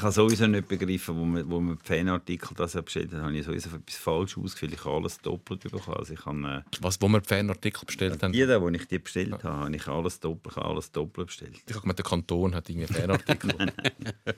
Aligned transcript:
Ich 0.00 0.04
habe 0.04 0.14
sowieso 0.14 0.46
nicht 0.46 0.66
begriffen, 0.66 1.14
wo 1.14 1.26
man, 1.26 1.50
wo 1.50 1.60
man 1.60 1.76
die 1.76 1.86
Fanartikel 1.86 2.56
das 2.56 2.72
bestellt 2.72 3.12
hat, 3.12 3.20
habe 3.20 3.36
ich 3.36 3.44
sowieso 3.44 3.68
etwas 3.68 3.96
falsch 3.96 4.38
ausgefüllt. 4.38 4.72
Ich 4.72 4.84
habe 4.86 4.96
alles 4.96 5.18
doppelt 5.18 5.62
bekommen. 5.62 5.98
Also 5.98 6.14
ich 6.14 6.24
habe, 6.24 6.64
äh, 6.64 6.76
Was, 6.80 7.02
wo 7.02 7.08
wir 7.08 7.20
die 7.20 7.28
Fanartikel 7.28 7.84
bestellt 7.84 8.22
haben? 8.22 8.32
Jeder, 8.32 8.62
wo 8.62 8.70
ich 8.70 8.88
die 8.88 8.98
bestellt 8.98 9.44
habe, 9.44 9.58
habe 9.58 9.76
ich 9.76 9.86
alles 9.86 10.18
doppelt, 10.18 10.56
ich 10.56 10.62
alles 10.62 10.90
doppelt 10.90 11.26
bestellt. 11.26 11.52
Ich 11.66 11.74
habe 11.74 11.82
gemeint, 11.82 11.98
der 11.98 12.06
Kanton 12.06 12.54
hat 12.54 12.70
irgendwie 12.70 12.90
Fanartikel. 12.90 13.54
nein, 13.58 13.72
nein. 13.76 14.34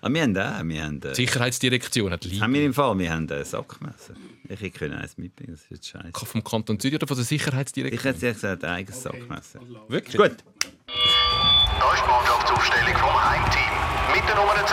Aber 0.00 0.14
wir 0.14 0.22
haben 0.22 0.38
auch, 0.38 0.64
wir 0.64 0.82
haben, 0.82 1.02
äh, 1.02 1.14
Sicherheitsdirektion 1.14 2.10
hat 2.10 2.24
Liebe. 2.24 2.42
Haben 2.42 2.54
wir 2.54 2.64
im 2.64 2.72
Fall, 2.72 2.98
wir 2.98 3.12
haben 3.12 3.30
ein 3.30 3.44
Sackmesser. 3.44 4.14
Ich 4.48 4.72
kann 4.72 4.94
eins 4.94 5.18
mitbringen, 5.18 5.52
das 5.52 5.78
ist 5.78 5.88
scheiße. 5.88 6.24
Vom 6.24 6.42
Kanton 6.42 6.80
Zürich 6.80 6.94
oder 6.94 7.06
von 7.06 7.18
der 7.18 7.26
Sicherheitsdirektion? 7.26 7.98
Ich 7.98 8.04
hätte 8.04 8.32
gesagt, 8.32 8.64
ein 8.64 8.70
eigenes 8.70 9.04
okay. 9.04 9.18
Sackmesser. 9.18 9.60
Wirklich? 9.88 10.16
Gut. 10.16 10.36
Da 10.86 11.92
ist 11.92 12.02
die 12.02 12.08
Mannschaftsaufstellung 12.08 12.96
vom 12.96 13.30
Heimteam. 13.30 13.81
Mit 14.12 14.28
der 14.28 14.36
Nummer 14.36 14.54
10, 14.54 14.64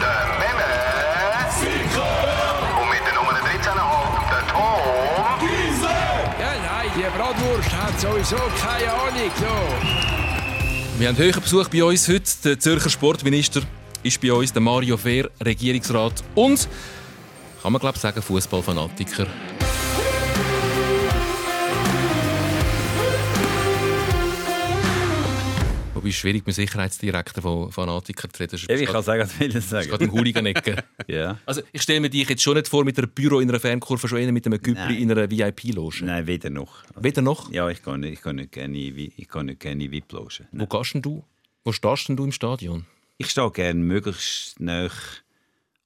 der 0.00 0.26
Memme. 0.38 0.70
Und 2.80 2.88
mit 2.90 3.00
der 3.04 3.14
Nummer 3.14 3.32
13,5, 3.32 3.70
der 4.30 4.42
Tom. 4.52 5.38
Giese! 5.40 5.92
Ja, 6.38 6.52
nein, 6.62 6.90
die 6.94 7.02
Bratwurst 7.16 7.72
hat 7.72 8.00
sowieso 8.00 8.36
keine 8.36 8.92
Ahnung. 8.92 9.30
So. 9.36 11.00
Wir 11.00 11.08
haben 11.08 11.18
höheren 11.18 11.42
Besuch 11.42 11.68
bei 11.68 11.82
uns 11.82 12.08
heute. 12.08 12.30
Der 12.44 12.60
Zürcher 12.60 12.90
Sportminister 12.90 13.62
ist 14.04 14.20
bei 14.20 14.32
uns, 14.32 14.52
der 14.52 14.62
Mario 14.62 14.96
Fehr, 14.96 15.28
Regierungsrat 15.44 16.22
und, 16.36 16.68
kann 17.62 17.72
man 17.72 17.80
glaube 17.80 17.96
ich 17.96 18.02
sagen, 18.02 18.22
Fußballfanatiker. 18.22 19.26
Es 26.08 26.16
schwierig 26.16 26.46
mit 26.46 26.54
Sicherheitsdirektor 26.54 27.42
von 27.42 27.72
Fanatikern 27.72 28.32
zu 28.32 28.42
reden. 28.42 28.58
Ja, 28.68 28.76
ich 28.76 28.88
kann 28.88 29.02
sagen, 29.02 29.22
was 29.22 29.38
will 29.38 29.56
ich 29.56 29.64
sagen. 29.64 29.88
gerade 29.88 30.04
im 30.04 30.12
Hooligan-Ecke. 30.12 30.84
ja. 31.06 31.38
Also 31.46 31.62
ich 31.72 31.82
stelle 31.82 32.00
mir 32.00 32.10
dich 32.10 32.28
jetzt 32.28 32.42
schon 32.42 32.54
nicht 32.54 32.68
vor 32.68 32.84
mit 32.84 32.98
einem 32.98 33.10
Büro 33.10 33.40
in 33.40 33.48
einer 33.48 33.60
Fernkurve, 33.60 34.08
schon 34.08 34.32
mit 34.32 34.46
einem 34.46 34.60
Güppli 34.60 35.02
in 35.02 35.10
einer 35.10 35.30
VIP-Loge. 35.30 36.04
Nein, 36.04 36.26
weder 36.26 36.50
noch. 36.50 36.82
Weder 36.96 37.22
noch? 37.22 37.50
Ja, 37.52 37.68
ich 37.68 37.82
kann 37.82 38.00
nicht, 38.00 38.14
ich 38.14 38.22
kann 38.22 38.36
nicht 38.36 38.52
gerne 38.52 38.78
in 38.78 39.92
VIP-Loge. 39.92 40.48
Wo 40.52 40.66
gehst 40.66 40.94
denn 40.94 41.02
du? 41.02 41.24
Wo 41.64 41.72
stehst 41.72 42.08
denn 42.08 42.16
du 42.16 42.24
im 42.24 42.32
Stadion? 42.32 42.86
Ich 43.18 43.30
stehe 43.30 43.50
gerne 43.50 43.80
möglichst 43.80 44.60
nah 44.60 44.88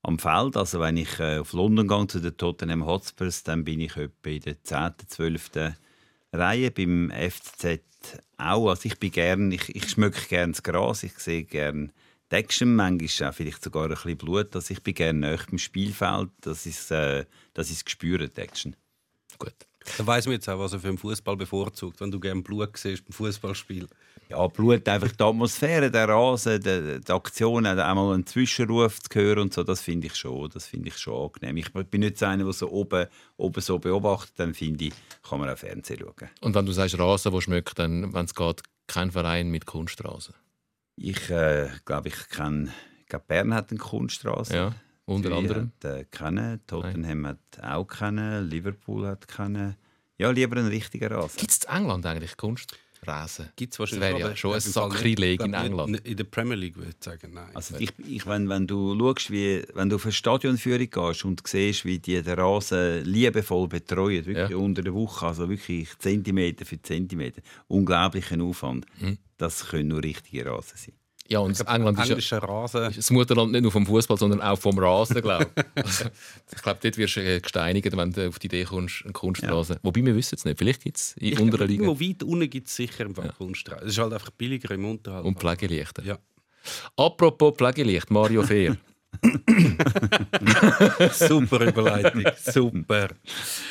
am 0.03 0.19
Feld. 0.19 0.57
Also 0.57 0.81
wenn 0.81 0.97
ich 0.97 1.19
äh, 1.19 1.39
auf 1.39 1.53
London 1.53 1.89
gehe 1.89 2.07
zu 2.07 2.21
den 2.21 2.37
Tottenham 2.37 2.87
Hotspurs, 2.87 3.43
dann 3.43 3.65
bin 3.65 3.81
ich 3.81 3.97
etwa 3.97 4.31
in 4.31 4.41
der 4.43 4.63
10., 4.63 4.93
12. 5.07 5.51
Reihe 6.33 6.71
beim 6.71 7.11
FCZ 7.11 7.83
auch. 8.39 8.71
Also 8.71 8.87
ich 8.87 8.99
bin 8.99 9.11
gern, 9.11 9.53
ich, 9.53 9.75
ich 9.75 9.91
schmücke 9.91 10.27
gerne 10.29 10.53
das 10.53 10.63
Gras, 10.63 11.03
ich 11.03 11.19
sehe 11.19 11.45
gerne 11.45 11.91
die 12.31 12.37
Action, 12.37 12.75
manchmal 12.75 13.31
auch 13.31 13.35
vielleicht 13.35 13.63
sogar 13.63 13.85
ein 13.85 13.91
bisschen 13.91 14.17
Blut. 14.17 14.55
Also 14.55 14.73
ich 14.73 14.83
bin 14.83 14.95
gerne 14.95 15.19
nah 15.19 15.37
beim 15.49 15.59
Spielfeld, 15.59 16.31
das 16.41 16.67
ist, 16.67 16.91
äh, 16.91 17.27
das 17.55 17.71
ist 17.71 17.85
gespürt, 17.85 18.39
Action. 18.39 18.75
Gut. 19.39 19.55
Dann 19.99 20.07
weiss 20.07 20.27
man 20.27 20.35
jetzt 20.35 20.49
auch, 20.49 20.59
was 20.59 20.73
er 20.73 20.81
für 20.81 20.89
den 20.89 20.99
Fußball 20.99 21.37
bevorzugt, 21.37 22.01
wenn 22.01 22.11
du 22.11 22.21
gerne 22.21 22.43
Blut 22.43 22.77
siehst 22.77 23.05
beim 23.05 23.13
Fußballspiel. 23.13 23.89
Ja, 24.33 24.47
Blut, 24.47 24.89
einfach 24.89 25.13
die 25.13 25.23
Atmosphäre, 25.23 25.91
der 25.91 26.09
Rasen, 26.09 26.59
die, 26.63 27.01
die 27.07 27.13
Aktionen, 27.13 27.79
einmal 27.79 28.15
einen 28.15 28.27
Zwischenruf 28.27 28.99
zu 28.99 29.19
hören 29.19 29.41
und 29.41 29.53
so, 29.53 29.63
das 29.63 29.83
finde 29.83 30.07
ich 30.07 30.15
schon, 30.15 30.49
das 30.49 30.67
finde 30.67 30.89
ich 30.89 30.97
schon 30.97 31.31
angenehm. 31.31 31.59
Ich 31.59 31.71
bin 31.71 32.01
nicht 32.01 32.17
so 32.17 32.25
einer, 32.25 32.45
der 32.45 32.55
so 32.55 32.71
oben, 32.71 33.09
oben 33.37 33.61
so 33.61 33.79
beobachtet, 33.79 34.33
dann 34.39 34.55
finde 34.55 34.87
ich, 34.87 34.95
kann 35.23 35.39
man 35.39 35.51
auch 35.51 35.59
Fernsehen 35.59 36.01
schauen. 36.01 36.31
Und 36.41 36.55
wenn 36.55 36.65
du 36.65 36.73
sagst 36.73 36.99
Rasen, 36.99 37.31
wo 37.31 37.43
schmeckt, 37.43 37.79
dann, 37.79 38.15
wenn 38.15 38.25
es 38.25 38.35
geht, 38.35 38.63
kein 38.87 39.11
Verein 39.11 39.51
mit 39.51 39.67
Kunstrasen? 39.67 40.35
Ich 40.97 41.29
äh, 41.29 41.69
glaube, 41.85 42.09
ich 42.09 42.29
kenne, 42.31 42.73
glaube, 43.07 43.27
Bern 43.29 43.53
hat 43.53 43.71
einen 43.71 43.81
Kunstrasen. 43.81 44.57
Ja. 44.57 44.75
Unter 45.05 45.29
Zürich 45.29 45.43
anderem? 45.43 45.73
Hat, 45.83 45.91
äh, 45.91 46.05
kennen, 46.11 46.61
Tottenham 46.67 47.21
Nein. 47.21 47.39
hat 47.53 47.65
auch 47.65 47.85
kennen, 47.85 48.49
Liverpool 48.49 49.07
hat 49.07 49.29
kennen. 49.29 49.77
Ja, 50.17 50.31
lieber 50.31 50.57
einen 50.57 50.69
richtigen 50.69 51.13
Rasen. 51.13 51.37
Gibt 51.37 51.51
es 51.51 51.65
in 51.65 51.71
England 51.71 52.07
eigentlich 52.07 52.39
Kunstrasen? 53.03 53.49
Gibt 53.57 53.73
es 53.73 53.79
wahrscheinlich. 53.79 54.11
Das 54.11 54.19
wäre 54.19 54.31
ja 54.31 54.37
schon 54.37 54.55
ein 54.55 54.61
Sakrileg 54.61 55.41
in 55.43 55.55
England. 55.55 56.01
In 56.01 56.17
der 56.17 56.25
Premier 56.25 56.57
League 56.57 56.77
würde 56.77 56.91
ich 56.91 57.05
sagen, 57.05 57.33
nein. 57.35 57.51
Also 57.55 57.77
ich, 57.79 57.93
ich, 58.07 58.27
wenn, 58.27 58.49
wenn 58.49 58.67
du 58.67 58.97
schaust, 58.99 59.31
wie, 59.31 59.63
wenn 59.75 59.89
du 59.89 59.97
auf 59.97 60.05
eine 60.05 60.13
Stadionführung 60.13 60.89
gehst 60.89 61.25
und 61.25 61.47
siehst, 61.47 61.85
wie 61.85 61.99
die 61.99 62.23
den 62.23 62.39
Rasen 62.39 63.05
liebevoll 63.05 63.69
betreuen, 63.69 64.25
wirklich 64.27 64.51
ja. 64.51 64.57
unter 64.57 64.83
der 64.83 64.95
Woche, 64.95 65.27
also 65.27 65.49
wirklich 65.49 65.97
Zentimeter 65.99 66.65
für 66.65 66.81
Zentimeter, 66.81 67.43
unglaublicher 67.69 68.41
Aufwand, 68.41 68.87
hm. 68.99 69.19
das 69.37 69.69
können 69.69 69.89
nur 69.89 70.03
richtige 70.03 70.47
Rasen 70.47 70.77
sein. 70.77 70.95
Ja, 71.33 71.39
und 71.39 71.57
glaub, 71.57 71.75
England 71.75 72.11
ist, 72.11 72.31
ja, 72.31 72.39
Rasen. 72.39 72.91
ist 72.91 72.99
das 72.99 73.11
Mutterland 73.11 73.53
nicht 73.53 73.63
nur 73.63 73.73
vom 73.73 73.87
Fußball, 73.87 74.19
sondern 74.19 74.43
auch 74.43 74.59
vom 74.59 74.79
Rasen, 74.79 75.23
glaube 75.23 75.47
ich. 75.57 75.65
also, 75.83 76.05
ich 76.55 76.63
glaube, 76.63 76.79
dort 76.83 76.99
wirst 76.99 77.17
du 77.17 77.21
äh, 77.21 77.41
gesteinigt, 77.41 77.97
wenn 77.97 78.13
du 78.13 78.29
auf 78.29 78.39
die 78.39 78.49
Idee 78.49 78.65
kommst, 78.65 79.03
einen 79.05 79.15
Kunstrasen. 79.15 79.77
Ja. 79.77 79.81
Wobei, 79.83 80.05
wir 80.05 80.15
wissen 80.15 80.35
es 80.35 80.45
nicht. 80.45 80.59
Vielleicht 80.59 80.83
gibt 80.83 80.99
es 80.99 81.17
in 81.17 81.39
unteren 81.39 81.69
Ligen. 81.69 81.85
Irgendwo 81.85 82.05
weit 82.05 82.23
unten 82.23 82.51
gibt 82.51 82.69
es 82.69 82.77
sicher 82.77 83.07
einen 83.07 83.15
ja. 83.15 83.33
Kunstrasen. 83.33 83.87
Es 83.87 83.95
ist 83.95 83.99
halt 83.99 84.13
einfach 84.13 84.31
billiger 84.31 84.75
im 84.75 84.85
Unterhalt. 84.85 85.25
Und 85.25 85.39
Pflegelichter. 85.39 86.05
Ja. 86.05 86.19
Apropos 86.97 87.55
Pflegelicht, 87.57 88.11
Mario 88.11 88.43
Fehr. 88.43 88.77
Super 91.13 91.67
Überleitung, 91.67 92.25
super. 92.37 93.09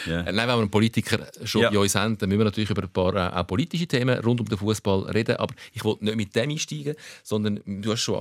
Ja. 0.08 0.24
Nein, 0.24 0.36
wenn 0.36 0.48
wir 0.48 0.54
einen 0.54 0.72
Politiker 0.72 1.28
schon 1.44 1.64
ja. 1.64 1.70
bei 1.70 1.78
uns 1.78 1.94
haben, 1.96 2.18
dann 2.18 2.30
müssen 2.30 2.40
wir 2.40 2.46
natürlich 2.46 2.70
über 2.70 2.84
ein 2.84 2.90
paar 2.90 3.16
äh, 3.16 3.34
auch 3.36 3.48
politische 3.48 3.86
Themen 3.86 4.18
rund 4.20 4.40
um 4.40 4.48
den 4.48 4.58
Fußball 4.58 5.10
reden. 5.12 5.36
Aber 5.38 5.54
ich 5.74 5.84
wollte 5.84 6.06
nicht 6.06 6.16
mit 6.16 6.36
dem 6.36 6.52
einsteigen, 6.52 6.96
sondern 7.24 7.60
du 7.66 7.92
hast 7.92 8.02
schon 8.02 8.16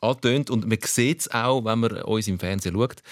angetönt 0.00 0.50
und 0.50 0.66
man 0.66 0.78
sieht 0.84 1.20
es 1.20 1.30
auch, 1.30 1.64
wenn 1.64 1.78
man 1.78 2.02
uns 2.02 2.26
im 2.26 2.40
Fernsehen 2.40 2.74
schaut. 2.74 3.02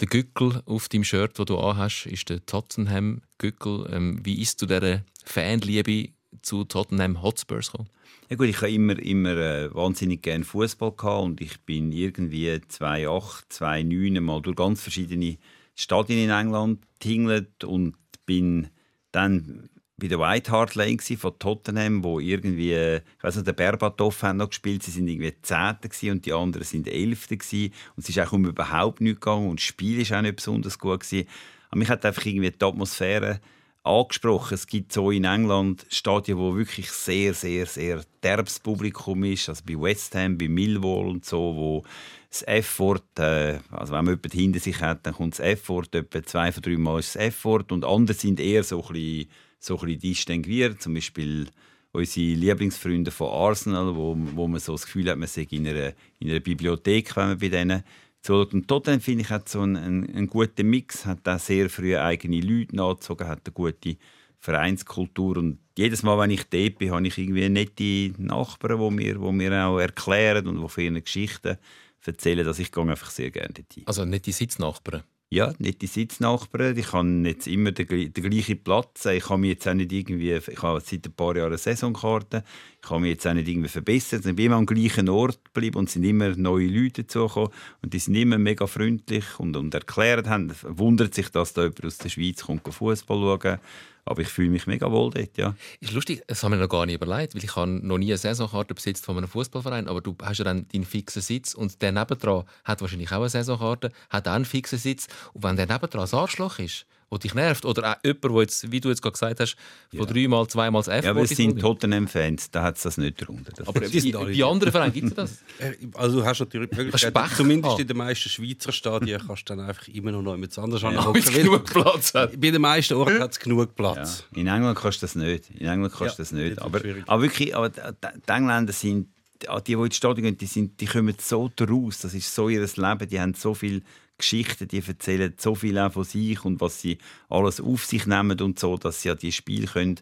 Der 0.00 0.08
Gückel 0.08 0.62
auf 0.66 0.88
deinem 0.88 1.04
Shirt, 1.04 1.38
das 1.38 1.46
du 1.46 1.58
anhast, 1.58 2.06
ist 2.06 2.28
der 2.28 2.44
Tottenham-Gückel. 2.44 3.88
Ähm, 3.92 4.20
wie 4.24 4.42
ist 4.42 4.60
du 4.60 4.66
dieser 4.66 5.02
Fanliebe 5.24 6.10
zu 6.42 6.64
Tottenham 6.64 7.22
Hotspurs 7.22 7.70
gekommen? 7.70 7.90
Ja 8.28 8.36
gut, 8.36 8.48
ich 8.48 8.56
habe 8.56 8.72
immer, 8.72 8.98
immer 8.98 9.36
äh, 9.36 9.74
wahnsinnig 9.74 10.22
gerne 10.22 10.44
Fußball 10.44 10.92
und 11.20 11.40
ich 11.40 11.60
bin 11.60 11.92
irgendwie 11.92 12.60
2008, 12.66 13.52
2009 13.52 14.22
mal 14.22 14.42
durch 14.42 14.56
ganz 14.56 14.82
verschiedene 14.82 15.38
Stadien 15.76 16.24
in 16.24 16.30
England 16.30 16.80
tingelt 16.98 17.62
und 17.62 17.94
bin 18.24 18.68
dann 19.12 19.68
bei 19.98 20.08
der 20.08 20.18
White 20.18 20.50
Hart 20.50 20.74
Lane 20.74 20.98
von 20.98 21.38
Tottenham, 21.38 22.04
wo 22.04 22.20
irgendwie, 22.20 22.74
ich 22.74 23.22
weiß 23.22 23.36
nicht, 23.36 23.46
der 23.46 23.52
Berbatov 23.54 24.22
haben 24.22 24.38
noch 24.38 24.50
gespielt, 24.50 24.82
sie 24.82 24.90
sind 24.90 25.08
irgendwie 25.08 25.34
Zehnte 25.40 25.88
und 26.10 26.26
die 26.26 26.32
anderen 26.32 26.64
sind 26.64 26.86
Elfte 26.86 27.36
und 27.36 27.72
es 27.96 28.08
ist 28.08 28.18
auch 28.18 28.32
um 28.32 28.44
überhaupt 28.44 29.00
nichts 29.00 29.20
gegangen 29.20 29.48
und 29.48 29.60
das 29.60 29.64
Spiel 29.64 30.00
ist 30.00 30.12
auch 30.12 30.20
nicht 30.20 30.36
besonders 30.36 30.78
gut 30.78 31.00
gewesen. 31.00 31.28
Aber 31.70 31.78
mich 31.78 31.88
hat 31.88 32.04
einfach 32.04 32.26
irgendwie 32.26 32.50
die 32.50 32.64
Atmosphäre 32.64 33.40
angesprochen. 33.86 34.54
Es 34.54 34.66
gibt 34.66 34.92
so 34.92 35.10
in 35.10 35.24
England 35.24 35.86
Stadien, 35.88 36.38
wo 36.38 36.56
wirklich 36.56 36.90
sehr, 36.90 37.34
sehr, 37.34 37.66
sehr 37.66 38.02
derbes 38.22 38.58
Publikum 38.58 39.24
ist. 39.24 39.48
Also 39.48 39.62
bei 39.66 39.80
West 39.80 40.14
Ham, 40.14 40.36
bei 40.36 40.48
Millwall 40.48 41.06
und 41.08 41.24
so, 41.24 41.38
wo 41.38 41.82
das 42.28 42.42
F-Wort, 42.42 43.18
äh, 43.18 43.60
also 43.70 43.92
wenn 43.92 44.04
man 44.04 44.14
jemanden 44.14 44.38
hinter 44.38 44.60
sich 44.60 44.80
hat, 44.80 45.06
dann 45.06 45.14
kommt 45.14 45.34
das 45.34 45.40
F-Wort, 45.40 45.94
etwa 45.94 46.22
zwei 46.22 46.52
von 46.52 46.62
drei 46.62 46.76
Mal 46.76 46.98
ist 46.98 47.14
das 47.14 47.22
F-Wort 47.22 47.72
und 47.72 47.84
andere 47.84 48.16
sind 48.16 48.40
eher 48.40 48.64
so 48.64 48.82
ein 48.82 48.92
bisschen, 48.92 49.30
so 49.58 49.78
ein 49.78 49.86
bisschen 49.86 50.00
distinguiert. 50.00 50.82
Zum 50.82 50.94
Beispiel 50.94 51.48
unsere 51.92 52.36
Lieblingsfreunde 52.36 53.10
von 53.10 53.28
Arsenal, 53.28 53.94
wo, 53.96 54.16
wo 54.34 54.48
man 54.48 54.60
so 54.60 54.72
das 54.72 54.84
Gefühl 54.84 55.10
hat, 55.10 55.18
man 55.18 55.28
sei 55.28 55.46
in 55.50 55.66
einer, 55.66 55.92
in 56.18 56.30
einer 56.30 56.40
Bibliothek, 56.40 57.16
wenn 57.16 57.28
man 57.28 57.38
bei 57.38 57.48
denen 57.48 57.84
zuschaut. 58.26 58.54
Und 58.54 58.68
Tottenham, 58.68 59.00
finde 59.00 59.22
ich, 59.22 59.30
hat 59.30 59.48
so 59.48 59.60
einen, 59.60 60.08
einen, 60.14 60.26
guten 60.26 60.68
Mix, 60.68 61.06
hat 61.06 61.26
auch 61.28 61.38
sehr 61.38 61.70
früh 61.70 61.96
eigene 61.96 62.40
Leute 62.40 62.76
nachgezogen, 62.76 63.28
hat 63.28 63.42
eine 63.44 63.52
gute 63.52 63.96
Vereinskultur 64.38 65.38
und 65.38 65.58
jedes 65.76 66.02
Mal, 66.02 66.18
wenn 66.18 66.30
ich 66.30 66.44
dort 66.44 66.78
bin, 66.78 66.90
habe 66.90 67.06
ich 67.06 67.18
irgendwie 67.18 67.48
nette 67.48 68.14
Nachbarn, 68.22 68.78
die 68.78 68.90
mir, 68.90 69.14
die 69.14 69.32
mir 69.32 69.66
auch 69.66 69.78
erklären 69.78 70.46
und 70.46 70.62
die 70.62 70.68
von 70.68 70.84
ihren 70.84 71.02
Geschichten 71.02 71.58
erzählen, 72.04 72.44
dass 72.44 72.58
ich 72.58 72.76
einfach 72.76 73.10
sehr 73.10 73.30
gerne 73.30 73.52
dort 73.52 73.88
Also 73.88 74.04
nette 74.04 74.32
Sitznachbarn? 74.32 75.02
Ja, 75.28 75.52
nette 75.58 75.88
Sitznachbarn. 75.88 76.76
Ich 76.76 76.92
habe 76.92 77.08
jetzt 77.24 77.48
immer 77.48 77.72
den, 77.72 78.12
den 78.12 78.30
gleichen 78.30 78.62
Platz. 78.62 79.06
Ich 79.06 79.28
habe 79.28 79.40
mich 79.40 79.50
jetzt 79.50 79.66
auch 79.66 79.74
nicht 79.74 79.92
irgendwie, 79.92 80.32
ich 80.32 80.62
habe 80.62 80.80
seit 80.80 81.04
ein 81.04 81.12
paar 81.12 81.36
Jahren 81.36 81.48
eine 81.48 81.58
Saisonkarte. 81.58 82.44
Ich 82.82 82.90
habe 82.90 83.00
mich 83.00 83.10
jetzt 83.10 83.26
auch 83.26 83.34
nicht 83.34 83.48
irgendwie 83.48 83.68
verbessert. 83.68 84.24
Ich 84.24 84.36
bin 84.36 84.46
immer 84.46 84.56
am 84.56 84.66
gleichen 84.66 85.08
Ort 85.08 85.44
geblieben 85.46 85.78
und 85.78 85.90
sind 85.90 86.04
immer 86.04 86.36
neue 86.36 86.68
Leute 86.68 87.02
dazugekommen. 87.02 87.50
Und 87.82 87.92
die 87.92 87.98
sind 87.98 88.14
immer 88.14 88.38
mega 88.38 88.68
freundlich 88.68 89.24
und, 89.38 89.56
und 89.56 89.74
erklärt 89.74 90.28
haben. 90.28 90.52
Wundert 90.62 91.14
sich, 91.14 91.28
dass 91.30 91.52
da 91.52 91.62
jemand 91.62 91.84
aus 91.84 91.98
der 91.98 92.08
Schweiz 92.08 92.44
kommt, 92.44 92.62
Fußball 92.72 93.40
schauen 93.40 93.58
aber 94.06 94.22
ich 94.22 94.28
fühle 94.28 94.50
mich 94.50 94.66
mega 94.66 94.90
wohl 94.90 95.10
dort, 95.10 95.36
ja. 95.36 95.54
Ist 95.80 95.92
lustig, 95.92 96.22
das 96.26 96.42
haben 96.42 96.52
wir 96.52 96.58
noch 96.58 96.68
gar 96.68 96.86
nicht 96.86 96.94
überlegt, 96.94 97.34
weil 97.34 97.44
ich 97.44 97.54
habe 97.56 97.70
noch 97.70 97.98
nie 97.98 98.06
eine 98.06 98.18
Saisonkarte 98.18 98.72
besitzt 98.72 99.04
von 99.04 99.18
einem 99.18 99.28
Fußballverein, 99.28 99.88
aber 99.88 100.00
du 100.00 100.16
hast 100.22 100.38
ja 100.38 100.44
dann 100.44 100.66
deinen 100.68 100.84
fixen 100.84 101.20
Sitz 101.20 101.54
und 101.54 101.82
der 101.82 101.92
nebendran 101.92 102.44
hat 102.64 102.80
wahrscheinlich 102.80 103.10
auch 103.10 103.16
eine 103.16 103.28
Saisonkarte, 103.28 103.90
hat 104.08 104.28
auch 104.28 104.32
einen 104.32 104.44
fixen 104.44 104.78
Sitz 104.78 105.08
und 105.34 105.42
wenn 105.42 105.56
der 105.56 105.66
nebendran 105.66 106.06
ein 106.06 106.18
Arschloch 106.18 106.58
ist 106.60 106.86
der 107.10 107.18
dich 107.18 107.34
nervt? 107.34 107.64
Oder 107.64 107.92
auch 107.92 107.96
jemand, 108.04 108.24
der 108.24 108.40
jetzt, 108.40 108.72
wie 108.72 108.80
du 108.80 108.88
jetzt 108.88 109.02
gerade 109.02 109.12
gesagt 109.12 109.40
hast, 109.40 109.56
von 109.90 110.00
ja. 110.00 110.06
dreimal, 110.06 110.46
zweimal 110.48 110.80
das 110.80 110.88
F 110.88 111.04
Ja, 111.04 111.10
aber 111.10 111.22
es 111.22 111.30
sind 111.30 111.60
Tottenham-Fans, 111.60 112.50
da 112.50 112.62
hat 112.62 112.76
es 112.76 112.82
das 112.82 112.98
nicht 112.98 113.20
darunter. 113.20 113.52
aber 113.66 113.80
bei, 113.80 113.88
bei 113.88 114.44
anderen 114.44 114.72
Vereinen 114.72 114.92
gibt 114.92 115.08
es 115.08 115.14
das? 115.14 115.38
Also 115.94 116.20
du 116.20 116.24
hast 116.24 116.40
natürlich 116.40 116.70
die 116.70 116.76
Möglichkeit, 116.76 117.30
zumindest 117.36 117.78
in 117.78 117.86
den 117.86 117.96
meisten 117.96 118.28
Schweizer 118.28 118.72
Stadien 118.72 119.20
kannst 119.26 119.48
du 119.48 119.54
dann 119.54 119.66
einfach 119.66 119.88
immer 119.88 120.12
noch 120.12 120.32
jemand 120.32 120.58
anderes 120.58 120.82
ja. 120.82 120.88
anhocken. 120.88 121.22
Ja, 121.26 121.42
genug 121.42 121.64
Platz 121.64 122.14
hat. 122.14 122.40
Bei 122.40 122.50
den 122.50 122.60
meisten 122.60 122.94
Orten 122.94 123.20
hat 123.20 123.32
es 123.32 123.38
genug 123.38 123.74
Platz. 123.74 124.24
Ja. 124.32 124.40
In 124.40 124.46
England 124.46 124.78
kannst 124.78 125.02
du 125.02 125.06
das 125.06 125.14
nicht. 125.14 125.50
In 125.50 125.66
England 125.66 125.94
kannst 125.94 126.18
du 126.18 126.22
das 126.22 126.32
nicht. 126.32 126.60
Aber, 126.60 126.80
aber 127.06 127.22
wirklich, 127.22 127.54
aber 127.56 127.70
die 127.70 128.32
Engländer 128.32 128.72
sind 128.72 129.08
die, 129.42 129.62
die 129.64 129.72
ins 129.72 129.96
Stadion 129.96 130.24
gehen, 130.24 130.38
die, 130.38 130.46
sind, 130.46 130.80
die 130.80 130.86
kommen 130.86 131.14
so 131.18 131.50
daraus. 131.54 132.00
Das 132.00 132.14
ist 132.14 132.34
so 132.34 132.48
ihr 132.48 132.60
Leben. 132.60 133.08
Die 133.08 133.20
haben 133.20 133.34
so 133.34 133.54
viele 133.54 133.82
Geschichten, 134.18 134.68
die 134.68 134.82
erzählen 134.86 135.34
so 135.36 135.54
viel 135.54 135.78
auch 135.78 135.92
von 135.92 136.04
sich 136.04 136.44
und 136.44 136.60
was 136.60 136.80
sie 136.80 136.98
alles 137.28 137.60
auf 137.60 137.84
sich 137.84 138.06
nehmen 138.06 138.40
und 138.40 138.58
so, 138.58 138.76
dass 138.76 139.02
sie 139.02 139.10
an 139.10 139.18
die 139.18 139.32
Spiele 139.32 139.66
können, 139.66 140.00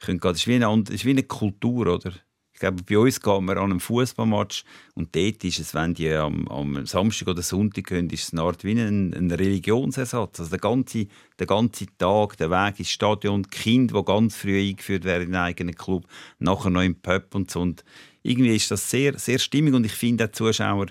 können. 0.00 0.20
Das 0.20 0.38
ist 0.38 0.46
wie 0.46 0.54
eine, 0.54 0.82
das 0.82 0.94
ist 0.94 1.04
wie 1.04 1.10
eine 1.10 1.22
Kultur, 1.24 1.86
oder? 1.86 2.12
Ich 2.56 2.60
glaube, 2.60 2.82
bei 2.84 2.96
uns 2.96 3.20
gehen 3.20 3.44
wir 3.44 3.58
an 3.58 3.64
einem 3.64 3.80
Fußballmatch 3.80 4.64
und 4.94 5.14
dort 5.14 5.44
ist 5.44 5.58
es, 5.58 5.74
wenn 5.74 5.92
die 5.92 6.10
am, 6.10 6.48
am, 6.48 6.86
Samstag 6.86 7.28
oder 7.28 7.42
Sonntag 7.42 7.84
gehen, 7.84 8.08
ist 8.08 8.28
es 8.28 8.32
eine 8.32 8.44
Art 8.44 8.64
wie 8.64 8.72
ein, 8.72 9.12
ein 9.12 9.30
Religionsersatz. 9.30 10.40
Also 10.40 10.48
der 10.48 10.58
ganze, 10.60 11.06
der 11.38 11.46
ganze 11.46 11.84
Tag, 11.98 12.38
der 12.38 12.50
Weg 12.50 12.78
ins 12.78 12.88
Stadion, 12.88 13.42
die 13.42 13.50
Kinder, 13.50 14.00
die 14.00 14.04
ganz 14.06 14.36
früh 14.36 14.70
eingeführt 14.70 15.04
werden 15.04 15.28
in 15.28 15.34
einen 15.34 15.44
eigenen 15.44 15.74
Club, 15.74 16.06
nachher 16.38 16.70
noch 16.70 16.80
im 16.80 16.98
Pub 16.98 17.34
und 17.34 17.50
so. 17.50 17.60
Und 17.60 17.84
irgendwie 18.22 18.56
ist 18.56 18.70
das 18.70 18.90
sehr, 18.90 19.18
sehr 19.18 19.38
stimmig 19.38 19.74
und 19.74 19.84
ich 19.84 19.92
finde 19.92 20.24
auch 20.24 20.32
Zuschauer 20.32 20.86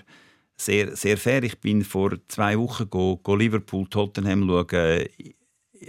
sehr, 0.56 0.96
sehr 0.96 1.18
fair. 1.18 1.42
Ich 1.42 1.60
bin 1.60 1.84
vor 1.84 2.12
zwei 2.28 2.58
Wochen 2.58 2.88
go, 2.88 3.18
go 3.18 3.34
Liverpool 3.34 3.86
Tottenham 3.88 4.48
schauen, 4.48 5.04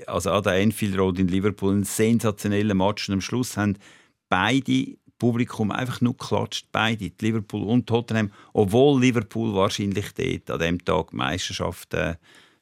also 0.05 0.31
an 0.31 0.43
der 0.43 0.55
Enfield 0.55 0.97
Road 0.97 1.19
in 1.19 1.27
Liverpool, 1.27 1.73
einen 1.73 1.83
sensationellen 1.83 2.77
Match 2.77 3.07
und 3.07 3.15
am 3.15 3.21
Schluss 3.21 3.57
haben 3.57 3.77
beide 4.29 4.97
Publikum 5.17 5.71
einfach 5.71 6.01
nur 6.01 6.15
klatscht, 6.15 6.67
beide, 6.71 7.11
Liverpool 7.21 7.63
und 7.63 7.87
Tottenham, 7.87 8.31
obwohl 8.53 9.01
Liverpool 9.01 9.53
wahrscheinlich 9.55 10.13
dort 10.13 10.51
an 10.51 10.59
dem 10.59 10.85
Tag 10.85 11.11
die 11.11 11.15
Meisterschaft 11.15 11.93
äh, 11.95 12.15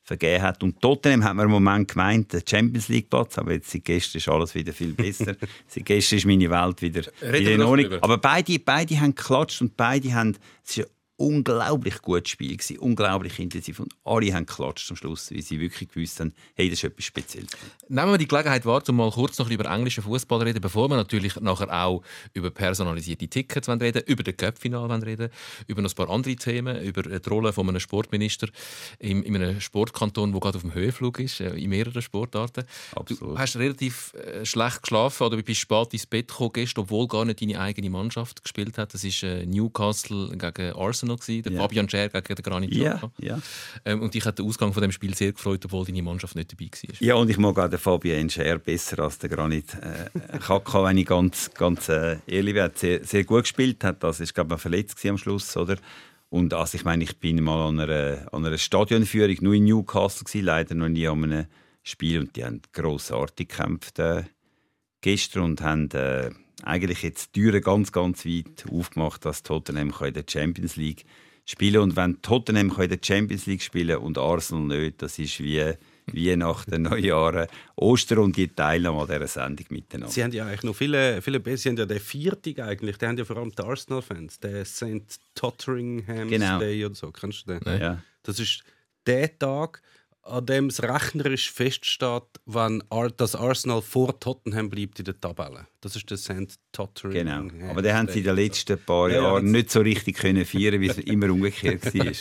vergeben 0.05 0.43
hat. 0.43 0.63
Und 0.63 0.79
Tottenham 0.81 1.23
hat 1.23 1.35
man 1.35 1.47
im 1.47 1.51
Moment 1.51 1.89
gemeint, 1.89 2.31
der 2.31 2.43
Champions 2.47 2.87
League 2.87 3.09
Platz, 3.09 3.37
aber 3.37 3.53
jetzt 3.53 3.71
seit 3.71 3.83
gestern 3.83 4.19
ist 4.19 4.29
alles 4.29 4.55
wieder 4.55 4.71
viel 4.71 4.93
besser. 4.93 5.35
seit 5.67 5.85
gestern 5.85 6.17
ist 6.17 6.25
meine 6.25 6.49
Welt 6.49 6.81
wieder, 6.81 7.01
wieder 7.21 7.51
in 7.51 7.61
Ordnung. 7.61 7.93
Aber 8.01 8.17
beide, 8.19 8.57
beide 8.59 8.99
haben 9.01 9.15
geklatscht 9.15 9.61
und 9.61 9.75
beide 9.75 10.13
haben, 10.13 10.37
es 10.63 10.77
ist 10.77 10.89
unglaublich 11.17 12.01
gutes 12.01 12.29
Spiel 12.29 12.57
gewesen, 12.57 12.77
unglaublich 12.79 13.39
intensiv 13.39 13.79
und 13.79 13.93
alle 14.03 14.33
haben 14.33 14.45
geklatscht 14.45 14.89
am 14.91 14.97
Schluss, 14.97 15.31
weil 15.31 15.41
sie 15.41 15.59
wirklich 15.59 15.89
gewusst 15.89 16.19
haben, 16.19 16.33
hey, 16.55 16.69
das 16.69 16.79
ist 16.79 16.83
etwas 16.83 17.05
Spezielles. 17.05 17.51
Nehmen 17.87 18.11
wir 18.11 18.17
die 18.17 18.27
Gelegenheit 18.27 18.65
wahr, 18.65 18.83
um 18.89 18.97
mal 18.97 19.11
kurz 19.11 19.39
noch 19.39 19.49
über 19.49 19.69
englischen 19.69 20.03
Fußball 20.03 20.41
reden, 20.41 20.59
bevor 20.59 20.89
wir 20.89 20.97
natürlich 20.97 21.39
nachher 21.39 21.71
auch 21.71 22.03
über 22.33 22.51
personalisierte 22.51 23.27
Tickets 23.29 23.69
reden, 23.69 24.03
über 24.07 24.23
den 24.23 24.35
Cup-Final 24.35 24.91
reden, 25.03 25.29
über 25.67 25.81
noch 25.81 25.91
ein 25.91 25.95
paar 25.95 26.09
andere 26.09 26.35
Themen, 26.35 26.81
über 26.81 27.03
die 27.03 27.29
Rolle 27.29 27.53
von 27.53 27.69
einem 27.69 27.79
Sportminister 27.79 28.49
in, 28.99 29.23
in 29.23 29.35
einem 29.35 29.61
Sportkanton, 29.61 30.33
der 30.33 30.41
gerade 30.41 30.57
auf 30.57 30.63
dem 30.63 30.73
Höhenflug 30.73 31.19
ist, 31.19 31.39
äh, 31.39 31.55
in 31.55 31.69
mehreren 31.69 32.01
Sportarten. 32.01 32.65
Absolut. 32.93 33.35
Du 33.35 33.39
hast 33.39 33.55
relativ 33.55 34.13
äh, 34.15 34.45
schlecht 34.45 34.81
geschlafen 34.81 35.27
oder 35.27 35.41
bist 35.41 35.61
spät 35.61 35.93
ins 35.93 36.05
Bett 36.05 36.27
gekommen 36.27 36.51
gestern, 36.53 36.81
obwohl 36.81 37.07
gar 37.07 37.23
nicht 37.23 37.41
deine 37.41 37.59
eigene 37.59 37.89
Mannschaft 37.89 38.43
gespielt 38.43 38.77
hat. 38.77 38.93
Das 38.93 39.03
ist 39.05 39.23
äh, 39.23 39.45
Newcastle 39.45 40.35
gegen 40.37 40.73
Arsenal 40.73 41.04
Arsenal, 41.09 41.17
gewesen, 41.17 41.43
der 41.43 41.51
ja. 41.53 41.61
Fabian 41.61 41.89
Scher 41.89 42.09
gegen 42.09 42.35
den 42.35 42.43
Granit 42.43 42.73
ja, 42.73 43.11
ja. 43.19 43.39
Ähm, 43.85 44.01
und 44.01 44.15
ich 44.15 44.25
hatte 44.25 44.41
den 44.41 44.49
Ausgang 44.49 44.73
von 44.73 44.81
dem 44.81 44.91
Spiel 44.91 45.13
sehr 45.15 45.31
gefreut, 45.31 45.63
obwohl 45.65 45.85
deine 45.85 46.01
Mannschaft 46.01 46.35
nicht 46.35 46.51
dabei 46.51 46.65
war. 46.65 46.95
Ja, 46.99 47.15
und 47.15 47.29
ich 47.29 47.37
mag 47.37 47.57
auch 47.57 47.69
den 47.69 47.79
Fabian 47.79 48.29
Scher 48.29 48.57
besser 48.59 48.99
als 48.99 49.19
den 49.19 49.29
Granit 49.29 49.75
äh, 49.75 50.39
Kaka, 50.39 50.83
wenn 50.83 50.97
ich 50.97 51.05
ganz, 51.05 51.51
ganz 51.53 51.89
äh, 51.89 52.17
ehrlich 52.27 52.55
bin. 52.55 52.71
Sehr, 52.75 53.03
sehr 53.03 53.23
gut 53.23 53.43
gespielt 53.43 53.83
hat. 53.83 54.03
Das 54.03 54.19
ist, 54.19 54.33
glaube 54.33 54.55
ich, 54.55 54.61
verletzt 54.61 55.05
am 55.05 55.17
Schluss, 55.17 55.55
oder? 55.57 55.77
Und 56.29 56.53
also, 56.53 56.77
ich 56.77 56.83
meine, 56.83 57.03
ich 57.03 57.17
bin 57.19 57.41
mal 57.43 57.67
an 57.67 57.79
einer, 57.79 58.27
an 58.33 58.45
einer 58.45 58.57
Stadionführung, 58.57 59.37
nur 59.41 59.53
in 59.53 59.65
Newcastle 59.65 60.25
gewesen, 60.25 60.45
leider 60.45 60.75
noch 60.75 60.89
nie 60.89 61.07
an 61.07 61.23
einem 61.23 61.45
Spiel. 61.83 62.19
Und 62.19 62.35
die 62.35 62.43
haben 62.43 62.61
grossartig 62.73 63.49
gekämpft 63.49 63.99
äh, 63.99 64.23
gestern 65.01 65.43
und 65.43 65.61
haben... 65.61 65.89
Äh, 65.91 66.31
eigentlich 66.63 67.03
jetzt 67.03 67.35
die 67.35 67.41
Türen 67.41 67.61
ganz, 67.61 67.91
ganz 67.91 68.25
weit 68.25 68.65
aufgemacht, 68.71 69.25
dass 69.25 69.43
Tottenham 69.43 69.93
in 70.01 70.13
der 70.13 70.25
Champions 70.27 70.75
League 70.75 71.05
spielen 71.45 71.81
Und 71.81 71.95
wenn 71.95 72.21
Tottenham 72.21 72.71
in 72.79 72.89
der 72.89 72.99
Champions 73.01 73.45
League 73.45 73.61
spielen 73.61 73.97
und 73.97 74.17
Arsenal 74.17 74.79
nicht, 74.79 75.01
das 75.01 75.19
ist 75.19 75.39
wie, 75.39 75.73
wie 76.07 76.35
nach 76.35 76.65
den 76.65 76.83
Neujahren 76.83 77.47
Ostern 77.75 78.19
und 78.19 78.37
die 78.37 78.47
Teilnahme 78.47 79.01
an 79.01 79.07
dieser 79.07 79.27
Sendung 79.27 79.65
miteinander. 79.69 80.11
Sie 80.11 80.23
haben 80.23 80.31
ja 80.31 80.45
eigentlich 80.45 80.63
noch 80.63 80.75
viele, 80.75 81.21
viele 81.21 81.39
besser. 81.39 81.57
Sie 81.57 81.69
haben 81.69 81.77
ja 81.77 81.85
den 81.85 81.99
Viertig 81.99 82.59
eigentlich, 82.59 82.97
die 82.97 83.05
haben 83.05 83.17
ja 83.17 83.25
vor 83.25 83.37
allem 83.37 83.51
die 83.51 83.61
Arsenal-Fans, 83.61 84.39
der 84.39 84.65
St. 84.65 85.19
Totteringham's 85.35 86.29
genau. 86.29 86.59
Day 86.59 86.83
oder 86.85 86.95
so, 86.95 87.11
kennst 87.11 87.47
du 87.47 87.59
den? 87.59 87.79
Ja. 87.79 88.01
Das 88.23 88.39
ist 88.39 88.63
der 89.05 89.37
Tag, 89.37 89.81
an 90.25 90.45
dem 90.45 90.67
es 90.67 90.81
rechnerisch 90.81 91.51
feststeht, 91.51 92.23
wenn 92.45 92.83
das 93.17 93.35
Arsenal 93.35 93.81
vor 93.81 94.19
Tottenham 94.19 94.69
bleibt 94.69 94.99
in 94.99 95.05
der 95.05 95.19
Tabelle. 95.19 95.67
Das 95.81 95.95
ist 95.95 96.09
der 96.09 96.17
St. 96.17 96.55
Tottering. 96.71 97.13
Genau. 97.13 97.69
Aber 97.69 97.81
den 97.81 97.95
haben 97.95 98.07
sie 98.07 98.19
in 98.19 98.25
den 98.25 98.35
letzten 98.35 98.77
paar 98.77 99.09
ja, 99.09 99.21
Jahren 99.21 99.51
nicht 99.51 99.69
so 99.69 99.81
richtig 99.81 100.17
können 100.17 100.45
feiern, 100.45 100.81
wie 100.81 100.87
es 100.87 100.97
immer 100.99 101.29
umgekehrt 101.29 101.93
war. 101.93 102.11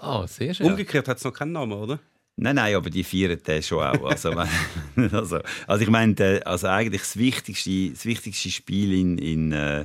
Ah, 0.00 0.22
oh, 0.22 0.26
sehr 0.26 0.54
schön. 0.54 0.66
Umgekehrt 0.66 1.06
hat 1.08 1.18
es 1.18 1.24
noch 1.24 1.34
keinen 1.34 1.52
Namen, 1.52 1.72
oder? 1.72 1.98
Nein, 2.36 2.56
nein, 2.56 2.74
aber 2.74 2.88
die 2.88 3.04
feiern 3.04 3.38
den 3.46 3.62
schon 3.62 3.84
auch. 3.84 4.04
Also, 4.04 4.30
also, 5.12 5.40
also 5.66 5.82
ich 5.82 5.90
meine, 5.90 6.40
also 6.46 6.68
eigentlich 6.68 7.02
das 7.02 7.18
wichtigste, 7.18 7.90
das 7.90 8.06
wichtigste 8.06 8.50
Spiel 8.50 8.94
in, 8.94 9.18
in 9.18 9.52
äh, 9.52 9.84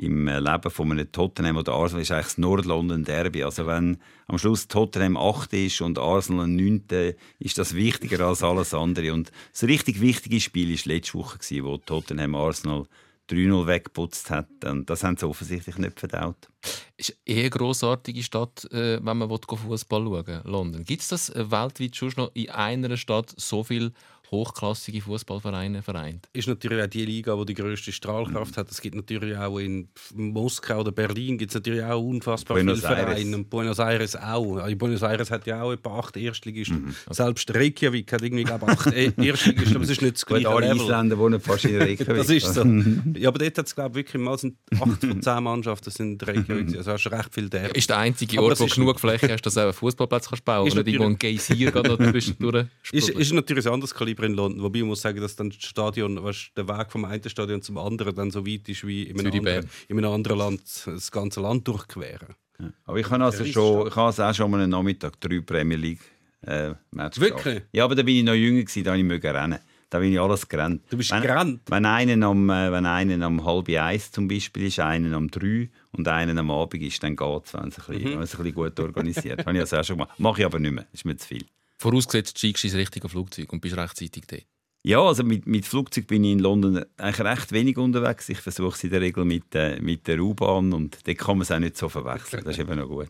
im 0.00 0.28
Leben 0.28 0.70
von 0.70 0.92
einem 0.92 1.12
Tottenham 1.12 1.58
oder 1.58 1.74
Arsenal 1.74 2.02
ist 2.02 2.10
eigentlich 2.10 2.26
das 2.26 2.38
Nord-London 2.38 3.04
Derby. 3.04 3.44
Also 3.44 3.66
wenn 3.66 3.98
am 4.28 4.38
Schluss 4.38 4.66
Tottenham 4.66 5.16
8 5.16 5.52
ist 5.52 5.80
und 5.82 5.98
Arsenal 5.98 6.48
9, 6.48 7.14
ist 7.38 7.58
das 7.58 7.74
wichtiger 7.74 8.26
als 8.26 8.42
alles 8.42 8.72
andere. 8.72 9.12
Und 9.12 9.30
das 9.52 9.64
richtig 9.64 10.00
wichtige 10.00 10.40
Spiel 10.40 10.70
war 10.70 10.92
letzte 10.94 11.14
Woche, 11.14 11.38
wo 11.62 11.76
Tottenham 11.76 12.34
Arsenal 12.34 12.86
3-0 13.30 13.66
weggeputzt 13.66 14.30
hat. 14.30 14.48
Und 14.64 14.88
das 14.88 15.04
haben 15.04 15.18
sie 15.18 15.28
offensichtlich 15.28 15.76
nicht 15.76 16.00
verdaut. 16.00 16.48
Es 16.96 17.10
ist 17.10 17.18
eh 17.26 17.40
eine 17.40 17.50
grossartige 17.50 18.22
Stadt, 18.22 18.64
äh, 18.72 19.04
wenn 19.04 19.18
man 19.18 19.28
Fußball 19.28 20.04
schauen 20.04 20.26
will, 20.26 20.40
London. 20.44 20.84
Gibt 20.84 21.02
es 21.02 21.08
das 21.08 21.28
äh, 21.30 21.50
weltweit 21.50 21.94
schon 21.94 22.12
noch 22.16 22.30
in 22.34 22.48
einer 22.48 22.96
Stadt 22.96 23.34
so 23.36 23.62
viel 23.64 23.92
hochklassige 24.30 25.00
Fußballvereine 25.00 25.82
vereint. 25.82 26.28
Ist 26.32 26.48
natürlich 26.48 26.82
auch 26.82 26.86
die 26.86 27.04
Liga, 27.04 27.36
die 27.36 27.46
die 27.46 27.54
größte 27.54 27.92
Strahlkraft 27.92 28.56
hat. 28.56 28.70
Es 28.70 28.80
gibt 28.80 28.94
natürlich 28.94 29.36
auch 29.36 29.58
in 29.58 29.88
Moskau 30.14 30.80
oder 30.80 30.92
Berlin 30.92 31.36
gibt 31.38 31.50
es 31.50 31.54
natürlich 31.54 31.82
auch 31.82 32.00
unfassbar 32.02 32.56
Buenos 32.56 32.80
viele 32.80 32.94
Vereine. 32.94 33.36
Und 33.36 33.50
Buenos 33.50 33.78
Aires 33.78 34.16
auch. 34.16 34.66
In 34.66 34.78
Buenos 34.78 35.02
Aires 35.02 35.30
hat 35.30 35.46
ja 35.46 35.62
auch 35.62 35.72
etwa 35.72 35.98
acht 35.98 36.16
Erstligisten. 36.16 36.86
Mhm. 36.86 36.94
Selbst 37.10 37.52
Reykjavik 37.54 38.12
hat 38.12 38.22
irgendwie 38.22 38.44
glaube 38.44 38.68
acht 38.68 38.92
e- 38.92 39.12
Erstligisten, 39.22 39.74
aber 39.76 39.84
es 39.84 39.90
ist 39.90 40.02
nicht 40.02 40.14
das 40.14 40.26
gleiche 40.26 40.48
Alle 40.48 40.74
Isländer 40.74 41.18
wohnen 41.18 41.40
fast 41.40 41.64
in 41.64 41.76
Reykjavik. 41.82 42.16
das 42.16 42.30
ist 42.30 42.54
so. 42.54 42.64
Ja, 43.16 43.28
aber 43.28 43.38
dort 43.38 43.58
hat 43.58 43.66
es 43.66 43.74
glaube 43.74 43.94
wirklich 43.96 44.22
mal 44.22 44.38
sind 44.38 44.56
acht 44.78 45.00
von 45.00 45.20
zehn 45.20 45.42
Mannschaften 45.42 45.90
sind 45.90 46.26
Reykjavik. 46.26 46.76
Also 46.76 46.92
hast 46.92 47.04
du 47.04 47.08
recht 47.10 47.34
viel 47.34 47.48
der. 47.48 47.74
Ist 47.74 47.90
der 47.90 47.98
einzige 47.98 48.40
Ort, 48.42 48.60
wo 48.60 48.66
du 48.66 48.74
genug 48.74 49.00
Fläche 49.00 49.32
hast, 49.32 49.42
dass 49.42 49.54
du 49.54 49.60
einen 49.60 49.72
Fußballplatz 49.72 50.28
kannst 50.28 50.44
bauen 50.44 50.64
kannst. 50.64 50.78
Oder 50.78 50.86
irgendwo 50.86 51.06
ein 51.08 51.18
Geysir 51.18 51.72
noch 51.74 51.98
zwischendurch. 51.98 52.66
Ist, 52.92 53.08
ist 53.08 53.32
natürlich 53.32 53.66
ein 53.66 53.72
anderes 53.72 53.94
Kaliber 53.94 54.19
in 54.22 54.34
London. 54.34 54.62
Wobei 54.62 54.78
ich 54.80 54.84
muss 54.84 55.00
sagen, 55.00 55.20
dass 55.20 55.36
dann 55.36 55.50
das 55.50 55.62
Stadion, 55.62 56.22
weißt, 56.22 56.52
der 56.56 56.68
Weg 56.68 56.90
vom 56.90 57.04
einen 57.04 57.28
Stadion 57.28 57.62
zum 57.62 57.78
anderen 57.78 58.14
dann 58.14 58.30
so 58.30 58.46
weit 58.46 58.68
ist 58.68 58.86
wie 58.86 59.04
in 59.04 59.18
einem, 59.18 59.32
anderen, 59.32 59.70
in 59.88 59.98
einem 59.98 60.12
anderen 60.12 60.38
Land 60.38 60.62
das 60.86 61.10
ganze 61.10 61.40
Land 61.40 61.66
durchqueren. 61.66 62.34
Ja. 62.58 62.72
Aber 62.84 62.98
ich 62.98 63.10
habe 63.10 63.24
also 63.24 63.44
schon, 63.44 63.88
ich 63.88 63.96
habe 63.96 64.06
also 64.06 64.22
auch 64.22 64.34
schon 64.34 64.50
mal 64.50 64.60
einen 64.60 64.70
Nachmittag 64.70 65.20
drei 65.20 65.40
Premier 65.40 65.76
League 65.76 66.00
äh, 66.46 66.74
Match 66.90 67.20
Wirklich? 67.20 67.54
Gehabt. 67.54 67.68
Ja, 67.72 67.84
aber 67.84 67.94
da 67.94 68.02
bin 68.02 68.16
ich 68.16 68.24
noch 68.24 68.34
jünger 68.34 68.62
gewesen, 68.62 68.84
da 68.84 68.94
ich 68.94 69.24
rennen. 69.24 69.58
Da 69.90 69.98
bin 69.98 70.12
ich 70.12 70.20
alles 70.20 70.48
gerannt. 70.48 70.82
Du 70.88 70.96
bist 70.96 71.10
wenn, 71.10 71.22
gerannt? 71.22 71.62
Wenn 71.66 71.84
einer 71.84 72.26
am, 72.28 72.48
äh, 72.48 72.70
wenn 72.70 72.86
einen 72.86 73.24
am 73.24 73.44
halb 73.44 73.68
eins 73.70 74.12
zum 74.12 74.28
Beispiel 74.28 74.66
ist, 74.68 74.78
einen 74.78 75.12
am 75.14 75.28
drei 75.28 75.68
und 75.90 76.06
einen 76.06 76.38
am 76.38 76.50
Abend 76.50 76.80
ist, 76.80 77.02
dann 77.02 77.16
geht 77.16 77.44
es, 77.44 77.54
wenn 77.54 77.68
es 77.68 77.78
ein, 77.78 77.86
bisschen, 77.86 78.02
mhm. 78.02 78.12
ein 78.12 78.20
bisschen 78.20 78.54
gut 78.54 78.78
organisiert. 78.78 79.40
habe 79.46 79.52
ich 79.52 79.60
das 79.60 79.74
auch 79.74 79.82
schon 79.82 79.96
gemacht. 79.96 80.18
Mache 80.18 80.42
ich 80.42 80.46
aber 80.46 80.60
nicht 80.60 80.72
mehr, 80.72 80.86
ist 80.92 81.04
mir 81.04 81.16
zu 81.16 81.26
viel. 81.26 81.44
Vorausgesetzt, 81.80 82.36
du 82.36 82.38
steigst 82.40 82.64
ins 82.64 82.74
richtige 82.74 83.08
Flugzeug 83.08 83.50
und 83.54 83.60
bist 83.60 83.74
rechtzeitig 83.74 84.24
dort. 84.26 84.44
Ja, 84.82 85.00
also 85.00 85.24
mit, 85.24 85.46
mit 85.46 85.64
Flugzeug 85.64 86.06
bin 86.06 86.24
ich 86.24 86.32
in 86.32 86.38
London 86.38 86.84
eigentlich 86.98 87.26
recht 87.26 87.52
wenig 87.52 87.78
unterwegs. 87.78 88.28
Ich 88.28 88.38
versuche 88.38 88.74
es 88.74 88.84
in 88.84 88.90
der 88.90 89.00
Regel 89.00 89.24
mit, 89.24 89.54
äh, 89.54 89.80
mit 89.80 90.06
der 90.06 90.20
U-Bahn 90.20 90.74
und 90.74 90.98
da 91.06 91.14
kann 91.14 91.38
man 91.38 91.42
es 91.42 91.50
auch 91.50 91.58
nicht 91.58 91.78
so 91.78 91.88
verwechseln. 91.88 92.44
Das 92.44 92.56
ist 92.56 92.60
eben 92.60 92.78
noch 92.78 92.86
gut. 92.86 93.08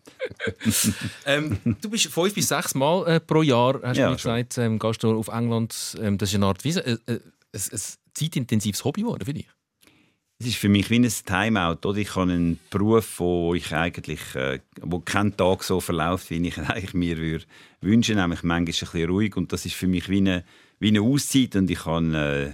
ähm, 1.26 1.58
du 1.80 1.90
bist 1.90 2.06
fünf 2.06 2.32
bis 2.32 2.48
sechs 2.48 2.74
Mal 2.76 3.06
äh, 3.08 3.20
pro 3.20 3.42
Jahr, 3.42 3.80
hast 3.82 3.98
ja, 3.98 4.08
du 4.08 4.14
gesagt, 4.14 4.58
ähm, 4.58 4.78
gehst 4.78 5.02
du 5.02 5.18
auf 5.18 5.28
England. 5.28 5.96
Ähm, 6.00 6.16
das 6.16 6.28
ist 6.28 6.36
eine 6.36 6.46
Art 6.46 6.62
Wiese, 6.62 6.86
äh, 6.86 6.92
äh, 7.06 7.20
ein, 7.52 7.60
ein 7.72 7.80
zeitintensives 8.14 8.84
Hobby 8.84 9.02
geworden 9.02 9.24
für 9.24 9.34
dich? 9.34 9.48
Es 10.40 10.46
ist 10.46 10.56
für 10.56 10.70
mich 10.70 10.88
wie 10.88 10.98
ein 10.98 11.08
Timeout. 11.08 11.86
Oder? 11.86 11.98
Ich 11.98 12.16
habe 12.16 12.32
einen 12.32 12.58
Beruf, 12.70 13.20
wo 13.20 13.54
ich 13.54 13.74
eigentlich, 13.74 14.34
äh, 14.34 14.60
wo 14.80 15.00
kein 15.00 15.36
Tag 15.36 15.62
so 15.62 15.80
verläuft, 15.80 16.30
wie 16.30 16.48
ich 16.48 16.56
eigentlich 16.58 16.94
mir 16.94 17.18
würde 17.18 17.44
wünschen, 17.82 18.16
nämlich 18.16 18.42
manchmal 18.42 18.56
ein 18.56 18.64
bisschen 18.64 19.10
ruhig. 19.10 19.36
Und 19.36 19.52
das 19.52 19.66
ist 19.66 19.74
für 19.74 19.86
mich 19.86 20.08
wie 20.08 20.16
eine, 20.16 20.44
wie 20.78 20.88
eine 20.88 21.02
Auszeit. 21.02 21.56
Und 21.56 21.70
ich 21.70 21.84
habe 21.84 22.16
äh, 22.16 22.52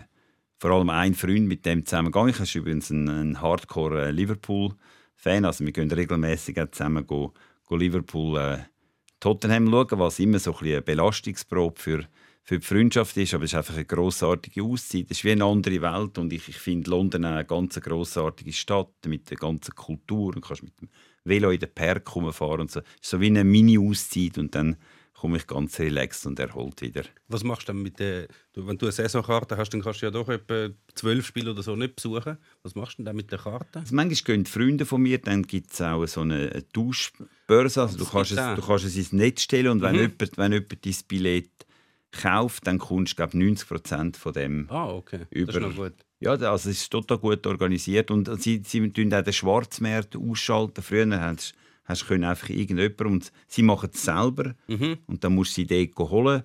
vor 0.59 0.73
allem 0.73 0.91
einen 0.91 1.15
Freund, 1.15 1.47
mit 1.47 1.65
dem 1.65 1.87
zusammen 1.87 2.11
gegangen. 2.11 2.31
Ich 2.31 2.53
bin 2.53 2.63
übrigens 2.63 2.91
ein, 2.91 3.09
ein 3.09 3.41
Hardcore 3.41 4.07
äh, 4.07 4.11
Liverpool-Fan. 4.11 5.45
Also 5.45 5.65
wir 5.65 5.73
gehen 5.73 5.91
regelmäßig 5.91 6.59
zusammen 6.73 7.07
go, 7.07 7.35
go 7.67 7.77
Liverpool 7.77 8.37
äh, 8.37 8.59
Tottenham 9.21 9.71
schauen, 9.71 10.01
was 10.01 10.19
immer 10.19 10.41
so 10.41 10.57
ein 10.57 10.67
eine 10.67 10.83
Belastungsprobe 10.83 11.81
für 11.81 12.05
für 12.49 12.61
die 12.61 12.65
Freundschaft 12.65 13.17
ist, 13.17 13.35
aber 13.35 13.43
es 13.43 13.53
ist 13.53 13.57
einfach 13.57 13.75
eine 13.75 13.85
grossartige 13.85 14.63
Auszeit. 14.63 15.07
Es 15.11 15.19
ist 15.19 15.25
wie 15.25 15.33
eine 15.33 15.45
andere 15.45 15.83
Welt 15.83 16.17
und 16.17 16.33
ich, 16.33 16.49
ich 16.49 16.59
finde 16.59 16.89
London 16.89 17.25
eine 17.25 17.45
ganz 17.45 17.81
grossartige 17.81 18.53
Stadt 18.53 18.95
mit 19.09 19.29
der 19.29 19.37
ganzen 19.37 19.75
Kultur. 19.75 20.33
Du 20.33 20.41
kannst 20.41 20.63
mit 20.63 20.81
dem 20.81 20.89
Velo 21.25 21.51
in 21.51 21.59
den 21.59 21.75
Park 21.75 22.09
fahren 22.09 22.61
und 22.61 22.71
so. 22.71 22.81
Es 22.81 22.87
ist 23.03 23.11
so 23.11 23.21
wie 23.21 23.27
eine 23.27 23.43
Mini-Auszeit 23.43 24.39
und 24.39 24.55
dann 24.55 24.77
komme 25.13 25.39
ich 25.39 25.47
ganz 25.49 25.81
relaxed 25.81 26.25
und 26.27 26.39
erholt 26.39 26.81
wieder. 26.83 27.03
Was 27.27 27.43
machst 27.43 27.63
du 27.63 27.73
dann 27.73 27.83
mit 27.83 27.99
der, 27.99 28.29
wenn 28.55 28.79
du 28.79 28.87
eine 28.87 28.93
Saisonkarte 28.93 29.57
hast, 29.57 29.71
dann 29.71 29.83
kannst 29.83 30.03
du 30.03 30.07
ja 30.07 30.13
doch 30.13 30.29
etwa 30.29 30.69
zwölf 30.95 31.27
Spiele 31.27 31.51
oder 31.51 31.65
so 31.65 31.75
nicht 31.75 31.97
besuchen. 31.97 32.39
Was 32.63 32.77
machst 32.77 33.01
du 33.01 33.03
denn 33.03 33.17
mit 33.17 33.33
der 33.33 33.41
Karte? 33.41 33.81
Also 33.81 33.93
manchmal 33.93 34.37
gehen 34.37 34.47
Freunde 34.47 34.87
von 34.87 35.03
mir, 35.03 35.19
dann 35.19 35.43
gibt 35.43 35.73
es 35.73 35.81
auch 35.81 36.07
so 36.07 36.21
eine 36.21 36.65
Tauschbörse. 36.73 37.83
Also 37.83 37.99
du, 37.99 38.05
kannst 38.05 38.31
es, 38.31 38.37
du 38.37 38.63
kannst 38.63 38.85
es 38.85 38.97
ins 38.97 39.13
Netz 39.13 39.43
stellen 39.43 39.69
und 39.69 39.83
wenn, 39.83 39.97
mhm. 39.97 40.03
jemand, 40.03 40.39
wenn 40.39 40.53
jemand 40.53 40.87
dein 40.87 40.95
Billett 41.09 41.66
kauft, 42.17 42.67
dann 42.67 42.79
kommst 42.79 43.13
du 43.13 43.17
glaube 43.17 43.39
90 43.39 43.69
Prozent 43.69 44.17
von 44.17 44.33
dem 44.33 44.67
ah, 44.71 44.89
okay. 44.89 45.27
über. 45.31 45.53
Das 45.53 45.71
ist 45.71 45.77
gut. 45.77 45.95
Ja, 46.19 46.31
also 46.31 46.55
es 46.55 46.67
ist 46.67 46.91
total 46.91 47.19
gut 47.19 47.47
organisiert 47.47 48.11
und 48.11 48.41
sie, 48.41 48.63
sie 48.65 48.91
tun 48.91 49.13
auch 49.13 49.23
den 49.23 49.33
Schwarzmarkt 49.33 50.17
ausschalten. 50.17 50.83
Früher 50.83 51.21
hast, 51.21 51.55
hast 51.85 52.09
du 52.09 52.15
einfach 52.15 52.49
irgendjemand 52.49 53.01
und 53.03 53.33
sie 53.47 53.63
machen 53.63 53.91
es 53.93 54.03
selber 54.03 54.55
mhm. 54.67 54.99
und 55.07 55.23
dann 55.23 55.35
musst 55.35 55.57
du 55.57 55.63
sie 55.63 55.67
dort 55.67 56.11
holen 56.11 56.43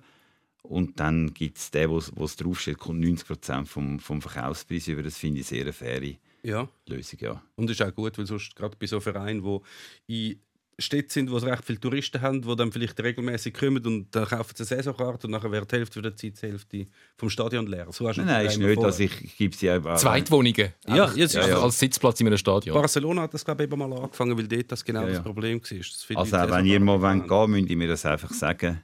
und 0.62 1.00
dann 1.00 1.32
gibt 1.34 1.58
es 1.58 1.70
den, 1.70 1.90
wo 1.90 2.24
es 2.24 2.36
draufsteht, 2.36 2.78
kommt 2.78 3.00
90 3.00 3.26
Prozent 3.26 3.68
vom, 3.68 3.98
vom 3.98 4.22
Verkaufspreis 4.22 4.88
über. 4.88 5.02
Das 5.02 5.18
finde 5.18 5.40
ich 5.40 5.46
sehr 5.46 5.62
eine 5.62 5.72
faire 5.72 6.14
ja. 6.42 6.68
Lösung, 6.86 7.18
ja. 7.20 7.42
Und 7.56 7.68
das 7.68 7.78
ist 7.78 7.82
auch 7.86 7.94
gut, 7.94 8.18
weil 8.18 8.26
sonst 8.26 8.54
gerade 8.56 8.76
bei 8.76 8.86
so 8.86 9.00
Vereinen, 9.00 9.44
wo 9.44 9.62
in 10.06 10.40
Städte 10.78 11.12
sind, 11.12 11.30
wo 11.30 11.36
es 11.36 11.44
recht 11.44 11.64
viele 11.64 11.78
Touristen 11.78 12.20
haben, 12.20 12.42
die 12.42 12.56
dann 12.56 12.72
vielleicht 12.72 12.98
regelmäßig 13.00 13.54
kommen 13.54 13.84
und 13.86 14.14
dann 14.14 14.26
kaufen 14.26 14.52
sie 14.54 14.62
eine 14.62 14.82
Saisonkarte 14.82 15.26
und 15.26 15.32
nachher 15.32 15.52
wäre 15.52 15.66
die 15.66 15.76
Hälfte 15.76 16.00
der 16.00 16.16
Zeit 16.16 16.40
die 16.40 16.46
Hälfte 16.46 16.86
vom 17.16 17.30
Stadion 17.30 17.66
leer. 17.66 17.86
So 17.90 18.04
nein, 18.04 18.24
nein, 18.24 18.46
ist 18.46 18.58
nicht, 18.58 18.82
dass 18.82 18.98
ich, 18.98 19.24
ich 19.24 19.36
gebe 19.36 19.54
sie 19.54 19.70
einfach... 19.70 19.96
Zweitwohnungen. 19.98 20.72
Ja, 20.86 21.12
ja, 21.12 21.12
ja, 21.14 21.48
ja, 21.48 21.62
als 21.62 21.78
Sitzplatz 21.78 22.20
in 22.20 22.26
einem 22.26 22.38
Stadion. 22.38 22.74
Barcelona 22.74 23.22
hat 23.22 23.34
das 23.34 23.44
glaube 23.44 23.64
ich 23.64 23.70
eben 23.70 23.78
mal 23.78 23.92
angefangen, 23.92 24.36
weil 24.36 24.48
dort 24.48 24.72
das 24.72 24.84
genau 24.84 25.02
ja, 25.02 25.10
das 25.10 25.22
Problem 25.22 25.60
war. 25.60 25.78
Das 25.78 26.32
also 26.32 26.54
wenn 26.54 26.66
ihr 26.66 26.80
mal 26.80 26.98
gehen 26.98 27.28
wollt, 27.28 27.50
müsst 27.50 27.70
ihr 27.70 27.76
mir 27.76 27.88
das 27.88 28.06
einfach 28.06 28.30
sagen. 28.30 28.82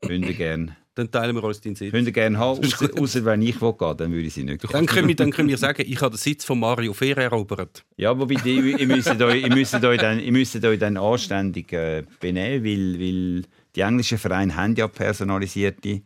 Würde 0.00 0.34
gerne 0.34 0.76
dann 0.98 1.10
teilen 1.12 1.36
wir 1.36 1.44
uns 1.44 1.60
den 1.60 1.76
Sitz. 1.76 1.92
Könnt 1.92 2.06
ihr 2.06 2.12
gerne 2.12 2.38
haben, 2.38 2.60
außer, 2.64 3.24
wenn 3.24 3.42
ich 3.42 3.60
will 3.60 3.72
gehen, 3.72 3.96
dann 3.96 4.10
würde 4.10 4.26
ich 4.26 4.34
sie 4.34 4.42
nicht 4.42 4.64
Dann 4.72 4.86
können, 4.86 5.06
wir, 5.06 5.14
dann 5.14 5.30
können 5.30 5.48
wir 5.48 5.56
sagen, 5.56 5.84
ich 5.86 6.00
habe 6.00 6.16
den 6.16 6.18
Sitz 6.18 6.44
von 6.44 6.58
Mario 6.58 6.92
Fehr 6.92 7.16
erobert. 7.16 7.84
Ja, 7.96 8.18
wobei 8.18 8.34
ihr, 8.44 8.86
müsst 8.86 9.08
euch, 9.08 9.42
ihr, 9.42 9.54
müsst 9.54 9.74
euch 9.74 9.98
dann, 10.00 10.18
ihr 10.18 10.32
müsst 10.32 10.64
euch 10.64 10.78
dann 10.78 10.96
anständig 10.96 11.72
äh, 11.72 12.02
benehmen, 12.18 12.64
weil, 12.64 13.00
weil 13.00 13.42
die 13.76 13.80
englischen 13.80 14.18
Vereine 14.18 14.56
haben 14.56 14.74
ja 14.74 14.88
personalisierte 14.88 16.02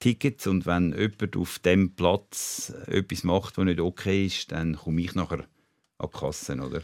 Tickets 0.00 0.48
und 0.48 0.66
wenn 0.66 0.92
jemand 0.98 1.36
auf 1.36 1.60
dem 1.60 1.94
Platz 1.94 2.74
etwas 2.86 3.22
macht, 3.22 3.56
was 3.56 3.64
nicht 3.64 3.80
okay 3.80 4.26
ist, 4.26 4.50
dann 4.50 4.76
komme 4.76 5.00
ich 5.00 5.14
nachher 5.14 5.44
an 5.98 6.08
die 6.12 6.18
Kasse, 6.18 6.54
oder? 6.54 6.82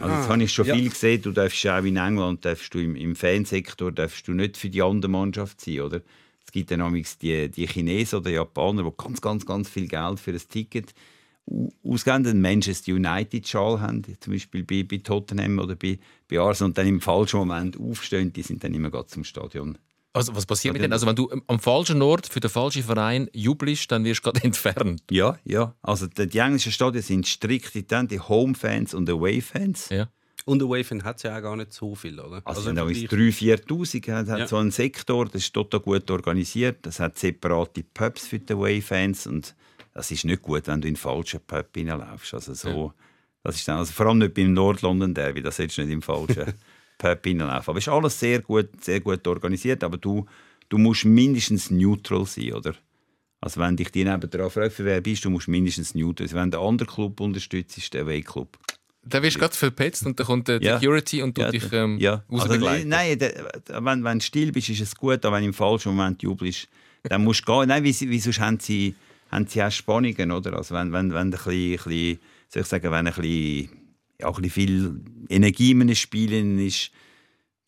Also 0.00 0.14
ah, 0.14 0.28
habe 0.28 0.42
ich 0.42 0.52
schon 0.52 0.66
ja. 0.66 0.74
viel 0.74 0.90
gesehen. 0.90 1.22
Du 1.22 1.32
darfst 1.32 1.66
auch 1.66 1.82
in 1.82 1.96
England 1.96 2.44
darfst 2.44 2.72
du 2.72 2.78
im, 2.78 2.94
im 2.94 3.16
Fansektor 3.16 3.90
darfst 3.90 4.28
du 4.28 4.32
nicht 4.32 4.56
für 4.56 4.68
die 4.68 4.82
andere 4.82 5.10
Mannschaft 5.10 5.60
sein, 5.60 5.80
oder? 5.80 6.02
Es 6.48 6.52
gibt 6.52 6.70
dann 6.70 7.04
die, 7.20 7.50
die 7.50 7.66
Chinesen 7.66 8.20
oder 8.20 8.30
Japaner, 8.30 8.82
die 8.82 8.90
ganz, 8.96 9.20
ganz, 9.20 9.44
ganz 9.44 9.68
viel 9.68 9.86
Geld 9.86 10.18
für 10.18 10.30
ein 10.30 10.40
Ticket 10.48 10.94
ausgeben, 11.84 12.26
einen 12.26 12.40
Manchester 12.40 12.92
United-Schal 12.92 13.82
haben, 13.82 14.02
zum 14.18 14.32
Beispiel 14.32 14.64
bei, 14.64 14.82
bei 14.82 14.96
Tottenham 14.96 15.58
oder 15.58 15.76
bei, 15.76 15.98
bei 16.26 16.38
Arsenal, 16.38 16.70
und 16.70 16.78
dann 16.78 16.86
im 16.86 17.02
falschen 17.02 17.40
Moment 17.40 17.78
aufstehen, 17.78 18.32
die 18.32 18.40
sind 18.40 18.64
dann 18.64 18.72
immer 18.72 19.06
zum 19.06 19.24
Stadion. 19.24 19.76
Also 20.14 20.34
was 20.34 20.46
passiert 20.46 20.72
mit 20.72 20.82
denen? 20.82 20.94
Also 20.94 21.06
wenn 21.06 21.16
du 21.16 21.30
am 21.48 21.60
falschen 21.60 22.00
Ort 22.00 22.26
für 22.26 22.40
den 22.40 22.48
falschen 22.48 22.82
Verein 22.82 23.28
jubelst, 23.34 23.92
dann 23.92 24.04
wirst 24.04 24.20
du 24.20 24.30
gerade 24.30 24.42
entfernt. 24.44 25.02
Ja, 25.10 25.38
ja. 25.44 25.74
Also 25.82 26.06
die, 26.06 26.28
die 26.28 26.38
englischen 26.38 26.72
Stadien 26.72 27.02
sind 27.02 27.26
strikt, 27.26 27.74
die 27.74 28.20
Home-Fans 28.20 28.94
und 28.94 29.10
Away-Fans. 29.10 29.90
Ja. 29.90 30.08
Und 30.44 30.60
der 30.60 30.68
Wave 30.68 31.04
hat 31.04 31.16
es 31.16 31.22
ja 31.24 31.36
auch 31.36 31.42
gar 31.42 31.56
nicht 31.56 31.72
so 31.72 31.94
viel, 31.94 32.18
oder? 32.18 32.42
Also, 32.44 32.60
also 32.60 32.62
sind 32.62 32.78
3'000, 32.78 33.66
4'000. 33.66 34.22
Es 34.22 34.28
hat 34.30 34.38
ja. 34.38 34.46
so 34.46 34.56
einen 34.56 34.70
Sektor, 34.70 35.26
das 35.26 35.42
ist 35.42 35.52
total 35.52 35.80
gut 35.80 36.10
organisiert. 36.10 36.86
Es 36.86 37.00
hat 37.00 37.18
separate 37.18 37.82
Pubs 37.82 38.26
für 38.26 38.38
die 38.38 38.56
Wave-Fans 38.56 39.26
und 39.26 39.54
das 39.94 40.10
ist 40.10 40.24
nicht 40.24 40.42
gut, 40.42 40.66
wenn 40.66 40.80
du 40.80 40.88
in 40.88 40.94
den 40.94 40.96
falschen 40.96 41.40
Pub 41.46 41.66
reinläufst. 41.76 42.32
Also 42.34 42.54
so, 42.54 42.68
ja. 42.68 42.94
das 43.42 43.56
ist 43.56 43.68
dann, 43.68 43.78
also 43.78 43.92
vor 43.92 44.06
allem 44.06 44.18
nicht 44.18 44.34
beim 44.34 44.52
Nord-London 44.52 45.12
Derby, 45.12 45.42
das 45.42 45.56
solltest 45.56 45.78
du 45.78 45.82
nicht 45.82 45.92
im 45.92 46.02
falschen 46.02 46.54
Pub 46.98 47.26
reinlaufen. 47.26 47.70
Aber 47.70 47.78
es 47.78 47.86
ist 47.86 47.92
alles 47.92 48.20
sehr 48.20 48.40
gut, 48.40 48.68
sehr 48.82 49.00
gut 49.00 49.26
organisiert, 49.26 49.82
aber 49.82 49.96
du, 49.96 50.26
du 50.68 50.78
musst 50.78 51.04
mindestens 51.04 51.70
neutral 51.70 52.26
sein, 52.26 52.52
oder? 52.52 52.74
Also 53.40 53.60
wenn 53.60 53.76
dich 53.76 53.90
die 53.90 54.04
nebenan 54.04 54.50
fragt, 54.50 54.72
für 54.72 54.84
wer 54.84 55.00
bist 55.00 55.24
du, 55.24 55.30
musst 55.30 55.48
mindestens 55.48 55.94
neutral 55.94 56.28
sein. 56.28 56.40
Wenn 56.40 56.50
der 56.50 56.60
andere 56.60 56.88
Club 56.88 57.20
unterstützt, 57.20 57.78
ist 57.78 57.94
der 57.94 58.02
Away-Club. 58.02 58.58
Dann 59.08 59.22
wirst 59.22 59.36
du 59.36 59.40
gerade 59.40 59.54
verpetzt 59.54 60.04
und 60.06 60.18
dann 60.18 60.26
kommt 60.26 60.48
der 60.48 60.60
Security 60.60 61.22
und 61.22 61.34
tut 61.34 61.44
ja, 61.44 61.50
dich 61.50 61.72
ähm, 61.72 61.98
ja. 61.98 62.22
also, 62.30 62.54
Nein, 62.54 63.18
der, 63.18 63.50
wenn, 63.68 64.04
wenn 64.04 64.18
du 64.18 64.24
still 64.24 64.52
bist, 64.52 64.68
ist 64.68 64.80
es 64.80 64.94
gut, 64.94 65.24
aber 65.24 65.36
wenn 65.36 65.42
du 65.42 65.48
im 65.48 65.54
falschen 65.54 65.94
Moment 65.94 66.22
jubelst, 66.22 66.68
dann 67.02 67.24
musst 67.24 67.46
du 67.46 67.52
gehen. 67.52 67.68
Nein, 67.68 67.84
wie, 67.84 67.94
wie 68.00 68.18
sonst 68.18 68.40
haben 68.40 68.60
sie, 68.60 68.94
haben 69.30 69.46
sie 69.46 69.62
auch 69.62 69.70
Spannungen, 69.70 70.32
oder? 70.32 70.54
Also 70.56 70.74
wenn, 70.74 70.92
wenn, 70.92 71.12
wenn 71.12 71.28
ein 71.28 71.30
bisschen, 71.30 71.72
ein 71.72 71.76
bisschen, 71.76 72.18
soll 72.48 72.62
ich 72.62 72.68
sagen, 72.68 72.90
wenn 72.90 73.06
ein 73.06 73.14
bisschen, 73.14 73.70
ja, 74.20 74.28
ein 74.28 74.34
bisschen 74.34 74.50
viel 74.50 75.00
Energie 75.28 75.70
in 75.70 75.82
einem 75.82 75.94
Spiel 75.94 76.60
ist, 76.60 76.90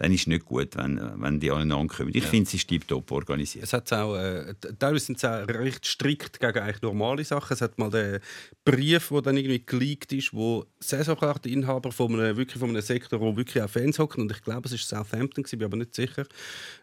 dann 0.00 0.12
ist 0.12 0.22
es 0.22 0.26
nicht 0.28 0.46
gut, 0.46 0.76
wenn, 0.76 0.98
wenn 1.16 1.40
die 1.40 1.50
aneinander 1.50 1.94
kommen. 1.94 2.08
Ich 2.14 2.24
ja. 2.24 2.30
finde, 2.30 2.48
es 2.48 2.54
ist 2.54 2.66
tiptop 2.66 3.10
organisiert. 3.12 3.64
Es 3.64 3.74
hat 3.74 3.92
auch, 3.92 4.16
äh, 4.16 4.54
teilweise 4.78 5.04
sind 5.04 5.18
sie 5.18 5.30
auch 5.30 5.46
recht 5.46 5.84
strikt 5.84 6.40
gegen 6.40 6.58
eigentlich 6.58 6.80
normale 6.80 7.22
Sachen. 7.22 7.52
Es 7.52 7.60
hat 7.60 7.78
mal 7.78 7.90
den 7.90 8.18
Brief, 8.64 9.10
der 9.10 9.20
dann 9.20 9.36
irgendwie 9.36 9.62
geleakt 9.62 10.10
ist, 10.14 10.32
wo 10.32 10.64
Saisonkarteninhaber 10.78 11.92
von 11.92 12.14
einem, 12.14 12.34
wirklich 12.34 12.58
von 12.58 12.70
einem 12.70 12.80
Sektor, 12.80 13.20
wo 13.20 13.36
wirklich 13.36 13.62
auch 13.62 13.68
Fans 13.68 13.98
hocken, 13.98 14.22
und 14.22 14.32
ich 14.32 14.40
glaube, 14.40 14.70
es 14.70 14.90
war 14.90 15.04
Southampton, 15.04 15.44
ich 15.44 15.50
bin 15.50 15.64
aber 15.64 15.76
nicht 15.76 15.94
sicher, 15.94 16.24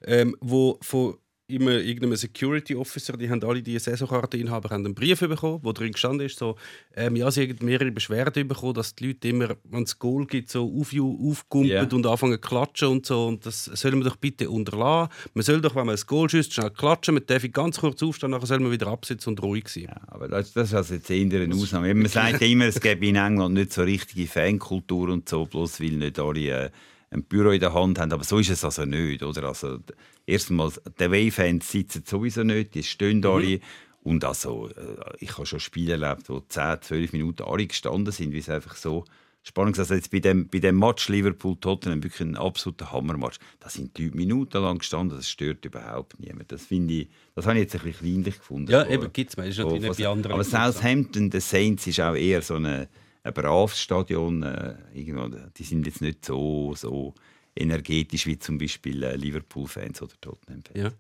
ähm, 0.06 0.36
wo 0.40 0.78
von 0.84 1.18
immer 1.50 1.72
irgendeinem 1.72 2.18
Security 2.18 2.76
Officer, 2.76 3.16
die 3.16 3.30
haben 3.30 3.42
alle 3.44 3.62
die 3.62 3.80
Saisonkarteninhaber 3.80 4.72
einen 4.72 4.94
Brief 4.94 5.20
bekommen, 5.22 5.60
wo 5.64 5.72
drin 5.72 5.94
gestanden 5.94 6.26
ist, 6.28 6.38
so, 6.38 6.58
ähm, 6.96 7.16
ja, 7.16 7.32
sie 7.32 7.48
haben 7.48 7.66
mehrere 7.66 7.90
Beschwerden 7.90 8.48
bekommen, 8.48 8.74
dass 8.74 8.94
die 8.94 9.08
Leute 9.08 9.30
immer, 9.30 9.56
wenn 9.64 9.84
es 9.84 9.98
Goal 9.98 10.26
gibt, 10.26 10.50
so 10.50 10.66
auf, 10.66 10.94
aufgumpen 10.94 11.72
yeah. 11.72 11.88
und 11.90 12.06
anfangen 12.06 12.34
zu 12.34 12.40
klatschen 12.40 12.88
und 12.90 13.06
so. 13.06 13.28
Und 13.28 13.46
das 13.46 13.66
sollen 13.66 14.00
wir 14.00 14.06
doch 14.06 14.18
bitte 14.18 14.50
unterlassen. 14.50 15.12
Man 15.34 15.44
soll 15.44 15.62
doch, 15.62 15.76
wenn 15.76 15.86
man 15.86 15.96
ein 15.96 16.02
Goal 16.06 16.30
schießt, 16.30 16.54
schnell 16.54 16.72
klatschen. 16.72 17.14
Man 17.14 17.26
darf 17.26 17.44
ganz 17.54 17.80
kurz 17.80 18.04
aufstehen, 18.04 18.32
nachher 18.32 18.46
soll 18.46 18.60
man 18.60 18.72
wieder 18.72 18.88
absitzen 18.88 19.30
und 19.30 19.42
ruhig 19.42 19.70
sein. 19.70 19.84
Ja, 19.84 20.02
aber 20.08 20.28
das, 20.28 20.52
das 20.52 20.70
ist 20.70 20.74
also 20.74 20.96
jetzt 20.96 21.10
eher 21.10 21.42
eine 21.42 21.56
Ausnahme. 21.56 21.94
Man 21.94 22.08
sagt 22.08 22.42
immer, 22.42 22.66
es 22.66 22.82
gäbe 22.82 23.08
in 23.08 23.16
England 23.16 23.54
nicht 23.54 23.72
so 23.72 23.84
richtige 23.84 24.28
Fankultur 24.28 25.10
und 25.10 25.30
so, 25.30 25.46
bloß 25.46 25.80
weil 25.80 25.92
nicht 25.92 26.20
alle... 26.20 26.66
Äh, 26.66 26.70
ein 27.10 27.24
Büro 27.24 27.52
in 27.52 27.60
der 27.60 27.74
Hand 27.74 28.00
haben. 28.00 28.12
Aber 28.12 28.24
so 28.24 28.40
ist 28.40 28.50
es 28.50 28.64
also 28.64 28.86
nicht. 28.86 29.24
Oder? 29.24 29.44
Also, 29.46 29.80
erstens 30.26 30.82
die 31.00 31.04
Away-Fans 31.04 31.72
sitzen 31.72 32.04
sowieso 32.06 32.44
nicht, 32.44 32.76
die 32.76 32.84
stehen 32.84 33.20
mhm. 33.20 33.26
alle. 33.26 33.60
Und 34.04 34.24
also, 34.24 34.70
äh, 34.70 35.16
ich 35.20 35.34
habe 35.38 35.46
schon 35.46 35.60
Spiele 35.60 35.94
erlebt, 35.94 36.30
wo 36.30 36.40
10, 36.40 36.82
12 36.82 37.14
Minuten 37.14 37.44
alle 37.44 37.68
gestanden 37.68 38.12
sind, 38.12 38.32
wie 38.32 38.40
es 38.40 38.50
einfach 38.50 38.76
so 38.76 39.06
spannend 39.44 39.76
ist. 39.76 39.80
Also 39.80 39.96
jetzt 39.96 40.12
bei 40.12 40.20
dem, 40.20 40.48
bei 40.48 40.60
dem 40.60 40.78
Match 40.78 41.10
Liverpool-Tottenham 41.10 42.04
wirklich 42.04 42.28
ein 42.28 42.36
absoluter 42.36 42.92
Hammermatch. 42.92 43.38
Da 43.60 43.70
sind 43.70 43.98
die 43.98 44.10
Minuten 44.12 44.62
lang 44.62 44.80
gestanden, 44.80 45.18
das 45.18 45.30
stört 45.30 45.66
überhaupt 45.66 46.20
niemand. 46.20 46.52
Das 46.52 46.66
finde 46.66 46.94
ich, 46.94 47.10
das 47.36 47.46
habe 47.46 47.58
ich 47.58 47.64
jetzt 47.64 47.76
ein 47.76 47.82
bisschen 47.82 48.00
kleinlich 48.00 48.38
gefunden. 48.38 48.72
Ja, 48.72 48.86
eben 48.88 49.12
gibt 49.12 49.38
es, 49.38 49.46
ist 49.46 49.58
natürlich 49.58 49.98
bei 49.98 50.08
anderen. 50.08 50.34
Aber 50.34 50.44
Southampton, 50.44 51.32
The 51.32 51.40
Saints, 51.40 51.88
ist 51.88 52.00
auch 52.00 52.16
eher 52.16 52.42
so 52.42 52.56
eine 52.56 52.88
ein 53.28 53.34
braves 53.34 53.80
Stadion. 53.80 54.44
Äh, 54.44 54.76
die 54.94 55.64
sind 55.64 55.86
jetzt 55.86 56.02
nicht 56.02 56.26
so, 56.26 56.74
so 56.76 57.14
energetisch 57.56 58.26
wie 58.26 58.40
zum 58.40 58.58
Beispiel 58.58 59.04
äh, 59.04 59.16
Liverpool-Fans 59.16 60.02
oder 60.02 60.14
Tottenham-Fans. 60.22 60.78
Ja. 60.78 60.92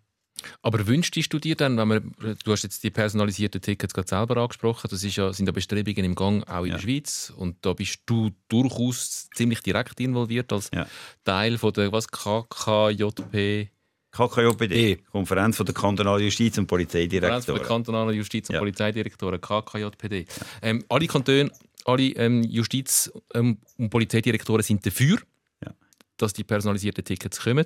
Aber 0.61 0.85
wünschst 0.85 1.33
du 1.33 1.39
dir 1.39 1.55
dann, 1.55 1.77
wenn 1.77 1.87
man, 1.87 2.15
du 2.43 2.51
hast 2.51 2.63
jetzt 2.63 2.83
die 2.83 2.91
personalisierten 2.91 3.59
Tickets 3.59 3.93
gerade 3.93 4.07
selber 4.07 4.37
angesprochen, 4.37 4.87
das 4.89 5.01
ja, 5.15 5.33
sind 5.33 5.47
ja 5.47 5.51
Bestrebungen 5.51 6.05
im 6.05 6.15
Gang 6.15 6.47
auch 6.47 6.63
in 6.63 6.69
ja. 6.69 6.75
der 6.75 6.81
Schweiz 6.81 7.33
und 7.35 7.57
da 7.65 7.73
bist 7.73 8.01
du 8.05 8.29
durchaus 8.47 9.29
ziemlich 9.33 9.61
direkt 9.61 9.99
involviert 9.99 10.53
als 10.53 10.69
ja. 10.73 10.87
Teil 11.23 11.57
von 11.57 11.73
der 11.73 11.91
was 11.91 12.07
KKJP 12.07 13.71
KKJPD, 14.11 15.03
Konferenz 15.11 15.57
von 15.57 15.65
der 15.65 15.75
kantonalen 15.75 16.23
Justiz- 16.23 16.57
und 16.57 16.65
Polizeidirektoren. 16.65 17.33
Konferenz 17.33 17.45
von 17.45 17.55
der 17.55 17.65
kantonalen 17.65 18.15
Justiz- 18.15 18.49
und 18.49 18.53
ja. 18.53 18.59
Polizeidirektoren, 18.59 19.39
KKJPD. 19.39 20.25
Ähm, 20.61 20.83
alle 20.89 21.07
Kantone 21.07 21.51
alle 21.87 22.09
ähm, 22.15 22.43
Justiz- 22.43 23.11
ähm, 23.33 23.57
und 23.77 23.89
Polizeidirektoren 23.89 24.61
sind 24.63 24.85
dafür, 24.85 25.19
Ja. 25.63 25.73
dass 26.17 26.33
die 26.33 26.43
personalisierten 26.43 27.03
Tickets 27.03 27.39
kommen. 27.39 27.65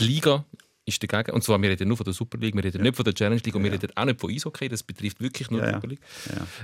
Die 0.00 0.04
Liga 0.06 0.44
ist 0.86 1.02
dagegen. 1.02 1.32
Und 1.34 1.42
zwar, 1.42 1.60
wir 1.62 1.70
reden 1.70 1.88
nur 1.88 1.96
von 1.96 2.04
der 2.04 2.12
Super 2.12 2.36
League, 2.38 2.54
wir 2.54 2.62
reden 2.64 2.82
nicht 2.82 2.94
von 2.96 3.04
der 3.04 3.14
Challenge 3.14 3.40
League 3.42 3.54
und 3.54 3.64
wir 3.64 3.72
reden 3.72 3.90
auch 3.94 4.04
nicht 4.04 4.20
von 4.20 4.30
Eishockey. 4.30 4.68
Das 4.68 4.82
betrifft 4.82 5.20
wirklich 5.20 5.50
nur 5.50 5.60
Ja, 5.60 5.66
die 5.66 5.72
ja. 5.72 5.76
Super 5.78 5.88
League. 5.88 6.00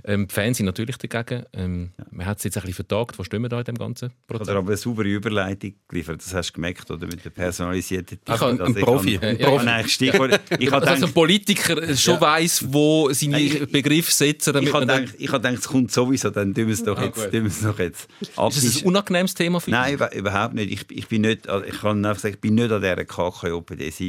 Ja. 0.05 0.13
Ähm, 0.13 0.29
die 0.29 0.35
Fans 0.35 0.57
sind 0.59 0.67
natürlich 0.67 0.97
dagegen. 0.99 1.45
Ähm, 1.55 1.91
Man 2.11 2.27
hat 2.27 2.39
es 2.39 2.45
jetzt 2.45 2.57
ein 2.57 2.61
bisschen 2.63 2.75
vertagt. 2.87 3.19
Wo 3.19 3.25
stehen 3.25 3.41
wir 3.43 3.49
da 3.49 3.59
in 3.61 3.65
dem 3.65 3.79
ganzen 3.79 4.11
Prozess? 4.27 4.49
Oder 4.49 4.59
aber 4.59 4.69
eine 4.69 4.77
saubere 4.77 5.09
Überleitung 5.09 5.75
geliefert. 5.89 6.21
Das 6.21 6.35
hast 6.35 6.51
du 6.51 6.55
gemerkt, 6.55 6.91
oder? 6.91 7.07
Mit 7.07 7.25
der 7.25 7.31
personalisierten 7.31 8.19
kann- 8.25 8.59
Ticket. 8.59 8.67
ein 8.67 8.75
Profi. 8.75 9.15
Ja, 9.15 9.21
habe, 9.23 9.37
ja. 9.57 9.63
nein, 9.63 9.89
Stichwort, 9.89 10.41
ich 10.59 10.71
habe 10.71 10.87
also 10.87 11.07
ein 11.07 11.13
Politiker 11.13 11.97
schon 11.97 12.15
Ja. 12.15 12.21
weiss, 12.21 12.65
wo 12.73 13.11
seine 13.13 13.33
Nein, 13.33 13.43
ich- 13.47 13.73
Begriffe 13.73 14.13
setzen, 14.13 14.53
damit 14.53 14.69
ich 14.69 14.75
habe 14.75 14.87
gedacht, 14.87 15.19
gedacht, 15.19 15.55
es 15.55 15.69
kommt 15.69 15.93
sowieso, 15.93 16.31
dann 16.31 16.55
tun 16.55 16.67
wir 16.67 16.75
es 16.75 16.85
doch 16.85 16.99
Ah, 16.99 17.05
jetzt, 17.07 17.31
tun 17.31 17.47
es 17.47 17.63
doch 17.63 17.79
jetzt 17.79 18.09
ab. 18.37 18.51
Ist 18.53 18.65
das 18.65 18.83
ein 18.83 18.87
unangenehmes 18.89 19.35
Thema 19.35 19.61
für 19.61 19.71
Nein, 19.71 19.95
über- 19.95 20.15
überhaupt 20.15 20.55
nicht. 20.55 20.71
Ich, 20.73 20.97
ich 20.99 21.09
bin 21.09 21.23
nicht, 21.23 21.49
also 21.49 21.65
ich 21.65 21.81
kann 21.81 22.05
einfach 22.05 22.21
sagen, 22.23 22.35
ich 22.35 22.41
bin 22.41 22.55
nicht 22.55 22.71
an 22.71 22.83
dieser 22.83 23.05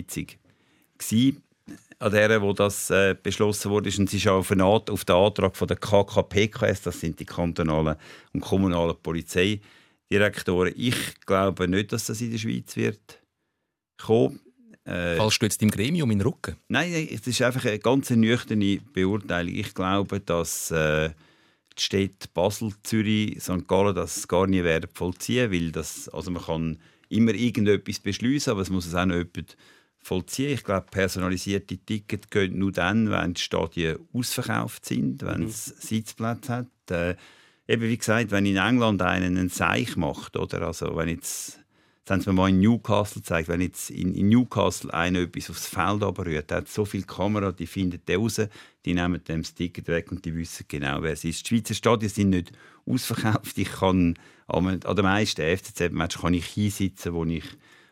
KKOPD-Sitzung 0.04 0.42
gsi, 1.02 1.38
an 2.00 2.12
der, 2.12 2.42
wo 2.42 2.54
das 2.54 2.90
äh, 2.90 3.16
beschlossen 3.22 3.72
wurde. 3.72 3.90
Und 3.98 4.08
es 4.08 4.14
ist 4.14 4.28
auch 4.28 4.40
auf, 4.40 4.50
den 4.50 5.16
Antrag 5.16 5.56
von 5.56 5.68
der 5.68 5.78
KKPKS, 5.78 6.82
das 6.84 7.00
sind 7.00 7.20
die 7.20 7.26
kantonalen 7.26 7.96
und 8.34 8.42
kommunalen 8.42 8.96
Polizeidirektoren. 9.02 10.74
Ich 10.76 11.20
glaube 11.26 11.68
nicht, 11.68 11.92
dass 11.92 12.06
das 12.06 12.22
in 12.22 12.32
der 12.32 12.38
Schweiz 12.38 12.76
wird 12.76 13.20
kommen. 13.98 14.40
Äh, 14.84 15.16
Fallst 15.16 15.42
du 15.42 15.46
jetzt 15.46 15.62
im 15.62 15.70
Gremium 15.70 16.10
in 16.10 16.20
den 16.20 16.28
Rücken? 16.28 16.56
Nein, 16.68 17.08
es 17.12 17.28
ist 17.28 17.42
einfach 17.42 17.66
eine 17.66 17.78
ganz 17.78 18.10
nüchterne 18.10 18.80
Beurteilung. 18.94 19.54
Ich 19.54 19.76
glaube, 19.76 20.20
dass 20.20 20.72
äh, 20.72 21.10
die 21.78 21.82
Städte 21.82 22.28
Basel, 22.34 22.74
Zürich, 22.82 23.40
St. 23.42 23.68
Gallen 23.68 23.96
das 23.96 24.28
gar 24.28 24.48
nie 24.48 24.64
werden 24.64 24.90
vollziehen, 24.92 25.52
weil 25.52 25.72
das, 25.72 26.10
also 26.10 26.32
man 26.32 26.44
kann 26.44 26.80
immer 27.10 27.34
irgendetwas 27.34 28.00
beschließen, 28.00 28.52
aber 28.52 28.62
es 28.62 28.72
muss 28.72 28.88
es 28.88 28.96
auch 28.96 29.06
noch 29.06 29.18
jemand 29.18 29.56
vollziehen. 30.02 30.54
Ich 30.54 30.64
glaube, 30.64 30.88
personalisierte 30.90 31.78
Tickets 31.78 32.30
gehen 32.30 32.58
nur 32.58 32.72
dann, 32.72 33.10
wenn 33.12 33.34
die 33.34 33.42
Stadien 33.42 34.00
ausverkauft 34.14 34.86
sind, 34.86 35.24
wenn 35.24 35.44
es 35.44 35.66
Sitzplätze 35.66 36.54
hat. 36.54 36.68
Äh, 36.90 37.16
eben 37.68 37.84
wie 37.84 37.98
gesagt, 37.98 38.32
wenn 38.32 38.46
in 38.46 38.58
England 38.58 39.02
einen 39.02 39.38
einen 39.38 39.50
Seich 39.50 39.96
macht, 39.96 40.38
oder 40.38 40.64
also 40.64 40.96
wenn 40.96 41.10
jetzt 41.10 41.62
das 42.06 42.16
haben 42.16 42.22
sie 42.22 42.30
mir 42.32 42.34
mal 42.34 42.50
in 42.50 42.60
Newcastle 42.60 43.22
gezeigt. 43.22 43.48
Wenn 43.48 43.62
jetzt 43.62 43.92
in, 43.92 44.16
in 44.16 44.30
Newcastle 44.30 44.92
einer 44.92 45.20
etwas 45.20 45.52
aufs 45.52 45.68
Feld 45.68 46.02
der 46.02 46.58
hat 46.58 46.68
so 46.68 46.84
viele 46.84 47.04
Kameras, 47.04 47.56
die 47.56 47.68
finden 47.68 48.02
den 48.08 48.20
raus, 48.20 48.42
die 48.86 48.94
nehmen 48.96 49.24
dem 49.24 49.44
das 49.44 49.54
Ticket 49.54 49.88
weg 49.88 50.12
und 50.12 50.26
die 50.26 50.36
wissen 50.36 50.66
genau, 50.68 51.04
wer 51.04 51.14
es 51.14 51.24
ist. 51.24 51.44
Die 51.44 51.56
Schweizer 51.56 51.76
Stadien 51.76 52.10
sind 52.10 52.32
nicht 52.32 52.52
ausverkauft. 52.88 53.56
Ich 53.58 53.72
kann 53.72 54.18
an 54.48 54.68
an 54.84 54.96
den 54.96 55.06
meisten 55.06 55.42
FCZ-Matches 55.42 56.22
kann 56.22 56.34
ich 56.34 56.48
hinsitzen, 56.48 57.14
wo 57.14 57.24
ich, 57.24 57.46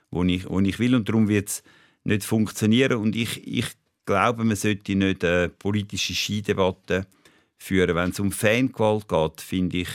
wo 0.10 0.24
ich, 0.24 0.50
wo 0.50 0.60
ich 0.60 0.80
will 0.80 0.96
und 0.96 1.08
darum 1.08 1.28
wird 1.28 1.50
es 1.50 1.64
nicht 2.04 2.24
funktionieren. 2.24 2.98
Und 2.98 3.16
ich, 3.16 3.46
ich 3.48 3.68
glaube, 4.06 4.44
man 4.44 4.56
sollte 4.56 4.96
nicht 4.96 5.24
eine 5.24 5.50
politische 5.50 6.14
Skidebatte 6.14 7.06
führen. 7.58 7.96
Wenn 7.96 8.12
es 8.12 8.20
um 8.20 8.32
Fangewalt 8.32 9.08
geht, 9.08 9.42
finde 9.42 9.78
ich, 9.78 9.90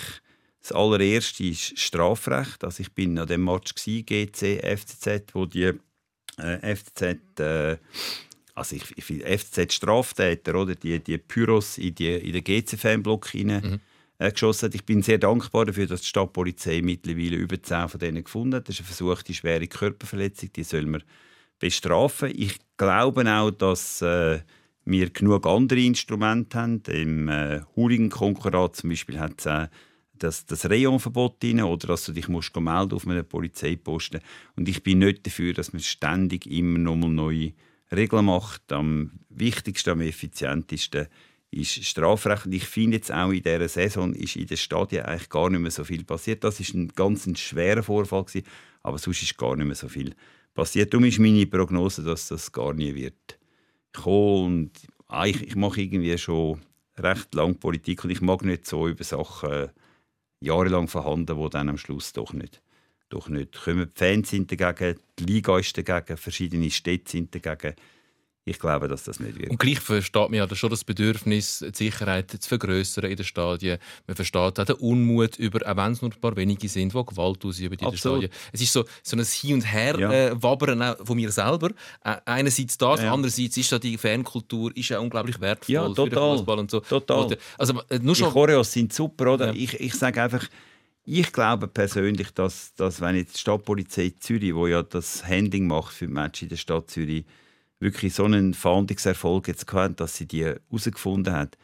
das 0.61 0.73
allererste 0.73 1.45
ist 1.45 1.79
Strafrecht. 1.79 2.65
Also 2.65 2.83
ich 2.83 2.93
bin 2.93 3.19
an 3.19 3.27
dem 3.27 3.45
Match 3.45 3.75
gsi, 3.75 4.03
GC 4.03 4.63
FCZ, 4.63 5.35
wo 5.35 5.45
die 5.45 5.73
äh, 6.39 6.75
FCZ 6.77 7.41
äh, 7.41 7.77
also 8.55 8.77
ich, 8.77 8.97
ich 8.97 9.05
FCZ 9.05 9.73
Straftäter 9.73 10.55
oder 10.55 10.75
die 10.75 11.01
die 11.01 11.19
Pyros 11.19 11.77
in 11.77 11.95
die 11.95 12.15
in 12.15 12.33
den 12.33 12.45
GC 12.45 12.79
Fanblock 12.79 13.29
hinein 13.31 13.81
äh, 14.19 14.31
geschossen 14.31 14.67
hat. 14.67 14.75
Ich 14.75 14.85
bin 14.85 15.03
sehr 15.03 15.19
dankbar 15.19 15.67
dafür, 15.67 15.87
dass 15.87 16.03
die 16.03 16.07
Stadtpolizei 16.07 16.81
mittlerweile 16.83 17.37
über 17.37 17.61
10 17.61 17.89
von 17.89 18.01
denen 18.01 18.25
gefunden 18.25 18.55
hat. 18.55 18.69
Das 18.69 18.77
ist 18.77 18.81
eine 18.81 18.87
versuchte 18.87 19.35
schwere 19.35 19.67
Körperverletzung, 19.67 20.53
die 20.53 20.63
soll 20.63 20.87
man 20.87 21.03
bestrafen. 21.59 22.33
Ich 22.35 22.59
glaube 22.77 23.31
auch, 23.31 23.51
dass 23.51 24.03
äh, 24.03 24.41
wir 24.85 25.11
genug 25.11 25.47
andere 25.47 25.81
Instrumente 25.81 26.59
haben. 26.59 26.83
Im 26.89 27.29
äh, 27.29 27.61
Hooligan-Konkordat 27.77 28.77
zum 28.77 28.91
Beispiel 28.91 29.19
hat 29.19 29.35
es 29.39 29.47
äh, 29.47 29.69
das, 30.19 30.47
das 30.47 30.69
Rayonverbot 30.69 31.43
drin 31.43 31.63
oder 31.63 31.89
dass 31.89 32.05
du 32.05 32.13
dich 32.13 32.29
musst 32.29 32.55
melden 32.57 32.95
auf 32.95 33.07
einem 33.07 33.27
Polizeiposten. 33.27 34.21
Und 34.57 34.69
ich 34.69 34.83
bin 34.83 35.01
nicht 35.01 35.27
dafür, 35.27 35.53
dass 35.53 35.73
man 35.73 35.83
ständig 35.83 36.47
immer 36.47 36.79
noch 36.79 36.97
mal 36.97 37.11
neue 37.11 37.53
Regeln 37.93 38.27
macht. 38.27 38.73
Am 38.73 39.13
wichtigsten, 39.29 39.91
am 39.91 40.01
effizientesten 40.01 41.09
ist 41.51 41.85
Strafrecht. 41.85 42.47
Ich 42.51 42.65
finde 42.65 42.97
jetzt 42.97 43.13
auch 43.13 43.31
in 43.31 43.43
dieser 43.43 43.69
Saison 43.69 44.13
ist 44.15 44.37
in 44.37 44.47
den 44.47 44.57
Stadien 44.57 45.05
eigentlich 45.05 45.29
gar 45.29 45.51
nicht 45.51 45.61
mehr 45.61 45.71
so 45.71 45.85
viel 45.85 46.05
passiert. 46.05 46.45
Das 46.45 46.61
ist 46.61 46.75
ein 46.75 46.89
ganz 46.89 47.27
ein 47.27 47.37
schwerer 47.37 47.83
Vorfall 47.83 48.25
gewesen, 48.25 48.47
aber 48.83 48.99
sonst 48.99 49.23
ist 49.23 49.39
gar 49.39 49.57
nicht 49.57 49.67
mehr 49.67 49.77
so 49.77 49.89
viel 49.89 50.15
passiert. 50.55 50.93
Darum 50.93 51.05
ist 51.05 51.19
meine 51.19 51.47
Prognose, 51.47 52.03
dass 52.03 52.29
das 52.29 52.53
gar 52.53 52.73
nie 52.73 52.95
wird 52.95 53.39
kommen. 53.93 54.45
Und 54.45 54.71
ich, 55.27 55.43
ich 55.43 55.57
mache 55.57 55.83
irgendwie 55.83 56.17
schon 56.19 56.61
recht 56.97 57.35
lange 57.35 57.55
Politik 57.55 58.05
und 58.05 58.11
ich 58.11 58.21
mag 58.21 58.45
nicht 58.45 58.67
so 58.67 58.89
über 58.89 59.05
Sachen 59.05 59.51
äh, 59.51 59.69
jahrelang 60.41 60.89
verhandeln, 60.89 61.41
die 61.41 61.51
dann 61.51 61.69
am 61.69 61.79
Schluss 61.79 62.13
doch 62.13 62.33
nicht, 62.33 62.63
doch 63.09 63.29
nicht 63.29 63.65
kommen. 63.65 63.91
Die 63.91 63.99
Fans 63.99 64.31
sind 64.31 64.53
dagegen, 64.53 65.01
die 65.19 65.25
Liga 65.25 65.59
ist 65.59 65.77
dagegen, 65.77 66.17
verschiedene 66.17 66.71
Städte 66.71 67.11
sind 67.11 67.35
dagegen. 67.35 67.75
Ich 68.47 68.59
glaube, 68.59 68.89
dass 68.89 69.05
das 69.05 69.21
nicht 69.21 69.39
wird. 69.39 69.51
Und 69.51 69.59
gleich 69.59 69.81
versteht 69.81 70.15
man 70.31 70.35
ja 70.35 70.55
schon 70.55 70.69
das 70.69 70.85
Bedürfnis, 70.85 71.61
die 71.67 71.75
Sicherheit 71.75 72.31
zu 72.31 72.47
vergrößern 72.47 73.05
in 73.05 73.17
den 73.17 73.25
Stadien. 73.25 73.79
Man 74.07 74.17
versteht 74.17 74.37
auch 74.59 74.65
den 74.67 74.77
Unmut 74.77 75.39
über, 75.39 75.61
auch 75.67 75.77
wenn 75.79 75.93
es 75.93 76.03
nur 76.03 76.11
ein 76.11 76.21
paar 76.21 76.37
wenige 76.37 76.69
sind, 76.69 76.93
die 76.93 77.05
Gewalt 77.07 77.43
ausüben 77.43 77.79
in 77.79 77.89
den. 77.89 77.97
Stadien. 77.97 78.31
Es 78.53 78.61
ist 78.61 78.73
so, 78.75 78.85
so 79.03 79.17
ein 79.17 79.25
Hin 79.25 79.55
und 79.55 79.63
Her 79.73 79.99
Ja. 79.99 80.13
äh, 80.13 80.37
von 80.39 81.17
mir 81.17 81.33
selber. 81.33 81.71
Äh, 82.05 82.17
einerseits 82.27 82.77
das, 82.77 83.01
Ja. 83.01 83.15
andererseits 83.15 83.57
ist 83.57 83.73
da 83.73 83.79
die 83.79 83.97
Fankultur 83.97 84.77
ist 84.77 84.91
ja 84.91 84.99
unglaublich 84.99 85.41
wertvoll 85.41 85.73
Ja, 85.75 85.89
für 85.89 85.95
total. 85.95 86.11
den 86.11 86.37
Fußball 86.39 86.59
und 86.59 86.71
so. 86.71 86.81
Total. 86.81 87.25
Und, 87.25 87.39
Also 87.57 87.81
äh, 87.89 87.99
nur 87.99 88.15
Die 88.15 88.21
schon 88.21 88.31
Choreos 88.31 88.71
sind 88.71 88.93
super, 88.93 89.33
oder? 89.33 89.47
Ja. 89.47 89.53
Ich, 89.55 89.81
ich 89.81 89.95
sage 89.95 90.23
einfach, 90.23 90.45
ich 91.07 91.33
glaube 91.33 91.67
persönlich, 91.67 92.31
dass, 92.35 92.75
dass 92.75 93.01
wenn 93.01 93.17
jetzt 93.17 93.37
die 93.37 93.41
Stadtpolizei 93.41 94.13
Zürich, 94.21 94.55
wo 94.55 94.67
ja 94.67 94.83
das 94.83 95.25
Handling 95.27 95.67
macht 95.67 95.95
für 95.95 96.07
die 96.07 96.13
Match 96.13 96.43
in 96.43 96.51
der 96.51 96.57
Stadt 96.57 96.91
Zürich, 96.91 97.25
wirklich 97.85 98.15
so 98.15 98.25
einen 98.25 98.55
Fahndungserfolg 98.55 99.47
jetzt 99.47 99.67
gehabt 99.67 99.91
hat, 99.91 100.01
dass 100.01 100.17
sie 100.17 100.27
die 100.27 100.45
herausgefunden 100.45 101.33
hat, 101.33 101.57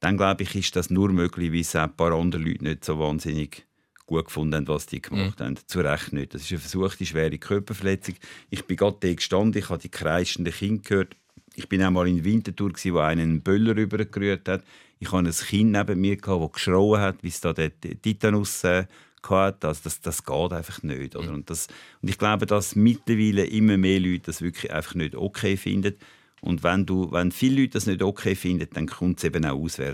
dann 0.00 0.16
glaube 0.16 0.42
ich, 0.42 0.54
ist 0.54 0.76
das 0.76 0.90
nur 0.90 1.10
möglich, 1.10 1.52
weil 1.52 1.60
es 1.60 1.74
auch 1.74 1.82
ein 1.82 1.96
paar 1.96 2.12
andere 2.12 2.42
Leute 2.42 2.64
nicht 2.64 2.84
so 2.84 2.98
wahnsinnig 2.98 3.66
gut 4.06 4.26
gefunden 4.26 4.54
haben, 4.54 4.68
was 4.68 4.86
die 4.86 5.00
gemacht 5.00 5.40
haben. 5.40 5.56
Zu 5.66 5.80
Recht 5.80 6.12
nicht. 6.12 6.34
Das 6.34 6.42
ist 6.42 6.50
eine 6.50 6.60
versuchte 6.60 7.06
schwere 7.06 7.38
Körperverletzung. 7.38 8.16
Ich 8.50 8.64
bin 8.66 8.76
gerade 8.76 8.98
da 9.00 9.12
gestanden, 9.12 9.60
ich 9.60 9.70
habe 9.70 9.80
die 9.80 9.88
kreischenden 9.88 10.52
Kinder 10.52 10.82
gehört. 10.82 11.16
Ich 11.54 11.68
bin 11.68 11.82
auch 11.82 11.90
mal 11.90 12.08
in 12.08 12.24
Winterthur, 12.24 12.72
wo 12.72 12.98
einer 12.98 13.22
einen 13.22 13.42
Böller 13.42 13.76
rübergerührt 13.76 14.48
hat. 14.48 14.64
Ich 14.98 15.12
hatte 15.12 15.28
ein 15.28 15.32
Kind 15.32 15.72
neben 15.72 16.00
mir, 16.00 16.16
das 16.16 16.52
geschrauen 16.52 17.00
hat, 17.00 17.22
wie 17.22 17.28
es 17.28 17.40
da 17.40 17.52
den 17.52 17.72
Titanus 18.02 18.64
äh, 18.64 18.86
hatte. 19.30 19.68
Also 19.68 19.80
das, 19.84 20.00
das 20.00 20.24
geht 20.24 20.52
einfach 20.52 20.82
nicht. 20.82 21.16
Oder? 21.16 21.32
Und, 21.32 21.50
das, 21.50 21.68
und 22.00 22.08
ich 22.08 22.18
glaube, 22.18 22.46
dass 22.46 22.76
mittlerweile 22.76 23.44
immer 23.46 23.76
mehr 23.76 24.00
Leute 24.00 24.24
das 24.26 24.42
wirklich 24.42 24.72
einfach 24.72 24.94
nicht 24.94 25.14
okay 25.14 25.56
finden. 25.56 25.94
Und 26.40 26.62
wenn, 26.62 26.86
du, 26.86 27.10
wenn 27.12 27.30
viele 27.30 27.62
Leute 27.62 27.74
das 27.74 27.86
nicht 27.86 28.02
okay 28.02 28.34
finden, 28.34 28.68
dann 28.72 28.86
kommt 28.86 29.18
es 29.18 29.24
eben 29.24 29.44
auch 29.44 29.58
aus, 29.58 29.78
wer 29.78 29.92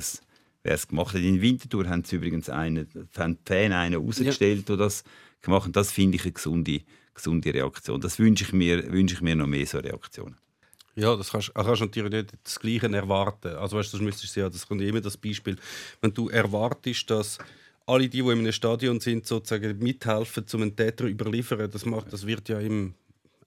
es 0.63 0.89
gemacht 0.89 1.15
hat. 1.15 1.23
In 1.23 1.43
Winterthur 1.43 1.89
haben 1.89 2.05
sie 2.05 2.17
übrigens 2.17 2.49
einen, 2.49 2.89
haben 3.17 3.39
die 3.39 3.53
Fan 3.53 3.73
einen 3.73 4.03
rausgestellt, 4.03 4.69
der 4.69 4.77
das 4.77 5.05
gemacht 5.43 5.67
hat. 5.67 5.77
Das 5.77 5.93
finde 5.93 6.17
ich 6.17 6.23
eine 6.23 6.33
gesunde, 6.33 6.81
gesunde 7.15 7.53
Reaktion. 7.53 8.01
Das 8.01 8.19
wünsche 8.19 8.45
ich, 8.45 8.53
mir, 8.53 8.91
wünsche 8.91 9.15
ich 9.15 9.21
mir 9.21 9.37
noch 9.37 9.47
mehr 9.47 9.67
so 9.67 9.79
Reaktionen. 9.79 10.37
Ja, 10.99 11.15
das 11.15 11.31
kannst, 11.31 11.53
ah, 11.55 11.63
kannst 11.63 11.81
du 11.81 11.85
natürlich 11.85 12.13
nicht 12.13 12.33
das 12.43 12.59
Gleiche 12.59 12.93
erwarten. 12.93 13.55
Also 13.55 13.77
weißt, 13.77 13.93
du, 13.93 13.99
das 13.99 14.05
müsstest 14.05 14.35
du 14.35 14.41
ja, 14.41 14.49
das 14.49 14.67
kommt 14.67 14.83
immer 14.83 15.01
das 15.01 15.17
Beispiel, 15.17 15.57
wenn 16.01 16.13
du 16.13 16.29
erwartest, 16.29 17.09
dass 17.09 17.39
alle 17.89 18.09
die, 18.09 18.23
die 18.23 18.31
in 18.31 18.39
einem 18.39 18.53
Stadion 18.53 19.01
sind, 19.01 19.27
sozusagen 19.27 19.79
mithelfen, 19.79 20.45
um 20.53 20.63
einen 20.63 20.77
Täter 20.77 21.05
zu 21.05 21.11
überliefern, 21.11 21.71
das 21.71 21.87
macht, 21.87 22.13
das 22.13 22.27
wird 22.27 22.49
ja 22.49 22.61
im 22.61 22.95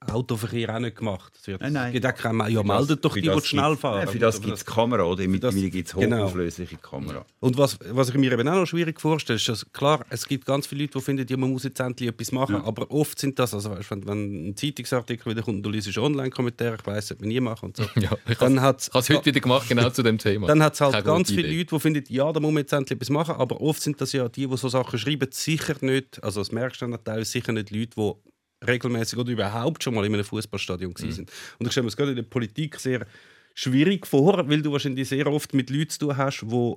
Autoverkehr 0.10 0.76
auch 0.76 0.80
nicht 0.80 0.98
gemacht. 0.98 1.32
Das 1.36 1.48
wird, 1.48 1.62
Nein, 1.62 1.74
nein. 1.74 1.88
Es 1.88 1.94
gibt 1.94 2.06
auch 2.08 2.16
keine- 2.16 2.50
Ja, 2.50 2.64
meldet 2.64 3.06
doch 3.06 3.14
die, 3.14 3.22
die 3.22 3.42
schnell 3.44 3.76
fahren. 3.78 4.08
Für 4.08 4.18
das 4.18 4.42
gibt 4.42 4.58
es 4.58 4.66
Kamera, 4.66 5.04
oder? 5.04 5.28
Mittlerweile 5.28 5.70
gibt 5.70 5.88
es 5.90 5.94
genau. 5.94 6.24
hochauflösliche 6.24 6.78
Kamera. 6.78 7.24
Und 7.40 7.58
was, 7.58 7.78
was 7.92 8.10
ich 8.10 8.16
mir 8.16 8.32
eben 8.32 8.48
auch 8.48 8.56
noch 8.56 8.66
schwierig 8.66 9.00
vorstelle, 9.00 9.38
ist, 9.38 9.48
dass 9.48 9.72
klar, 9.72 10.04
es 10.10 10.28
gibt 10.28 10.46
ganz 10.46 10.66
viele 10.66 10.84
Leute, 10.84 10.98
die 10.98 11.04
finden, 11.06 11.28
ja, 11.30 11.38
man 11.38 11.52
muss 11.52 11.64
jetzt 11.64 11.80
endlich 11.80 12.10
etwas 12.10 12.32
machen, 12.32 12.56
aber 12.56 12.90
oft 12.90 13.20
sind 13.20 13.38
das, 13.38 13.54
also 13.54 13.70
weißt, 13.72 13.92
wenn, 13.92 14.08
wenn 14.08 14.48
ein 14.50 14.56
Zeitungsartikel 14.58 15.32
wieder 15.32 15.44
kommt 15.44 15.58
und 15.58 15.64
du 15.64 15.70
liest 15.70 15.96
Online-Kommentare, 15.98 16.78
ich 16.80 16.86
weiss, 16.88 16.96
das 16.96 17.08
sollte 17.10 17.24
man 17.24 17.30
nie 17.30 17.40
machen 17.40 17.66
und 17.66 17.78
so, 17.78 17.84
Ja, 18.00 18.12
ich 18.28 18.38
dann 18.38 18.60
habe 18.60 18.78
hat 18.78 18.82
es 18.96 19.10
heute 19.10 19.26
wieder 19.26 19.40
gemacht, 19.40 19.70
genau 19.70 19.90
zu 19.92 20.02
dem 20.04 20.18
Thema. 20.18 20.48
dann 20.48 20.64
hat 20.64 20.74
es 20.74 20.82
halt 20.82 20.94
Keine 20.94 21.04
ganz 21.06 21.30
viele 21.30 21.48
Idee. 21.48 21.60
Leute, 21.60 21.76
die 21.76 21.80
finden, 21.80 22.04
ja, 22.10 22.32
da 22.32 22.40
muss 22.40 22.52
man 22.52 22.62
jetzt 22.62 22.74
endlich 22.74 22.96
etwas 22.98 23.10
machen, 23.10 23.36
aber 23.36 23.62
oft 23.62 23.82
sind 23.82 24.02
das 24.02 24.12
ja 24.14 24.28
die, 24.30 24.48
die 24.48 24.58
so 24.58 24.68
Sachen 24.68 24.98
schreiben, 24.98 25.28
sicher 25.32 25.76
nicht, 25.82 26.24
also 26.24 26.42
das 26.42 26.52
merkst 26.52 26.82
du 26.82 26.88
dann 26.88 27.04
teilweise 27.04 27.30
sicher 27.32 27.52
nicht 27.52 27.70
Leute, 27.70 27.92
die 27.96 28.31
regelmäßig 28.66 29.18
oder 29.18 29.32
überhaupt 29.32 29.84
schon 29.84 29.94
mal 29.96 30.06
in 30.06 30.14
einem 30.14 30.24
Fußballstadion 30.24 30.94
gewesen 30.94 31.12
sind. 31.12 31.32
Und 31.60 31.66
ich 31.66 31.72
stelle 31.72 31.84
mir 31.84 31.90
das 31.90 31.98
gerade 31.98 32.12
in 32.12 32.18
der 32.18 32.24
Politik 32.24 32.80
sehr 32.80 33.06
schwierig 33.54 34.08
vor, 34.08 34.48
weil 34.48 34.62
du 34.62 34.72
wahrscheinlich 34.72 35.10
sehr 35.10 35.28
oft 35.28 35.54
mit 35.54 35.70
Leuten 35.70 35.90
zu 35.90 36.00
tun 36.00 36.18
hast, 36.18 36.42
die 36.42 36.76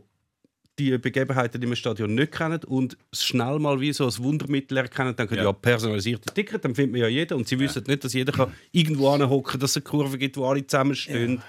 die 0.78 0.98
Begebenheiten 0.98 1.62
im 1.62 1.74
Stadion 1.76 2.14
nicht 2.14 2.32
kennen 2.32 2.60
und 2.64 2.96
es 3.12 3.24
schnell 3.24 3.58
mal 3.60 3.80
wie 3.80 3.92
so 3.92 4.06
ein 4.06 4.18
Wundermittel 4.18 4.78
erkennen, 4.78 5.14
dann 5.14 5.28
können 5.28 5.42
ja. 5.42 5.46
ja 5.46 5.52
personalisierte 5.52 6.34
Ticket, 6.34 6.64
dann 6.64 6.74
findet 6.74 6.92
man 6.92 7.02
ja 7.02 7.08
jeder 7.08 7.36
und 7.36 7.46
sie 7.46 7.58
wissen 7.60 7.84
nicht, 7.86 8.02
dass 8.02 8.12
jeder 8.12 8.32
kann 8.32 8.52
irgendwo 8.72 9.10
anhocken, 9.10 9.60
dass 9.60 9.70
es 9.70 9.76
eine 9.76 9.84
Kurve 9.84 10.18
gibt, 10.18 10.36
wo 10.36 10.46
alle 10.46 10.66
zusammenstehen. 10.66 11.36
Ja. 11.36 11.42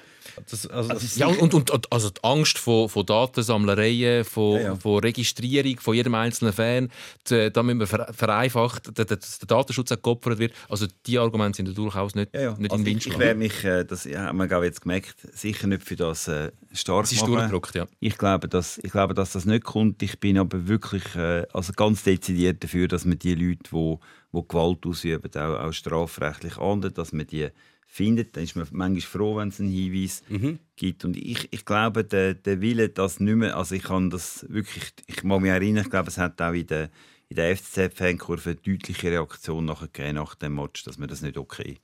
Das, 0.49 0.67
also, 0.67 0.89
das 0.89 1.15
ja, 1.17 1.27
und, 1.27 1.53
und 1.53 1.91
also 1.91 2.09
die 2.09 2.23
Angst 2.23 2.57
vor, 2.57 2.89
vor 2.89 3.03
Datensammlereien, 3.03 4.23
von, 4.23 4.55
ja, 4.55 4.61
ja. 4.61 4.75
von 4.75 4.99
Registrierung 4.99 5.79
von 5.79 5.95
jedem 5.95 6.15
einzelnen 6.15 6.53
Fan, 6.53 6.89
die, 7.29 7.51
da 7.51 7.63
müssen 7.63 7.79
wir 7.79 7.87
vereinfacht, 7.87 8.97
dass 8.97 9.07
der 9.07 9.47
Datenschutz 9.47 9.89
geopfert 9.89 10.39
wird. 10.39 10.53
Also 10.69 10.87
die 11.05 11.17
Argumente 11.17 11.57
sind 11.57 11.77
durchaus 11.77 12.15
nicht, 12.15 12.33
ja, 12.33 12.55
nicht 12.57 12.71
also 12.71 12.83
in 12.83 12.85
Wind 12.85 13.05
Ich, 13.05 13.11
ich 13.11 13.19
werde 13.19 13.39
mich, 13.39 13.61
das 13.61 14.05
ja, 14.05 14.25
haben 14.25 14.37
wir 14.37 14.63
jetzt 14.63 14.81
gemerkt, 14.81 15.15
sicher 15.33 15.67
nicht 15.67 15.83
für 15.83 15.95
das 15.95 16.27
äh, 16.27 16.51
stark 16.73 17.11
ist 17.11 17.27
machen. 17.27 17.61
Ja. 17.73 17.85
Ich, 17.99 18.17
glaube, 18.17 18.47
dass, 18.47 18.77
ich 18.79 18.91
glaube, 18.91 19.13
dass 19.13 19.33
das 19.33 19.45
nicht 19.45 19.63
kommt. 19.63 20.01
Ich 20.01 20.19
bin 20.19 20.37
aber 20.37 20.67
wirklich 20.67 21.15
äh, 21.15 21.45
also 21.53 21.73
ganz 21.73 22.03
dezidiert 22.03 22.63
dafür, 22.63 22.87
dass 22.87 23.05
man 23.05 23.19
die 23.19 23.35
Leute, 23.35 23.69
die, 23.71 23.95
die 24.33 24.47
Gewalt 24.47 24.85
ausüben, 24.85 25.31
auch, 25.35 25.59
auch 25.59 25.73
strafrechtlich 25.73 26.57
ahnden, 26.57 26.93
dass 26.93 27.13
man 27.13 27.27
die 27.27 27.49
findet, 27.95 28.35
dann 28.35 28.43
ist 28.43 28.55
man 28.57 28.67
manchmal 28.71 29.01
froh, 29.01 29.37
wenn 29.37 29.47
es 29.47 29.59
einen 29.61 29.69
Hinweis 29.69 30.21
mhm. 30.27 30.59
gibt. 30.75 31.05
Und 31.05 31.15
ich, 31.15 31.47
ich 31.51 31.63
glaube, 31.63 32.03
der, 32.03 32.33
der 32.33 32.59
Wille, 32.59 32.89
das 32.89 33.21
nicht 33.21 33.35
mehr, 33.35 33.55
also 33.55 33.73
ich 33.73 33.83
kann 33.83 34.09
das 34.09 34.45
wirklich, 34.49 34.93
ich 35.07 35.23
mag 35.23 35.41
mich 35.41 35.51
erinnern, 35.51 35.85
ich 35.85 35.89
glaube, 35.89 36.09
es 36.09 36.17
hat 36.17 36.41
auch 36.41 36.51
in 36.51 36.67
der, 36.67 36.89
in 37.29 37.37
der 37.37 37.55
FCZ-Fankurve 37.55 38.49
eine 38.49 38.55
deutliche 38.55 39.11
Reaktion 39.11 39.65
nachher 39.65 40.11
nach 40.11 40.35
dem 40.35 40.55
Match, 40.55 40.83
dass 40.83 40.97
man 40.97 41.07
das 41.07 41.21
nicht 41.21 41.37
okay 41.37 41.77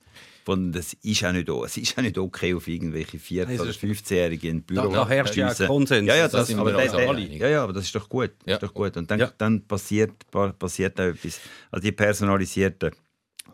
und 0.46 0.72
das 0.72 0.94
ist 1.02 1.24
auch 1.24 1.32
nicht, 1.32 1.48
es 1.48 1.76
ist 1.76 1.98
auch 1.98 2.02
nicht 2.02 2.18
okay, 2.18 2.54
auf 2.54 2.66
irgendwelche 2.66 3.18
14- 3.18 3.60
oder 3.60 3.70
15-Jährige 3.70 4.48
in 4.48 4.62
Büro 4.62 4.88
Da, 4.88 5.04
da 5.04 5.08
herrscht 5.08 5.36
ja 5.36 5.52
Konsens. 5.54 6.06
Ja, 6.06 6.16
ja, 6.16 6.28
das, 6.28 6.48
das 6.48 6.58
aber, 6.58 6.72
der, 6.72 6.90
der, 6.90 7.18
ja, 7.18 7.48
ja, 7.48 7.62
aber 7.62 7.72
das 7.72 7.84
ist 7.84 7.94
doch 7.94 8.08
gut. 8.08 8.32
Ja. 8.44 8.54
Ist 8.54 8.62
doch 8.62 8.74
gut. 8.74 8.96
Und 8.96 9.10
dann, 9.10 9.20
ja. 9.20 9.32
dann 9.38 9.62
passiert, 9.62 10.12
passiert 10.30 11.00
auch 11.00 11.04
etwas. 11.04 11.40
Also 11.70 11.82
die 11.82 11.92
personalisierten 11.92 12.90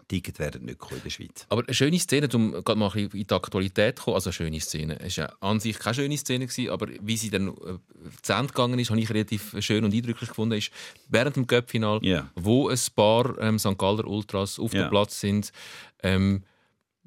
Ticket 0.08 0.38
werden 0.38 0.64
nicht 0.64 0.78
in 0.90 1.02
der 1.02 1.10
Schweiz. 1.10 1.46
Aber 1.48 1.62
eine 1.64 1.74
schöne 1.74 1.98
Szene, 1.98 2.28
um 2.34 2.52
gerade 2.52 2.76
mal 2.76 2.96
in 2.96 3.10
die 3.10 3.30
Aktualität 3.30 3.98
zu 3.98 4.04
kommen, 4.04 4.14
also 4.14 4.28
eine 4.28 4.32
schöne 4.32 4.60
Szene, 4.60 4.98
es 5.00 5.18
war 5.18 5.36
an 5.40 5.60
sich 5.60 5.78
keine 5.78 5.94
schöne 5.94 6.16
Szene, 6.16 6.46
gewesen, 6.46 6.70
aber 6.70 6.88
wie 7.00 7.16
sie 7.16 7.30
dann 7.30 7.48
äh, 7.48 7.78
zu 8.22 8.32
Ende 8.32 8.52
gegangen 8.52 8.78
ist, 8.78 8.90
habe 8.90 9.00
ich 9.00 9.10
relativ 9.10 9.54
schön 9.60 9.84
und 9.84 9.94
eindrücklich 9.94 10.30
gefunden, 10.30 10.58
ist 10.58 10.70
während 11.08 11.36
dem 11.36 11.46
Cup-Final, 11.46 12.02
yeah. 12.02 12.30
wo 12.34 12.68
ein 12.68 12.78
paar 12.96 13.38
ähm, 13.38 13.58
St. 13.58 13.76
Galler 13.76 14.06
Ultras 14.06 14.58
auf 14.58 14.72
yeah. 14.72 14.86
dem 14.86 14.90
Platz 14.90 15.20
sind, 15.20 15.52
ähm, 16.02 16.42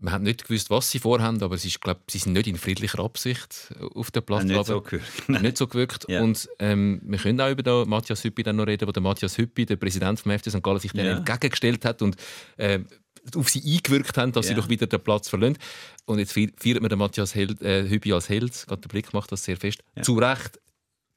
man 0.01 0.13
hat 0.13 0.21
nicht 0.23 0.47
gewusst, 0.47 0.69
was 0.69 0.89
sie 0.89 0.99
vorhaben, 0.99 1.41
aber 1.41 1.55
es 1.55 1.63
ist, 1.63 1.79
glaub, 1.79 1.99
sie 2.09 2.17
sind 2.17 2.33
nicht 2.33 2.47
in 2.47 2.57
friedlicher 2.57 2.99
Absicht 2.99 3.73
auf 3.93 4.09
dem 4.11 4.23
Platz. 4.23 4.43
Ja, 4.43 4.57
nicht, 4.57 4.65
so 4.65 4.81
gewirkt. 4.81 5.29
nicht 5.29 5.57
so 5.57 5.67
gewirkt. 5.67 6.05
Ja. 6.09 6.21
Und 6.21 6.49
ähm, 6.59 7.01
wir 7.03 7.19
können 7.19 7.39
auch 7.39 7.51
über 7.51 7.63
den 7.63 7.87
Matthias 7.87 8.23
Hüppi 8.23 8.43
dann 8.43 8.55
noch 8.55 8.65
reden, 8.65 8.87
wo 8.87 8.91
der 8.91 9.03
Matthias 9.03 9.37
Hüppi, 9.37 9.65
der 9.65 9.75
Präsident 9.75 10.19
vom 10.19 10.31
FC 10.37 10.49
St. 10.49 10.63
Gallen, 10.63 10.79
sich 10.79 10.93
ja. 10.93 11.17
entgegengestellt 11.17 11.85
hat 11.85 12.01
und 12.01 12.15
äh, 12.57 12.79
auf 13.35 13.49
sie 13.49 13.61
eingewirkt 13.63 14.17
haben, 14.17 14.31
dass 14.31 14.47
ja. 14.47 14.55
sie 14.55 14.61
doch 14.61 14.69
wieder 14.69 14.87
den 14.87 14.99
Platz 14.99 15.29
verlassen. 15.29 15.57
Und 16.05 16.17
jetzt 16.17 16.33
feiert 16.33 16.81
man 16.81 16.89
den 16.89 16.97
Matthias 16.97 17.35
Held, 17.35 17.61
äh, 17.61 17.87
Hüppi 17.87 18.11
als 18.11 18.27
Held. 18.27 18.65
Gerade 18.67 18.81
der 18.81 18.89
Blick 18.89 19.13
macht 19.13 19.31
das 19.31 19.43
sehr 19.43 19.57
fest. 19.57 19.83
Zu 20.01 20.17
Recht 20.17 20.59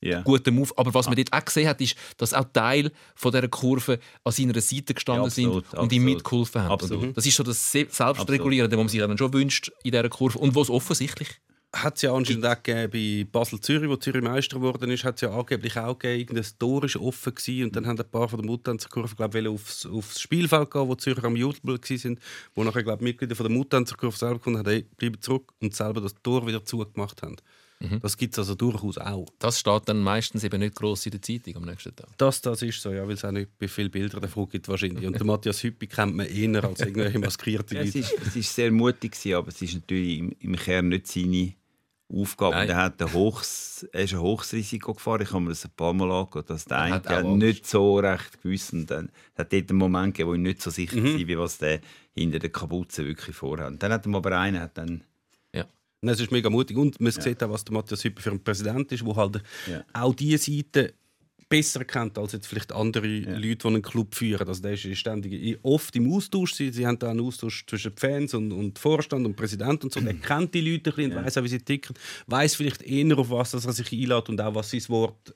Yeah. 0.05 0.23
guter 0.23 0.51
Move. 0.51 0.71
Aber 0.77 0.93
was 0.93 1.07
man 1.07 1.17
dort 1.17 1.33
auch 1.33 1.45
gesehen 1.45 1.69
hat, 1.69 1.81
ist, 1.81 1.97
dass 2.19 2.35
auch 2.35 2.45
Teil 2.53 2.90
von 3.14 3.33
dieser 3.33 3.49
Kurve 3.49 3.99
an 4.23 4.33
seiner 4.33 4.61
Seite 4.61 4.95
gestanden 4.95 5.23
ja, 5.23 5.29
absolut, 5.29 5.71
sind 5.71 5.79
und 5.81 5.93
ihm 5.93 6.05
mitgeholfen 6.05 6.62
haben. 6.62 6.73
Absolut. 6.73 7.17
Das 7.17 7.25
ist 7.25 7.37
so 7.37 7.43
das 7.43 7.73
Selbstregulierende, 7.73 8.77
was 8.77 8.83
man 8.83 8.88
sich 8.88 9.01
dann 9.01 9.17
schon 9.17 9.33
wünscht 9.33 9.73
in 9.83 9.93
dieser 9.93 10.09
Kurve 10.09 10.38
und 10.38 10.55
was 10.55 10.69
offensichtlich 10.69 11.40
hat 11.75 11.97
es 11.97 12.03
ja 12.03 12.14
anscheinend 12.14 12.47
auch 12.47 12.57
bei 12.62 13.27
Basel-Zürich, 13.31 13.88
wo 13.88 13.97
Zürich 13.97 14.23
Meister 14.23 14.57
geworden 14.57 14.90
ist, 14.90 15.05
hat 15.05 15.17
es 15.17 15.23
ja 15.23 15.31
angeblich 15.31 15.77
auch 15.77 15.99
gegeben, 15.99 16.37
das 16.37 16.57
Tor 16.57 16.85
ist 16.85 16.97
offen 16.97 17.35
gewesen 17.35 17.64
und 17.64 17.77
dann 17.77 17.87
haben 17.87 17.99
ein 17.99 18.11
paar 18.11 18.29
von 18.29 18.40
der 18.40 18.47
Mutanzerkurve 18.47 19.17
glaube 19.17 19.40
ich, 19.40 19.49
aufs, 19.49 19.87
aufs 19.87 20.21
Spielfeld 20.21 20.71
gehen, 20.71 20.88
wo 20.88 20.95
Zürcher 20.95 21.25
am 21.25 21.37
Jubel 21.37 21.79
waren, 21.79 22.21
wo 22.55 22.64
nachher 22.64 22.83
glaube 22.83 23.05
Mitglieder 23.05 23.35
von 23.35 23.45
der 23.45 23.57
Mutanzerkurve 23.57 24.17
selber 24.17 24.38
gefunden 24.38 24.61
haben, 24.61 24.71
hey, 24.71 24.87
bleiben 24.97 25.21
zurück 25.21 25.53
und 25.61 25.75
selber 25.75 26.01
das 26.01 26.14
Tor 26.23 26.47
wieder 26.47 26.64
zugemacht 26.64 27.23
haben. 27.23 27.37
Mhm. 27.90 28.01
Das 28.01 28.16
gibt 28.16 28.35
es 28.35 28.38
also 28.38 28.55
durchaus 28.55 28.99
auch. 28.99 29.27
Das 29.38 29.61
steht 29.61 29.83
dann 29.87 30.01
meistens 30.01 30.44
eben 30.44 30.61
nicht 30.61 30.75
gross 30.75 31.07
in 31.07 31.12
der 31.12 31.23
Zeitung 31.23 31.57
am 31.57 31.64
nächsten 31.64 31.94
Tag. 31.94 32.09
Das, 32.18 32.40
das 32.40 32.62
ist 32.62 32.81
so, 32.81 32.92
ja, 32.92 33.07
weil 33.07 33.14
es 33.14 33.25
auch 33.25 33.33
nicht 33.33 33.57
bei 33.59 33.68
vielen 33.68 33.90
Bildern 33.90 34.20
davon 34.20 34.49
gibt 34.49 34.68
wahrscheinlich. 34.68 35.07
Und 35.07 35.14
der 35.14 35.25
Matthias 35.25 35.62
Hüppi 35.62 35.87
kennt 35.87 36.16
man 36.16 36.27
eher 36.27 36.64
als 36.64 36.81
irgendwelche 36.81 37.18
maskierte 37.18 37.75
Leute. 37.75 37.99
Ja, 37.99 38.07
es, 38.27 38.37
war 38.37 38.42
sehr 38.42 38.70
mutig, 38.70 39.35
aber 39.35 39.49
es 39.49 39.61
ist 39.62 39.75
natürlich 39.75 40.18
im, 40.18 40.35
im 40.40 40.57
Kern 40.57 40.88
nicht 40.88 41.07
seine 41.07 41.55
Aufgabe. 42.12 42.57
Nein. 42.57 42.68
Er, 42.68 42.77
hat 42.77 43.03
ein 43.03 43.12
hochs, 43.12 43.87
er 43.92 44.05
ist 44.05 44.12
ein 44.12 44.20
hohes 44.20 44.53
Risiko 44.53 44.92
gefahren. 44.94 45.23
Ich 45.23 45.33
habe 45.33 45.40
mir 45.40 45.51
das 45.51 45.64
ein 45.64 45.70
paar 45.75 45.92
Mal 45.92 46.11
angeschaut, 46.11 46.51
dass 46.51 46.64
der 46.66 46.81
eine 46.81 47.37
nicht 47.37 47.66
so 47.66 47.99
recht 47.99 48.42
gewusst 48.42 48.73
und 48.73 48.90
dann 48.90 49.11
hat 49.37 49.53
dort 49.53 49.70
einen 49.70 49.79
Moment 49.79 50.14
gegeben, 50.14 50.31
wo 50.31 50.35
ich 50.35 50.40
nicht 50.40 50.62
so 50.62 50.70
sicher 50.70 50.97
mhm. 51.01 51.18
war, 51.18 51.29
wie 51.29 51.38
was 51.38 51.59
der 51.59 51.81
hinter 52.14 52.38
der 52.38 52.51
Kapuze 52.51 53.05
wirklich 53.05 53.35
vorhat. 53.35 53.83
Dann 53.83 53.92
hat 53.92 54.07
er 54.07 54.14
aber 54.14 54.38
einen, 54.38 54.61
hat 54.61 54.77
dann 54.79 55.03
es 56.09 56.21
ist 56.21 56.31
mega 56.31 56.51
mutig. 56.51 56.77
Und 56.77 57.01
man 57.01 57.12
ja. 57.12 57.21
sieht 57.21 57.43
auch, 57.43 57.51
was 57.51 57.64
der 57.64 57.75
Matthias 57.75 58.05
Hüpper 58.05 58.23
für 58.23 58.31
ein 58.31 58.43
Präsident 58.43 58.90
ist, 58.93 59.07
der 59.07 59.17
halt 59.17 59.43
ja. 59.71 59.85
auch 59.93 60.14
diese 60.14 60.38
Seite 60.38 60.95
besser 61.49 61.85
kennt 61.85 62.19
als 62.19 62.33
jetzt 62.33 62.47
vielleicht 62.47 62.73
andere 62.73 63.07
ja. 63.07 63.37
Leute, 63.37 63.57
die 63.57 63.67
einen 63.67 63.83
Club 63.83 64.14
führen. 64.14 64.49
Also 64.49 64.62
der 64.62 64.73
ist 64.73 64.99
ständig 64.99 65.59
oft 65.62 65.95
im 65.97 66.12
Austausch. 66.12 66.55
Sie, 66.55 66.71
sie 66.71 66.87
haben 66.87 66.99
da 66.99 67.11
einen 67.11 67.21
Austausch 67.21 67.64
zwischen 67.67 67.93
Fans 67.97 68.35
und, 68.35 68.53
und 68.53 68.79
Vorstand 68.79 69.25
und 69.27 69.37
Präsident 69.37 69.85
und 69.85 69.93
so. 69.93 70.01
Er 70.01 70.14
kennt 70.14 70.55
die 70.55 70.61
Leute 70.61 70.90
ein 70.90 70.97
bisschen 70.97 71.17
und 71.17 71.25
weiß 71.25 71.38
auch, 71.38 71.45
wie 71.45 71.49
sie 71.49 71.61
ticken. 71.61 71.95
Weiß 72.27 72.55
vielleicht 72.57 72.83
eher, 72.83 73.19
auf 73.19 73.31
was 73.31 73.55
er 73.55 73.73
sich 73.73 73.93
einlädt 73.93 74.29
und 74.29 74.40
auch, 74.40 74.55
was 74.55 74.71
sein 74.71 74.83
Wort 74.88 75.35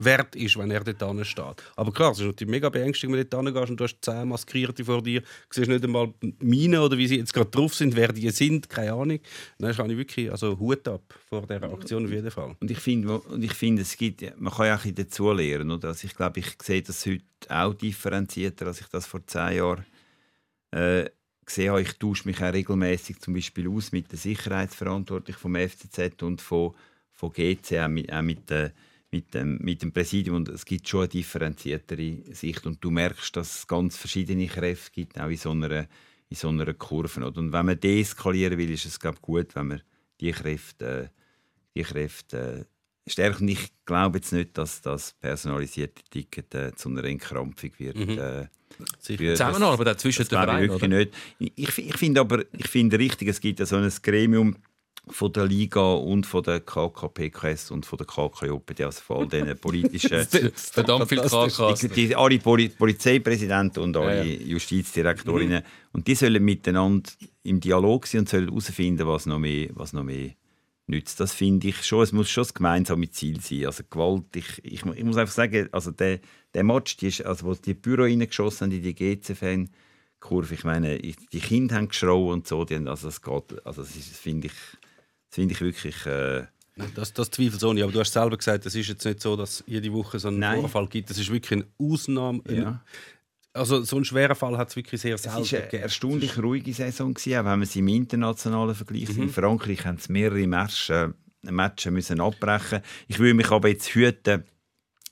wert 0.00 0.34
ist, 0.34 0.56
wenn 0.56 0.70
er 0.70 0.82
dort 0.82 1.26
steht. 1.26 1.62
Aber 1.76 1.92
klar, 1.92 2.12
es 2.12 2.18
ist 2.18 2.26
natürlich 2.26 2.50
mega 2.50 2.68
beängstigend, 2.68 3.16
wenn 3.16 3.22
du 3.22 3.28
dort 3.28 3.54
gehst 3.54 3.70
und 3.70 3.80
du 3.80 3.84
hast 3.84 3.98
zehn 4.00 4.28
Maskierte 4.28 4.84
vor 4.84 5.02
dir, 5.02 5.20
du 5.20 5.26
siehst 5.50 5.68
nicht 5.68 5.84
einmal 5.84 6.12
Mine 6.40 6.80
oder 6.80 6.96
wie 6.96 7.06
sie 7.06 7.18
jetzt 7.18 7.34
gerade 7.34 7.50
drauf 7.50 7.74
sind, 7.74 7.94
wer 7.94 8.08
die 8.08 8.30
sind, 8.30 8.68
keine 8.68 8.94
Ahnung. 8.94 9.20
Dann 9.58 9.76
kann 9.76 9.90
ich 9.90 9.96
wirklich 9.96 10.30
also 10.30 10.58
Hut 10.58 10.88
ab 10.88 11.02
vor 11.28 11.42
dieser 11.42 11.70
Aktion 11.70 12.06
auf 12.06 12.10
jeden 12.10 12.30
Fall. 12.30 12.56
Und 12.58 12.70
ich 12.70 12.78
finde, 12.78 13.20
finde 13.52 13.82
es 13.82 13.96
gibt, 13.96 14.22
man 14.40 14.52
kann 14.52 14.66
ja 14.66 14.76
auch 14.76 14.84
dazu 14.86 15.32
lernen. 15.32 15.70
Oder? 15.70 15.88
Also 15.88 16.06
ich 16.06 16.14
glaube, 16.14 16.40
ich 16.40 16.48
sehe 16.62 16.82
das 16.82 17.04
heute 17.04 17.24
auch 17.48 17.74
differenzierter, 17.74 18.66
als 18.66 18.80
ich 18.80 18.86
das 18.86 19.06
vor 19.06 19.26
zehn 19.26 19.56
Jahren 19.58 19.84
äh, 20.70 21.10
gesehen 21.44 21.70
habe. 21.70 21.82
Ich 21.82 21.98
tausche 21.98 22.26
mich 22.26 22.42
auch 22.42 22.52
regelmäßig 22.52 23.20
zum 23.20 23.34
Beispiel 23.34 23.68
aus 23.68 23.92
mit 23.92 24.10
der 24.10 24.18
Sicherheitsverantwortlichen 24.18 25.40
vom 25.40 25.56
FCZ 25.56 26.22
und 26.22 26.40
von, 26.40 26.74
von 27.12 27.32
GC, 27.32 27.80
auch 27.80 27.88
mit, 27.88 28.10
auch 28.10 28.22
mit 28.22 28.48
der 28.48 28.72
mit 29.10 29.34
dem, 29.34 29.58
mit 29.58 29.82
dem 29.82 29.92
Präsidium 29.92 30.36
und 30.36 30.48
es 30.48 30.64
gibt 30.64 30.88
schon 30.88 31.00
eine 31.00 31.08
differenziertere 31.08 32.22
Sicht 32.32 32.64
und 32.66 32.82
du 32.82 32.90
merkst, 32.90 33.34
dass 33.36 33.58
es 33.58 33.66
ganz 33.66 33.96
verschiedene 33.96 34.46
Kräfte 34.46 34.92
gibt, 34.92 35.20
auch 35.20 35.28
in 35.28 35.36
so 35.36 35.50
einer, 35.50 35.88
in 36.28 36.36
so 36.36 36.48
einer 36.48 36.72
Kurve. 36.74 37.24
Und 37.26 37.52
wenn 37.52 37.66
man 37.66 37.80
deeskalieren 37.80 38.56
will, 38.56 38.70
ist 38.70 38.86
es 38.86 39.00
glaube 39.00 39.18
gut, 39.20 39.54
wenn 39.56 39.68
man 39.68 39.82
die 40.20 40.30
Kräfte, 40.30 41.10
die 41.74 41.82
Kräfte 41.82 42.66
äh, 43.06 43.10
stärkt. 43.10 43.40
Und 43.40 43.48
ich 43.48 43.72
glaube 43.84 44.18
jetzt 44.18 44.32
nicht, 44.32 44.56
dass 44.56 44.80
das 44.80 45.12
personalisierte 45.14 46.02
Ticket 46.08 46.54
äh, 46.54 46.74
zu 46.74 46.88
einer 46.88 47.04
Entkrampfung 47.04 47.72
wird. 47.78 47.96
Mhm. 47.96 48.18
Äh, 48.18 48.46
Zusammenarbeit 49.00 50.00
zwischen 50.00 50.26
den 50.28 50.38
beiden, 50.38 51.10
Ich, 51.38 51.78
ich 51.78 51.96
finde 51.96 52.20
aber 52.20 52.44
ich 52.52 52.68
finde 52.68 52.98
richtig, 52.98 53.28
es 53.28 53.40
gibt 53.40 53.58
ja 53.58 53.66
so 53.66 53.76
ein 53.76 53.90
Gremium, 54.02 54.56
von 55.08 55.32
der 55.32 55.46
Liga 55.46 55.94
und 55.94 56.26
von 56.26 56.42
der 56.42 56.60
KKPKS 56.60 57.70
und 57.70 57.86
von 57.86 57.96
der 57.96 58.06
KKJPD, 58.06 58.84
also 58.84 59.00
von 59.00 59.18
all 59.18 59.26
diesen 59.28 59.58
politischen... 59.60 60.26
Verdammt 60.54 61.08
viel 61.08 61.20
KKs. 61.20 61.88
Die, 61.94 62.14
alle 62.14 62.38
Poli 62.38 62.68
Polizeipräsidenten 62.68 63.80
und 63.80 63.96
alle 63.96 64.18
ja, 64.18 64.24
ja. 64.24 64.46
Justizdirektorinnen. 64.46 65.62
Mhm. 65.62 65.90
Und 65.92 66.06
die 66.06 66.14
sollen 66.14 66.44
miteinander 66.44 67.10
im 67.42 67.60
Dialog 67.60 68.06
sein 68.06 68.20
und 68.20 68.28
sollen 68.28 68.48
herausfinden, 68.48 69.06
was 69.06 69.26
noch 69.26 69.38
mehr, 69.38 69.68
was 69.72 69.92
noch 69.92 70.04
mehr 70.04 70.30
nützt. 70.86 71.18
Das 71.20 71.32
finde 71.32 71.68
ich 71.68 71.84
schon, 71.84 72.02
es 72.02 72.12
muss 72.12 72.28
schon 72.28 72.42
das 72.42 72.54
gemeinsame 72.54 73.10
Ziel 73.10 73.40
sein. 73.40 73.66
Also 73.66 73.84
Gewalt, 73.88 74.36
ich, 74.36 74.64
ich, 74.64 74.84
ich 74.84 75.04
muss 75.04 75.16
einfach 75.16 75.34
sagen, 75.34 75.68
also 75.72 75.90
der, 75.90 76.20
der 76.54 76.64
Match, 76.64 76.96
die 76.98 77.08
ist, 77.08 77.24
also 77.24 77.46
wo 77.46 77.54
die 77.54 77.74
Büro 77.74 78.02
reingeschossen 78.02 78.66
haben 78.66 78.76
in 78.76 78.82
die 78.82 78.94
GC-Fan, 78.94 79.70
Kurve. 80.20 80.54
Ich 80.54 80.64
meine, 80.64 80.98
die 80.98 81.40
Kinder 81.40 81.76
haben 81.76 81.88
geschrauen 81.88 82.34
und 82.34 82.46
so. 82.46 82.64
Die 82.64 82.76
haben, 82.76 82.86
also 82.86 83.08
das 83.08 83.22
geht, 83.22 83.66
also 83.66 83.82
das 83.82 83.90
finde 83.90 84.48
ich, 84.48 84.52
das 85.30 85.36
finde 85.36 85.54
ich 85.54 85.60
wirklich. 85.60 86.06
Äh, 86.06 86.46
das, 86.94 87.12
das 87.12 87.30
zweifelsohne. 87.30 87.82
Aber 87.82 87.92
du 87.92 88.00
hast 88.00 88.12
selber 88.12 88.36
gesagt, 88.36 88.66
es 88.66 88.74
ist 88.74 88.88
jetzt 88.88 89.04
nicht 89.04 89.20
so, 89.20 89.36
dass 89.36 89.62
jede 89.66 89.92
Woche 89.92 90.18
so 90.18 90.28
einen 90.28 90.38
Nein. 90.38 90.60
Vorfall 90.60 90.88
gibt. 90.88 91.10
Das 91.10 91.18
ist 91.18 91.30
wirklich 91.30 91.62
eine 91.62 91.66
Ausnahme. 91.78 92.42
Ja. 92.48 92.82
Also 93.52 93.82
so 93.82 93.96
einen 93.96 94.04
schweren 94.04 94.34
Fall 94.34 94.56
hat 94.56 94.70
es 94.70 94.76
wirklich 94.76 95.00
sehr 95.00 95.18
selten. 95.18 95.42
Es 95.42 95.52
war 95.52 95.60
eine 95.60 95.72
erstaunlich 95.72 96.38
ruhige 96.38 96.72
Saison, 96.72 97.14
gewesen, 97.14 97.34
auch 97.34 97.44
wenn 97.44 97.58
man 97.58 97.66
sie 97.66 97.80
im 97.80 97.88
internationalen 97.88 98.74
Vergleich 98.74 99.08
mhm. 99.14 99.24
In 99.24 99.28
Frankreich 99.28 99.84
haben 99.84 99.98
sie 99.98 100.12
mehrere 100.12 100.46
Matches, 100.46 100.90
äh, 100.90 101.08
Matches 101.42 101.92
müssen 101.92 102.20
abbrechen 102.20 102.80
Ich 103.08 103.18
würde 103.18 103.34
mich 103.34 103.50
aber 103.50 103.68
jetzt 103.68 103.88
hüten, 103.88 104.44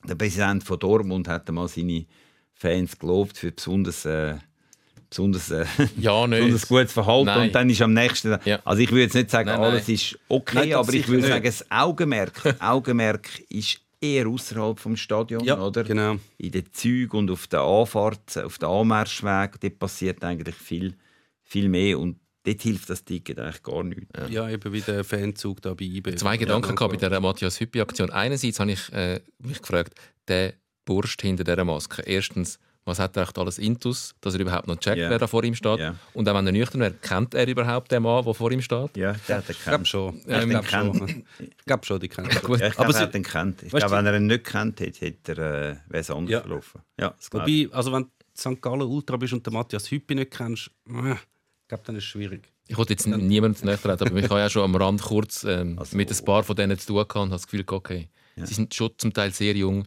der 0.05 0.15
Präsident 0.15 0.65
von 0.65 0.79
Dortmund 0.79 1.29
hat 1.29 1.49
mal 1.51 1.69
seine 1.69 2.07
Fans 2.55 2.99
gelobt 2.99 3.39
für 3.39 3.53
besonders... 3.53 4.05
Äh, 4.05 4.39
besonders, 5.11 5.51
äh, 5.51 5.65
ja, 5.99 6.27
besonders 6.27 6.69
gutes 6.69 6.93
Verhalten 6.93 7.27
nein. 7.27 7.47
und 7.49 7.55
dann 7.55 7.71
ist 7.71 7.83
am 7.83 7.93
nächsten 7.93 8.39
ja. 8.45 8.61
also 8.65 8.83
ich 8.83 8.91
würde 8.91 9.03
jetzt 9.03 9.15
nicht 9.15 9.31
sagen 9.31 9.49
nein, 9.49 9.61
alles 9.61 9.89
ist 9.89 10.19
okay 10.29 10.59
nein, 10.71 10.75
aber 10.75 10.93
ich 10.93 11.09
würde 11.09 11.27
sagen 11.27 11.45
das 11.45 11.71
Augenmerk 11.71 12.57
Augenmerk 12.61 13.41
ist 13.49 13.81
eher 14.01 14.29
außerhalb 14.29 14.79
vom 14.79 14.97
Stadion, 14.97 15.43
Ja, 15.45 15.59
oder? 15.61 15.83
genau. 15.83 16.17
In 16.37 16.53
den 16.53 16.73
Zügen 16.73 17.17
und 17.17 17.31
auf 17.31 17.49
der 17.49 17.63
Anfahrt, 17.63 18.39
auf 18.39 18.59
den 18.59 18.69
Anmarschweg, 18.69 19.59
dort 19.61 19.79
passiert 19.79 20.23
eigentlich 20.23 20.55
viel, 20.55 20.95
viel 21.43 21.69
mehr 21.69 21.99
und 21.99 22.17
dort 22.45 22.63
hilft 22.63 22.89
das 22.91 23.05
Ticket 23.05 23.41
eigentlich 23.41 23.63
gar 23.65 23.83
nicht. 23.83 24.03
Ja, 24.31 24.49
eben 24.49 24.73
wie 24.73 24.81
der 24.83 25.03
Fanzug 25.03 25.61
da 25.63 25.75
bei 25.75 25.85
IB. 25.85 26.15
Zwei 26.15 26.35
Ja, 26.35 26.37
Gedanken 26.37 26.77
gehabt 26.77 27.01
bei 27.01 27.09
der 27.09 27.21
Matthias 27.21 27.59
Hüppi-Aktion. 27.59 28.11
Einerseits 28.11 28.61
habe 28.61 28.71
ich 28.71 28.93
äh, 28.93 29.21
mich 29.39 29.61
gefragt, 29.61 29.95
der 30.29 30.55
Burst 30.85 31.21
hinter 31.21 31.43
dieser 31.45 31.65
Maske. 31.65 32.03
Erstens, 32.03 32.59
was 32.89 32.99
hat 32.99 33.17
er 33.17 33.23
echt 33.25 33.39
alles 33.39 33.59
Intus, 33.59 34.15
dass 34.21 34.35
er 34.35 34.41
überhaupt 34.41 34.67
noch 34.67 34.77
checkt, 34.77 34.97
Ja. 34.99 35.11
wer 35.11 35.19
da 35.19 35.27
vor 35.27 35.45
ihm 35.45 35.55
steht? 35.55 35.79
Ja. 35.79 35.95
Und 36.15 36.29
auch 36.29 36.35
wenn 36.35 36.47
er 36.47 36.53
nüchtern 36.53 36.81
wäre, 36.81 36.95
kennt 36.95 37.35
er 37.35 37.47
überhaupt 37.47 37.93
den 37.93 38.03
Mann, 38.03 38.25
der 38.25 38.35
vor 38.35 38.51
ihm 38.51 38.61
steht? 38.63 38.97
Ja, 38.97 39.15
der 39.29 39.37
hat 39.39 39.49
den 39.49 39.57
kennt. 39.63 39.87
schon. 39.89 40.21
Ähm, 40.27 40.43
Ich 40.43 40.49
glaube 40.51 40.67
kennt. 40.67 40.97
schon. 40.97 41.25
Ich 41.39 41.65
glaube 41.67 41.87
schon, 41.87 42.01
die 42.01 42.09
kennen. 42.09 42.29
Gut. 42.43 42.61
Ja, 42.61 42.67
ich 42.69 42.79
Aber 42.79 42.85
glaube, 42.87 42.99
er 42.99 43.03
hat 43.03 43.15
den 43.15 43.23
kennt. 43.23 43.63
Ich 43.63 43.71
glaube, 43.73 43.91
wenn 43.97 44.07
er 44.07 44.17
ihn 44.17 44.27
nicht 44.27 44.45
kennt 44.45 44.81
hätte, 44.81 45.07
hätte 45.07 45.33
er, 45.33 45.39
äh, 45.71 45.77
wäre 45.89 46.01
es 46.01 46.11
anders 46.11 46.31
Ja. 46.33 46.41
verlaufen. 46.41 46.81
Ja, 46.99 47.11
das 47.17 47.31
glaube 47.31 47.51
ich. 47.51 47.67
Wobei, 47.67 47.77
also 47.77 47.93
wenn 47.93 48.03
du 48.05 48.09
St. 48.37 48.61
Gallen 48.63 48.83
Ultra 48.83 49.17
bist 49.17 49.33
und 49.33 49.47
den 49.47 49.53
Matthias 49.55 49.91
Hüppi 49.91 50.15
nicht 50.15 50.31
kennst, 50.31 50.71
äh, 50.89 51.13
ich 51.13 51.69
glaube, 51.69 51.83
dann 51.87 51.97
ist 51.97 52.05
es 52.05 52.09
schwierig. 52.09 52.51
Ich 52.71 52.77
wollte 52.77 52.93
jetzt 52.93 53.07
niemandem 53.07 53.55
zu 53.57 53.65
nahe 53.67 53.79
treten, 53.81 54.03
aber 54.09 54.17
ich 54.19 54.29
habe 54.29 54.41
ja 54.41 54.51
schon 54.51 54.63
am 54.63 54.75
Rand 54.77 55.01
kurz 55.03 55.45
ähm, 55.45 55.79
Also- 55.79 55.97
mit 55.97 56.11
ein 56.11 56.25
paar 56.25 56.43
von 56.45 56.55
denen 56.55 56.79
zu 56.79 56.87
tun 56.89 56.97
gehabt 56.97 57.15
und 57.17 57.21
habe 57.23 57.31
das 57.31 57.47
Gefühl, 57.47 57.65
okay, 57.67 58.09
sie 58.37 58.55
sind 58.55 58.75
schon 58.75 58.91
zum 58.99 59.13
Teil 59.13 59.33
sehr 59.33 59.55
jung. 59.57 59.87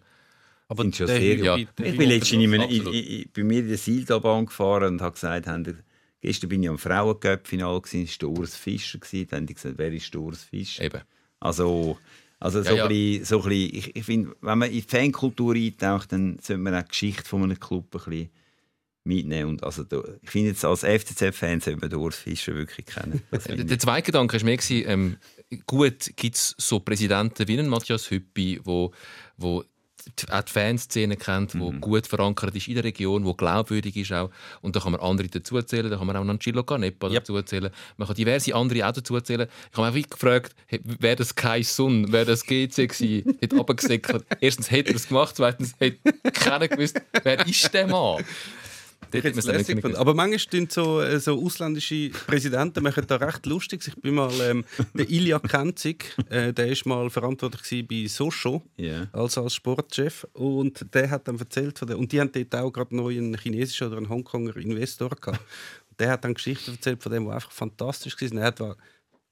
Aber 0.71 0.83
Sind 0.83 0.95
schon 0.95 1.07
sehr- 1.07 1.35
ja. 1.35 1.57
Ich 1.57 1.67
bin 1.75 2.07
letztens 2.07 2.31
in, 2.31 2.53
in, 2.53 2.87
in, 2.93 3.25
bei 3.35 3.43
mir 3.43 3.59
in 3.59 3.67
der 3.67 3.77
Seiltalbahn 3.77 4.45
gefahren 4.45 4.93
und 4.93 5.01
habe 5.01 5.11
gesagt, 5.15 5.45
haben 5.45 5.83
gestern 6.21 6.47
bin 6.47 6.63
ich 6.63 6.69
am 6.69 6.77
Frauencup-Final, 6.77 7.81
es 7.83 7.93
war 7.93 8.05
der 8.21 8.29
Urs 8.29 8.55
Fischer. 8.55 8.99
gewesen. 8.99 9.27
Dann 9.29 9.37
haben 9.39 9.47
die 9.47 9.53
gesagt, 9.55 9.77
wer 9.77 9.91
ist 9.91 10.13
der 10.13 10.21
Urs 10.21 10.45
Fischer? 10.45 10.85
Eben. 10.85 11.01
Also, 11.41 11.97
also 12.39 12.63
so 12.63 12.69
Ja, 12.69 12.75
ja. 12.75 12.83
ein 12.85 12.87
bisschen, 12.87 13.25
so 13.25 13.43
ein 13.43 13.49
bisschen, 13.49 13.75
ich, 13.79 13.95
ich 13.97 14.03
finde, 14.05 14.33
wenn 14.39 14.59
man 14.59 14.69
in 14.69 14.75
die 14.75 14.81
Fankultur 14.83 15.55
eintaucht, 15.55 16.13
dann 16.13 16.37
sollte 16.41 16.61
man 16.61 16.73
auch 16.75 16.83
die 16.83 16.87
Geschichte 16.87 17.25
von 17.25 17.43
einem 17.43 17.59
Club 17.59 17.93
ein 17.93 17.99
bisschen 18.05 18.29
mitnehmen. 19.03 19.49
Und 19.49 19.63
also, 19.65 19.83
ich 20.21 20.29
finde 20.29 20.51
jetzt 20.51 20.63
als 20.63 20.85
FCZ-Fan 20.85 21.59
sollte 21.59 21.81
man 21.81 21.89
den 21.89 21.99
Urs 21.99 22.15
Fischer 22.15 22.55
wirklich 22.55 22.85
kennen. 22.85 23.21
Der, 23.29 23.77
zweite 23.77 24.05
Gedanke 24.05 24.37
war 24.37 24.45
mehr, 24.45 24.57
ähm, 24.69 25.17
gut, 25.67 26.11
gibt 26.15 26.35
es 26.37 26.55
so 26.57 26.79
Präsidenten 26.79 27.45
wie 27.49 27.59
einen 27.59 27.67
Matthias 27.67 28.09
Hüppi, 28.09 28.61
wo, 28.63 28.93
wo 29.35 29.65
auch 30.29 30.41
die 30.43 30.51
Fanszene 30.51 31.15
kennt, 31.15 31.59
wo 31.59 31.71
gut 31.71 32.07
verankert 32.07 32.55
ist 32.55 32.67
in 32.67 32.75
der 32.75 32.83
Region, 32.83 33.25
wo 33.25 33.33
glaubwürdig 33.33 33.95
ist 33.97 34.11
auch. 34.11 34.29
Und 34.61 34.75
da 34.75 34.79
kann 34.79 34.91
man 34.93 35.01
andere 35.01 35.27
dazuzählen, 35.27 35.89
da 35.89 35.97
kann 35.97 36.07
man 36.07 36.15
auch 36.17 36.21
Angelo 36.27 36.63
Canepa 36.63 37.07
Yep. 37.07 37.25
dazuzählen. 37.25 37.71
Man 37.97 38.07
kann 38.07 38.15
diverse 38.15 38.55
andere 38.55 38.87
auch 38.87 38.91
dazuzählen. 38.91 39.47
Ich 39.71 39.77
habe 39.77 39.91
mich 39.91 40.09
gefragt, 40.09 40.55
wäre 40.83 41.15
das 41.15 41.35
Kai 41.35 41.63
Sun, 41.63 42.11
wäre 42.11 42.25
das 42.25 42.45
GC 42.45 42.87
gewesen, 42.87 43.37
hat 43.41 43.53
runtergesickert. 43.53 44.25
Erstens 44.39 44.71
hätte 44.71 44.89
er 44.91 44.95
es 44.95 45.07
gemacht, 45.07 45.35
zweitens 45.35 45.73
hätte 45.79 46.11
keiner 46.31 46.67
gewusst, 46.67 47.01
wer 47.23 47.45
ist 47.47 47.73
der 47.73 47.87
Mann. 47.87 48.23
Dort 49.11 49.25
Ich 49.25 49.35
hätte 49.35 49.51
lässig 49.51 49.75
gefunden. 49.75 49.97
Aber 49.97 50.13
manchmal 50.13 50.39
tun 50.39 50.67
so, 50.69 51.01
äh, 51.01 51.19
so 51.19 51.41
ausländische 51.43 52.09
Präsidenten 52.27 52.83
machen 52.83 53.05
da 53.07 53.17
recht 53.17 53.45
lustig. 53.45 53.85
Ich 53.87 53.95
bin 53.95 54.15
mal 54.15 54.31
ähm, 54.41 54.65
der 54.93 55.09
Ilya 55.09 55.39
Kenzig, 55.39 56.15
äh, 56.29 56.53
der 56.53 56.67
ist 56.67 56.85
mal 56.85 57.09
verantwortlich 57.09 57.87
bei 57.87 58.07
Socho 58.07 58.63
Ja. 58.77 59.07
als, 59.11 59.37
als 59.37 59.55
Sportchef 59.55 60.25
und 60.33 60.85
der 60.93 61.09
hat 61.09 61.27
dann 61.27 61.37
erzählt 61.37 61.77
von 61.77 61.87
der, 61.87 61.97
und 61.97 62.11
die 62.11 62.19
haben 62.19 62.31
dort 62.31 62.55
auch 62.55 62.71
gerade 62.71 62.95
neu 62.95 63.17
einen 63.17 63.37
chinesischen 63.37 63.87
oder 63.87 63.97
einen 63.97 64.09
Hongkonger 64.09 64.55
Investor 64.57 65.09
gehabt. 65.09 65.39
Und 65.89 65.99
der 65.99 66.11
hat 66.11 66.23
dann 66.23 66.33
Geschichten 66.33 66.71
erzählt 66.71 67.03
von 67.03 67.11
dem, 67.11 67.25
der 67.25 67.35
einfach 67.35 67.51
fantastisch 67.51 68.15
war. 68.19 68.39
Er 68.39 68.45
hat 68.45 68.61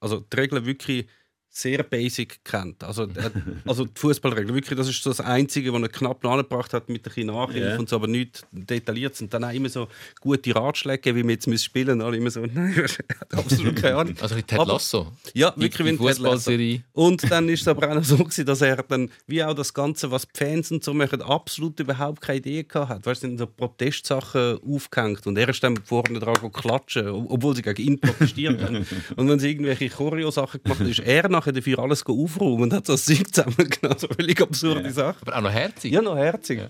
also 0.00 0.20
die 0.20 0.36
Regeln 0.36 0.64
wirklich 0.66 1.06
sehr 1.52 1.82
basic 1.82 2.44
kennt. 2.44 2.84
Also, 2.84 3.02
hat- 3.08 3.32
also 3.66 3.84
die 3.84 3.90
Fußballregeln, 4.00 4.54
wirklich, 4.54 4.76
das 4.78 4.88
ist 4.88 5.02
so 5.02 5.10
das 5.10 5.20
Einzige, 5.20 5.72
was 5.72 5.82
er 5.82 5.88
knapp 5.88 6.24
angebracht 6.24 6.72
hat 6.72 6.88
mit 6.88 7.04
der 7.04 7.10
bisschen 7.10 7.26
Nachhilfe 7.26 7.70
Ja. 7.70 7.76
und 7.78 7.88
so, 7.88 7.96
aber 7.96 8.06
nicht 8.06 8.46
detailliert. 8.52 9.20
Und 9.20 9.34
dann 9.34 9.42
auch 9.44 9.52
immer 9.52 9.68
so 9.68 9.88
gute 10.20 10.54
Ratschläge, 10.54 11.14
wie 11.16 11.24
wir 11.24 11.30
jetzt 11.32 11.48
müssen 11.48 11.64
spielen 11.64 12.00
Alle 12.00 12.16
immer 12.18 12.30
so, 12.30 12.40
nein, 12.54 12.74
hat 12.76 13.34
absolut 13.34 13.76
keine 13.76 13.96
Ahnung. 13.96 14.14
Also 14.20 14.36
ein 14.36 14.46
Ted 14.46 14.60
Aber- 14.60 14.72
Lasso. 14.74 15.12
Ja, 15.34 15.50
Die- 15.50 15.62
wirklich 15.62 15.84
wie 15.86 15.90
ein 15.90 15.96
Ted 15.96 16.04
Lasso. 16.06 16.22
Fußballserie. 16.22 16.82
Und 16.92 17.30
dann 17.30 17.48
ist 17.48 17.62
es 17.62 17.68
aber 17.68 17.90
auch 17.90 17.94
noch 17.96 18.04
so, 18.04 18.16
gewesen, 18.18 18.46
dass 18.46 18.60
er 18.62 18.76
dann, 18.84 19.10
wie 19.26 19.42
auch 19.42 19.54
das 19.54 19.74
Ganze, 19.74 20.10
was 20.10 20.22
die 20.28 20.38
Fans 20.38 20.70
und 20.70 20.84
so 20.84 20.94
machen, 20.94 21.20
absolut 21.20 21.78
überhaupt 21.80 22.20
keine 22.20 22.38
Idee 22.38 22.62
gehabt 22.62 22.90
hat. 22.90 23.06
Weißt 23.06 23.24
du, 23.24 23.26
sind 23.28 23.38
so 23.38 23.46
Protestsachen 23.48 24.58
aufgehängt 24.62 25.26
und 25.26 25.36
er 25.36 25.48
ist 25.48 25.62
dann 25.64 25.76
vorne 25.84 26.18
dran 26.20 26.36
klatschen, 26.52 27.08
ob- 27.08 27.30
obwohl 27.30 27.56
sie 27.56 27.62
gegen 27.62 27.82
ihn 27.82 28.00
protestiert 28.00 28.62
haben. 28.62 28.86
Und 29.16 29.28
wenn 29.28 29.38
sie 29.38 29.50
irgendwelche 29.50 29.88
Choreo-Sachen 29.88 30.62
gemacht 30.62 30.80
haben, 30.80 30.88
ist 30.90 31.00
er 31.00 31.28
nachher 31.40 31.52
dafür 31.52 31.78
alles 31.78 32.04
aufräumen 32.06 32.64
und 32.64 32.72
hat 32.72 32.86
so 32.86 32.92
das 32.92 33.04
Zeug 33.04 33.32
zusammengenommen. 33.32 33.98
So 33.98 34.08
völlig 34.08 34.40
absurde 34.40 34.90
Sachen. 34.92 35.26
Aber 35.26 35.36
auch 35.36 35.42
noch 35.42 35.50
herzig. 35.50 35.92
Ja, 35.92 36.02
noch 36.02 36.16
herzig. 36.16 36.60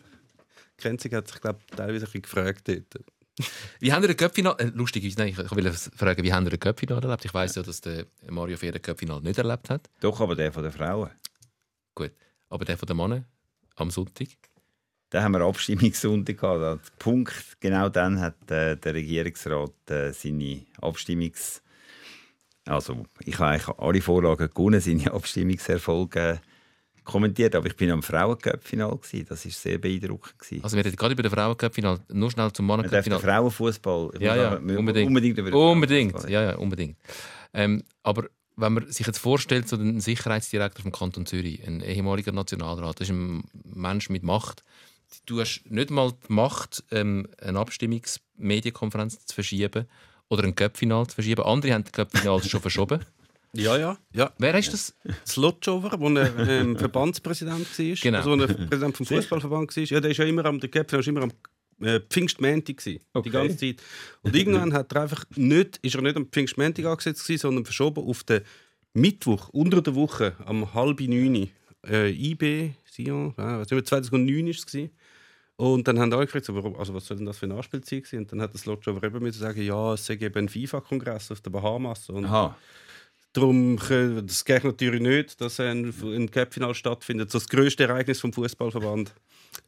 Grenzig 0.79 1.13
hat 1.13 1.29
sich, 1.29 1.41
glaube 1.41 1.59
ich, 1.69 1.77
teilweise 1.77 1.97
ein 1.97 2.01
bisschen 2.07 2.23
gefragt 2.23 2.69
dort. 2.69 3.05
Wie 3.79 3.93
haben 3.93 4.03
ihr 4.03 4.11
ein 4.11 4.17
Köpfinal? 4.17 4.55
Äh, 4.59 4.71
lustigerweise, 4.75 5.19
nein, 5.19 5.29
ich, 5.29 5.39
ich 5.39 5.57
will 5.57 5.73
fragen, 5.73 6.23
wie 6.23 6.33
haben 6.33 6.47
ihr 6.47 6.53
ein 6.53 6.61
Köpfinal 6.61 7.03
erlebt? 7.03 7.25
Ich 7.25 7.33
weiß 7.33 7.55
ja, 7.55 7.63
dass 7.63 7.81
der 7.81 8.07
Mario 8.29 8.57
Fehr 8.57 8.75
ein 8.75 8.83
Köpfinal 8.83 9.21
nicht 9.21 9.39
erlebt 9.39 9.71
hat. 9.71 9.89
Doch, 10.01 10.21
aber 10.21 10.35
der 10.35 10.53
von 10.53 10.63
den 10.63 10.73
Frauen. 10.73 11.11
Gut. 11.95 12.13
Aber 12.49 12.65
der 12.65 12.77
von 12.77 12.87
den 12.87 12.97
Männern 12.97 13.25
am 13.77 13.91
Sonntag. 13.91 14.29
Da 15.11 15.23
haben 15.23 15.33
wir 15.33 15.41
Abstimmungssonntag 15.41 16.39
gehabt. 16.39 16.61
Der 16.61 16.79
Punkt, 16.99 17.35
genau 17.61 17.89
dann 17.89 18.21
hat 18.21 18.51
äh, 18.51 18.77
der 18.77 18.95
Regierungsrat 18.95 19.91
äh, 19.91 20.13
seine 20.13 20.63
Abstimmungs... 20.81 21.63
Also, 22.71 23.05
ich 23.25 23.39
habe 23.39 23.51
eigentlich 23.51 23.69
alle 23.79 24.01
Vorlagen 24.01 24.49
gewonnen, 24.55 24.81
seine 24.81 25.13
Abstimmungserfolge 25.13 26.41
kommentiert, 27.05 27.55
aber 27.57 27.67
ich 27.67 27.77
bin 27.77 27.91
am 27.91 28.03
Frauencup-Final. 28.03 28.99
Das 29.29 29.45
war 29.45 29.53
sehr 29.53 29.79
beeindruckend. 29.79 30.39
gewesen. 30.39 30.63
Also 30.63 30.77
wir 30.77 30.85
reden 30.85 30.97
gerade 30.97 31.13
über 31.15 31.23
den 31.23 31.33
Frauenköpfinal, 31.33 31.99
nur 32.13 32.31
schnell 32.31 32.53
zum 32.53 32.67
Man 32.67 32.83
darf 32.83 32.91
den 32.91 32.93
Mannenköpfinal. 32.93 33.21
Frauenfußball 33.21 34.11
Ja, 34.21 34.37
ja, 34.37 34.57
unbedingt. 34.57 35.09
unbedingt 35.09 35.39
über 35.39 35.51
den 35.51 35.55
Unbedingt, 35.59 36.13
Frauenfußball. 36.13 36.33
ja, 36.33 36.43
ja, 36.51 36.57
unbedingt. 36.57 36.97
Ähm, 37.53 37.83
aber 38.05 38.29
wenn 38.57 38.75
man 38.75 38.91
sich 38.93 39.07
jetzt 39.07 39.19
vorstellt, 39.19 39.69
so 39.69 39.77
den 39.77 40.01
Sicherheitsdirektor 40.01 40.83
vom 40.83 40.93
Kanton 40.93 41.27
Zürich, 41.27 41.67
ein 41.67 41.81
ehemaliger 41.81 42.31
Nationalrat, 42.33 43.01
das 43.01 43.09
ist 43.09 43.15
ein 43.15 43.43
Mensch 43.65 44.11
mit 44.11 44.23
Macht. 44.23 44.63
Du 45.27 45.41
hast 45.41 45.63
nicht 45.69 45.91
mal 45.91 46.13
die 46.13 46.33
Macht, 46.33 46.85
ähm, 46.93 47.27
eine 47.41 47.59
Abstimmungsmedienkonferenz 47.59 49.25
zu 49.27 49.35
verschieben 49.35 49.87
oder 50.31 50.45
ein 50.45 50.55
Köpfinal 50.55 51.07
zu 51.07 51.17
verschieben. 51.17 51.43
Andere 51.45 51.75
haben 51.75 51.85
die 51.85 51.91
Köpfinals 51.93 52.49
schon 52.49 52.61
verschoben. 52.61 53.01
Ja, 53.53 53.77
ja. 53.77 53.99
ja. 54.15 54.33
Wer 54.39 54.55
ist 54.55 54.73
das? 54.73 54.95
Slotjover, 55.27 55.99
wo 55.99 56.09
er 56.11 56.39
ähm, 56.49 56.77
Verbandspräsident 56.79 57.67
war. 57.79 57.95
Genau. 58.01 58.19
Also, 58.19 58.31
wo 58.31 58.37
er 58.37 58.47
Präsident 58.47 58.97
vom 58.97 59.07
Fußballverband 59.07 59.77
war. 59.77 59.83
Ja, 59.83 59.99
der 60.01 60.13
ist 60.13 60.19
ja 60.19 60.25
immer 60.25 60.45
am, 60.45 60.61
der 60.61 60.71
Köpfer 60.71 61.01
ist 61.01 61.09
immer 61.09 61.23
am 61.23 61.33
äh, 61.85 61.99
Pfingstmäntig 61.99 62.77
gewesen, 62.77 63.01
Okay. 63.13 63.29
die 63.29 63.33
ganze 63.33 63.57
Zeit. 63.57 63.83
Und 64.23 64.37
irgendwann 64.37 64.73
hat 64.73 64.93
er 64.93 65.03
einfach 65.03 65.25
nicht, 65.35 65.79
ist 65.79 65.97
er 65.97 66.03
nicht 66.03 66.17
am 66.17 66.27
Pfingstmäntig 66.27 66.87
angesetzt 66.87 67.25
gewesen, 67.25 67.41
sondern 67.41 67.65
verschoben 67.65 68.05
auf 68.09 68.23
den 68.23 68.43
Mittwoch, 68.95 69.49
unter 69.49 69.83
der 69.83 69.97
Woche, 69.97 70.37
am 70.47 70.73
halb 70.73 71.01
neun. 71.01 71.51
Äh, 71.89 72.11
IB, 72.13 72.71
Sion, 72.85 73.35
ja, 73.37 73.59
was 73.59 73.73
immer, 73.73 73.83
2009 73.85 74.45
war 74.45 74.51
es. 74.51 74.65
gewesen. 74.67 74.91
Und 75.61 75.87
dann 75.87 75.99
haben 75.99 76.11
alle 76.15 76.25
gefragt, 76.25 76.47
so, 76.47 76.55
warum, 76.55 76.75
also 76.77 76.95
was 76.95 77.05
soll 77.07 77.19
denn 77.19 77.27
das 77.27 77.37
für 77.37 77.45
eine 77.45 77.55
Anspielzeit 77.55 78.07
sein? 78.07 78.21
Und 78.21 78.33
dann 78.33 78.41
hat 78.41 78.55
das 78.55 78.63
Slotjover 78.63 79.03
eben 79.05 79.19
müssen 79.23 79.41
sagen, 79.41 79.61
ja, 79.63 79.93
es 79.93 80.07
sei 80.07 80.15
eben 80.15 80.47
ein 80.47 80.49
FIFA-Kongress 80.49 81.31
auf 81.33 81.43
den 81.43 81.53
Bahamas. 81.53 82.09
Und 82.09 82.25
Aha. 82.25 82.57
Darum, 83.35 83.79
das 84.27 84.45
geht 84.45 84.65
natürlich 84.65 85.03
nicht, 85.03 85.41
dass 85.41 85.61
ein, 85.61 85.93
ein 86.03 86.31
Cup-Final 86.31 86.75
stattfindet. 86.75 87.31
So 87.31 87.39
das 87.39 87.47
grösste 87.49 87.85
Ereignis 87.85 88.21
vom 88.21 88.33
Fußballverband. 88.33 89.13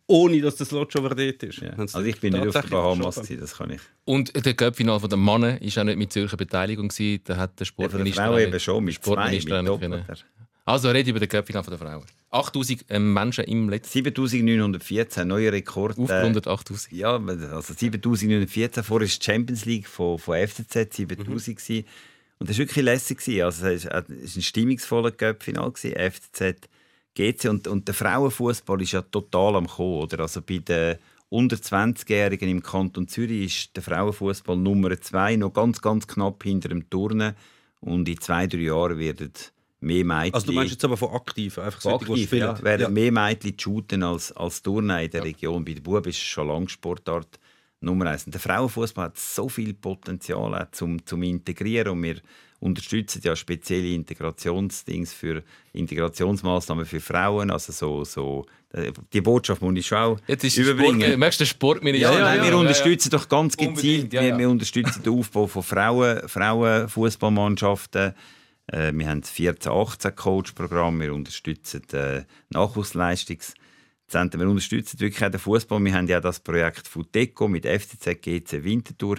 Ohne 0.07 0.41
dass 0.41 0.57
das 0.57 0.71
Lodge 0.71 0.99
over 0.99 1.11
dort 1.15 1.43
ist. 1.43 1.59
Ja. 1.59 1.71
Also 1.77 2.01
ich 2.01 2.19
bin 2.21 2.33
nicht 2.33 2.47
auf 2.57 2.61
den 2.63 2.71
Bahamas, 2.71 3.17
gewesen, 3.17 3.41
das 3.41 3.55
kann 3.59 3.71
ich. 3.71 3.81
Und 4.05 4.47
der 4.47 4.55
Köpfinal 4.55 4.99
von 4.99 5.11
den 5.11 5.23
Männern 5.23 5.61
war 5.61 5.83
auch 5.83 5.85
nicht 5.85 5.99
mit 5.99 6.13
Zürcher 6.13 6.37
Beteiligung. 6.39 6.89
gewesen. 6.89 7.21
Da 7.25 7.37
hat 7.37 7.61
der 7.61 7.67
Ja, 7.67 7.73
von 7.89 8.03
der 8.05 8.11
Sportminister... 8.13 8.25
Frau 8.25 8.39
eben 8.39 8.53
nicht- 8.53 8.63
schon, 8.63 8.83
mit 8.85 8.95
zwei, 8.95 9.03
Sportminister 9.03 9.63
mit 9.63 9.69
doppelter. 9.69 10.17
Also 10.65 10.91
rede 10.91 11.11
über 11.11 11.21
den 11.21 11.29
von 11.45 11.65
der 11.65 11.79
Frauen. 11.79 12.07
8000 12.31 12.87
ähm, 12.89 13.13
Menschen 13.13 13.45
im 13.45 13.69
letzten 13.69 13.93
7914, 13.93 15.27
neuer 15.27 15.53
Rekord. 15.53 15.99
äh, 15.99 16.03
aufgerundet 16.03 16.47
8000. 16.47 16.93
Ja, 16.93 17.17
also 17.17 17.75
7914, 17.75 18.83
vorher 18.83 19.07
war 19.09 19.15
die 19.15 19.25
Champions 19.25 19.65
League 19.65 19.87
von, 19.87 20.19
von 20.19 20.37
FCZ 20.37 20.95
7000 20.95 21.59
gewesen. 21.59 21.87
Und 22.39 22.49
das 22.49 22.59
war 22.59 22.67
wirklich 22.67 22.85
lässig. 22.85 23.43
Also 23.43 23.67
es 23.67 23.85
war 23.85 23.93
war 23.93 24.05
ein 24.09 24.43
stimmungsvoller 24.43 25.11
Cup-Final, 25.11 25.73
FCZ 25.73 26.69
GC. 27.15 27.49
Und, 27.49 27.69
und 27.69 27.87
der 27.87 27.95
Frauenfußball 27.95 28.81
ist 28.83 28.93
ja 28.93 29.03
total 29.03 29.57
am 29.57 29.67
Kommen. 29.67 30.03
Oder? 30.03 30.21
Also 30.21 30.43
bei 30.43 30.59
den 30.59 30.97
unter 31.29 31.57
20-Jährigen 31.57 32.49
im 32.49 32.63
Kanton 32.63 33.09
Zürich 33.09 33.47
ist 33.47 33.77
der 33.77 33.83
Frauenfußball 33.83 34.57
Nummer 34.57 34.99
zwei 35.01 35.37
noch 35.37 35.53
ganz, 35.53 35.81
ganz 35.81 36.07
knapp 36.07 36.43
hinter 36.43 36.69
dem 36.69 36.89
Turnen. 36.89 37.35
Und 37.81 38.09
in 38.09 38.21
zwei, 38.21 38.47
drei 38.47 38.59
Jahren 38.59 38.99
werden 38.99 39.33
mehr 39.83 40.05
Mädchen... 40.05 40.35
Also 40.35 40.47
du 40.47 40.53
meinst 40.53 40.73
jetzt 40.73 40.85
aber 40.85 40.97
von 40.97 41.11
aktiv, 41.11 41.59
einfach 41.59 41.81
so, 41.81 41.99
die, 41.99 42.05
die 42.05 42.11
Aktiv, 42.13 42.27
spielen. 42.27 42.41
ja, 42.43 42.63
werden 42.63 42.83
Ja. 42.83 42.89
mehr 42.89 43.13
Mädchen 43.13 43.59
shooten 43.59 44.03
als, 44.03 44.33
als 44.33 44.63
Turnen 44.63 44.99
in 45.01 45.11
der 45.11 45.25
Region. 45.25 45.65
Bei 45.65 45.75
den 45.75 45.83
Buben 45.83 46.05
ist 46.09 46.17
es 46.17 46.23
schon 46.23 46.49
lange 46.49 46.69
Sportart. 46.69 47.39
Nummer 47.81 48.07
eins. 48.07 48.25
Und 48.27 48.33
der 48.33 48.41
Frauenfußball 48.41 49.07
hat 49.07 49.19
so 49.19 49.49
viel 49.49 49.75
Potenzial 49.75 50.55
auch 50.55 50.71
zum, 50.71 51.05
zum 51.05 51.23
Integrieren 51.25 51.89
und 51.89 52.03
wir 52.05 52.17
unterstützen 52.61 53.21
ja 53.25 53.35
spezielle 53.35 53.93
Integrationsdings 53.93 55.13
für 55.13 55.43
Integrationsmaßnahmen 55.73 56.87
für 56.87 57.01
Frauen, 57.01 57.51
also 57.51 57.73
so, 57.73 58.05
so 58.05 58.47
die 59.13 59.21
Botschaft 59.21 59.61
muss 59.61 59.75
ich 59.77 59.87
schon 59.87 59.99
auch 59.99 60.19
Jetzt 60.27 60.45
ist 60.45 60.57
überbringen. 60.57 61.03
Sport, 61.03 61.19
möchtest 61.19 61.41
du 61.41 61.47
Sportminister? 61.47 62.13
Ja, 62.13 62.21
nein, 62.21 62.43
wir 62.43 62.57
unterstützen 62.57 63.11
doch 63.11 63.29
ganz 63.29 63.57
gezielt. 63.57 64.13
ja, 64.13 64.23
Wir, 64.23 64.29
ja. 64.29 64.39
wir 64.39 64.49
unterstützen 64.49 65.03
den 65.03 65.13
Aufbau 65.19 65.47
von 65.47 65.63
Frauen, 65.63 66.27
Frauenfußballmannschaften. 66.29 68.15
Äh, 68.67 68.93
wir 68.95 69.09
haben 69.09 69.21
das 69.21 69.33
14-18-Coach-Programm. 69.33 71.01
Wir 71.01 71.15
unterstützen 71.15 71.83
äh, 71.93 72.25
Nachwuchsleistungszentren. 72.51 74.41
Wir 74.41 74.49
unterstützen 74.49 75.01
wirklich 75.01 75.25
auch 75.25 75.31
den 75.31 75.41
Fußball. 75.41 75.85
Wir 75.85 75.95
haben 75.95 76.09
ja 76.09 76.21
das 76.21 76.41
Projekt 76.41 76.89
Futeco 76.89 77.49
mit 77.49 77.67
FCZ 77.67 78.21
GC 78.23 78.65
Winterthur 78.65 79.19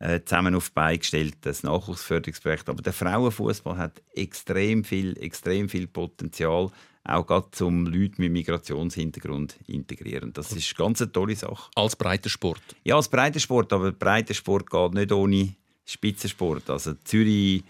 äh, 0.00 0.20
zusammen 0.24 0.54
auf 0.54 0.68
die 0.68 0.74
Beine 0.74 0.98
gestellt, 0.98 1.36
das 1.42 1.62
Nachwuchsförderungsprojekt. 1.62 2.68
Aber 2.68 2.82
der 2.82 2.92
Frauenfußball 2.92 3.76
hat 3.76 4.02
extrem 4.14 4.84
viel, 4.84 5.18
extrem 5.18 5.68
viel 5.68 5.86
Potenzial, 5.86 6.70
auch 7.04 7.26
gerade 7.26 7.50
zum 7.52 7.86
Leute 7.86 8.20
mit 8.20 8.32
Migrationshintergrund 8.32 9.56
integrieren. 9.66 10.32
Das 10.32 10.52
ist 10.52 10.76
ganz 10.76 11.00
eine 11.00 11.10
tolle 11.10 11.34
Sache. 11.34 11.70
Als 11.74 11.96
breiter 11.96 12.28
Sport. 12.28 12.60
Ja, 12.84 12.96
als 12.96 13.08
Breitensport, 13.08 13.72
aber 13.72 13.92
Breitensport 13.92 14.70
geht 14.70 14.94
nicht 14.94 15.10
ohne 15.10 15.54
Spitzensport. 15.84 16.68
Also 16.68 16.94
Zürich, 17.04 17.64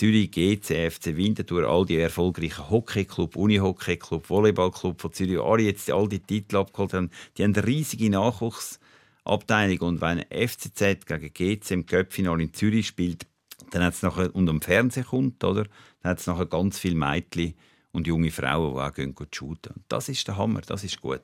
Zürich 0.00 0.30
GC, 0.30 0.90
FC 0.90 1.14
Winterthur, 1.14 1.68
all 1.68 1.84
die 1.84 1.98
erfolgreichen 1.98 2.70
Hockeyclub, 2.70 3.36
Unihockeyclub, 3.36 4.30
Volleyballclub 4.30 4.98
von 4.98 5.12
Zürich, 5.12 5.38
alle 5.38 5.64
jetzt 5.64 5.90
all 5.90 6.08
die 6.08 6.20
Titel 6.20 6.56
abgeholt 6.56 6.94
haben, 6.94 7.10
die 7.36 7.44
haben 7.44 7.54
eine 7.54 7.66
riesige 7.66 8.08
Nachwuchsabteilung 8.08 9.78
und 9.80 10.00
wenn 10.00 10.24
FCZ 10.30 11.04
gegen 11.04 11.34
GC 11.34 11.70
im 11.72 11.84
Köpfinale 11.84 12.44
in 12.44 12.54
Zürich 12.54 12.86
spielt, 12.86 13.26
dann 13.72 13.84
hat 13.84 13.92
es 13.92 14.00
nachher, 14.00 14.34
und 14.34 14.48
am 14.48 14.62
Fernsehen 14.62 15.04
kommt, 15.04 15.44
oder, 15.44 15.64
dann 16.00 16.12
hat 16.12 16.20
es 16.20 16.26
nachher 16.26 16.46
ganz 16.46 16.78
viele 16.78 16.96
Mädchen 16.96 17.52
und 17.92 18.06
junge 18.06 18.30
Frauen, 18.30 18.72
die 18.72 18.80
auch 18.80 18.94
gehen, 18.94 19.14
gehen 19.14 19.28
shooten. 19.30 19.74
Und 19.74 19.84
Das 19.88 20.08
ist 20.08 20.26
der 20.26 20.38
Hammer, 20.38 20.62
das 20.62 20.82
ist 20.82 20.98
gut. 21.02 21.20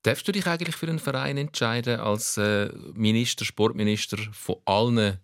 Darfst 0.00 0.26
du 0.26 0.32
dich 0.32 0.46
eigentlich 0.46 0.76
für 0.76 0.88
einen 0.88 0.98
Verein 0.98 1.36
entscheiden 1.36 2.00
als 2.00 2.38
äh, 2.38 2.70
Minister, 2.94 3.44
Sportminister 3.44 4.16
von 4.32 4.56
allen 4.64 5.18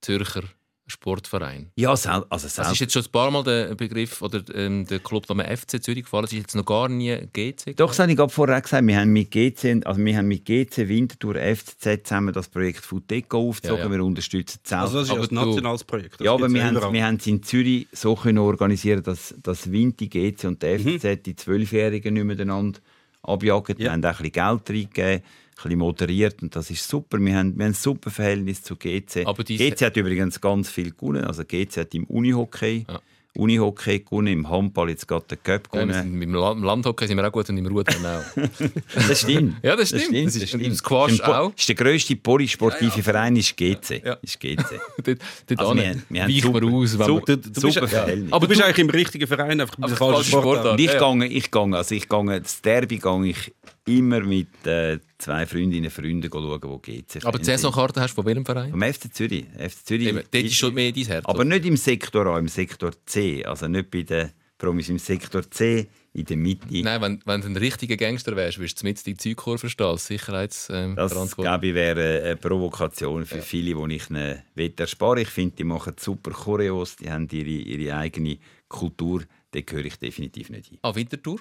Zürcher 0.00 0.42
Sportvereinen? 0.86 1.70
Ja, 1.76 1.90
also 1.90 2.10
Das 2.30 2.54
selbst- 2.54 2.72
ist 2.72 2.80
jetzt 2.80 2.92
schon 2.92 3.02
ein 3.04 3.10
paar 3.10 3.30
Mal 3.30 3.42
der 3.42 3.74
Begriff 3.74 4.20
oder 4.20 4.42
ähm, 4.54 4.86
der 4.86 4.98
Club 5.00 5.24
am 5.30 5.40
FC 5.40 5.82
Zürich 5.82 6.04
gefallen. 6.04 6.24
Es 6.24 6.32
ist 6.32 6.38
jetzt 6.38 6.54
noch 6.54 6.64
gar 6.66 6.88
nie 6.88 7.16
GC. 7.32 7.74
Doch, 7.76 7.88
das 7.88 7.98
habe 8.00 8.10
ich 8.10 8.16
gerade 8.18 8.32
vorher 8.32 8.60
gesagt. 8.60 8.86
Wir 8.86 8.98
haben 9.00 9.12
mit 9.12 9.30
GC, 9.30 9.80
also 9.86 10.04
wir 10.04 10.16
haben 10.16 10.28
mit 10.28 10.44
GC 10.44 10.88
Winterthur 10.88 11.36
FCZ 11.36 12.06
zusammen 12.06 12.34
das 12.34 12.48
Projekt 12.48 12.84
Futeco 12.84 13.48
aufgezogen. 13.48 13.78
Ja, 13.78 13.84
ja. 13.86 13.90
Wir 13.92 14.04
unterstützen 14.04 14.60
es 14.62 14.68
selbst. 14.68 14.82
Also 14.82 14.98
das 14.98 15.08
ist 15.08 15.08
ja 15.10 15.14
Aber 15.20 15.24
ein 15.24 15.28
du- 15.34 15.50
nationales 15.50 15.84
Projekt. 15.84 16.20
Das 16.20 16.24
ja, 16.24 16.32
aber 16.34 16.48
wir 16.52 16.64
haben, 16.64 16.92
wir 16.92 17.06
haben 17.06 17.16
es 17.16 17.26
in 17.26 17.42
Zürich 17.42 17.86
so 17.92 18.14
können 18.14 18.38
organisieren, 18.38 19.02
dass, 19.02 19.34
dass 19.42 19.70
Winti, 19.72 20.08
GC 20.08 20.44
und 20.44 20.62
der 20.62 20.78
FCZ 20.78 21.22
die 21.24 21.34
Zwölfjährigen 21.36 22.12
nicht 22.14 22.24
miteinander 22.24 22.78
abjagen. 23.22 23.78
Wir 23.78 23.86
Ja. 23.86 23.92
haben 23.92 24.04
auch 24.04 24.08
ein 24.20 24.30
bisschen 24.30 24.32
Geld 24.32 24.68
reingegeben, 24.68 25.22
ein 25.22 25.22
bisschen 25.54 25.78
moderiert 25.78 26.42
und 26.42 26.54
das 26.56 26.70
ist 26.70 26.88
super. 26.88 27.18
Wir 27.20 27.36
haben, 27.36 27.56
wir 27.56 27.64
haben 27.64 27.70
ein 27.72 27.74
super 27.74 28.10
Verhältnis 28.10 28.62
zu 28.62 28.76
GC. 28.76 29.24
Aber 29.26 29.42
GC 29.44 29.80
hat 29.82 29.96
übrigens 29.96 30.40
ganz 30.40 30.68
viel 30.70 30.90
gewonnen. 30.92 31.24
Also 31.24 31.44
GC 31.44 31.76
hat 31.78 31.94
im 31.94 32.04
Unihockey, 32.04 32.86
Ja. 32.88 33.00
Unihockey 33.36 33.98
gewonnen, 33.98 34.28
im 34.28 34.48
Handball 34.48 34.90
jetzt 34.90 35.08
gerade 35.08 35.24
den 35.28 35.42
Cup 35.42 35.68
Ja, 35.74 35.80
gewonnen. 35.84 35.92
sind, 35.92 36.22
im 36.22 36.34
La- 36.34 36.52
im 36.52 36.62
Landhockey 36.62 37.08
sind 37.08 37.16
wir 37.16 37.26
auch 37.26 37.32
gut 37.32 37.48
und 37.48 37.58
im 37.58 37.66
Rudern 37.66 38.06
auch. 38.06 38.22
Das 39.08 39.20
stimmt. 39.22 39.56
Ja, 39.60 39.74
das 39.74 39.88
stimmt. 39.88 40.26
Das 40.26 40.36
ist- 40.36 40.48
stimmt. 40.50 40.62
im 40.62 40.74
Squash 40.76 41.18
Im 41.18 41.24
auch. 41.24 41.52
Ist 41.56 41.68
der 41.68 41.74
grösste 41.74 42.14
polysportive 42.14 42.90
Ja, 42.90 42.96
ja. 42.96 43.02
Verein 43.02 43.34
ist 43.34 43.56
GC. 43.56 44.02
Ja. 44.04 44.14
Ist 44.22 44.38
GC. 44.38 44.56
dort 45.04 45.18
dort 45.48 45.60
Also 45.60 45.74
wir 45.74 45.88
haben- 45.88 46.02
wir 46.08 46.22
haben 46.22 46.28
weichen 46.32 46.54
wir 46.54 46.60
super- 46.60 46.76
aus. 46.76 46.98
Wenn 46.98 47.06
super- 47.06 47.26
wir, 47.26 47.36
Du, 47.36 47.50
du 47.50 47.60
bist, 47.60 47.60
Super 47.74 47.80
ja, 47.80 47.86
Verhältnis. 47.88 48.32
aber 48.32 48.40
du 48.46 48.48
bist 48.48 48.62
eigentlich 48.62 48.78
im 48.78 48.90
richtigen 48.90 49.26
Verein, 49.26 49.60
einfach 49.60 49.78
Aber 49.80 49.88
falschen. 49.96 50.24
Sportart. 50.30 50.72
Und 50.74 50.80
ich 50.80 50.86
Ja, 50.92 51.00
ja. 51.00 51.14
gehe, 51.14 51.26
ich 51.26 51.50
gehe, 51.50 51.76
also 51.76 51.94
ich 51.94 52.08
gehe, 52.08 52.40
das 52.40 52.62
Derby 52.62 52.98
gehe 52.98 53.26
ich 53.26 53.52
immer 53.86 54.20
mit 54.20 54.48
äh, 54.66 54.98
zwei 55.18 55.46
Freundinnen 55.46 55.84
und 55.86 55.90
Freunden 55.92 56.30
schauen, 56.32 56.80
die 56.82 57.02
GC 57.02 57.24
aber 57.24 57.38
die 57.38 57.44
Saisonkarte 57.44 58.00
hast 58.00 58.12
du 58.12 58.16
von 58.16 58.26
welchem 58.26 58.44
Verein? 58.44 58.70
Vom 58.70 58.82
FC 58.82 59.12
Zürich. 59.14 59.44
FC 59.58 59.86
Zürich 59.86 60.08
Eben, 60.08 60.22
dort 60.30 60.44
ist 60.44 60.54
schon 60.54 60.74
mehr 60.74 60.90
dein 60.92 61.04
Herz. 61.04 61.24
aber 61.26 61.44
nicht 61.44 61.64
im 61.66 61.76
Sektor 61.76 62.26
A, 62.26 62.38
im 62.38 62.48
Sektor 62.48 62.92
C. 63.06 63.44
Also 63.44 63.68
nicht 63.68 63.90
bei 63.90 64.02
den 64.02 64.30
Promis 64.56 64.88
im 64.88 64.98
Sektor 64.98 65.50
C, 65.50 65.88
in 66.14 66.24
der 66.24 66.36
Mitte. 66.36 66.66
Nein, 66.82 67.02
wenn, 67.02 67.20
wenn 67.26 67.40
du 67.40 67.48
ein 67.48 67.56
richtiger 67.56 67.96
Gangster 67.96 68.36
wärst, 68.36 68.58
würdest 68.58 68.80
du 68.80 68.86
mit 68.86 69.04
die 69.04 69.16
Zeugkurve 69.16 69.68
stehen 69.68 69.86
als 69.86 70.06
Sicherheitsverantwortung. 70.06 71.18
Das, 71.18 71.38
Ähm, 71.38 71.42
glaube 71.42 71.66
ich, 71.66 71.74
wäre 71.74 72.22
eine 72.24 72.36
Provokation 72.36 73.26
für 73.26 73.42
viele, 73.42 73.74
die 73.74 73.94
ich 73.96 74.08
ihnen 74.10 74.42
will 74.54 74.72
ersparen 74.76 75.18
Ich 75.22 75.28
finde, 75.28 75.56
die 75.56 75.64
machen 75.64 75.94
super 75.98 76.30
Choreos, 76.30 76.96
die 76.96 77.10
haben 77.10 77.28
ihre, 77.30 77.48
ihre 77.48 77.96
eigene 77.96 78.38
Kultur. 78.68 79.24
Da 79.50 79.60
gehöre 79.60 79.84
ich 79.86 79.96
definitiv 79.96 80.50
nicht 80.50 80.66
hin. 80.68 80.78
Ah, 80.82 80.94
Winterthur? 80.94 81.40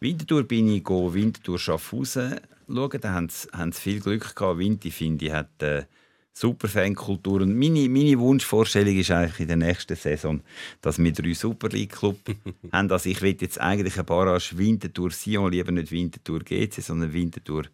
Winterthur 0.00 0.44
bin 0.44 0.68
ich 0.68 0.82
go 0.82 1.12
Winterthur 1.12 1.58
Schaffhausen 1.58 2.40
schauen. 2.66 3.00
Da 3.00 3.12
haben 3.12 3.28
sie, 3.28 3.48
haben 3.52 3.72
sie 3.72 3.80
viel 3.80 4.00
Glück 4.00 4.34
gehabt. 4.34 4.58
Winti, 4.58 4.90
finde 4.90 5.26
ich, 5.26 5.32
hat 5.32 5.50
eine 5.58 5.86
super 6.32 6.68
Fankultur. 6.68 7.42
Und 7.42 7.54
meine, 7.54 7.86
meine 7.88 8.18
Wunschvorstellung 8.18 8.96
ist 8.96 9.10
eigentlich 9.10 9.40
in 9.40 9.48
der 9.48 9.56
nächsten 9.58 9.96
Saison, 9.96 10.40
dass 10.80 10.98
wir 10.98 11.12
drei 11.12 11.34
Super 11.34 11.68
League 11.68 11.92
Club 11.92 12.16
haben. 12.72 12.90
Also 12.90 13.10
ich 13.10 13.20
will 13.20 13.36
jetzt 13.38 13.60
eigentlich 13.60 13.98
ein 13.98 14.06
Barrage 14.06 14.56
Winterthur 14.56 15.10
Sion, 15.10 15.52
lieber 15.52 15.70
nicht 15.70 15.92
Winterthur 15.92 16.40
GC, 16.40 16.80
sondern 16.80 17.12
Winterthur 17.12 17.64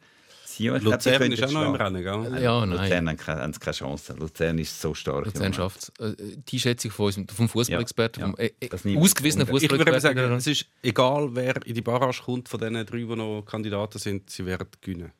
Sion. 0.56 0.80
Glaub, 0.80 0.94
Luzern 0.94 1.32
ist 1.32 1.42
auch 1.44 1.50
noch 1.52 1.64
im. 1.66 1.74
Rennen, 1.74 2.02
gell? 2.02 2.42
Ja, 2.42 2.64
nein. 2.66 2.70
Luzern 2.78 3.08
haben 3.08 3.16
keine, 3.16 3.72
Chance. 3.72 4.14
Luzern 4.18 4.58
ist 4.58 4.80
so 4.80 4.94
stark. 4.94 5.26
Luzern 5.26 5.52
schafft 5.52 5.92
es. 5.98 6.12
Äh, 6.18 6.36
Die 6.48 6.58
Schätzung 6.60 6.90
von 6.90 7.06
uns, 7.06 7.32
vom 7.32 7.48
Fußballexperten, 7.48 8.20
Ja, 8.22 8.26
vom 8.28 8.36
äh, 8.38 8.50
äh, 8.60 8.96
ausgewiesenen 8.98 9.46
Ich 9.46 9.52
würde 9.52 9.64
eben 9.66 9.70
Fußballexperten. 9.76 10.00
sagen, 10.00 10.32
es 10.34 10.46
ist 10.46 10.66
egal, 10.82 11.28
wer 11.34 11.64
in 11.66 11.74
die 11.74 11.82
Barrage 11.82 12.22
kommt 12.24 12.48
von 12.48 12.58
diesen 12.60 12.74
drei, 12.86 12.98
die 12.98 13.04
noch 13.16 13.42
Kandidaten 13.42 13.98
sind, 13.98 14.30
sie 14.30 14.44
werden 14.46 14.68
gewinnen. 14.80 15.12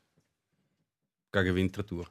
Gegen 1.33 1.55
Winterthur. 1.55 2.07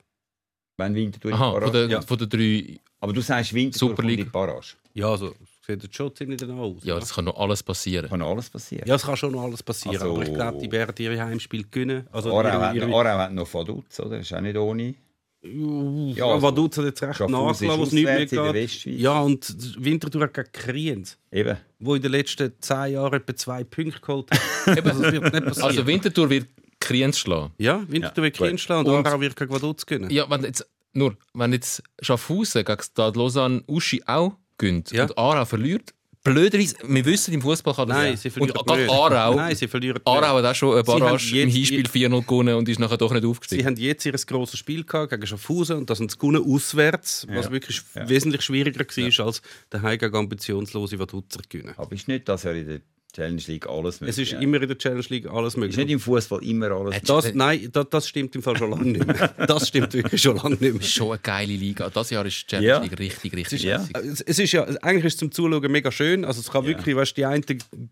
Wenn 0.77 0.93
Winterthur 0.93 1.31
in 1.31 1.37
die 1.37 1.41
Aha, 1.41 1.51
von 1.51 1.59
Barrage. 1.61 1.79
den, 1.81 1.89
Ja. 1.91 2.01
von 2.01 2.17
den 2.17 2.29
drei. 2.29 2.79
Aber 2.99 3.13
du 3.13 3.21
sagst, 3.21 3.53
Winterthur 3.53 3.89
Super 3.89 4.01
kommt 4.01 4.11
in 4.11 4.17
die. 4.17 4.23
Barrage. 4.25 4.75
Ja, 4.93 5.09
also 5.09 5.33
sieht 5.65 5.83
jetzt 5.83 5.95
schon 5.95 6.15
ziemlich 6.15 6.39
danach 6.39 6.57
aus. 6.57 6.83
Ja, 6.83 6.99
das 6.99 7.13
kann 7.13 7.25
noch 7.25 7.37
alles 7.37 7.63
passieren. 7.63 8.09
Kann 8.09 8.21
alles 8.21 8.49
passieren. 8.49 8.87
ja, 8.87 8.95
es 8.95 9.03
kann 9.03 9.17
schon 9.17 9.31
noch 9.31 9.43
alles 9.43 9.63
passieren, 9.63 10.01
Also- 10.01 10.13
aber 10.15 10.23
ich 10.23 10.33
glaube, 10.33 10.57
die 10.59 10.71
werden 10.71 10.95
ihre 10.97 11.19
Heimspiel 11.23 11.65
gewinnen. 11.69 12.07
Also 12.11 12.29
Aarau, 12.29 12.47
ihre, 12.47 12.61
hat, 12.61 12.75
ihre, 12.75 13.17
hat 13.17 13.33
noch 13.33 13.51
Vaduz, 13.53 13.99
oder? 13.99 14.19
Ist 14.19 14.33
auch 14.33 14.41
nicht 14.41 14.55
ohne. 14.57 14.95
ja, 15.43 16.25
also, 16.25 16.41
Vaduz 16.41 16.77
hat 16.77 16.85
jetzt 16.85 17.01
recht 17.03 17.19
nachgelassen, 17.19 17.69
ist 17.69 17.79
was 17.79 17.91
nicht 17.91 18.03
mehr 18.05 18.25
geht. 18.25 18.85
Ja, 18.85 19.19
und 19.21 19.83
Winterthur 19.83 20.23
hat 20.23 20.33
gegen 20.33 20.51
Kriens, 20.51 21.17
Eben. 21.31 21.57
wo 21.79 21.95
in 21.95 22.01
den 22.01 22.11
letzten 22.11 22.51
zehn 22.59 22.93
Jahren 22.93 23.13
etwa 23.13 23.35
zwei 23.35 23.63
Punkte 23.63 23.99
geholt 23.99 24.29
hat. 24.31 24.39
also, 24.85 25.01
wird 25.03 25.23
nicht 25.33 25.45
passieren. 25.45 25.67
Also 25.69 25.85
Winterthur 25.87 26.29
wird 26.29 26.47
Kriens 26.79 27.19
schlagen. 27.19 27.53
ja, 27.57 27.83
Winterthur 27.87 28.23
wird 28.23 28.37
gut. 28.37 28.47
Kriens 28.47 28.61
schlagen 28.61 28.89
und, 28.89 28.95
Und- 28.97 29.07
Aarau 29.07 29.21
wird 29.21 29.35
gegen 29.35 29.51
Vaduz 29.53 29.85
gewinnen. 29.85 30.09
Ja, 30.09 30.27
wenn 30.29 30.43
jetzt, 30.43 30.67
nur, 30.93 31.15
wenn 31.33 31.53
jetzt 31.53 31.83
Schaffhausen 32.01 32.63
gegen 32.65 32.81
Stade 32.81 33.17
Lausanne 33.19 33.63
Uschi 33.67 34.01
auch 34.07 34.33
gönnt 34.57 34.91
Ja. 34.91 35.03
und 35.03 35.17
Aarau 35.17 35.45
verliert, 35.45 35.93
blöderweise, 36.23 36.75
wir 36.87 37.05
wissen, 37.05 37.33
im 37.35 37.41
Fußball 37.41 37.75
kann 37.75 37.87
das 37.87 37.97
Nein, 37.97 38.11
ja. 38.13 38.17
sie 38.17 38.29
verlieren 38.31 38.57
Und 38.57 38.65
gerade 38.67 38.81
nicht. 38.81 38.91
Aarau, 38.91 39.35
Nein, 39.35 39.55
sie 39.55 39.67
verlieren 39.67 39.95
nicht. 39.97 40.07
Aarau 40.07 40.37
hat 40.37 40.45
auch 40.45 40.55
schon 40.55 40.71
Sie 40.71 40.91
haben 40.91 40.99
Barrage 40.99 41.41
im 41.41 41.49
Hinspiel 41.49 41.85
4-0 41.87 42.21
gewonnen 42.25 42.55
und 42.55 42.67
ist 42.67 42.79
nachher 42.79 42.97
doch 42.97 43.11
nicht 43.11 43.21
Sie 43.21 43.27
aufgestiegen. 43.27 43.65
haben 43.65 43.75
jetzt 43.77 44.05
ihr 44.05 44.13
grosses 44.13 44.57
Spiel 44.59 44.83
gehabt 44.83 45.11
gegen 45.11 45.27
Schaffhausen 45.27 45.77
und 45.77 45.89
das 45.89 45.99
sind 45.99 46.09
sie 46.11 46.17
gewonnen 46.17 46.43
auswärts, 46.43 47.27
was 47.29 47.45
Ja. 47.45 47.51
wirklich 47.51 47.81
Ja. 47.93 48.09
wesentlich 48.09 48.41
schwieriger 48.41 48.79
war, 48.79 49.25
als 49.27 49.41
daheim 49.69 49.99
gegen 49.99 50.15
ambitionslose 50.15 50.97
Vaduz 50.97 51.25
zu 51.29 51.39
gewinnen. 51.47 51.73
Aber 51.77 51.91
ist 51.93 52.07
nicht 52.07 52.27
das 52.27 52.43
ja 52.43 52.51
in 52.51 52.67
der 52.67 52.79
Challenge 53.15 53.41
League 53.47 53.67
alles 53.67 54.01
möglich? 54.01 54.09
Es 54.17 54.17
ist 54.21 54.31
ja. 54.33 54.39
immer 54.39 54.61
in 54.61 54.67
der 54.67 54.77
Challenge 54.77 55.05
League 55.09 55.27
alles 55.27 55.53
ist 55.53 55.57
möglich. 55.57 55.77
nicht 55.77 55.89
im 55.91 55.99
Fußball 55.99 56.43
immer 56.43 56.71
alles 56.71 56.95
möglich. 56.95 57.01
Das, 57.03 57.33
nein, 57.33 57.69
das, 57.71 57.85
das 57.89 58.07
stimmt 58.09 58.35
im 58.35 58.43
Fall 58.43 58.57
schon 58.57 58.71
lange 58.71 58.83
nicht 58.91 59.07
mehr. 59.07 59.33
Das 59.47 59.67
stimmt 59.67 59.93
wirklich 59.93 60.21
schon 60.21 60.35
lange 60.37 60.55
nicht 60.55 60.73
mehr. 60.73 60.81
Schon 60.81 61.11
eine 61.11 61.19
geile 61.19 61.53
Liga. 61.53 61.89
Das 61.89 62.09
Jahr 62.09 62.25
ist 62.25 62.43
die 62.43 62.55
Champions 62.55 62.63
Ja. 62.77 62.81
League 62.81 62.99
richtig, 62.99 63.33
richtig 63.35 63.63
Ja. 63.63 63.77
lässig. 63.77 63.95
Es 63.95 64.21
es 64.21 64.39
ist 64.39 64.51
ja, 64.51 64.63
eigentlich 64.81 65.05
ist 65.05 65.13
es 65.13 65.19
zum 65.19 65.31
Zuschauen 65.31 65.71
mega 65.71 65.91
schön. 65.91 66.25
Also 66.25 66.41
es 66.41 66.51
kann 66.51 66.65
wirklich, 66.65 66.95
weißt, 66.95 67.15
die 67.15 67.25
einen 67.25 67.43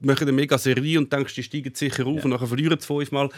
machen 0.02 0.24
eine 0.24 0.32
mega 0.34 0.58
Serie 0.58 1.00
und 1.00 1.12
denkst, 1.14 1.34
die 1.36 1.44
steigen 1.44 1.74
sicher 1.74 2.06
auf 2.06 2.24
und 2.26 2.32
nachher 2.32 2.48
verlieren 2.48 2.80
sie 2.80 2.86
fünfmal. 2.86 3.30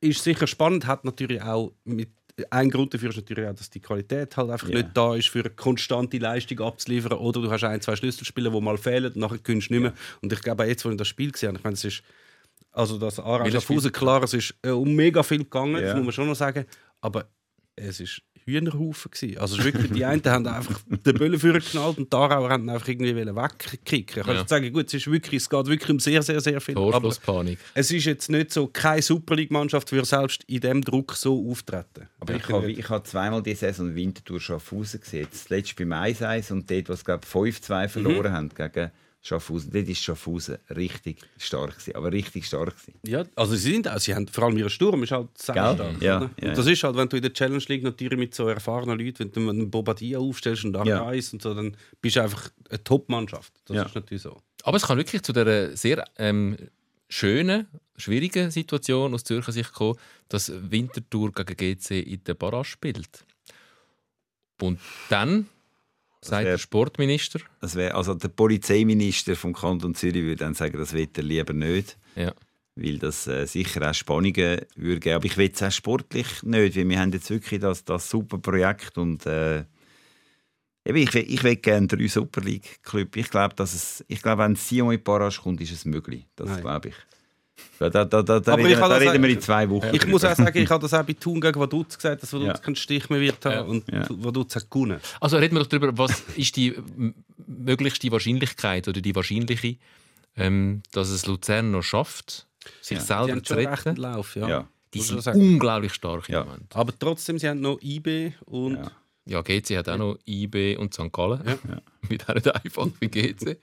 Ist 0.00 0.24
sicher 0.24 0.46
spannend, 0.46 0.86
hat 0.86 1.04
natürlich 1.04 1.42
auch 1.42 1.72
mit 1.84 2.08
ein 2.50 2.70
Grund 2.70 2.94
dafür 2.94 3.10
ist 3.10 3.16
natürlich 3.16 3.46
auch, 3.46 3.54
dass 3.54 3.68
die 3.70 3.80
Qualität 3.80 4.36
halt 4.36 4.50
einfach 4.50 4.68
Ja. 4.68 4.76
nicht 4.76 4.90
da 4.94 5.14
ist, 5.14 5.28
für 5.28 5.40
eine 5.40 5.50
konstante 5.50 6.18
Leistung 6.18 6.60
abzuliefern. 6.60 7.12
Oder 7.12 7.42
du 7.42 7.50
hast 7.50 7.64
ein, 7.64 7.80
zwei 7.80 7.94
Schlüsselspieler, 7.96 8.50
die 8.50 8.60
mal 8.60 8.78
fehlen 8.78 9.06
und 9.12 9.16
nachher 9.16 9.38
gewinnst 9.38 9.68
du 9.68 9.74
nicht 9.74 9.82
mehr. 9.82 9.92
Und 10.22 10.32
ich 10.32 10.40
glaube, 10.40 10.62
auch 10.62 10.66
jetzt, 10.66 10.84
wo 10.84 10.90
ich 10.90 10.96
das 10.96 11.08
Spiel 11.08 11.30
gesehen 11.30 11.48
habe, 11.48 11.58
ich 11.58 11.64
meine, 11.64 11.74
es 11.74 11.84
ist, 11.84 12.02
also 12.72 12.98
das 12.98 13.18
Aarau 13.20 13.48
Schaffhausen, 13.50 13.92
klar, 13.92 14.22
es 14.22 14.32
ist 14.34 14.54
äh, 14.62 14.70
um 14.70 14.94
mega 14.94 15.22
viel 15.22 15.38
gegangen, 15.44 15.74
Ja. 15.74 15.80
das 15.82 15.94
muss 15.96 16.04
man 16.04 16.12
schon 16.12 16.26
noch 16.28 16.34
sagen. 16.36 16.64
Aber 17.02 17.28
es 17.76 18.00
ist 18.00 18.22
Hühnerhaufen. 18.44 19.10
Gewesen. 19.10 19.38
Also 19.38 19.58
es 19.58 19.64
wirklich, 19.64 19.92
die 19.92 20.04
einen 20.04 20.22
haben 20.24 20.46
einfach 20.46 20.78
den 20.88 21.14
Böllen 21.14 21.38
geknallt 21.38 21.98
und 21.98 22.12
die 22.12 22.16
Aarauer 22.16 22.50
haben 22.50 22.68
einfach 22.68 22.88
irgendwie 22.88 23.14
wegkicken. 23.14 24.20
Ich 24.20 24.26
kann 24.26 24.36
Ja. 24.36 24.46
sagen, 24.46 24.72
gut, 24.72 24.86
es, 24.86 24.94
ist 24.94 25.10
wirklich, 25.10 25.42
es 25.42 25.48
geht 25.50 25.66
wirklich 25.66 25.90
um 25.90 26.00
sehr, 26.00 26.22
sehr, 26.22 26.40
sehr 26.40 26.60
viel. 26.60 26.76
Aber 26.76 26.90
Torschlusspanik. 26.92 27.58
es 27.74 27.90
ist 27.90 28.04
jetzt 28.04 28.30
nicht 28.30 28.52
so, 28.52 28.66
keine 28.66 29.02
Super 29.02 29.36
League-Mannschaft 29.36 29.90
würde 29.92 30.06
selbst 30.06 30.44
in 30.46 30.60
diesem 30.60 30.82
Druck 30.82 31.12
so 31.14 31.48
auftreten. 31.50 32.08
Aber 32.20 32.34
ich 32.34 32.48
habe, 32.48 32.70
ich 32.70 32.88
habe 32.88 33.02
zweimal 33.04 33.42
diese 33.42 33.60
Saison 33.60 33.94
Winterthur 33.94 34.40
Schaffhausen 34.40 35.00
gesehen. 35.00 35.26
Das 35.30 35.48
letzte 35.48 35.74
beim 35.86 35.92
1-1 35.92 36.52
und 36.52 36.70
dort, 36.70 36.88
was 36.88 37.04
glaube 37.04 37.26
5-2 37.26 37.88
verloren 37.88 38.30
Mhm. 38.32 38.36
haben 38.36 38.48
gegen 38.48 38.90
Schaffhausen. 39.24 39.70
Dort 39.72 39.88
ist 39.88 40.02
Schaffhausen 40.02 40.58
richtig 40.70 41.18
stark 41.38 41.70
gewesen, 41.78 41.94
aber 41.94 42.10
richtig 42.12 42.44
stark 42.44 42.74
gewesen. 42.76 42.98
Ja, 43.06 43.24
also 43.36 43.54
sie 43.54 43.70
sind 43.72 43.88
auch, 43.88 43.98
sie 44.00 44.14
haben 44.14 44.26
vor 44.26 44.44
allem 44.44 44.56
ihr 44.58 44.68
Sturm 44.68 45.02
ist 45.04 45.12
halt 45.12 45.28
sehr 45.38 45.54
Gell? 45.54 45.74
stark. 45.74 46.02
Ja, 46.02 46.20
ja, 46.40 46.48
und 46.48 46.58
das 46.58 46.66
ist 46.66 46.82
halt, 46.82 46.96
wenn 46.96 47.08
du 47.08 47.16
in 47.16 47.22
der 47.22 47.32
Challenge 47.32 47.62
League 47.68 47.84
natürlich 47.84 48.18
mit 48.18 48.34
so 48.34 48.48
erfahrenen 48.48 48.98
Leuten, 48.98 49.20
wenn 49.20 49.30
du 49.32 49.48
einen 49.50 49.70
Bobadilla 49.70 50.18
aufstellst 50.18 50.64
und 50.64 50.74
Ja. 50.86 51.02
Argais 51.04 51.32
und 51.32 51.40
so, 51.40 51.54
dann 51.54 51.76
bist 52.00 52.16
du 52.16 52.22
einfach 52.22 52.50
eine 52.68 52.82
Top-Mannschaft. 52.82 53.52
Das 53.66 53.76
Ja. 53.76 53.82
ist 53.84 53.94
natürlich 53.94 54.22
so. 54.22 54.42
Aber 54.64 54.76
es 54.76 54.82
kann 54.86 54.98
wirklich 54.98 55.22
zu 55.22 55.32
der 55.32 55.76
sehr 55.76 56.04
ähm, 56.18 56.56
schönen, 57.08 57.68
schwierigen 57.96 58.50
Situation 58.50 59.14
aus 59.14 59.22
Zürcher 59.22 59.52
Sicht 59.52 59.72
kommen, 59.72 59.96
dass 60.28 60.50
Winterthur 60.52 61.30
gegen 61.32 61.56
GC 61.76 62.00
in 62.00 62.24
der 62.24 62.34
Barrage 62.34 62.64
spielt. 62.64 63.24
Und 64.60 64.80
dann 65.08 65.48
sagt 66.24 66.46
der 66.46 66.58
Sportminister, 66.58 67.40
Das 67.60 67.74
wär, 67.74 67.96
also 67.96 68.14
der 68.14 68.28
Polizeiminister 68.28 69.36
vom 69.36 69.52
Kanton 69.52 69.94
Zürich 69.94 70.22
würde 70.22 70.36
dann 70.36 70.54
sagen, 70.54 70.78
das 70.78 70.92
will 70.92 71.08
er 71.14 71.22
lieber 71.22 71.52
nicht, 71.52 71.98
ja, 72.16 72.32
weil 72.76 72.98
das 72.98 73.26
äh, 73.26 73.46
sicher 73.46 73.88
auch 73.88 73.94
Spannungen 73.94 74.60
würde 74.76 75.00
geben. 75.00 75.16
Aber 75.16 75.26
ich 75.26 75.36
will 75.36 75.50
es 75.52 75.62
auch 75.62 75.70
sportlich 75.70 76.42
nicht, 76.42 76.76
weil 76.76 76.88
wir 76.88 77.00
haben 77.00 77.12
jetzt 77.12 77.30
wirklich 77.30 77.60
das, 77.60 77.84
das 77.84 78.08
super 78.08 78.38
Projekt 78.38 78.96
und 78.96 79.26
äh, 79.26 79.64
eben, 80.84 80.98
ich, 80.98 81.12
will, 81.12 81.26
ich 81.28 81.42
will 81.42 81.56
gerne 81.56 81.86
drei 81.86 82.08
Super 82.08 82.40
League 82.40 82.82
Club. 82.82 83.16
Ich 83.16 83.30
glaube, 83.30 83.54
glaube, 84.22 84.42
wenn 84.42 84.56
Sion 84.56 84.92
in 84.92 84.98
die 84.98 85.02
Barrage 85.02 85.40
kommt, 85.42 85.60
ist 85.60 85.72
es 85.72 85.84
möglich. 85.84 86.26
Das 86.36 86.48
glaube 86.60 86.88
ich. 86.88 86.94
Da, 87.78 87.90
da, 87.90 88.04
da, 88.04 88.22
da, 88.22 88.38
da 88.40 88.52
Aber 88.52 88.64
reden, 88.64 88.80
da 88.80 88.88
das 88.88 89.00
reden 89.00 89.22
wir 89.22 89.30
in 89.30 89.40
zwei 89.40 89.68
Wochen. 89.68 89.88
Ich 89.92 90.06
muss 90.06 90.24
auch 90.24 90.36
sagen, 90.36 90.56
ich 90.56 90.70
habe 90.70 90.82
das 90.82 90.94
auch 90.94 91.02
bei 91.04 91.14
Thun 91.14 91.40
gegen 91.40 91.58
Vaduz 91.58 91.96
gesagt, 91.96 92.22
dass 92.22 92.32
Vaduz 92.32 92.46
Ja. 92.46 92.52
keinen 92.54 92.76
Stich 92.76 93.10
mehr 93.10 93.20
wird 93.20 93.44
haben 93.44 93.68
und 93.68 93.90
Ja. 93.92 94.06
Vaduz 94.08 94.54
hat 94.54 94.70
gewonnen. 94.70 95.00
Also 95.20 95.36
reden 95.38 95.56
wir 95.56 95.60
doch 95.60 95.66
darüber, 95.68 95.96
was 95.98 96.22
ist 96.36 96.56
die 96.56 96.74
möglichste 97.46 98.10
Wahrscheinlichkeit 98.12 98.86
oder 98.88 99.00
die 99.00 99.14
wahrscheinliche, 99.14 99.76
ähm, 100.36 100.82
dass 100.92 101.08
es 101.08 101.26
Luzern 101.26 101.70
noch 101.72 101.82
schafft, 101.82 102.46
sich 102.80 102.98
Ja. 102.98 103.04
Selber 103.04 103.42
zu 103.42 103.54
retten. 103.54 103.96
Lauf, 103.96 104.36
ja. 104.36 104.48
Ja. 104.48 104.68
Die 104.94 105.00
sind 105.00 105.22
sagen. 105.22 105.40
unglaublich 105.40 105.92
stark 105.94 106.28
im 106.28 106.34
Ja. 106.34 106.44
Moment. 106.44 106.76
Aber 106.76 106.92
trotzdem, 106.98 107.38
sie 107.38 107.48
haben 107.48 107.60
noch 107.60 107.78
IB 107.82 108.32
und 108.44 108.76
Ja. 108.76 108.90
Ja, 109.24 109.40
GC 109.40 109.76
hat 109.78 109.88
auch 109.88 109.98
noch 109.98 110.18
IB 110.26 110.76
und 110.76 110.92
St. 110.94 111.12
Gallen. 111.12 111.40
Ja. 111.46 111.56
Mit 112.08 112.28
nicht 112.28 112.54
einfach 112.54 112.88
wie 113.00 113.08
GC. 113.08 113.56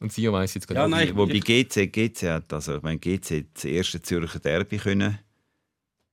Und 0.00 0.12
Sion 0.12 0.32
weiss 0.32 0.54
jetzt 0.54 0.68
Ja, 0.70 0.74
gerade 0.74 0.90
nein, 0.90 1.16
Wobei 1.16 1.38
GC, 1.40 1.86
GC 1.92 2.22
hat, 2.30 2.52
also 2.52 2.76
ich 2.76 2.82
meine, 2.82 2.98
GC 2.98 3.38
hat 3.40 3.46
das 3.54 3.64
erste 3.64 4.00
Zürcher 4.00 4.38
Derby 4.38 4.78
können 4.78 5.18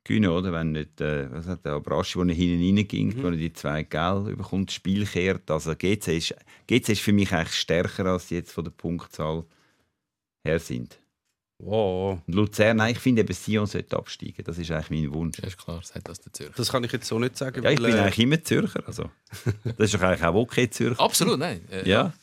gewinnen, 0.04 0.30
oder? 0.30 0.52
Wenn 0.54 0.72
nicht, 0.72 1.02
äh, 1.02 1.32
was 1.32 1.48
hat 1.48 1.66
der 1.66 1.74
Abraschi, 1.74 2.20
der 2.26 2.36
hinten 2.36 2.64
reinging, 2.78 3.08
Mhm. 3.18 3.24
wo 3.24 3.28
er 3.28 3.36
die 3.38 3.54
zwei 3.54 3.84
Gel 3.84 4.36
bekommt, 4.36 4.70
das 4.70 4.76
Spiel 4.76 5.06
kehrt. 5.06 5.50
Also 5.52 5.76
GC 5.76 6.18
ist, 6.18 6.36
GC 6.68 6.90
ist 6.94 7.02
für 7.02 7.14
mich 7.14 7.32
eigentlich 7.32 7.54
stärker, 7.56 8.06
als 8.08 8.30
jetzt 8.32 8.52
von 8.52 8.64
der 8.64 8.72
Punktzahl 8.72 9.46
her 10.44 10.60
sind. 10.60 11.00
wow, 11.60 12.20
Und 12.28 12.36
Luzern, 12.36 12.78
nein, 12.78 12.92
ich 12.94 13.00
finde 13.00 13.22
eben, 13.22 13.34
Sion 13.34 13.66
sollte 13.66 13.96
absteigen. 13.98 14.44
Das 14.44 14.58
ist 14.58 14.70
eigentlich 14.72 14.90
mein 15.04 15.14
Wunsch. 15.14 15.40
Ja, 15.40 15.48
ist 15.48 15.58
klar, 15.58 15.82
sagt 15.84 16.08
das 16.10 16.20
der 16.20 16.34
Zürcher. 16.34 16.54
das 16.56 16.72
kann 16.72 16.84
ich 16.84 16.92
jetzt 16.92 17.08
so 17.08 17.18
nicht 17.18 17.38
sagen. 17.38 17.64
Ja, 17.64 17.72
ich 17.72 17.80
weil, 17.82 17.92
bin 17.92 18.00
äh, 18.00 18.02
eigentlich 18.04 18.20
immer 18.20 18.44
Zürcher. 18.44 18.84
Also. 18.88 19.10
Das 19.64 19.80
ist 19.80 19.94
doch 19.96 20.02
eigentlich 20.02 20.24
auch 20.24 20.36
okay, 20.36 20.70
Zürcher. 20.70 21.00
Absolut, 21.00 21.40
nein. 21.40 21.62
Äh, 21.72 21.88
Ja. 21.90 22.14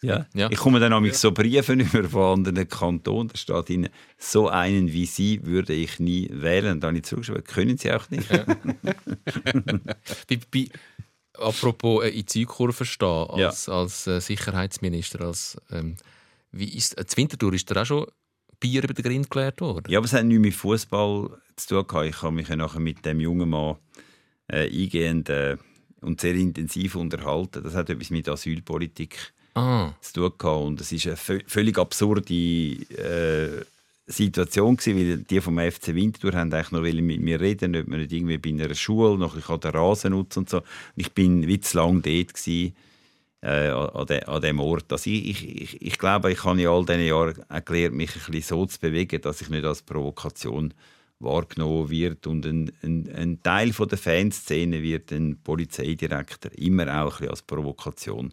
Ja. 0.00 0.26
Ja. 0.34 0.48
Ich 0.50 0.58
komme 0.58 0.78
dann 0.80 0.92
nämlich 0.92 1.14
so 1.14 1.32
Briefe 1.32 1.72
über 1.74 2.08
von 2.08 2.38
anderen 2.38 2.68
Kantonen. 2.68 3.28
Da 3.28 3.36
steht 3.36 3.70
ihnen, 3.70 3.88
so 4.16 4.48
einen 4.48 4.92
wie 4.92 5.06
Sie 5.06 5.44
würde 5.44 5.72
ich 5.72 5.98
nie 5.98 6.28
wählen. 6.32 6.74
Und 6.74 6.80
dann 6.80 6.88
habe 6.90 6.98
ich 6.98 7.04
zurückgeschrieben, 7.04 7.44
können 7.44 7.78
Sie 7.78 7.92
auch 7.92 8.08
nicht. 8.10 8.28
Bei, 10.28 10.38
bei, 10.52 10.68
apropos 11.34 12.04
äh, 12.04 12.08
in 12.10 12.16
die 12.16 12.26
Zeugkurve 12.26 12.84
stehen, 12.84 13.26
Ja. 13.36 13.48
als, 13.48 13.68
als 13.68 14.06
äh, 14.06 14.20
Sicherheitsminister, 14.20 15.20
als, 15.22 15.56
ähm, 15.70 15.96
wie 16.52 16.76
ist, 16.76 16.98
äh, 16.98 17.06
zu 17.06 17.16
Winterthur 17.16 17.52
ist 17.54 17.70
da 17.70 17.82
auch 17.82 17.86
schon 17.86 18.06
Bier 18.60 18.82
über 18.84 18.94
den 18.94 19.04
Grind 19.04 19.30
geleert 19.30 19.60
worden? 19.60 19.90
Ja, 19.90 19.98
aber 19.98 20.06
es 20.06 20.12
hat 20.12 20.24
nichts 20.24 20.40
mit 20.42 20.54
Fußball 20.54 21.30
zu 21.56 21.68
tun 21.68 21.86
gehabt. 21.86 22.06
Ich 22.08 22.22
habe 22.22 22.34
mich 22.34 22.48
ja 22.48 22.56
nachher 22.56 22.80
mit 22.80 23.04
dem 23.04 23.20
jungen 23.20 23.50
Mann 23.50 23.76
äh, 24.48 24.68
eingehend 24.68 25.28
äh, 25.28 25.56
und 26.00 26.20
sehr 26.20 26.34
intensiv 26.34 26.94
unterhalten. 26.96 27.62
Das 27.62 27.74
hat 27.74 27.90
etwas 27.90 28.10
mit 28.10 28.28
Asylpolitik 28.28 29.32
Ah, 29.58 29.94
zu 30.00 30.30
tun. 30.30 30.66
Und 30.66 30.80
es 30.80 30.92
ist 30.92 31.06
eine 31.06 31.16
vö- 31.16 31.42
völlig 31.46 31.78
absurde 31.78 32.32
äh, 32.32 33.64
Situation 34.06 34.76
gewesen, 34.76 34.96
weil 34.98 35.16
die 35.18 35.40
vom 35.40 35.58
FC 35.58 35.94
Winterthur 35.94 36.32
haben 36.34 36.52
eigentlich 36.52 36.72
wollen 36.72 37.04
mit 37.06 37.20
mir 37.20 37.40
reden, 37.40 37.74
ob 37.74 37.88
wir 37.88 37.98
nicht 37.98 38.12
irgendwie 38.12 38.38
bei 38.38 38.50
einer 38.50 38.74
Schule 38.74 39.18
noch 39.18 39.34
bisschen 39.34 39.60
den 39.60 39.70
Rasen 39.72 40.12
nutzen 40.12 40.40
und 40.40 40.50
so. 40.50 40.58
Und 40.58 40.64
ich 40.96 41.12
bin 41.12 41.46
wie 41.46 41.60
zu 41.60 41.76
lange 41.76 42.00
dort 42.02 42.34
gewesen, 42.34 42.74
äh, 43.42 43.68
an, 43.68 44.40
dem 44.42 44.60
Ort. 44.60 44.92
Also 44.92 45.10
ich, 45.10 45.28
ich, 45.28 45.62
ich, 45.62 45.82
ich 45.82 45.98
glaube, 45.98 46.30
ich 46.32 46.44
habe 46.44 46.60
in 46.60 46.68
all 46.68 46.84
diesen 46.84 47.06
Jahren 47.06 47.44
auch 47.48 47.64
gelernt, 47.64 47.96
mich 47.96 48.10
ein 48.14 48.32
bisschen 48.32 48.58
so 48.58 48.66
zu 48.66 48.78
bewegen, 48.80 49.20
dass 49.20 49.40
ich 49.40 49.48
nicht 49.50 49.64
als 49.64 49.82
Provokation 49.82 50.72
wahrgenommen 51.20 51.90
wird 51.90 52.26
und 52.28 52.46
ein, 52.46 52.70
ein, 52.82 53.10
ein 53.14 53.42
Teil 53.42 53.72
von 53.72 53.88
der 53.88 53.98
Fanszene 53.98 54.82
wird 54.82 55.10
ein 55.12 55.36
Polizeidirektor 55.42 56.52
immer 56.56 56.84
auch 57.02 57.06
ein 57.06 57.10
bisschen 57.10 57.30
als 57.30 57.42
Provokation 57.42 58.32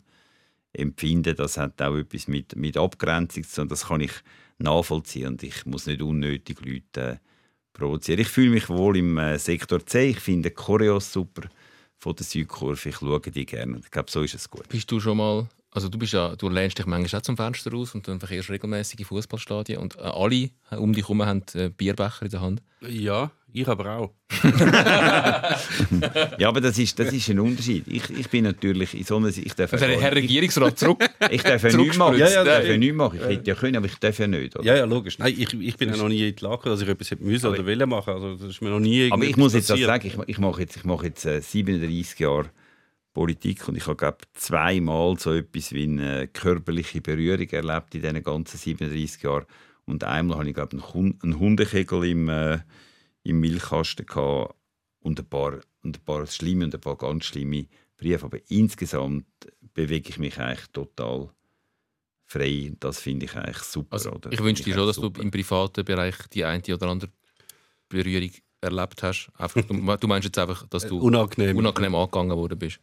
empfinden. 0.77 1.35
Das 1.35 1.57
hat 1.57 1.81
auch 1.81 1.95
etwas 1.95 2.27
mit, 2.27 2.55
mit 2.55 2.77
Abgrenzung 2.77 3.43
zu 3.43 3.61
tun. 3.61 3.69
Das 3.69 3.87
kann 3.87 4.01
ich 4.01 4.11
nachvollziehen 4.57 5.27
und 5.27 5.43
ich 5.43 5.65
muss 5.65 5.85
nicht 5.87 6.01
unnötig 6.01 6.59
Leute 6.61 7.13
äh, 7.13 7.17
provozieren. 7.73 8.21
Ich 8.21 8.27
fühle 8.27 8.51
mich 8.51 8.69
wohl 8.69 8.97
im 8.97 9.17
äh, 9.17 9.37
Sektor 9.37 9.85
C. 9.85 10.09
Ich 10.09 10.19
finde 10.19 10.51
Choreos 10.51 11.11
super 11.11 11.47
von 11.97 12.15
der 12.15 12.25
Südkurve. 12.25 12.89
Ich 12.89 12.97
schaue 12.97 13.19
die 13.19 13.45
gerne. 13.45 13.79
Ich 13.79 13.91
glaube, 13.91 14.09
so 14.09 14.21
ist 14.21 14.35
es 14.35 14.49
gut. 14.49 14.67
bist 14.69 14.89
du 14.89 14.99
schon 14.99 15.17
mal, 15.17 15.47
also 15.71 15.89
du 15.89 15.97
bist 15.97 16.13
ja, 16.13 16.35
du 16.35 16.49
lehnst 16.49 16.77
dich 16.77 16.85
manchmal 16.85 17.19
auch 17.19 17.23
zum 17.23 17.35
Fenster 17.35 17.71
raus 17.71 17.93
und 17.95 18.07
dann 18.07 18.19
verkehrst 18.19 18.49
regelmäßig 18.49 18.99
in 18.99 19.05
Fußballstadien 19.05 19.79
und 19.79 19.97
äh, 19.97 20.01
alle 20.01 20.49
um 20.71 20.93
dich 20.93 21.03
herum 21.03 21.25
haben 21.25 21.43
Bierbecher 21.77 22.23
in 22.23 22.31
der 22.31 22.41
Hand. 22.41 22.63
Ja, 22.81 23.31
ich 23.55 23.67
aber 23.67 23.97
auch. 23.97 24.13
Ja, 26.37 26.49
aber 26.49 26.61
das 26.61 26.77
ist, 26.77 26.97
das 26.99 27.13
ist 27.13 27.29
ein 27.29 27.39
Unterschied. 27.39 27.87
Ich, 27.87 28.09
ich 28.09 28.29
bin 28.29 28.43
natürlich 28.43 28.93
in 28.93 29.03
so 29.03 29.17
einer... 29.17 29.29
Ich 29.29 29.53
darf, 29.53 29.71
wäre 29.71 29.99
Herr 29.99 30.13
Regierungsrat 30.15 30.77
zurück. 30.77 31.03
ich 31.31 31.41
darf 31.41 31.63
ja 31.63 31.77
nichts 31.77 31.97
machen. 31.97 32.17
Ja, 32.17 32.27
Ich 32.27 32.33
ja, 32.33 32.43
darf 32.43 32.65
ja. 32.65 32.77
nichts 32.77 32.95
machen. 32.95 33.19
Ich 33.21 33.27
hätte 33.27 33.49
ja 33.49 33.55
können, 33.55 33.75
aber 33.77 33.85
ich 33.85 33.95
darf 33.95 34.19
ja 34.19 34.27
nicht. 34.27 34.55
Oder? 34.55 34.65
Ja, 34.65 34.75
ja, 34.75 34.85
logisch. 34.85 35.17
Nein, 35.19 35.33
ich, 35.37 35.53
ich 35.53 35.77
bin 35.77 35.89
ja 35.89 35.97
noch 35.97 36.09
nie 36.09 36.29
in 36.29 36.35
die 36.35 36.43
Lage, 36.43 36.69
dass 36.69 36.81
ich 36.81 36.87
etwas 36.87 37.11
hätte 37.11 37.23
müssen 37.23 37.47
oder 37.47 37.65
wollen 37.65 37.89
machen. 37.89 38.13
Also, 38.13 38.35
das 38.35 38.49
ist 38.49 38.61
mir 38.61 38.69
noch 38.69 38.79
nie 38.79 39.09
Aber 39.11 39.23
ich 39.23 39.37
muss 39.37 39.53
jetzt 39.53 39.69
das 39.69 39.79
sagen, 39.79 40.07
ich, 40.07 40.17
ich 40.27 40.37
mache 40.37 40.61
jetzt, 40.61 40.75
ich 40.75 40.83
mache 40.83 41.05
jetzt 41.07 41.25
äh, 41.25 41.41
37 41.41 42.19
Jahre 42.19 42.49
Politik 43.13 43.67
und 43.69 43.77
ich 43.77 43.87
habe 43.87 43.95
glaube 43.95 44.17
zweimal 44.33 45.17
so 45.17 45.33
etwas 45.33 45.71
wie 45.71 45.83
eine 45.83 46.27
körperliche 46.27 47.01
Berührung 47.01 47.49
erlebt 47.49 47.95
in 47.95 48.01
diesen 48.01 48.23
ganzen 48.23 48.57
37 48.57 49.23
Jahren. 49.23 49.45
Und 49.85 50.03
einmal 50.03 50.37
habe 50.37 50.49
ich 50.49 50.53
glaube 50.53 50.73
einen, 50.73 50.93
Hund, 50.93 51.23
einen 51.23 51.39
Hundekegel 51.39 52.03
im, 52.05 52.27
äh, 52.29 52.59
im 53.25 53.39
Milchkasten 53.39 54.05
gehabt 54.05 54.55
und 54.99 55.19
ein 55.19 55.25
paar, 55.25 55.59
und 55.83 55.97
ein 55.97 56.05
paar 56.05 56.25
schlimme 56.27 56.65
und 56.65 56.73
ein 56.73 56.81
paar 56.81 56.95
ganz 56.95 57.25
schlimme 57.25 57.67
Briefe. 57.97 58.25
Aber 58.25 58.39
insgesamt 58.49 59.25
bewege 59.73 60.09
ich 60.09 60.17
mich 60.17 60.39
eigentlich 60.39 60.67
total 60.67 61.29
frei. 62.25 62.71
Das 62.79 62.99
finde 62.99 63.25
ich 63.25 63.35
eigentlich 63.35 63.57
super. 63.57 63.93
Also, 63.93 64.11
oder? 64.11 64.31
ich 64.31 64.41
wünsche 64.41 64.63
dir 64.63 64.75
schon, 64.75 64.87
dass 64.87 64.97
eigentlich 64.97 65.11
du 65.11 65.15
super. 65.15 65.21
im 65.21 65.31
privaten 65.31 65.83
Bereich 65.83 66.15
die 66.33 66.45
eine 66.45 66.61
oder 66.73 66.87
andere 66.87 67.11
Berührung 67.89 68.31
erlebt 68.61 69.03
hast. 69.03 69.29
Einfach, 69.37 69.61
du, 69.63 69.73
du 69.97 70.07
meinst 70.07 70.25
jetzt 70.25 70.37
einfach, 70.37 70.67
dass 70.67 70.87
du 70.87 70.99
Unangenehm. 70.99 71.57
unangenehm 71.57 71.95
angegangen 71.95 72.37
worden 72.37 72.59
bist. 72.59 72.79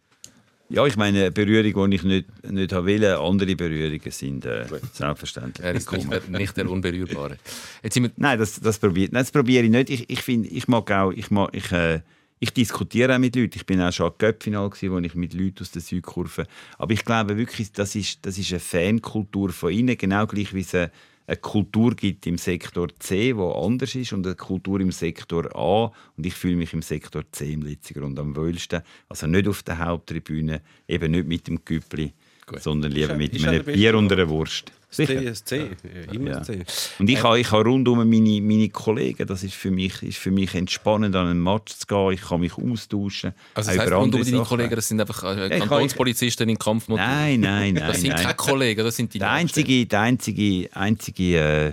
Ja, 0.73 0.87
ich 0.87 0.97
meine, 0.97 1.19
eine 1.19 1.31
Berührung, 1.31 1.91
die 1.91 1.97
ich 1.97 2.03
nicht, 2.03 2.51
nicht 2.51 2.73
haben 2.73 2.87
will, 2.87 3.05
andere 3.05 3.55
Berührungen 3.57 4.11
sind 4.11 4.47
äh, 4.47 4.65
selbstverständlich. 4.95 5.67
Er 5.67 5.75
ist 5.75 5.93
nicht 5.93 6.31
nicht 6.31 6.57
der 6.57 6.71
Unberührbare. 6.71 7.37
Jetzt 7.83 7.93
sind 7.93 8.05
wir, 8.05 8.11
Nein, 8.17 8.39
das, 8.39 8.59
das 8.59 8.79
probiere 8.79 9.11
das 9.11 9.31
probiere 9.31 9.65
ich 9.65 9.71
nicht. 9.71 9.91
Ich, 9.91 10.09
ich, 10.09 10.23
find, 10.23 10.51
ich 10.51 10.69
mag 10.69 10.91
auch, 10.91 11.13
ich, 11.13 11.31
mag, 11.31 11.51
ich, 11.53 11.71
äh, 11.73 12.01
ich 12.41 12.55
diskutiere 12.55 13.15
auch 13.15 13.19
mit 13.19 13.37
Leuten. 13.37 13.53
Ich 13.57 13.67
bin 13.67 13.83
auch 13.83 13.93
schon 13.93 14.13
Göppfinal 14.17 14.71
gewesen, 14.71 14.93
wo 14.93 14.99
ich 14.99 15.15
mit 15.15 15.35
Leuten 15.35 15.61
aus 15.61 15.73
der 15.73 15.83
Südkurve. 15.83 16.47
Aber 16.79 16.93
ich 16.95 17.05
glaube 17.05 17.37
wirklich, 17.37 17.71
das 17.73 17.95
ist, 17.95 18.25
das 18.25 18.39
ist 18.39 18.51
eine 18.51 18.61
Fankultur 18.61 19.51
von 19.51 19.71
ihnen, 19.71 19.99
genau 19.99 20.27
gleich 20.27 20.55
wie 20.55 20.61
es 20.61 20.75
eine, 20.75 20.91
eine 21.27 21.37
Kultur 21.37 21.95
gibt 21.95 22.27
im 22.27 22.39
Sektor 22.39 22.89
C, 22.99 23.37
wo 23.37 23.53
anders 23.53 23.95
ist, 23.95 24.13
und 24.13 24.27
eine 24.27 24.35
Kultur 24.35 24.81
im 24.81 24.93
Sektor 24.93 25.55
A. 25.55 25.93
Und 26.17 26.27
ich 26.27 26.35
fühle 26.35 26.57
mich 26.57 26.73
im 26.73 26.83
Sektor 26.83 27.23
C 27.33 27.53
im 27.53 27.63
letzten 27.63 27.95
Grund 27.95 28.19
am 28.19 28.37
wohlsten. 28.37 28.83
Also 29.09 29.27
nicht 29.27 29.49
auf 29.49 29.63
der 29.63 29.79
Haupttribüne, 29.79 30.63
eben 30.89 31.13
nicht 31.13 31.27
mit 31.27 31.47
dem 31.49 31.65
Güppli 31.65 32.13
sondern 32.59 32.93
lieber 32.93 33.15
mit 33.15 33.45
einem 33.45 33.65
Bier 33.65 33.97
und 33.97 34.13
einer 34.13 34.29
Wurst. 34.29 34.73
Das 34.97 35.45
C. 35.45 35.59
Ja, 35.63 36.13
immer 36.13 36.43
C. 36.43 36.65
Und 36.99 37.09
ich 37.09 37.23
habe, 37.23 37.41
ich 37.41 37.51
habe 37.51 37.65
rundum 37.65 37.99
meine, 37.99 38.41
meine 38.43 38.69
Kollegen, 38.69 39.27
das 39.27 39.43
ist 39.43 39.55
für, 39.55 39.71
mich, 39.71 40.03
ist 40.03 40.19
für 40.19 40.31
mich 40.31 40.55
entspannend, 40.55 41.17
an 41.17 41.29
einen 41.29 41.43
Match 41.43 41.75
zu 41.75 41.87
gehen. 41.87 42.13
Ich 42.13 42.21
kann 42.21 42.41
mich 42.41 42.53
austauschen. 42.59 43.33
Also 43.55 43.71
das 43.71 43.79
heisst, 43.79 43.89
über 43.89 43.97
rund 43.97 44.15
andere 44.15 44.23
um 44.23 44.31
deine. 44.31 44.45
Kollegen, 44.45 44.75
das 44.77 44.89
sind 44.89 45.01
einfach 45.01 45.23
äh, 45.25 45.59
Kantonspolizisten 45.59 46.49
in 46.49 46.59
Kampfmotor. 46.59 47.05
Nein, 47.05 47.41
nein, 47.41 47.75
nein. 47.75 47.89
Das 47.89 48.01
sind 48.01 48.15
keine 48.15 48.35
Kollegen, 48.35 48.85
das 48.85 48.97
sind 48.97 49.15
die 49.15 49.19
Der 49.19 49.31
einzige, 49.31 49.87
der 49.87 50.01
einzige, 50.01 50.69
einzige, 50.75 51.37
äh, 51.39 51.73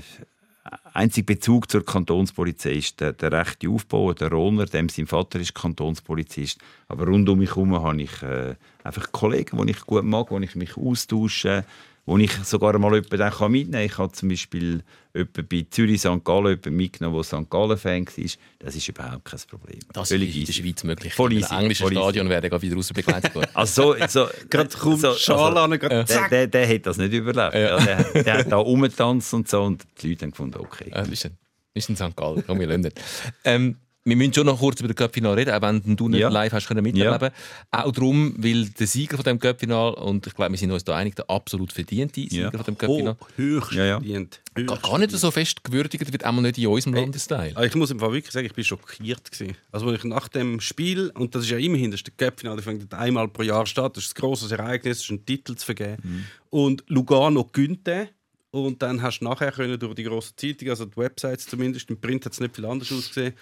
einzige 0.93 1.25
Bezug 1.25 1.69
zur 1.69 1.83
Kantonspolizei 1.83 2.73
ist 2.73 2.99
der, 3.01 3.13
der 3.13 3.31
rechte 3.31 3.69
Aufbau, 3.69 4.13
der 4.13 4.29
Roller, 4.29 4.65
dem 4.65 4.87
sein 4.89 5.07
Vater 5.07 5.39
ist 5.39 5.53
Kantonspolizist. 5.53 6.59
Aber 6.87 7.05
rund 7.05 7.27
um 7.27 7.39
mich 7.39 7.49
herum 7.49 7.73
habe 7.81 8.01
ich 8.01 8.23
äh, 8.23 8.55
einfach 8.83 9.11
Kollegen, 9.11 9.65
die 9.65 9.71
ich 9.71 9.81
gut 9.81 10.03
mag, 10.03 10.31
wo 10.31 10.39
ich 10.39 10.55
mich 10.55 10.77
austausche, 10.77 11.65
wo 12.09 12.17
ich 12.17 12.31
sogar 12.43 12.77
mal 12.79 12.91
jemanden 12.95 13.17
dann 13.17 13.31
kann 13.31 13.51
mitnehmen 13.51 13.71
kann. 13.71 13.85
Ich 13.85 13.97
habe 13.99 14.11
zum 14.13 14.29
Beispiel 14.29 14.83
jemanden 15.13 15.47
bei 15.47 15.67
Zürich 15.69 16.01
St. 16.01 16.23
Gallen 16.23 16.47
jemanden 16.47 16.75
mitgenommen, 16.75 17.15
der 17.15 17.23
St. 17.23 17.49
Gallen-Fan 17.49 18.07
war. 18.07 18.25
Das 18.57 18.75
ist 18.75 18.89
überhaupt 18.89 19.25
kein 19.25 19.39
Problem. 19.47 19.79
Das 19.93 20.09
Völlig 20.09 20.29
ist 20.29 20.35
in 20.35 20.45
der. 20.45 20.53
Schweiz 20.53 20.83
möglich. 20.83 21.13
Voll 21.13 21.33
Im 21.33 21.43
englischen 21.43 21.83
voll 21.83 21.93
easy. 21.93 22.01
Stadion 22.01 22.29
werden 22.29 22.49
gerade 22.49 22.61
wieder 22.63 22.75
raus 22.75 22.91
begleitet 22.91 23.35
worden. 23.35 23.51
Also 23.53 23.93
so, 23.93 24.07
so, 24.07 24.27
Gerade 24.49 24.75
kommt 24.75 25.01
so, 25.01 25.13
Schal 25.13 25.55
an, 25.55 25.71
gerade 25.71 25.95
der, 25.97 26.05
zack. 26.07 26.29
der, 26.31 26.47
der 26.47 26.67
hat 26.67 26.85
das 26.87 26.97
nicht 26.97 27.13
überlebt. 27.13 27.53
Ja. 27.53 27.77
der, 27.79 28.23
der 28.23 28.37
hat 28.39 28.51
da 28.51 28.57
rumgetanzt 28.57 29.31
und 29.35 29.47
so 29.47 29.61
und 29.61 29.83
die 30.01 30.09
Leute 30.09 30.25
haben 30.25 30.31
gefunden, 30.31 30.57
okay. 30.59 30.89
Ah, 30.91 31.01
das 31.01 31.09
ist 31.09 31.25
ein, 31.25 31.37
das 31.75 31.87
ist 31.87 32.01
ein 32.01 32.09
St. 32.09 32.15
Gallen. 32.17 32.43
Komm, 32.45 32.59
wir 32.59 32.67
lassen 32.67 32.81
nicht. 32.81 32.99
Ähm, 33.43 33.77
wir 34.05 34.15
müssen 34.15 34.33
schon 34.33 34.45
noch 34.45 34.59
kurz 34.59 34.79
über 34.79 34.87
den 34.87 34.95
Cup-Final 34.95 35.33
reden, 35.33 35.51
auch 35.53 35.61
wenn 35.61 35.95
du 35.95 36.07
nicht 36.09 36.21
Ja. 36.21 36.29
live 36.29 36.53
hast 36.53 36.67
können 36.67 36.81
miterleben 36.83 37.29
Auch 37.71 37.91
darum, 37.91 38.33
weil 38.37 38.65
der 38.69 38.87
Sieger 38.87 39.17
von 39.17 39.23
dem 39.25 39.39
Cup-Final, 39.39 39.93
und 39.95 40.25
ich 40.25 40.33
glaube, 40.33 40.51
wir 40.51 40.57
sind 40.57 40.71
uns 40.71 40.83
da 40.83 40.95
einig, 40.95 41.15
der 41.15 41.29
absolut 41.29 41.71
verdiente 41.73 42.21
Sieger 42.21 42.43
Ja. 42.43 42.51
von 42.51 42.63
dem 42.63 42.75
Oh, 42.75 42.77
Cup-Final, 42.77 43.17
höchst 43.35 43.71
Ja, 43.73 43.85
ja. 43.85 43.99
verdient. 43.99 44.41
gar, 44.55 44.63
Höchst 44.77 44.83
gar 44.83 44.97
nicht 44.99 45.11
so 45.11 45.31
fest 45.31 45.63
gewürdigt 45.63 46.11
wird, 46.11 46.23
einmal 46.23 46.43
nicht 46.43 46.57
in 46.57 46.67
unserem 46.67 46.93
Landesteil. 46.95 47.51
Aber 47.55 47.65
ich 47.65 47.75
muss 47.75 47.91
im 47.91 47.99
Fall 47.99 48.13
wirklich 48.13 48.31
sagen, 48.33 48.45
ich 48.47 48.53
bin 48.53 48.63
schockiert 48.63 49.31
gewesen. 49.31 49.55
Also 49.71 49.87
als 49.87 49.99
ich 49.99 50.03
nach 50.05 50.27
dem 50.29 50.59
Spiel 50.61 51.11
und 51.15 51.35
das 51.35 51.43
ist 51.43 51.51
ja 51.51 51.57
immerhin 51.57 51.91
das 51.91 51.99
ist 52.01 52.07
der 52.07 52.13
Cup-Finale, 52.29 52.55
das 52.57 52.65
findet 52.65 52.93
einmal 52.93 53.27
pro 53.27 53.43
Jahr 53.43 53.65
statt, 53.65 53.95
das 53.97 54.05
ist 54.05 54.17
ein 54.17 54.21
grosses 54.21 54.51
Ereignis, 54.51 54.97
das 54.99 55.05
ist 55.05 55.11
ein 55.11 55.25
Titel 55.25 55.55
zu 55.55 55.65
vergeben. 55.65 56.25
Und 56.49 56.83
Lugano 56.87 57.43
gewinnt 57.43 57.85
den. 57.85 58.07
Und 58.51 58.81
dann 58.81 59.01
hast 59.01 59.19
du 59.19 59.25
nachher 59.25 59.51
können 59.51 59.77
durch 59.79 59.93
die 59.93 60.03
grosse 60.03 60.35
Zeitung, 60.35 60.69
also 60.69 60.85
die 60.85 60.97
Websites 60.97 61.45
zumindest, 61.45 61.89
im 61.89 62.01
Print 62.01 62.25
hat 62.25 62.33
es 62.33 62.39
nicht 62.39 62.55
viel 62.55 62.65
anders 62.65 62.91
ausgesehen. 62.91 63.33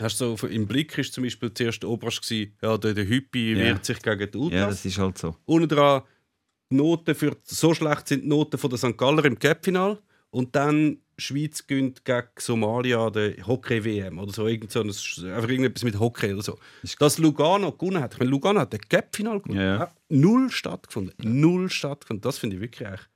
Hast 0.00 0.18
so 0.18 0.34
im 0.48 0.66
Blick 0.66 0.96
ist 0.98 1.12
zum 1.12 1.22
Beispiel 1.22 1.54
zuerst 1.54 1.82
der 1.82 1.90
Oberst 1.90 2.22
gewesen, 2.22 2.52
ja, 2.60 2.76
der, 2.76 2.92
der 2.94 3.08
Hüppi 3.08 3.52
Ja. 3.52 3.58
wehrt 3.58 3.84
sich 3.84 4.02
gegen 4.02 4.28
die 4.30 4.36
Ultras. 4.38 4.58
Ja, 4.60 4.66
das 4.66 4.84
ist 4.84 4.98
halt 4.98 5.18
so. 5.18 5.36
Unten 5.44 5.68
dran 5.68 6.02
Noten 6.68 7.14
für 7.14 7.36
so 7.44 7.74
schlecht 7.74 8.08
sind 8.08 8.24
die 8.24 8.28
Noten 8.28 8.58
von 8.58 8.68
der 8.70 8.78
St. 8.78 8.98
Galler 8.98 9.24
im 9.24 9.38
Cup-Final 9.38 10.00
und 10.30 10.56
dann 10.56 10.98
Schweiz 11.16 11.64
gönnt 11.66 12.04
gegen 12.04 12.26
Somalia 12.36 13.08
der 13.08 13.46
Hockey-WM 13.46 14.18
oder 14.18 14.32
so, 14.32 14.48
irgend 14.48 14.72
so 14.72 14.80
ein, 14.80 14.88
einfach 14.88 15.48
irgendetwas 15.48 15.84
mit 15.84 15.98
Hockey 15.98 16.32
oder 16.34 16.42
so. 16.42 16.58
Dass 16.98 17.18
Lugano 17.18 17.70
gewonnen 17.70 18.02
hat, 18.02 18.14
ich 18.14 18.18
meine, 18.18 18.30
Lugano 18.32 18.60
hat 18.60 18.72
den 18.72 18.80
Cup-Final 18.80 19.40
gewonnen, 19.40 19.60
Ja, 19.60 19.76
ja. 19.78 19.92
Null 20.08 20.50
stattgefunden, 20.50 21.14
null 21.40 21.70
stattgefunden, 21.70 22.20
das 22.20 22.38
finde 22.38 22.56
ich 22.56 22.62
wirklich 22.62 22.86
eigentlich 22.88 23.06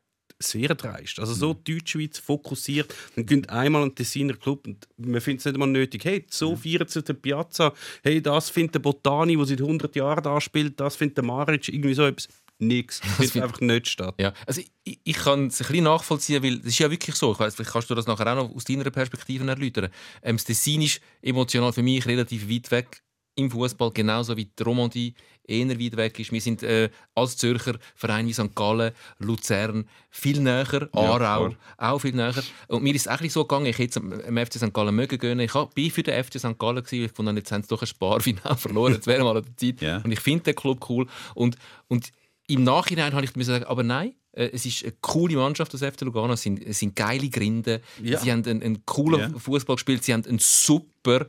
sehr 0.43 0.75
dreist. 0.75 1.19
Also 1.21 1.33
Mhm. 1.35 1.39
so 1.39 1.55
Deutschschweiz 1.55 2.19
fokussiert, 2.19 2.95
dann 3.17 3.27
gönnt 3.27 3.51
einmal 3.51 3.83
ein 3.83 3.95
Tessiner 3.95 4.35
Club 4.35 4.67
und 4.67 4.89
man 4.97 5.21
findet 5.21 5.41
es 5.41 5.45
nicht 5.47 5.55
einmal 5.55 5.69
nötig. 5.69 6.05
Hey, 6.05 6.25
so 6.31 6.57
feiern 6.57 6.89
sie 6.89 7.03
den 7.03 7.21
Piazza, 7.21 7.73
hey, 8.03 8.21
das 8.23 8.51
findet 8.51 8.75
der 8.77 8.81
Botani, 8.81 9.37
der 9.37 9.47
seit 9.47 9.61
100 9.61 9.95
Jahren 9.97 10.23
da 10.25 10.41
spielt, 10.41 10.81
das 10.81 10.97
findet 10.97 11.19
der 11.19 11.25
Maric, 11.25 11.69
irgendwie 11.69 11.95
so 11.95 12.05
etwas. 12.05 12.29
Nix. 12.63 13.01
Findet 13.01 13.33
find- 13.33 13.45
einfach 13.45 13.61
nicht 13.63 13.89
statt. 13.89 14.15
Ja, 14.19 14.35
also 14.47 14.61
ich, 14.85 15.01
ich 15.03 15.17
kann 15.17 15.47
es 15.47 15.63
ein 15.63 15.67
bisschen 15.69 15.85
nachvollziehen, 15.85 16.43
weil 16.43 16.59
es 16.59 16.67
ist 16.67 16.79
ja 16.79 16.91
wirklich 16.91 17.17
so. 17.17 17.33
Ich 17.33 17.39
weiß, 17.39 17.55
vielleicht 17.55 17.71
kannst 17.73 17.89
du 17.89 17.95
das 17.95 18.07
nachher 18.07 18.27
auch 18.33 18.37
noch 18.49 18.55
aus 18.55 18.65
deiner 18.65 18.91
Perspektive 18.91 19.47
erläutern. 19.49 19.89
Ähm, 20.23 20.37
das 20.37 20.45
Tessin 20.45 20.83
ist 20.83 21.01
emotional 21.23 21.73
für 21.73 21.83
mich 21.83 22.05
relativ 22.05 22.51
weit 22.51 22.71
weg 22.71 23.03
im 23.35 23.51
Fußball, 23.51 23.91
genauso 23.93 24.37
wie 24.37 24.47
die 24.47 24.63
Romandie 24.63 25.15
eher 25.45 25.69
weit 25.69 25.97
weg 25.97 26.19
ist. 26.19 26.33
Wir 26.33 26.41
sind 26.41 26.63
äh, 26.63 26.91
als 27.15 27.37
Zürcher 27.37 27.79
Verein 27.95 28.27
wie 28.27 28.33
St. 28.33 28.55
Gallen, 28.55 28.93
Luzern 29.19 29.89
viel 30.11 30.41
näher, 30.41 30.89
Aarau 30.93 31.55
auch 31.77 31.99
viel 31.99 32.15
näher. 32.15 32.43
Und 32.69 32.83
mir 32.83 32.95
ist 32.95 33.07
es 33.07 33.09
auch 33.09 33.25
so 33.31 33.45
gegangen, 33.45 33.67
ich 33.67 33.79
hätte 33.79 34.01
am 34.01 34.37
FC 34.37 34.55
St. 34.55 34.73
Gallen 34.73 34.95
mögen 34.95 35.19
gönnen. 35.19 35.41
Ich 35.41 35.53
bin 35.75 35.91
für 35.91 36.03
den 36.03 36.23
FC 36.23 36.39
St. 36.39 36.59
Gallen 36.59 36.85
gewesen, 36.85 37.05
ich 37.05 37.13
fand, 37.13 37.37
jetzt 37.37 37.53
haben 37.53 37.63
sie 37.63 37.69
doch 37.69 37.83
ein 37.83 37.87
Sparfinale 37.87 38.57
verloren, 38.57 38.95
jetzt 38.95 39.07
wäre 39.07 39.25
mal 39.25 39.37
an 39.37 39.45
der 39.45 39.57
Zeit. 39.57 39.81
Ja. 39.81 39.99
Und 39.99 40.13
ich 40.13 40.21
finde 40.21 40.45
den 40.45 40.55
Club 40.55 40.89
cool. 40.89 41.07
Und, 41.35 41.57
und 41.89 42.13
im 42.47 42.65
Nachhinein 42.65 43.13
habe 43.15 43.25
ich 43.25 43.35
mir 43.37 43.45
sagen, 43.45 43.65
aber 43.65 43.83
nein, 43.83 44.15
äh, 44.33 44.51
es 44.53 44.67
ist 44.67 44.85
eine 44.85 44.95
coole 45.01 45.37
Mannschaft, 45.37 45.73
das 45.75 45.83
FC 45.83 46.03
Lugano. 46.03 46.35
Es 46.35 46.43
sind, 46.43 46.65
es 46.65 46.79
sind 46.79 46.97
geile 46.97 47.29
Grinden. 47.29 47.81
Ja. 48.03 48.19
Sie 48.19 48.31
haben 48.31 48.45
einen, 48.45 48.63
einen 48.63 48.85
coolen 48.87 49.33
Ja. 49.33 49.39
Fußball 49.39 49.77
gespielt. 49.77 50.05
Sie 50.05 50.13
haben 50.13 50.25
einen 50.27 50.39
super 50.39 51.27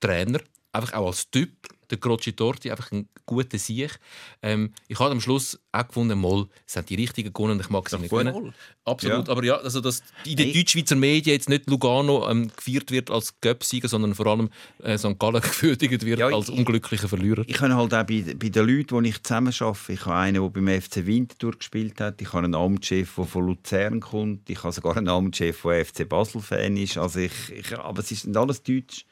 Trainer, 0.00 0.40
einfach 0.72 0.92
auch 0.94 1.06
als 1.08 1.30
Typ. 1.30 1.50
Der 1.90 1.98
Croci 2.00 2.32
Torti, 2.32 2.70
einfach 2.70 2.90
ein 2.92 3.06
guter 3.26 3.58
Sieg. 3.58 3.98
Ähm, 4.40 4.72
ich 4.88 4.98
habe 4.98 5.10
am 5.10 5.20
Schluss 5.20 5.60
auch 5.72 5.86
gefunden, 5.86 6.18
mal, 6.18 6.46
es 6.66 6.72
sind 6.72 6.88
die 6.88 6.94
richtigen 6.94 7.34
gewonnen 7.34 7.52
und 7.52 7.60
ich 7.60 7.68
mag 7.68 7.86
sie 7.90 7.98
nicht 7.98 8.08
voll. 8.08 8.52
Absolut, 8.86 9.26
Ja. 9.28 9.30
aber 9.32 9.44
ja, 9.44 9.56
also 9.56 9.82
dass 9.82 10.02
in 10.24 10.36
den 10.36 10.46
Hey. 10.46 10.54
Deutschschweizer 10.54 10.96
Medien 10.96 11.34
jetzt 11.34 11.50
nicht 11.50 11.68
Lugano 11.68 12.30
ähm, 12.30 12.50
gefeiert 12.56 12.90
wird 12.90 13.10
als 13.10 13.38
Göpsieger, 13.42 13.88
sondern 13.88 14.14
vor 14.14 14.26
allem 14.26 14.48
äh, 14.82 14.96
St. 14.96 15.18
Gallen 15.18 15.42
gewürdigt 15.60 16.02
wird 16.06 16.18
Ja, 16.18 16.30
ich- 16.30 16.34
als 16.34 16.48
unglücklicher 16.48 17.10
Verlierer. 17.10 17.44
Ich 17.46 17.60
habe 17.60 17.74
halt 17.76 17.92
auch 17.92 18.04
bei, 18.04 18.24
bei 18.38 18.48
den 18.48 18.66
Leuten, 18.66 19.02
die 19.04 19.10
ich 19.10 19.22
zusammen 19.22 19.52
arbeite, 19.60 19.92
ich 19.92 20.06
habe 20.06 20.14
einen, 20.16 20.40
der 20.42 20.48
beim 20.48 20.80
FC 20.80 21.04
Winterthur 21.04 21.52
gespielt 21.58 22.00
hat, 22.00 22.22
ich 22.22 22.28
habe 22.32 22.38
einen 22.44 22.54
Amtschef, 22.54 23.16
der 23.16 23.24
von 23.26 23.46
Luzern 23.48 24.00
kommt, 24.00 24.48
ich 24.48 24.62
habe 24.62 24.72
sogar 24.72 24.96
einen 24.96 25.08
Amtschef, 25.08 25.60
der 25.60 25.84
FC 25.84 26.08
Basel-Fan 26.08 26.74
ist, 26.78 26.96
also 26.96 27.18
ich, 27.18 27.32
ich, 27.52 27.78
aber 27.78 28.00
es 28.00 28.08
sind 28.08 28.34
alles 28.34 28.62
Deutsch, 28.62 29.04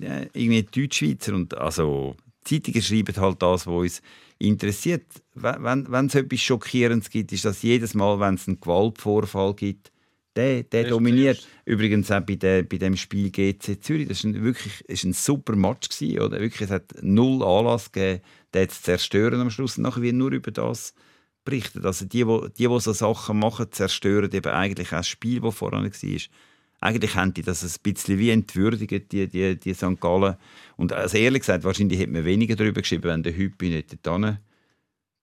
ja, 0.00 0.22
irgendwie 0.32 0.62
Deutschschweizer 0.62 1.34
und 1.34 1.56
also 1.56 2.16
Zeitungen 2.44 2.82
schreiben 2.82 3.16
halt 3.16 3.42
das, 3.42 3.66
was 3.66 3.74
uns 3.74 4.02
interessiert. 4.38 5.04
Wenn, 5.34 5.90
wenn, 5.90 6.06
es 6.06 6.14
etwas 6.14 6.40
Schockierendes 6.40 7.10
gibt, 7.10 7.32
ist 7.32 7.44
das 7.44 7.62
jedes 7.62 7.94
Mal, 7.94 8.18
wenn 8.20 8.34
es 8.34 8.48
einen 8.48 8.60
Gewaltvorfall 8.60 9.54
gibt, 9.54 9.92
der, 10.36 10.62
der 10.62 10.82
ist 10.82 10.90
dominiert. 10.92 11.46
Übrigens 11.64 12.10
auch 12.12 12.20
bei, 12.20 12.36
der, 12.36 12.62
bei 12.62 12.78
dem 12.78 12.96
Spiel 12.96 13.30
GC 13.30 13.82
Zürich. 13.82 14.06
Das 14.08 14.24
war 14.24 14.34
wirklich 14.34 14.80
ist 14.86 15.04
ein 15.04 15.12
super 15.12 15.56
Match. 15.56 15.88
Gewesen, 15.88 16.20
oder? 16.20 16.40
Wirklich, 16.40 16.62
es 16.62 16.70
hat 16.70 16.94
null 17.02 17.42
Anlass 17.42 17.90
gegeben, 17.90 18.22
den 18.54 18.68
zu 18.68 18.82
zerstören 18.82 19.40
am 19.40 19.50
Schluss. 19.50 19.76
Und 19.76 19.82
nachher 19.82 20.02
wird 20.02 20.14
nur 20.14 20.30
über 20.30 20.52
das 20.52 20.94
berichtet. 21.44 21.84
Also 21.84 22.04
die, 22.04 22.24
die, 22.24 22.40
die, 22.56 22.68
die 22.68 22.80
so 22.80 22.92
Sachen 22.92 23.40
machen, 23.40 23.72
zerstören 23.72 24.30
eben 24.30 24.52
eigentlich 24.52 24.88
auch 24.88 24.98
das 24.98 25.08
Spiel, 25.08 25.40
das 25.40 25.56
vorher 25.56 25.82
war. 25.82 26.20
Eigentlich 26.80 27.14
haben 27.16 27.34
die 27.34 27.42
das 27.42 27.62
ein 27.64 27.72
bisschen 27.82 28.18
wie 28.18 28.30
entwürdigt, 28.30 29.10
die, 29.12 29.26
die, 29.26 29.58
die 29.58 29.74
St. 29.74 30.00
Gallen. 30.00 30.36
Und 30.76 30.92
also 30.92 31.16
ehrlich 31.18 31.40
gesagt, 31.42 31.64
wahrscheinlich 31.64 31.98
hätte 31.98 32.12
man 32.12 32.24
weniger 32.24 32.54
darüber 32.56 32.80
geschrieben, 32.82 33.04
wenn 33.04 33.22
der 33.22 33.36
Hüppi 33.36 33.68
nicht 33.70 33.96
dorthin 34.06 34.38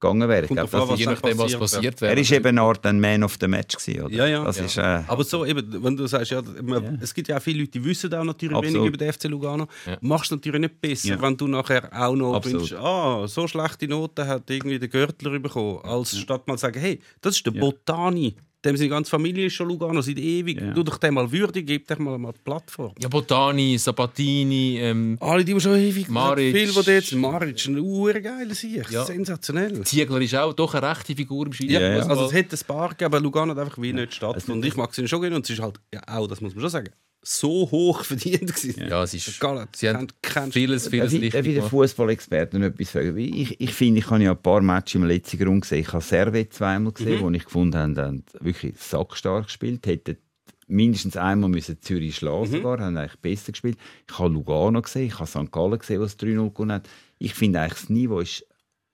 gegangen 0.01 0.27
wäre. 0.27 0.43
Ich 0.43 0.51
glaube, 0.51 0.69
das 0.69 0.89
was 0.89 0.99
Je 0.99 1.05
ist, 1.05 1.05
dann 1.05 1.13
nachdem, 1.15 1.37
was 1.39 1.57
passiert, 1.57 2.01
wäre. 2.01 2.11
er 2.11 2.17
ist 2.17 2.29
eben 2.31 2.45
eine 2.45 2.61
Art 2.61 2.85
ein 2.85 2.99
Man 2.99 3.23
of 3.23 3.37
the 3.39 3.47
Match 3.47 3.77
gewesen, 3.77 4.01
oder? 4.03 4.13
Ja, 4.13 4.27
ja. 4.27 4.43
Das 4.43 4.57
Ja. 4.57 4.65
ist, 4.65 4.77
äh, 4.77 4.81
Aber 5.07 5.23
so, 5.23 5.45
eben, 5.45 5.81
wenn 5.81 5.95
du 5.95 6.05
sagst, 6.05 6.31
ja, 6.31 6.41
man, 6.61 6.99
es 7.01 7.13
gibt 7.13 7.29
ja 7.29 7.37
auch 7.37 7.41
viele 7.41 7.59
Leute, 7.61 7.71
die 7.71 7.85
wissen 7.85 8.13
auch 8.13 8.25
natürlich 8.25 8.57
Absolut. 8.57 8.75
wenig 8.75 8.87
über 8.89 8.97
den 8.97 9.13
FC 9.13 9.23
Lugano, 9.29 9.67
Ja. 9.87 9.97
machst 10.01 10.31
du 10.31 10.35
natürlich 10.35 10.59
nicht 10.59 10.81
besser, 10.81 11.07
Ja. 11.07 11.21
wenn 11.21 11.37
du 11.37 11.47
nachher 11.47 11.89
auch 11.93 12.13
noch 12.13 12.35
Absolut. 12.35 12.61
wünschst, 12.63 12.75
ah, 12.75 13.25
so 13.27 13.47
schlechte 13.47 13.87
Noten 13.87 14.27
hat 14.27 14.49
irgendwie 14.49 14.77
der 14.77 14.89
Görtler 14.89 15.39
bekommen, 15.39 15.79
als 15.83 16.17
statt 16.19 16.45
mal 16.45 16.57
sagen, 16.57 16.79
hey, 16.81 16.99
das 17.21 17.37
ist 17.37 17.45
der 17.45 17.53
Ja. 17.53 17.61
Botani, 17.61 18.35
dem 18.65 18.75
seine 18.77 18.89
ganze 18.89 19.09
Familie 19.11 19.45
ist 19.45 19.53
schon 19.53 19.67
Lugano, 19.67 20.01
seit 20.01 20.17
ewig, 20.19 20.59
Ja. 20.59 20.71
du 20.73 20.83
doch 20.83 20.97
dem 20.97 21.13
mal 21.13 21.31
würdig, 21.31 21.65
gib 21.67 21.87
dir 21.87 21.99
mal, 22.01 22.17
die 22.33 22.39
Plattform. 22.43 22.93
Ja, 22.99 23.07
Botani, 23.07 23.77
Sabatini, 23.77 24.77
ähm, 24.79 25.17
Alle, 25.21 25.45
die 25.45 25.59
schon 25.59 25.75
ewig 25.77 26.07
Maric. 26.09 26.55
viel, 26.55 26.67
die 26.83 27.01
sind. 27.01 27.21
Maric, 27.21 27.65
ein 27.67 27.79
urgeiler 27.79 28.53
Sieg, 28.55 28.89
Ja. 28.91 29.05
sensationell. 29.05 29.81
Ziegler 29.83 30.21
ist 30.21 30.35
auch 30.35 30.53
doch 30.53 30.73
eine 30.73 30.89
rechte 30.89 31.15
Figur 31.15 31.45
im 31.45 31.53
Schweizer 31.53 31.79
Ja, 31.97 32.05
also 32.07 32.25
es 32.25 32.33
hätte 32.33 32.55
ein 32.55 32.67
paar 32.67 32.89
gegeben, 32.89 33.05
aber 33.05 33.19
Lugano 33.19 33.51
hat 33.51 33.59
einfach 33.59 33.77
wie 33.81 33.93
nicht 33.93 34.05
Also, 34.07 34.15
stattgefunden. 34.15 34.67
Ich 34.67 34.75
mag 34.75 34.93
sie 34.93 35.07
schon 35.07 35.21
gerne 35.21 35.35
und 35.35 35.45
es 35.45 35.49
ist 35.51 35.61
halt 35.61 35.79
ja, 35.93 36.01
auch, 36.07 36.27
das 36.27 36.41
muss 36.41 36.53
man 36.53 36.61
schon 36.61 36.69
sagen, 36.69 36.89
so 37.27 37.69
hoch 37.71 38.03
verdient 38.03 38.53
gewesen. 38.55 38.87
Ja, 38.87 39.03
es 39.03 39.13
ist, 39.13 39.39
Gallen, 39.39 39.67
sie 39.75 39.89
haben 39.89 40.07
keinen- 40.21 40.51
vieles, 40.51 40.87
vieles 40.87 41.11
ich, 41.13 41.21
richtig 41.21 41.39
ich 41.39 41.43
den 41.45 41.53
gemacht. 41.55 41.69
Fußballexperten 41.71 42.61
etwas 42.63 42.91
sagen? 42.91 43.17
Ich, 43.17 43.59
ich 43.59 43.73
finde, 43.73 43.99
ich 43.99 44.09
habe 44.09 44.23
ja 44.23 44.31
ein 44.31 44.41
paar 44.41 44.61
Matches 44.61 44.95
im 44.95 45.05
letzten 45.05 45.37
Grund 45.39 45.61
gesehen. 45.61 45.79
Ich 45.81 45.91
habe 45.91 46.03
Servet 46.03 46.53
zweimal 46.53 46.91
gesehen, 46.93 47.21
wo 47.21 47.29
ich 47.31 47.43
gefunden 47.45 47.77
habe, 47.77 47.93
die 47.93 48.01
haben 48.01 48.23
wirklich 48.41 48.75
sackstark 48.77 49.45
gespielt. 49.45 49.85
Hätten 49.87 50.17
mindestens 50.67 51.17
einmal 51.17 51.49
müssen 51.49 51.81
Zürich 51.81 52.15
schlagen 52.15 52.45
sogar, 52.51 52.79
haben 52.79 52.97
eigentlich 52.97 53.19
besser 53.19 53.51
gespielt. 53.51 53.77
Ich 54.09 54.17
habe 54.19 54.33
Lugano 54.33 54.81
gesehen, 54.81 55.07
ich 55.07 55.19
habe 55.19 55.27
St. 55.27 55.51
Gallen 55.51 55.79
gesehen, 55.79 56.01
was 56.01 56.17
3-0 56.19 56.51
gewonnen 56.51 56.71
hat. 56.73 56.89
Ich 57.17 57.33
finde 57.33 57.59
eigentlich, 57.61 57.79
das 57.81 57.89
Niveau 57.89 58.19
ist 58.19 58.45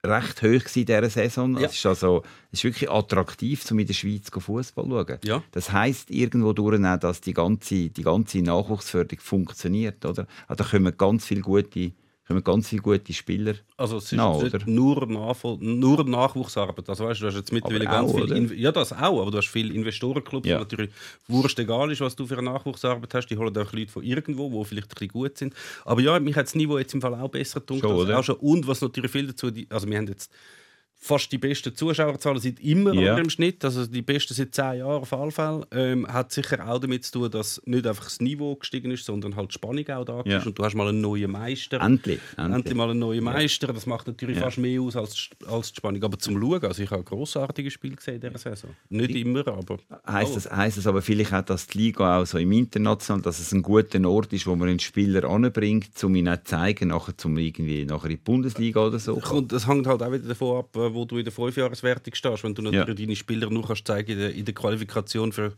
recht 0.06 0.42
hoch 0.42 0.76
in 0.76 0.86
dieser 0.86 1.10
Saison. 1.10 1.58
Ja. 1.58 1.68
Es 1.68 1.76
ist 1.76 1.86
also 1.86 2.24
es 2.52 2.60
ist 2.60 2.64
wirklich 2.64 2.90
attraktiv, 2.90 3.70
um 3.72 3.80
in 3.80 3.88
der 3.88 3.94
Schweiz 3.94 4.30
Fußball 4.36 4.86
zu 4.86 4.90
schauen. 4.90 5.20
Ja. 5.24 5.44
Das 5.52 5.72
heisst 5.72 6.10
irgendwo 6.10 6.54
durch, 6.54 6.82
dass 7.00 7.22
die 7.22 7.34
ganze, 7.34 7.90
die 7.90 8.04
ganze 8.04 8.42
Nachwuchsförderung 8.42 9.20
funktioniert. 9.20 10.04
Oder? 10.06 10.28
Also 10.48 10.64
da 10.64 10.70
kommen 10.70 10.98
ganz 10.98 11.26
viele 11.26 11.42
gute, 11.42 11.92
kommen 12.32 12.44
ganz 12.44 12.70
viele 12.70 12.82
gute 12.82 13.14
Spieler. 13.14 13.56
Also 13.78 13.98
es 13.98 14.06
ist 14.06 14.14
Na, 14.14 14.42
nicht 14.42 14.68
nur, 14.68 15.06
Nachvoll 15.06 15.58
nur 15.60 16.04
Nachwuchsarbeit. 16.04 16.90
Also 16.90 17.06
weißt, 17.06 17.22
du 17.22 17.28
hast 17.28 17.36
jetzt 17.36 17.52
mittlerweile 17.52 17.88
Aber 17.88 17.98
ganz 18.00 18.12
auch, 18.12 18.16
viel... 18.16 18.24
oder? 18.24 18.36
In 18.36 18.58
ja, 18.58 18.72
das 18.72 18.94
auch, 18.94 19.22
aber 19.22 19.32
du 19.32 19.38
hast 19.38 19.48
viele 19.48 19.74
Investorenclubs, 19.74 20.48
Ja. 20.48 20.56
wo 20.56 20.60
natürlich 20.60 20.90
wurscht 21.28 21.60
egal 21.60 21.92
ist, 21.92 22.02
was 22.02 22.16
du 22.16 22.26
für 22.26 22.38
eine 22.38 22.52
Nachwuchsarbeit 22.52 23.14
hast. 23.14 23.28
Die 23.28 23.38
holen 23.38 23.56
auch 23.58 23.74
Leute 23.74 23.92
von 23.92 24.04
irgendwo, 24.04 24.50
die 24.50 24.66
vielleicht 24.70 24.88
ein 24.88 24.96
bisschen 24.96 25.08
gut 25.10 25.38
sind. 25.38 25.54
Aber 25.86 26.02
ja, 26.02 26.20
mich 26.20 26.36
hat 26.36 26.46
das 26.46 26.56
Niveau 26.56 26.78
jetzt 26.78 26.94
im 26.94 27.02
Fall 27.02 27.16
auch 27.16 27.30
besser 27.30 27.60
gedacht. 27.60 27.80
Schon, 27.82 27.92
als 27.92 28.00
oder? 28.02 28.20
auch 28.20 28.24
schon. 28.24 28.36
Und 28.36 28.68
was 28.68 28.82
natürlich 28.82 29.12
viel 29.12 29.28
dazu... 29.28 29.52
Also 29.70 29.88
wir 29.88 29.98
haben 29.98 30.08
jetzt 30.08 30.32
fast 31.04 31.32
die 31.32 31.40
besten 31.40 31.76
Zuschauerzahlen 31.76 32.38
seit 32.40 32.60
immer 32.60 32.94
Ja. 32.94 33.14
oder 33.14 33.22
im 33.22 33.30
Schnitt, 33.32 33.66
also 33.66 33.88
die 33.88 34.04
besten 34.04 34.36
seit 34.36 34.54
zehn 34.54 34.78
Jahren 34.78 35.02
auf 35.02 35.12
alle 35.12 35.32
Fälle, 35.32 35.66
ähm, 35.72 36.08
hat 36.08 36.32
sicher 36.32 36.64
auch 36.70 36.78
damit 36.80 37.04
zu 37.06 37.14
tun, 37.14 37.32
dass 37.32 37.60
nicht 37.66 37.88
einfach 37.88 38.04
das 38.04 38.22
Niveau 38.22 38.56
gestiegen 38.56 38.92
ist, 38.92 39.04
sondern 39.06 39.36
halt 39.36 39.50
die 39.50 39.54
Spannung 39.56 39.90
auch 39.90 40.06
da 40.06 40.22
Ja. 40.26 40.38
ist 40.38 40.46
und 40.46 40.60
du 40.60 40.64
hast 40.64 40.76
mal 40.76 40.88
einen 40.88 41.02
neuen 41.02 41.32
Meister. 41.32 41.82
Endlich. 41.82 42.20
Endlich 42.38 42.56
endlich. 42.56 42.76
mal 42.76 42.92
einen 42.92 43.00
neuen 43.00 43.24
Meister, 43.24 43.74
das 43.74 43.88
macht 43.88 44.06
natürlich 44.06 44.38
Ja. 44.38 44.44
fast 44.44 44.60
mehr 44.60 44.80
aus 44.80 44.96
als, 44.96 45.30
als 45.48 45.72
die 45.72 45.78
Spannung. 45.78 46.04
Aber 46.04 46.20
zum 46.20 46.40
Schauen, 46.40 46.64
also 46.66 46.84
ich 46.84 46.92
habe 46.92 47.04
grossartige 47.04 47.72
Spiele 47.72 47.96
gesehen 47.96 48.16
in 48.16 48.22
dieser 48.22 48.38
Saison. 48.38 48.70
Nicht 48.90 49.16
immer, 49.16 49.48
aber... 49.48 49.80
Heißt 50.08 50.36
das, 50.36 50.52
heisst 50.52 50.78
das 50.78 50.86
aber 50.86 51.02
vielleicht 51.02 51.34
auch, 51.34 51.42
dass 51.42 51.66
die 51.66 51.80
Liga 51.80 52.20
auch 52.22 52.26
so 52.28 52.38
im 52.38 52.52
International, 52.52 53.24
dass 53.24 53.40
es 53.40 53.52
ein 53.54 53.64
guter 53.64 54.00
Ort 54.08 54.32
ist, 54.34 54.46
wo 54.46 54.56
man 54.56 54.70
einen 54.70 54.80
Spieler 54.80 55.24
anbringt, 55.28 56.04
um 56.04 56.14
ihn 56.16 56.30
auch 56.30 56.38
zu 56.38 56.44
zeigen, 56.44 56.90
nachher 56.90 57.18
zum 57.18 57.36
irgendwie 57.40 57.86
nachher 57.86 58.06
in 58.06 58.10
die 58.12 58.18
Bundesliga 58.18 58.86
oder 58.86 59.00
so. 59.00 59.16
Und 59.16 59.52
das 59.52 59.68
hängt 59.68 59.88
halt 59.88 60.04
auch 60.04 60.12
wieder 60.12 60.28
davon 60.28 60.60
ab, 60.60 60.91
wo 60.94 61.06
du 61.06 61.18
in 61.18 61.24
der 61.24 61.32
Fünfjahreswertung 61.34 62.14
stehst. 62.14 62.44
Wenn 62.44 62.54
du 62.56 62.62
natürlich 62.62 62.88
Ja. 62.88 62.94
deine 62.96 63.16
Spieler 63.16 63.50
nur 63.50 63.66
kannst 63.68 63.88
zeigen 63.88 64.12
in 64.12 64.18
der, 64.20 64.34
in 64.34 64.46
der 64.46 64.54
Qualifikation 64.54 65.32
für, 65.32 65.54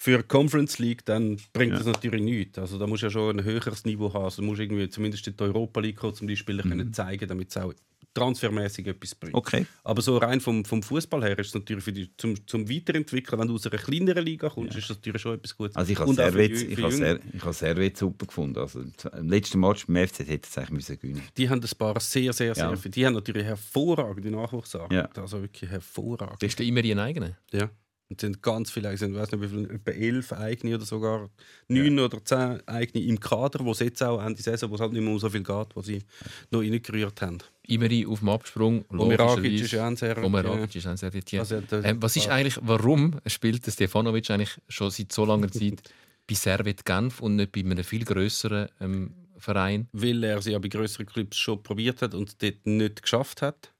für 0.00 0.22
Conference 0.22 0.78
League, 0.78 1.04
dann 1.04 1.38
bringt 1.52 1.72
Ja. 1.72 1.78
das 1.78 1.86
natürlich 1.86 2.22
nichts. 2.22 2.56
Also 2.58 2.78
da 2.78 2.86
musst 2.86 3.02
du 3.02 3.06
ja 3.06 3.10
schon 3.10 3.38
ein 3.38 3.44
höheres 3.44 3.84
Niveau 3.84 4.12
haben. 4.14 4.24
Also 4.24 4.40
du 4.42 4.46
musst 4.48 4.60
irgendwie 4.60 4.88
zumindest 4.88 5.26
in 5.26 5.36
die 5.36 5.42
Europa 5.42 5.80
League 5.80 5.96
kommen, 5.96 6.14
um 6.20 6.26
die 6.28 6.36
Spieler 6.36 6.64
Mhm. 6.64 6.70
können 6.70 6.92
zeigen, 6.94 7.26
damit 7.28 7.50
es 7.50 7.56
auch 7.56 7.74
transfermäßig 8.14 8.86
etwas 8.86 9.14
bringt. 9.14 9.34
Okay. 9.34 9.66
Aber 9.84 10.00
so 10.02 10.16
rein 10.16 10.40
vom, 10.40 10.64
vom 10.64 10.82
Fußball 10.82 11.22
her 11.22 11.38
ist 11.38 11.48
es 11.48 11.54
natürlich 11.54 11.84
für 11.84 11.92
die, 11.92 12.10
zum, 12.16 12.46
zum 12.46 12.68
Weiterentwickeln, 12.68 13.38
wenn 13.40 13.48
du 13.48 13.54
aus 13.54 13.66
einer 13.66 13.78
kleineren 13.80 14.24
Liga 14.24 14.48
kommst, 14.48 14.76
ist 14.76 14.88
das 14.90 14.96
natürlich 14.96 15.22
schon 15.22 15.34
etwas 15.34 15.56
Gutes. 15.56 15.76
Also 15.76 15.92
ich 15.92 15.98
habe 15.98 16.14
Servet, 16.14 16.50
ich 16.62 16.80
habe 16.82 17.20
ich 17.32 17.42
habe 17.42 17.52
Servet 17.52 17.96
super 17.96 18.26
gefunden. 18.26 18.58
Also 18.58 18.80
im 18.80 19.28
letzten 19.28 19.60
Match 19.60 19.86
beim 19.86 19.96
FCZ 20.08 20.20
hätte 20.28 20.48
es 20.48 20.58
eigentlich 20.58 20.70
müssen 20.70 20.98
gewinnen. 20.98 21.22
Die 21.36 21.48
haben 21.48 21.60
ein 21.62 21.70
paar 21.78 22.00
sehr, 22.00 22.32
sehr, 22.32 22.54
sehr 22.54 22.64
Ja. 22.70 22.76
viele. 22.76 22.92
Die 22.92 23.06
haben 23.06 23.14
natürlich 23.14 23.44
hervorragende 23.44 24.30
Nachwuchsarbeit. 24.30 25.16
Ja. 25.16 25.22
Also 25.22 25.40
wirklich 25.42 25.70
hervorragend. 25.70 26.38
Bist 26.40 26.58
du 26.58 26.64
immer 26.64 26.82
ihren 26.82 26.98
eigenen? 27.00 27.36
Ja. 27.52 27.70
Und 28.10 28.16
es 28.16 28.22
sind 28.22 28.42
ganz 28.42 28.70
viele, 28.70 28.92
ich 28.94 29.00
weiß 29.02 29.32
nicht 29.32 29.42
wie 29.42 29.48
viele, 29.48 29.68
etwa 29.68 29.90
elf 29.90 30.32
eigene 30.32 30.76
oder 30.76 30.86
sogar 30.86 31.28
neun 31.68 31.98
oder 31.98 32.24
zehn 32.24 32.66
eigene 32.66 33.04
im 33.04 33.20
Kader, 33.20 33.64
wo 33.64 33.72
es 33.72 33.80
jetzt 33.80 34.02
auch 34.02 34.24
Ende 34.24 34.40
Saison, 34.40 34.70
wo 34.70 34.76
es 34.76 34.80
halt 34.80 34.92
nicht 34.92 35.02
mehr 35.02 35.12
um 35.12 35.18
so 35.18 35.28
viel 35.28 35.42
geht, 35.42 35.66
was 35.74 35.86
sie 35.86 36.02
noch 36.50 36.60
reingerührt 36.60 37.20
haben. 37.20 37.38
Imeri 37.66 38.06
auf 38.06 38.20
dem 38.20 38.30
Absprung. 38.30 38.84
Omeragic 38.88 39.60
ist 39.60 39.72
ja 39.72 39.82
auch 39.82 39.88
ein 39.88 39.96
sehr... 39.96 40.24
Omeragic 40.24 40.76
ist 40.76 40.86
ein 40.86 40.96
sehr. 40.96 41.12
Also, 41.38 41.62
ähm, 41.70 42.00
was 42.00 42.16
ist 42.16 42.28
eigentlich, 42.28 42.58
warum 42.62 43.20
spielt 43.26 43.70
Stefanovic 43.70 44.30
eigentlich 44.30 44.56
schon 44.68 44.90
seit 44.90 45.12
so 45.12 45.26
langer 45.26 45.50
Zeit 45.50 45.82
bei 46.26 46.34
Servet 46.34 46.86
Genf 46.86 47.20
und 47.20 47.36
nicht 47.36 47.52
bei 47.52 47.60
einem 47.60 47.84
viel 47.84 48.06
größeren 48.06 48.68
ähm, 48.80 49.14
Verein? 49.36 49.86
weil 49.92 50.24
er 50.24 50.40
sie 50.40 50.52
ja 50.52 50.58
bei 50.58 50.68
größeren 50.68 51.04
Clubs 51.04 51.36
schon 51.36 51.62
probiert 51.62 52.00
hat 52.00 52.14
und 52.14 52.42
dort 52.42 52.66
nicht 52.66 53.02
geschafft 53.02 53.42
hat. 53.42 53.70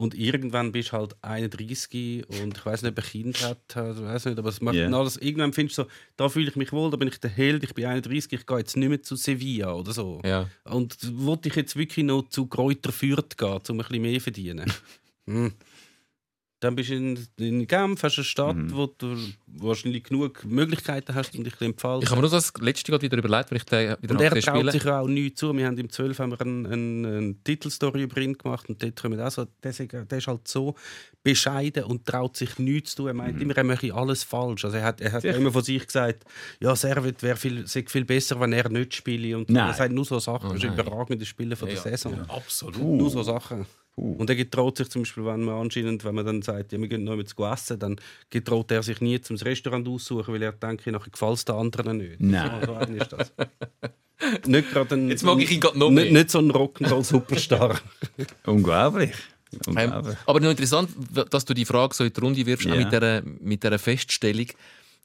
Und 0.00 0.14
irgendwann 0.14 0.70
bist 0.70 0.92
du 0.92 0.92
halt 0.92 1.16
31 1.22 2.24
und 2.28 2.56
ich 2.56 2.64
weiß 2.64 2.82
nicht, 2.82 2.92
ob 2.92 2.98
er 2.98 3.04
Kind 3.04 3.42
hat, 3.42 3.76
also, 3.76 4.04
weiß 4.04 4.26
nicht, 4.26 4.38
aber 4.38 4.48
es 4.48 4.60
macht 4.60 4.76
dann 4.76 4.94
alles. 4.94 5.16
Irgendwann 5.16 5.52
findest 5.52 5.78
du 5.78 5.82
so, 5.82 5.88
da 6.16 6.28
fühle 6.28 6.48
ich 6.48 6.54
mich 6.54 6.72
wohl, 6.72 6.88
da 6.92 6.96
bin 6.96 7.08
ich 7.08 7.18
der 7.18 7.30
Held, 7.30 7.64
ich 7.64 7.74
bin 7.74 7.84
31, 7.84 8.32
ich 8.32 8.46
gehe 8.46 8.58
jetzt 8.58 8.76
nicht 8.76 8.88
mehr 8.88 9.02
zu 9.02 9.16
Sevilla 9.16 9.72
oder 9.72 9.92
so. 9.92 10.20
Ja. 10.24 10.48
Und 10.62 10.96
wollte 11.24 11.48
ich 11.48 11.56
jetzt 11.56 11.74
wirklich 11.74 12.06
noch 12.06 12.28
zu 12.28 12.46
Kräuter 12.46 12.92
Fürth 12.92 13.36
gehen, 13.36 13.58
um 13.68 13.74
ein 13.74 13.78
bisschen 13.78 14.02
mehr 14.02 14.14
zu 14.14 14.20
verdienen? 14.20 14.72
Hm. 15.28 15.52
Dann 16.60 16.74
bist 16.74 16.90
du 16.90 16.94
in, 16.96 17.18
in 17.38 17.66
Genf, 17.68 18.02
hast 18.02 18.18
eine 18.18 18.24
Stadt, 18.24 18.56
Mhm. 18.56 18.74
wo 18.74 18.86
du 18.86 19.16
wahrscheinlich 19.46 20.02
genug 20.02 20.44
Möglichkeiten 20.44 21.14
hast 21.14 21.32
und 21.36 21.44
dich 21.44 21.52
bisschen 21.52 21.72
entfalten. 21.72 22.02
Ich 22.02 22.10
habe 22.10 22.20
mir 22.20 22.28
nur 22.28 22.30
das 22.36 22.52
letzte 22.60 22.90
gerade 22.90 23.02
wieder 23.02 23.16
überlegt, 23.18 23.50
weil 23.52 23.58
ich 23.58 23.64
den 23.64 23.90
wieder 24.02 24.14
Und 24.14 24.20
er 24.20 24.32
angesehen 24.32 24.42
traut 24.42 24.56
spiele. 24.58 24.72
sich 24.72 24.82
ja 24.84 25.00
auch 25.00 25.06
nichts 25.06 25.38
zu. 25.38 25.56
Wir 25.56 25.66
haben 25.66 25.78
im 25.78 25.88
12 25.88 26.18
haben 26.18 26.32
wir 26.32 26.40
eine, 26.40 26.68
eine, 26.68 27.08
eine 27.18 27.34
Titelstory 27.44 28.02
über 28.02 28.20
ihn 28.20 28.36
gemacht 28.36 28.68
und 28.68 28.82
dort 28.82 29.00
kommen 29.00 29.20
auch 29.20 29.30
so, 29.30 29.46
der, 29.62 29.70
ist- 29.70 29.92
der 29.92 30.18
ist 30.18 30.26
halt 30.26 30.48
so 30.48 30.74
bescheiden 31.22 31.84
und 31.84 32.06
traut 32.06 32.36
sich 32.36 32.58
nichts 32.58 32.90
zu 32.90 32.96
tun. 32.98 33.06
Er 33.08 33.14
meint 33.14 33.36
Mhm. 33.36 33.42
immer, 33.42 33.56
er 33.56 33.64
mache 33.64 33.94
alles 33.94 34.24
falsch. 34.24 34.64
Also 34.64 34.78
er 34.78 34.82
hat, 34.84 35.00
er 35.00 35.12
hat 35.12 35.22
ja 35.24 35.34
immer 35.34 35.52
von 35.52 35.62
sich 35.62 35.86
gesagt, 35.86 36.24
ja, 36.60 36.74
Servet 36.74 37.22
wäre 37.22 37.36
viel, 37.36 37.66
sei 37.68 37.84
viel 37.86 38.04
besser, 38.04 38.40
wenn 38.40 38.52
er 38.52 38.68
nicht 38.68 38.94
spiele. 38.94 39.36
Und 39.38 39.48
Nein. 39.48 39.68
er 39.68 39.74
sagt 39.74 39.92
nur 39.92 40.04
so 40.04 40.18
Sachen. 40.18 40.48
Oh 40.48 40.52
er 40.52 40.56
ist 40.56 40.64
überragender 40.64 41.24
Spieler 41.24 41.54
von 41.56 41.68
der 41.68 41.76
Ja, 41.76 41.82
Saison. 41.82 42.18
Absolut. 42.28 42.76
Nur 42.82 43.10
so 43.10 43.22
Sachen. 43.22 43.66
Und 43.98 44.30
er 44.30 44.36
getraut 44.36 44.76
sich 44.76 44.88
zum 44.90 45.02
Beispiel, 45.02 45.24
wenn 45.24 45.42
man 45.44 45.56
anscheinend, 45.56 46.04
wenn 46.04 46.14
man 46.14 46.24
dann 46.24 46.42
sagt, 46.42 46.72
ja, 46.72 46.80
wir 46.80 46.88
gehen 46.88 47.04
noch 47.04 47.16
mit 47.16 47.28
zu 47.28 47.44
essen, 47.44 47.78
dann 47.78 47.96
getraut 48.30 48.70
er 48.70 48.82
sich 48.82 49.00
nie 49.00 49.20
zum 49.20 49.36
Restaurant 49.36 49.86
aussuchen, 49.88 50.32
weil 50.34 50.42
er 50.42 50.52
denkt, 50.52 50.86
nachher 50.86 51.10
gefällt 51.10 51.34
es 51.38 51.44
den 51.44 51.54
anderen 51.56 51.96
nicht. 51.98 52.20
Nein. 52.20 52.60
So, 52.66 52.74
so 52.86 52.92
ist 52.94 53.12
das. 53.12 53.32
nicht 54.46 54.70
gerade 54.70 54.94
ein, 54.94 55.08
Jetzt 55.08 55.22
mag 55.24 55.38
ich 55.40 55.50
ihn 55.50 55.60
gerade 55.60 55.78
noch 55.78 55.90
nicht, 55.90 56.04
mehr. 56.12 56.22
nicht 56.22 56.30
so 56.30 56.38
ein 56.38 56.50
Rock'n'Roll-Superstar. 56.50 57.78
Unglaublich. 58.46 59.12
Ähm, 59.52 59.60
Unglaublich. 59.66 60.16
aber 60.26 60.40
noch 60.40 60.50
interessant, 60.50 60.90
dass 61.30 61.44
du 61.44 61.54
die 61.54 61.64
Frage 61.64 61.94
so 61.94 62.04
in 62.04 62.12
die 62.12 62.20
Runde 62.20 62.46
wirfst, 62.46 62.66
auch 62.66 62.74
Ja. 62.74 62.76
mit 62.84 62.92
dieser, 62.92 63.22
mit 63.22 63.62
dieser 63.62 63.78
Feststellung, 63.78 64.46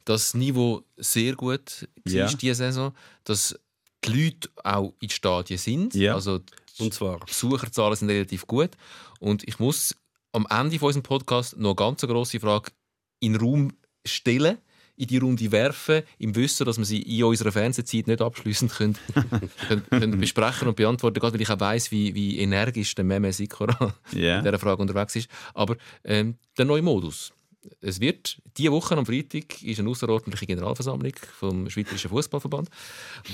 dass 0.05 0.31
das 0.31 0.33
Niveau 0.33 0.83
sehr 0.97 1.33
gut 1.35 1.87
war 2.05 2.13
Ja. 2.13 2.27
diese 2.27 2.55
Saison, 2.55 2.93
dass 3.23 3.57
die 4.05 4.11
Leute 4.25 4.49
auch 4.63 4.93
in 4.99 5.07
den 5.07 5.09
Stadien 5.11 5.57
sind. 5.57 5.95
Ja. 5.95 6.15
Also 6.15 6.39
die 6.39 6.45
Und 6.79 6.93
zwar. 6.93 7.19
Besucherzahlen 7.19 7.95
sind 7.95 8.09
relativ 8.09 8.47
gut. 8.47 8.71
Und 9.19 9.47
ich 9.47 9.59
muss 9.59 9.95
am 10.31 10.47
Ende 10.49 10.79
von 10.79 10.87
unserem 10.87 11.03
Podcast 11.03 11.57
noch 11.57 11.69
eine 11.71 11.75
ganz 11.75 12.01
grosse 12.01 12.39
Frage 12.39 12.71
in 13.19 13.33
den 13.33 13.41
Raum 13.41 13.73
stellen, 14.05 14.57
in 14.95 15.07
die 15.07 15.17
Runde 15.17 15.51
werfen, 15.51 16.03
im 16.19 16.35
Wissen, 16.35 16.65
dass 16.65 16.77
wir 16.77 16.85
sie 16.85 17.01
in 17.01 17.23
unserer 17.23 17.51
Fernsehzeit 17.51 18.05
nicht 18.07 18.21
abschließend 18.21 18.71
können, 18.73 18.97
können, 19.67 19.85
können 19.89 20.19
besprechen 20.19 20.67
und 20.67 20.75
beantworten 20.75 21.19
gerade 21.19 21.33
weil 21.33 21.41
ich 21.41 21.49
auch 21.49 21.59
weiss, 21.59 21.89
wie, 21.91 22.13
wie 22.13 22.39
energisch 22.39 22.93
der 22.95 23.03
Meme 23.05 23.31
Sikora 23.33 23.93
Ja. 24.11 24.37
in 24.39 24.43
dieser 24.45 24.59
Frage 24.59 24.81
unterwegs 24.81 25.15
ist. 25.15 25.29
Aber 25.53 25.77
ähm, 26.03 26.37
der 26.57 26.65
neue 26.65 26.81
Modus. 26.81 27.33
Es 27.81 27.99
wird 27.99 28.37
diese 28.57 28.71
Woche 28.71 28.97
am 28.97 29.05
Freitag 29.05 29.61
ist 29.63 29.79
eine 29.79 29.89
außerordentliche 29.89 30.45
Generalversammlung 30.45 31.13
vom 31.39 31.69
Schweizerischen 31.69 32.09
Fußballverband, 32.09 32.69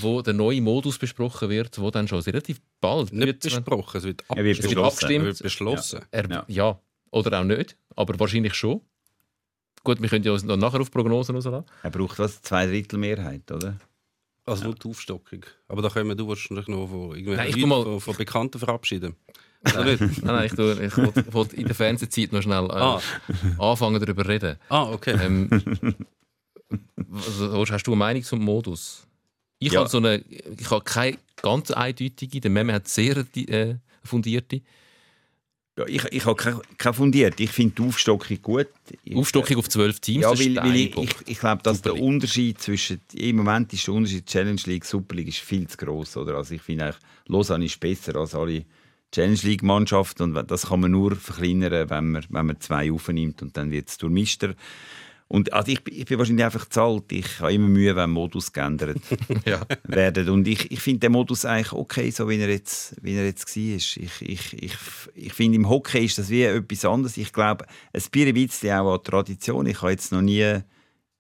wo 0.02 0.22
der 0.22 0.34
neue 0.34 0.62
Modus 0.62 0.98
besprochen 0.98 1.50
wird, 1.50 1.80
wo 1.80 1.90
dann 1.92 2.08
schon 2.08 2.20
relativ 2.20 2.60
bald 2.82 3.12
Nicht 3.12 3.26
wird- 3.26 3.40
besprochen, 3.42 3.98
es 3.98 4.04
wird, 4.04 4.24
Er 4.30 4.44
wird 4.44 4.58
Es 4.60 4.64
wird 4.64 4.74
beschlossen. 4.76 4.86
abgestimmt. 4.96 5.20
Er 5.22 5.26
wird 5.26 5.44
beschlossen. 5.44 6.00
er, 6.12 6.30
Ja. 6.30 6.46
ja. 6.48 6.80
oder 7.12 7.40
auch 7.40 7.44
nicht, 7.44 7.76
aber 7.96 8.20
wahrscheinlich 8.20 8.54
schon. 8.54 8.82
Gut, 9.84 10.02
wir 10.02 10.10
können 10.10 10.24
ja 10.26 10.32
uns 10.34 10.44
noch 10.44 10.58
nachher 10.58 10.82
auf 10.82 10.92
Prognosen 10.92 11.36
rauslassen. 11.36 11.66
Er 11.84 11.90
braucht 11.90 12.20
was? 12.20 12.42
Zwei 12.42 12.66
Drittel 12.68 13.00
Mehrheit, 13.00 13.50
oder? 13.52 13.78
Also 14.46 14.64
nur 14.66 14.76
die 14.76 14.88
Aufstockung. 14.90 15.46
Aber 15.68 15.82
da 15.82 15.90
können 15.90 16.10
wir 16.10 16.16
du 16.16 16.28
wahrscheinlich 16.28 16.68
noch 16.68 16.88
von, 16.88 17.10
Nein, 17.24 17.50
ich 17.50 17.66
mal- 17.66 17.84
von, 17.84 18.00
von 18.02 18.16
Bekannten 18.16 18.60
verabschieden. 18.60 19.16
Nein, 19.62 19.98
nein, 20.00 20.16
nein, 20.24 20.46
ich, 20.46 20.54
tue- 20.54 20.80
ich 20.86 21.34
wollte 21.34 21.56
in 21.58 21.66
der 21.66 21.76
Fernsehzeit 21.76 22.32
noch 22.32 22.42
schnell 22.42 22.66
äh, 22.66 22.72
Ah. 22.74 23.02
anfangen, 23.58 24.00
darüber 24.00 24.24
zu 24.24 24.30
reden. 24.30 24.56
Ah, 24.70 24.84
okay. 24.92 25.18
Ähm, 25.22 25.50
was, 26.96 27.72
hast 27.72 27.84
du 27.88 27.92
eine 27.92 28.00
Meinung 28.00 28.24
zum 28.24 28.40
Modus? 28.44 29.06
Ich 29.60 29.74
Ja. 29.74 29.82
habe 29.82 29.90
so 29.90 29.98
eine, 29.98 30.20
ich 30.58 30.70
habe 30.72 30.84
keine 30.84 31.18
ganz 31.42 31.72
eindeutige, 31.72 32.40
der 32.40 32.52
Meme 32.52 32.74
hat 32.74 32.88
sehr 32.88 33.18
äh, 33.36 33.76
fundierte. 34.04 34.62
Ja, 35.78 35.86
ich, 35.88 36.04
ich 36.06 36.26
habe 36.26 36.36
keine, 36.36 36.62
keine 36.78 36.94
fundiert. 36.94 37.40
Ich 37.40 37.52
finde 37.52 37.76
die 37.76 37.88
Aufstockung 37.88 38.42
gut. 38.42 38.68
Ich, 39.04 39.16
Aufstockung 39.16 39.58
auf 39.58 39.70
zwölf 39.70 40.00
Teams, 40.00 40.24
Ja, 40.24 40.38
weil, 40.38 40.54
der 40.54 40.64
weil 40.64 40.76
ich, 40.76 40.98
ich, 40.98 41.16
ich 41.26 41.40
glaube, 41.40 41.64
dass 41.64 41.82
der. 41.82 41.96
Unterschied 42.00 42.62
zwischen 42.62 43.00
im 43.14 43.38
Moment 43.38 43.72
ist 43.74 43.88
der 43.88 43.94
Unterschied 43.94 44.26
Challenge 44.26 44.62
League 44.66 44.86
Super 44.86 45.16
League 45.16 45.30
ist 45.30 45.40
viel 45.40 45.68
zu 45.68 45.78
groß, 45.78 46.18
oder? 46.18 46.36
Also 46.36 46.54
ich 46.56 46.62
finde 46.62 46.86
eigentlich 46.86 46.98
Lausanne 47.28 47.66
ist 47.66 47.80
besser 47.80 48.16
als 48.18 48.36
alle 48.36 48.66
Challenge 49.12 49.40
League 49.44 49.64
Mannschaften 49.64 50.24
und 50.36 50.52
das 50.52 50.68
kann 50.68 50.82
man 50.82 50.92
nur 50.92 51.16
verkleinern, 51.16 51.90
wenn 51.90 52.12
man 52.12 52.26
wenn 52.30 52.46
man 52.46 52.60
zwei 52.60 52.92
aufnimmt 52.92 53.42
und 53.42 53.58
dann 53.58 53.72
wird 53.72 53.90
es 53.90 53.98
durchmischter. 53.98 54.54
Und 55.32 55.54
also 55.54 55.72
ich, 55.72 55.84
bin- 55.84 55.94
ich 55.96 56.06
bin 56.06 56.18
wahrscheinlich 56.18 56.44
einfach 56.44 56.68
zu 56.70 56.82
alt. 56.82 57.12
Ich 57.12 57.40
habe 57.40 57.54
immer 57.54 57.68
Mühe, 57.68 57.96
wenn 57.96 58.10
Modus 58.10 58.52
geändert 58.52 58.98
Ja. 59.46 59.62
werden. 59.84 60.28
Und 60.30 60.48
ich, 60.48 60.72
ich 60.72 60.80
finde 60.80 61.02
den 61.02 61.12
Modus 61.12 61.46
eigentlich 61.46 61.72
okay, 61.72 62.10
so 62.10 62.28
wie 62.30 62.38
er 62.40 62.50
jetzt, 62.50 62.96
wie 63.04 63.14
er 63.14 63.26
jetzt 63.26 63.56
war. 63.56 63.64
Ich, 63.76 63.98
ich, 64.24 64.54
ich, 64.64 64.74
ich 65.14 65.34
finde, 65.34 65.58
im 65.58 65.70
Hockey 65.70 66.04
ist 66.06 66.18
das 66.18 66.30
wie 66.32 66.42
etwas 66.44 66.84
anderes. 66.84 67.16
Ich 67.18 67.32
glaube, 67.32 67.66
es 67.94 68.10
ein 68.28 68.34
bisschen 68.34 68.72
auch 68.74 68.96
an 68.96 69.04
Tradition. 69.04 69.68
Ich 69.68 69.80
habe 69.84 69.92
jetzt 69.92 70.12
noch 70.12 70.22
nie 70.24 70.62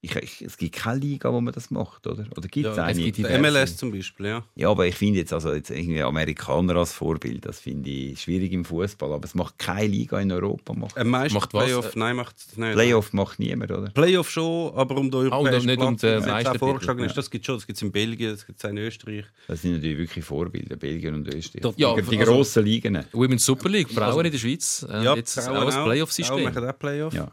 ich, 0.01 0.15
ich, 0.15 0.41
es 0.43 0.55
gibt 0.57 0.75
keine 0.75 0.99
Liga, 0.99 1.31
wo 1.33 1.41
man 1.41 1.53
das 1.53 1.71
macht, 1.71 2.07
oder? 2.07 2.25
Oder 2.37 2.47
gibt 2.47 2.67
es 2.67 2.77
Ja, 2.77 2.83
eine? 2.85 2.97
es 2.97 3.03
gibt 3.03 3.17
die- 3.17 3.37
MLS 3.37 3.75
zum 3.75 3.91
Beispiel, 3.91 4.27
ja. 4.27 4.43
Ja, 4.55 4.69
aber 4.69 4.87
ich 4.87 4.95
finde 4.95 5.19
jetzt, 5.19 5.33
also 5.33 5.53
jetzt 5.53 5.71
irgendwie 5.71 6.01
Amerikaner 6.01 6.75
als 6.77 6.93
Vorbild, 6.93 7.45
das 7.45 7.59
finde 7.59 7.89
ich 7.89 8.21
schwierig 8.21 8.53
im 8.53 8.63
Fußball. 8.63 9.11
Aber 9.11 9.25
es 9.25 9.35
macht 9.35 9.59
keine 9.59 9.87
Liga 9.87 10.19
in 10.21 10.31
Europa. 10.31 10.73
Macht. 10.73 11.03
Meister 11.03 11.33
Macht 11.39 11.53
was? 11.53 11.65
Playoff, 11.65 11.95
nein, 11.97 12.15
macht 12.15 12.37
es 12.37 12.55
nicht. 12.57 12.73
Playoff 12.73 13.11
macht 13.11 13.39
niemand, 13.39 13.71
oder? 13.71 13.89
Playoff 13.89 14.29
schon, 14.29 14.73
aber 14.73 14.95
um 14.95 15.11
den 15.11 15.19
Ah, 15.33 15.37
und 15.37 15.47
europäischen 15.47 15.65
nicht 15.65 15.79
um 15.81 15.97
Platz, 15.97 16.01
den 16.01 16.25
wie 16.25 16.29
es 16.39 16.43
jetzt 16.45 16.57
vorgeschlagen 16.59 16.99
ja. 17.01 17.05
ist. 17.07 17.17
Das 17.17 17.29
gibt 17.29 17.43
es 17.43 17.45
schon, 17.47 17.55
das 17.55 17.67
gibt 17.67 17.75
es 17.77 17.81
in 17.81 17.91
Belgien, 17.91 18.31
das 18.31 18.45
gibt 18.45 18.63
es 18.63 18.69
in 18.69 18.77
Österreich. 18.77 19.25
Das 19.47 19.61
sind 19.61 19.73
natürlich 19.73 19.97
wirklich 19.97 20.23
Vorbilder, 20.23 20.77
Belgien 20.77 21.13
und 21.15 21.27
Österreich. 21.27 21.61
Doch, 21.61 21.73
ja, 21.77 21.93
die, 21.95 22.03
die 22.03 22.19
also- 22.19 22.31
grossen 22.31 22.63
Ligen. 22.63 23.03
Women's 23.11 23.43
Super 23.45 23.67
League, 23.67 23.89
Frauen 23.91 24.25
in 24.25 24.31
der 24.31 24.39
Schweiz, 24.39 24.85
äh, 24.89 25.03
Ja, 25.03 25.15
jetzt 25.15 25.37
auch 25.39 25.47
ein 25.53 25.71
Frauen 25.71 25.83
Playoff-System. 25.85 26.43
machen 26.43 26.65
auch 26.69 26.79
Playoff. 26.79 27.13
Ja, 27.13 27.29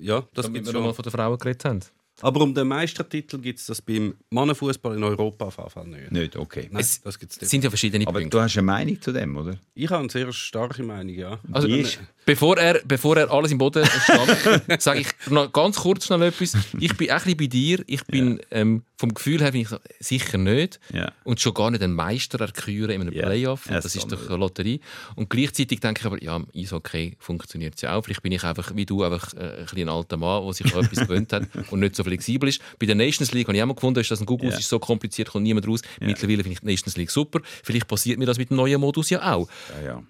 Ja. 0.00 0.22
das 0.34 0.46
gibt 0.46 0.54
wir 0.54 0.62
es 0.62 0.72
schon. 0.72 0.94
von 0.94 1.02
den 1.02 1.12
Frauen 1.12 1.38
geredet 1.38 1.64
haben. 1.64 1.80
Aber 2.22 2.40
um 2.40 2.54
den 2.54 2.66
Meistertitel 2.66 3.38
gibt 3.38 3.58
es 3.58 3.66
das 3.66 3.82
beim 3.82 4.14
Mannenfußball 4.30 4.96
in 4.96 5.04
Europa 5.04 5.44
auf 5.46 5.56
jeden 5.58 5.70
Fall 5.70 5.86
nicht. 5.86 6.10
Nicht, 6.12 6.36
okay. 6.36 6.68
Nein, 6.72 6.80
Es- 6.80 7.00
das 7.02 7.18
gibt's 7.18 7.38
nicht. 7.38 7.50
sind 7.50 7.62
ja 7.62 7.68
verschiedene 7.68 8.06
Aber 8.06 8.20
Punkte. 8.20 8.38
du 8.38 8.42
hast 8.42 8.56
eine 8.56 8.62
Meinung 8.66 9.00
zu 9.02 9.12
dem, 9.12 9.36
oder? 9.36 9.58
Ich 9.74 9.90
habe 9.90 10.00
eine 10.00 10.08
sehr 10.10 10.32
starke 10.32 10.82
Meinung, 10.82 11.14
ja. 11.14 11.38
Also, 11.52 11.68
Die 11.68 11.80
ist- 11.80 11.98
bevor, 12.26 12.58
er, 12.58 12.80
bevor 12.84 13.16
er 13.16 13.30
alles 13.30 13.50
im 13.52 13.58
Boden 13.58 13.86
stand, 13.86 14.82
sage 14.82 15.00
ich 15.00 15.06
noch 15.30 15.50
ganz 15.52 15.76
kurz 15.76 16.04
schnell 16.06 16.20
etwas. 16.22 16.54
Ich 16.78 16.94
bin 16.96 17.08
ein 17.10 17.16
bisschen 17.16 17.36
bei 17.38 17.46
dir. 17.46 17.82
Ich 17.86 18.04
bin 18.04 18.40
ähm, 18.50 18.82
vom 18.98 19.14
Gefühl 19.14 19.40
her 19.40 19.52
bin 19.52 19.62
ich 19.62 19.68
sicher 20.00 20.36
nicht. 20.38 20.80
Ja. 20.92 21.12
Und 21.24 21.40
schon 21.40 21.54
gar 21.54 21.70
nicht 21.70 21.82
einen 21.82 21.94
Meister 21.94 22.40
erküren 22.40 22.90
in 22.90 23.00
einem 23.02 23.12
Ja. 23.14 23.24
Playoff. 23.26 23.64
Das 23.68 23.94
ist 23.94 24.10
doch 24.12 24.28
eine 24.28 24.36
Lotterie. 24.36 24.80
Und 25.14 25.30
gleichzeitig 25.30 25.80
denke 25.80 26.00
ich 26.00 26.06
aber, 26.06 26.22
ja, 26.22 26.36
im 26.36 26.46
Eishockey 26.54 27.16
funktioniert 27.18 27.74
es 27.76 27.82
ja 27.82 27.94
auch. 27.94 28.02
Vielleicht 28.04 28.22
bin 28.22 28.32
ich 28.32 28.42
einfach, 28.44 28.74
wie 28.74 28.84
du, 28.86 29.02
einfach 29.02 29.32
äh, 29.34 29.64
ein, 29.72 29.78
ein 29.82 29.88
alter 29.88 30.16
Mann, 30.16 30.44
der 30.44 30.52
sich 30.52 30.74
an 30.74 30.84
etwas 30.84 31.06
gewöhnt 31.06 31.32
hat 31.32 31.44
und 31.70 31.80
nicht 31.80 31.96
so 31.96 32.04
flexibel 32.04 32.48
ist. 32.48 32.60
Bei 32.78 32.86
der 32.86 32.94
Nations 32.96 33.32
League 33.32 33.46
habe 33.48 33.56
ich 33.56 33.62
auch 33.62 33.66
mal 33.66 33.74
gefunden, 33.74 34.00
ist 34.00 34.10
das 34.10 34.20
ein 34.20 34.26
Google, 34.26 34.50
Ja. 34.50 34.58
ist 34.58 34.68
so 34.68 34.78
kompliziert, 34.78 35.28
kommt 35.30 35.44
niemand 35.44 35.66
raus. 35.68 35.80
Mittlerweile 36.00 36.42
finde 36.42 36.52
ich 36.54 36.60
die 36.60 36.66
Nations 36.66 36.96
League 36.96 37.10
super. 37.10 37.40
Vielleicht 37.62 37.86
passiert 37.88 38.18
mir 38.18 38.26
das 38.26 38.38
mit 38.38 38.50
dem 38.50 38.56
neuen 38.56 38.80
Modus 38.80 39.10
ja 39.10 39.32
auch. 39.32 39.48
Ja, 39.82 39.86
ja. 39.86 40.02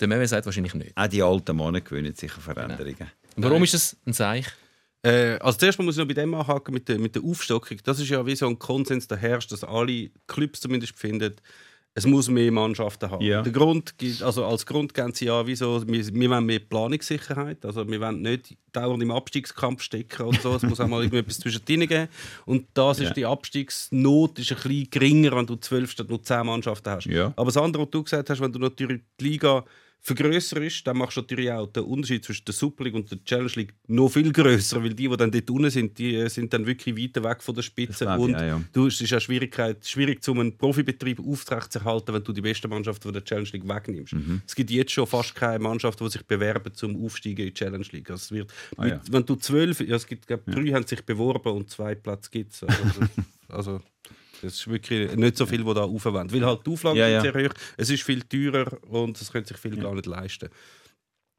Der 0.00 0.08
Meme 0.08 0.26
sagt 0.26 0.46
wahrscheinlich 0.46 0.74
nicht. 0.74 0.96
Auch 0.96 1.06
die 1.06 1.22
alten 1.22 1.56
Männer 1.56 1.80
gewöhnen 1.80 2.14
sich 2.14 2.34
an 2.34 2.40
Veränderungen. 2.40 3.10
Und 3.36 3.44
warum 3.44 3.62
ist 3.62 3.74
es 3.74 3.96
ein 4.06 4.12
Zeichen? 4.12 4.52
Äh, 5.02 5.38
also 5.38 5.58
zuerst 5.58 5.78
mal 5.78 5.84
muss 5.84 5.96
ich 5.96 6.00
noch 6.00 6.08
bei 6.08 6.14
dem 6.14 6.34
anhaken 6.34 6.74
mit 6.74 6.88
der, 6.88 6.98
mit 6.98 7.14
der 7.14 7.22
Aufstockung. 7.22 7.78
Das 7.84 8.00
ist 8.00 8.08
ja 8.08 8.24
wie 8.26 8.34
so 8.34 8.46
ein 8.46 8.58
Konsens, 8.58 9.06
der 9.06 9.18
herrscht, 9.18 9.52
dass 9.52 9.62
alle 9.62 10.10
Clubs 10.26 10.60
zumindest 10.60 10.98
finden, 10.98 11.36
es 11.98 12.06
muss 12.06 12.28
mehr 12.28 12.50
Mannschaften 12.52 13.10
haben. 13.10 13.24
Ja. 13.24 13.42
Der 13.42 13.52
Grund, 13.52 13.94
also 14.22 14.44
als 14.44 14.64
Grund 14.64 14.94
geben 14.94 15.12
sie 15.12 15.26
ja, 15.26 15.46
wieso, 15.46 15.86
wir, 15.86 16.06
wir 16.14 16.30
wollen 16.30 16.46
mehr 16.46 16.60
Planungssicherheit. 16.60 17.64
Also 17.64 17.86
wir 17.88 18.00
wollen 18.00 18.22
nicht 18.22 18.56
dauernd 18.72 19.02
im 19.02 19.10
Abstiegskampf 19.10 19.82
stecken 19.82 20.22
oder 20.26 20.38
so. 20.40 20.54
Es 20.54 20.62
muss 20.62 20.80
auch 20.80 20.86
mal 20.88 21.02
irgendetwas 21.02 21.38
zwischendrin 21.40 21.80
geben. 21.86 22.08
Und 22.46 22.66
das 22.74 23.00
ist 23.00 23.08
Ja. 23.08 23.14
die 23.14 23.26
Abstiegsnot 23.26 24.38
ist 24.38 24.50
ein 24.52 24.56
bisschen 24.62 24.90
geringer, 24.90 25.32
wenn 25.36 25.46
du 25.46 25.56
zwölf 25.56 25.90
statt 25.90 26.08
nur 26.08 26.22
zehn 26.22 26.46
Mannschaften 26.46 26.90
hast. 26.90 27.06
Ja. 27.06 27.32
Aber 27.36 27.46
das 27.46 27.56
andere, 27.56 27.82
was 27.82 27.90
du 27.90 28.02
gesagt 28.04 28.30
hast, 28.30 28.40
wenn 28.40 28.52
du 28.52 28.58
natürlich 28.58 29.00
die 29.20 29.24
Liga 29.24 29.64
vergrösserst, 30.00 30.86
dann 30.86 30.98
machst 30.98 31.16
du 31.16 31.20
natürlich 31.20 31.50
auch 31.50 31.66
den 31.66 31.84
Unterschied 31.84 32.24
zwischen 32.24 32.44
der 32.44 32.54
Super 32.54 32.84
League 32.84 32.94
und 32.94 33.10
der 33.10 33.22
Challenge 33.24 33.52
League 33.54 33.74
noch 33.86 34.08
viel 34.08 34.32
grösser, 34.32 34.82
weil 34.82 34.94
die, 34.94 35.08
die 35.08 35.16
dann 35.16 35.30
dort 35.30 35.50
unten 35.50 35.70
sind, 35.70 35.98
die 35.98 36.14
äh, 36.14 36.28
sind 36.28 36.52
dann 36.52 36.66
wirklich 36.66 36.96
weiter 36.96 37.22
weg 37.24 37.42
von 37.42 37.54
der 37.54 37.62
Spitze. 37.62 38.08
Und 38.08 38.32
ja, 38.32 38.46
ja. 38.46 38.62
du, 38.72 38.86
es 38.86 39.00
ist 39.00 39.10
ja 39.10 39.20
Schwierigkeit, 39.20 39.86
schwierig, 39.86 40.26
um 40.28 40.40
einen 40.40 40.56
Profibetrieb 40.56 41.20
aufrechtzuerhalten, 41.20 42.14
wenn 42.14 42.24
du 42.24 42.32
die 42.32 42.40
beste 42.40 42.68
Mannschaft 42.68 43.02
von 43.02 43.12
der 43.12 43.24
Challenge 43.24 43.48
League 43.52 43.68
wegnimmst. 43.68 44.14
Mhm. 44.14 44.42
Es 44.46 44.54
gibt 44.54 44.70
jetzt 44.70 44.92
schon 44.92 45.06
fast 45.06 45.34
keine 45.34 45.58
Mannschaft, 45.58 46.00
die 46.00 46.08
sich 46.08 46.24
bewerben 46.24 46.72
zum 46.74 47.04
Aufsteigen 47.04 47.40
in 47.40 47.46
die 47.46 47.54
Challenge 47.54 47.86
League. 47.92 48.10
Also 48.10 48.22
es 48.22 48.30
wird 48.32 48.52
Ah, 48.76 48.84
mit, 48.84 48.92
ja. 48.92 49.00
Wenn 49.10 49.24
du 49.24 49.36
zwölf, 49.36 49.80
ja, 49.80 49.96
es 49.96 50.06
gibt 50.06 50.26
glaub, 50.26 50.44
drei 50.46 50.72
haben 50.72 50.86
sich 50.86 51.04
beworben 51.04 51.52
und 51.52 51.70
zwei 51.70 51.94
Plätze 51.94 52.30
gibt 52.30 52.52
es. 52.52 52.62
Also, 52.62 53.00
also 53.48 53.80
das 54.42 54.54
ist 54.54 54.68
wirklich 54.68 55.14
nicht 55.16 55.36
so 55.36 55.46
viel, 55.46 55.64
die 55.64 55.74
da 55.74 55.82
aufwenden. 55.82 56.32
Weil 56.32 56.46
halt 56.46 56.66
die 56.66 56.70
Auflagen 56.70 56.98
Ja, 56.98 57.08
ja. 57.08 57.20
sehr 57.20 57.34
hoch, 57.34 57.54
es 57.76 57.90
ist 57.90 58.02
viel 58.02 58.22
teurer 58.22 58.66
und 58.88 59.20
es 59.20 59.30
können 59.30 59.44
sich 59.44 59.56
viele 59.56 59.76
gar 59.76 59.94
nicht 59.94 60.06
leisten. 60.06 60.48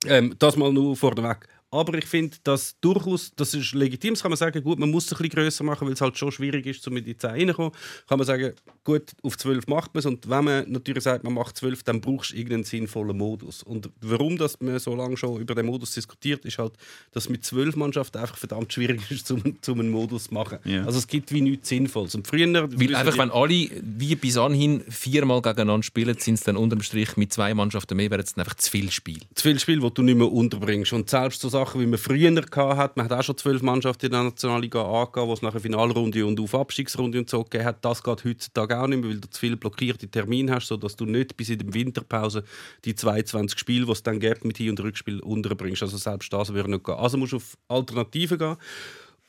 Ähm, 0.06 0.36
das 0.40 0.56
mal 0.56 0.72
nur 0.72 0.96
vorneweg. 0.96 1.48
Aber 1.72 1.94
ich 1.98 2.06
finde, 2.06 2.38
dass 2.44 2.76
durchaus, 2.82 3.32
das 3.36 3.54
ist 3.54 3.74
legitim, 3.74 4.16
das 4.16 4.24
kann 4.24 4.32
man 4.32 4.38
sagen, 4.38 4.64
gut, 4.64 4.80
man 4.80 4.90
muss 4.90 5.06
es 5.06 5.14
ein 5.14 5.18
bisschen 5.18 5.30
grösser 5.30 5.64
machen, 5.64 5.86
weil 5.86 5.94
es 5.94 6.02
halt 6.02 6.18
schon 6.18 6.32
schwierig 6.32 6.66
ist, 6.66 6.88
um 6.88 6.98
in 6.98 7.06
die 7.06 7.16
10 7.16 7.30
reinzukommen. 7.30 7.72
Kann 8.08 8.18
man 8.18 8.26
sagen, 8.26 8.54
gut, 8.84 9.12
auf 9.22 9.38
12 9.38 9.68
macht 9.68 9.94
man 9.94 10.00
es 10.00 10.06
und 10.06 10.30
wenn 10.30 10.44
man 10.44 10.72
natürlich 10.72 11.04
sagt, 11.04 11.24
man 11.24 11.34
macht 11.34 11.58
12, 11.58 11.84
dann 11.84 12.02
brauchst 12.02 12.32
du 12.32 12.36
irgendeinen 12.36 12.64
sinnvollen 12.64 13.16
Modus. 13.16 13.62
Und 13.62 13.90
warum 14.02 14.38
dass 14.38 14.60
man 14.60 14.80
so 14.80 14.96
lange 14.96 15.18
schon 15.18 15.40
über 15.40 15.54
den 15.54 15.68
Modus 15.68 15.94
diskutiert, 15.94 16.46
ist 16.46 16.58
halt, 16.58 16.74
dass 17.12 17.30
mit 17.30 17.46
12 17.46 17.76
Mannschaften 17.76 18.18
einfach 18.18 18.38
verdammt 18.38 18.74
schwierig 18.74 19.02
ist, 19.12 19.30
um, 19.32 19.44
um 19.68 19.80
einen 19.80 19.92
Modus 19.92 20.26
zu 20.26 20.34
machen. 20.34 20.60
Ja. 20.64 20.86
Also 20.86 20.98
es 20.98 21.08
gibt 21.08 21.32
wie 21.32 21.42
nichts 21.42 21.70
Sinnvolles. 21.70 22.16
Und 22.16 22.28
früher, 22.28 22.48
Weil 22.54 22.96
einfach, 22.96 23.18
wenn 23.18 23.32
alle 23.32 23.70
wie 23.82 24.16
bis 24.16 24.38
anhin 24.38 24.82
viermal 24.90 25.42
gegeneinander 25.42 25.84
spielen, 25.84 26.18
sind 26.18 26.36
es 26.36 26.42
dann 26.42 26.58
unterm 26.58 26.82
Strich 26.82 27.16
mit 27.18 27.32
zwei 27.32 27.54
Mannschaften 27.54 27.96
mehr, 27.96 28.10
wäre 28.10 28.24
es 28.24 28.38
einfach 28.38 28.56
zu 28.56 28.72
viel 28.72 28.90
Spiel. 28.92 29.20
zu 29.36 29.44
viele 29.44 29.60
Spiele, 29.60 29.82
die 29.82 29.94
du 29.94 30.02
nicht 30.02 30.18
mehr 30.18 30.32
unterbringst. 30.32 30.94
Und 30.94 31.10
selbst 31.10 31.42
so 31.42 31.50
Sachen, 31.60 31.82
wie 31.82 31.86
man 31.86 32.00
früher 32.00 32.32
hatte, 32.78 32.94
man 32.96 33.06
hat 33.06 33.14
auch 33.14 33.24
schon 33.24 33.38
zwölf 33.38 33.62
Mannschaften 33.62 34.06
in 34.06 34.12
der 34.12 34.24
Nationalliga 34.24 34.82
angegeben, 34.82 35.28
wo 35.28 35.34
es 35.34 35.42
nachher 35.42 35.60
Finalrunde 35.60 36.26
und 36.26 36.40
auf 36.40 36.56
Abstiegsrunde 36.56 37.20
und 37.20 37.30
so 37.30 37.44
gegeben 37.44 37.66
hat. 37.66 37.84
Das 37.84 38.02
geht 38.02 38.24
heutzutage 38.24 38.80
auch 38.80 38.88
nicht 38.88 39.02
mehr, 39.02 39.10
weil 39.10 39.20
du 39.20 39.30
zu 39.30 39.40
viele 39.40 39.58
blockierte 39.58 40.08
Termine 40.08 40.54
hast, 40.54 40.68
sodass 40.68 40.96
du 40.96 41.06
nicht 41.06 41.36
bis 41.36 41.50
in 41.50 41.60
der 41.60 41.74
Winterpause 41.74 42.44
die 42.86 42.96
22 42.96 43.60
Spiele, 43.60 43.86
die 43.86 43.92
es 43.92 44.04
dann 44.04 44.20
gibt, 44.20 44.46
mit 44.46 44.58
Hin- 44.58 44.72
und 44.72 44.80
Rückspiel 44.80 45.20
unterbringst. 45.20 45.84
Also 45.84 45.98
selbst 45.98 46.32
das 46.32 46.54
würde 46.54 46.72
nicht 46.72 46.86
gehen. 46.86 46.96
Also 46.96 47.18
musst 47.18 47.34
du 47.34 47.38
auf 47.38 47.58
Alternativen 47.68 48.38
gehen. 48.38 48.58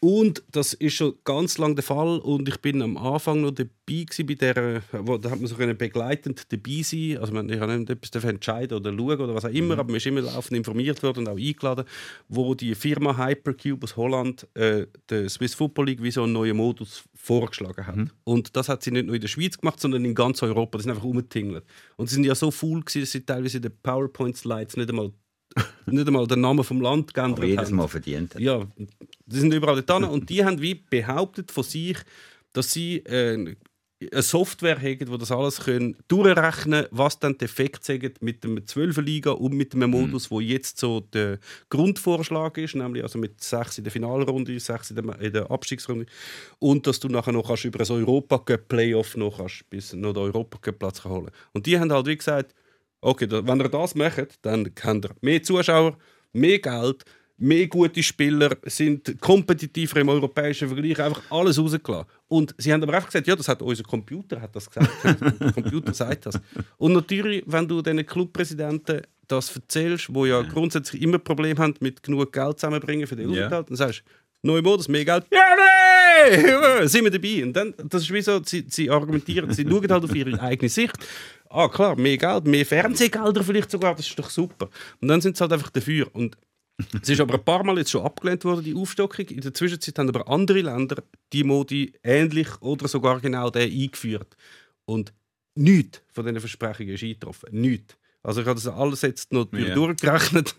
Und 0.02 0.42
das 0.50 0.72
ist 0.72 0.94
schon 0.94 1.14
ganz 1.24 1.58
lange 1.58 1.74
der 1.74 1.84
Fall. 1.84 2.20
Und 2.20 2.48
ich 2.48 2.58
bin 2.62 2.80
am 2.80 2.96
Anfang 2.96 3.42
noch 3.42 3.50
dabei 3.50 3.70
gewesen 3.86 4.26
bei 4.26 4.34
der, 4.34 4.82
wo, 4.92 5.18
da 5.18 5.30
hat 5.30 5.38
man 5.40 5.46
so 5.46 5.56
können 5.56 5.76
begleitend 5.76 6.50
dabei 6.50 6.80
sein. 6.82 7.18
Also 7.18 7.34
man, 7.34 7.50
ich 7.50 7.60
habe 7.60 7.76
nicht 7.76 7.90
etwas 7.90 8.24
entscheiden 8.24 8.78
oder 8.78 8.92
schauen 8.92 9.20
oder 9.20 9.34
was 9.34 9.44
auch 9.44 9.50
immer, 9.50 9.74
aber 9.74 9.90
man 9.90 9.96
ist 9.96 10.06
immer 10.06 10.22
laufend 10.22 10.56
informiert 10.56 11.02
worden 11.02 11.20
und 11.20 11.28
auch 11.28 11.36
eingeladen, 11.36 11.84
wo 12.28 12.54
die 12.54 12.74
Firma 12.74 13.14
Hypercube 13.18 13.84
aus 13.84 13.94
Holland 13.96 14.48
äh, 14.54 14.86
der 15.10 15.28
Swiss 15.28 15.54
Football 15.54 15.86
League 15.86 16.02
wie 16.02 16.10
so 16.10 16.22
einen 16.22 16.32
neuen 16.32 16.56
Modus 16.56 17.04
vorgeschlagen 17.14 17.86
hat. 17.86 17.98
Und 18.24 18.56
das 18.56 18.70
hat 18.70 18.82
sie 18.82 18.92
nicht 18.92 19.04
nur 19.04 19.16
in 19.16 19.20
der 19.20 19.28
Schweiz 19.28 19.58
gemacht, 19.58 19.80
sondern 19.80 20.06
in 20.06 20.14
ganz 20.14 20.42
Europa. 20.42 20.78
Das 20.78 20.84
sind 20.84 20.92
einfach 20.92 21.04
umgetingelt. 21.04 21.64
Und 21.96 22.08
sie 22.08 22.14
sind 22.14 22.24
ja 22.24 22.34
so 22.34 22.50
full 22.50 22.80
gewesen, 22.80 23.02
dass 23.02 23.12
sie 23.12 23.20
teilweise 23.20 23.58
in 23.58 23.64
den 23.64 23.72
PowerPoint-Slides 23.82 24.78
nicht 24.78 24.88
einmal 24.88 25.12
nicht 25.86 26.06
einmal 26.06 26.26
den 26.26 26.40
Namen 26.40 26.64
vom 26.64 26.80
Land 26.80 27.12
geändert 27.14 27.38
Aber 27.38 27.46
jedes 27.46 27.68
haben. 27.68 27.76
Mal 27.76 27.88
verdient. 27.88 28.34
hat. 28.34 28.40
Ja, 28.40 28.66
die 29.26 29.38
sind 29.38 29.52
überall 29.52 29.82
dort 29.82 30.04
hin. 30.04 30.10
und 30.10 30.30
die 30.30 30.44
haben 30.44 30.60
wie 30.60 30.74
behauptet 30.74 31.50
von 31.50 31.64
sich, 31.64 31.98
dass 32.52 32.72
sie 32.72 32.98
äh, 32.98 33.56
eine 34.12 34.22
Software 34.22 34.78
haben, 34.78 34.98
die 34.98 35.18
das 35.18 35.30
alles 35.30 35.60
können 35.60 35.94
durchrechnen 36.08 36.86
was 36.90 37.18
dann 37.18 37.36
die 37.36 37.44
Effekte 37.44 37.84
sagen 37.84 38.14
mit 38.20 38.42
dem 38.44 38.66
12 38.66 38.96
Liga 38.98 39.32
und 39.32 39.52
mit 39.52 39.74
dem 39.74 39.90
Modus, 39.90 40.30
wo 40.30 40.40
jetzt 40.40 40.78
so 40.78 41.00
der 41.00 41.38
Grundvorschlag 41.68 42.56
ist, 42.56 42.74
nämlich 42.74 43.02
also 43.02 43.18
mit 43.18 43.42
sechs 43.42 43.76
in 43.76 43.84
der 43.84 43.92
Finalrunde, 43.92 44.58
sechs 44.58 44.90
in 44.90 45.32
der, 45.32 45.50
Abstiegsrunde 45.50 46.06
und 46.58 46.86
dass 46.86 46.98
du 46.98 47.08
nachher 47.08 47.32
noch 47.32 47.46
kannst 47.46 47.66
über 47.66 47.78
das 47.78 47.90
Europa 47.90 48.38
Playoff 48.38 49.16
noch 49.16 49.36
kannst, 49.36 49.68
bis 49.68 49.92
noch 49.92 50.14
den 50.14 50.22
Europa 50.22 50.72
Platz 50.72 51.04
holen. 51.04 51.30
Und 51.52 51.66
die 51.66 51.78
haben 51.78 51.92
halt 51.92 52.06
wie 52.06 52.16
gesagt, 52.16 52.54
okay, 53.00 53.26
wenn 53.30 53.60
ihr 53.60 53.68
das 53.68 53.94
macht, 53.94 54.38
dann 54.42 54.70
habt 54.82 55.04
ihr 55.04 55.10
mehr 55.20 55.42
Zuschauer, 55.42 55.96
mehr 56.32 56.58
Geld, 56.58 57.04
mehr 57.36 57.66
gute 57.66 58.02
Spieler, 58.02 58.56
sind 58.64 59.20
kompetitiver 59.20 60.00
im 60.00 60.10
europäischen 60.10 60.68
Vergleich, 60.68 61.00
einfach 61.00 61.22
alles 61.30 61.58
rausgelassen. 61.58 62.06
Und 62.28 62.54
sie 62.58 62.72
haben 62.72 62.82
aber 62.82 62.94
einfach 62.94 63.08
gesagt, 63.08 63.26
ja, 63.26 63.34
das 63.34 63.48
hat 63.48 63.62
unser 63.62 63.82
Computer 63.82 64.40
hat 64.40 64.54
das 64.54 64.70
gesagt. 64.70 64.90
Der 65.40 65.52
Computer 65.52 65.94
sagt 65.94 66.26
das. 66.26 66.38
Und 66.76 66.92
natürlich, 66.92 67.42
wenn 67.46 67.66
du 67.66 67.80
diesen 67.82 68.04
Clubpräsidenten 68.04 69.02
das 69.26 69.54
erzählst, 69.54 70.12
wo 70.12 70.26
ja 70.26 70.42
grundsätzlich 70.42 71.02
immer 71.02 71.18
Probleme 71.18 71.58
haben 71.60 71.74
mit 71.80 72.02
genug 72.02 72.32
Geld 72.32 72.58
zusammenbringen 72.58 73.06
für 73.06 73.16
den. 73.16 73.30
Aufenthalt, 73.30 73.70
dann 73.70 73.76
sagst 73.76 74.02
du, 74.04 74.48
neue 74.48 74.62
Modus, 74.62 74.88
mehr 74.88 75.04
Geld, 75.04 75.24
ja, 75.32 75.40
nee, 76.80 76.86
sind 76.86 77.04
wir 77.04 77.10
dabei. 77.10 77.42
Und 77.44 77.52
dann, 77.54 77.74
das 77.88 78.02
ist 78.02 78.12
wie 78.12 78.22
so, 78.22 78.40
sie, 78.44 78.64
sie 78.68 78.90
argumentieren, 78.90 79.52
sie 79.52 79.64
schauen 79.68 79.90
halt 79.90 80.04
auf 80.04 80.14
ihre 80.14 80.40
eigene 80.40 80.68
Sicht. 80.68 80.96
Ah, 81.48 81.68
klar, 81.68 81.96
mehr 81.96 82.16
Geld, 82.16 82.46
mehr 82.46 82.64
Fernsehgelder 82.64 83.42
vielleicht 83.42 83.70
sogar, 83.70 83.94
das 83.94 84.06
ist 84.06 84.18
doch 84.18 84.30
super. 84.30 84.68
Und 85.00 85.08
dann 85.08 85.20
sind 85.20 85.36
sie 85.36 85.40
halt 85.42 85.52
einfach 85.52 85.70
dafür. 85.70 86.08
Und 86.14 86.36
es 87.02 87.08
ist 87.08 87.20
aber 87.20 87.34
ein 87.34 87.44
paar 87.44 87.64
Mal 87.64 87.76
jetzt 87.78 87.90
schon 87.90 88.04
abgelehnt 88.04 88.44
worden, 88.44 88.64
die 88.64 88.74
Aufstockung. 88.74 89.26
In 89.26 89.40
der 89.40 89.52
Zwischenzeit 89.52 89.98
haben 89.98 90.08
aber 90.08 90.28
andere 90.28 90.60
Länder 90.60 91.02
die 91.32 91.44
Modi 91.44 91.92
ähnlich 92.02 92.48
oder 92.60 92.88
sogar 92.88 93.20
genau 93.20 93.50
den 93.50 93.70
eingeführt. 93.70 94.36
Und 94.84 95.12
nichts 95.54 96.00
von 96.12 96.24
diesen 96.24 96.40
Versprechungen 96.40 96.94
ist 96.94 97.02
eingetroffen. 97.02 97.48
Nichts. 97.52 97.96
Also 98.22 98.42
ich 98.42 98.46
habe 98.46 98.60
das 98.60 98.68
alles 98.68 99.02
jetzt 99.02 99.32
noch 99.32 99.50
Ja. 99.52 99.74
durchgerechnet. 99.74 100.54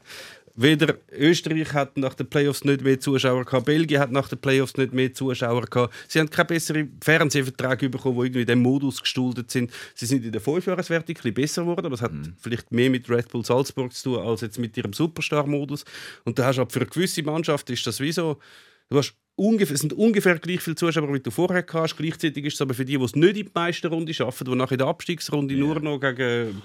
Weder 0.56 0.96
Österreich 1.12 1.74
hat 1.74 1.98
nach 1.98 2.14
den 2.14 2.28
Playoffs 2.28 2.64
nicht 2.64 2.82
mehr 2.82 3.00
Zuschauer 3.00 3.46
gehabt, 3.46 3.66
Belgien 3.66 4.00
hat 4.00 4.12
nach 4.12 4.28
den 4.28 4.40
Playoffs 4.40 4.76
nicht 4.78 4.94
mehr 4.94 5.14
Zuschauer 5.14 5.62
gehabt. 5.64 5.94
Sie 6.08 6.20
haben 6.20 6.30
keine 6.30 6.48
besseren 6.48 6.98
Fernsehverträge 7.02 7.90
bekommen, 7.90 8.18
die 8.18 8.26
irgendwie 8.26 8.42
in 8.42 8.48
dem 8.48 8.62
Modus 8.62 9.02
gestaltet 9.02 9.52
sind. 9.52 9.72
Sie 9.96 10.06
sind 10.06 10.26
in 10.26 10.32
der 10.32 10.42
Fünfjahreswertung 10.42 11.16
ein 11.16 11.22
bisschen 11.22 11.34
besser 11.34 11.62
geworden, 11.64 11.86
aber 11.86 11.96
es 11.96 12.02
hat 12.02 12.12
vielleicht 12.40 12.72
mehr 12.72 12.90
mit 12.90 13.10
Red 13.10 13.30
Bull 13.30 13.46
Salzburg 13.46 13.94
zu 13.94 14.16
tun 14.16 14.28
als 14.28 14.42
jetzt 14.42 14.60
mit 14.60 14.76
ihrem 14.78 14.94
Superstar-Modus. 14.94 15.86
Und 16.26 16.38
da 16.38 16.46
hast 16.46 16.58
du 16.58 16.62
aber 16.62 16.72
für 16.72 16.80
eine 16.80 16.90
gewisse 16.90 17.24
Mannschaft 17.24 17.70
ist 17.70 17.86
das 17.88 18.00
wie 18.00 18.12
so, 18.12 18.38
du 18.90 18.98
hast 18.98 19.16
ungefähr, 19.42 19.74
es 19.74 19.82
sind 19.82 19.94
ungefähr 19.94 20.38
gleich 20.40 20.62
viele 20.62 20.76
Zuschauer, 20.76 21.14
wie 21.14 21.20
du 21.20 21.32
vorher 21.32 21.66
hast. 21.74 21.98
Gleichzeitig 21.98 22.46
ist 22.46 22.54
es 22.56 22.62
aber 22.62 22.74
für 22.74 22.86
die, 22.86 22.98
die 22.98 23.04
es 23.04 23.16
nicht 23.16 23.38
in 23.38 23.46
die 23.46 23.52
Meisterrunde 23.54 24.14
schaffen, 24.14 24.46
die 24.46 24.56
nachher 24.56 24.74
in 24.74 24.78
der 24.80 24.88
Abstiegsrunde 24.88 25.56
nur 25.56 25.80
noch 25.80 26.00
gegen, 26.00 26.62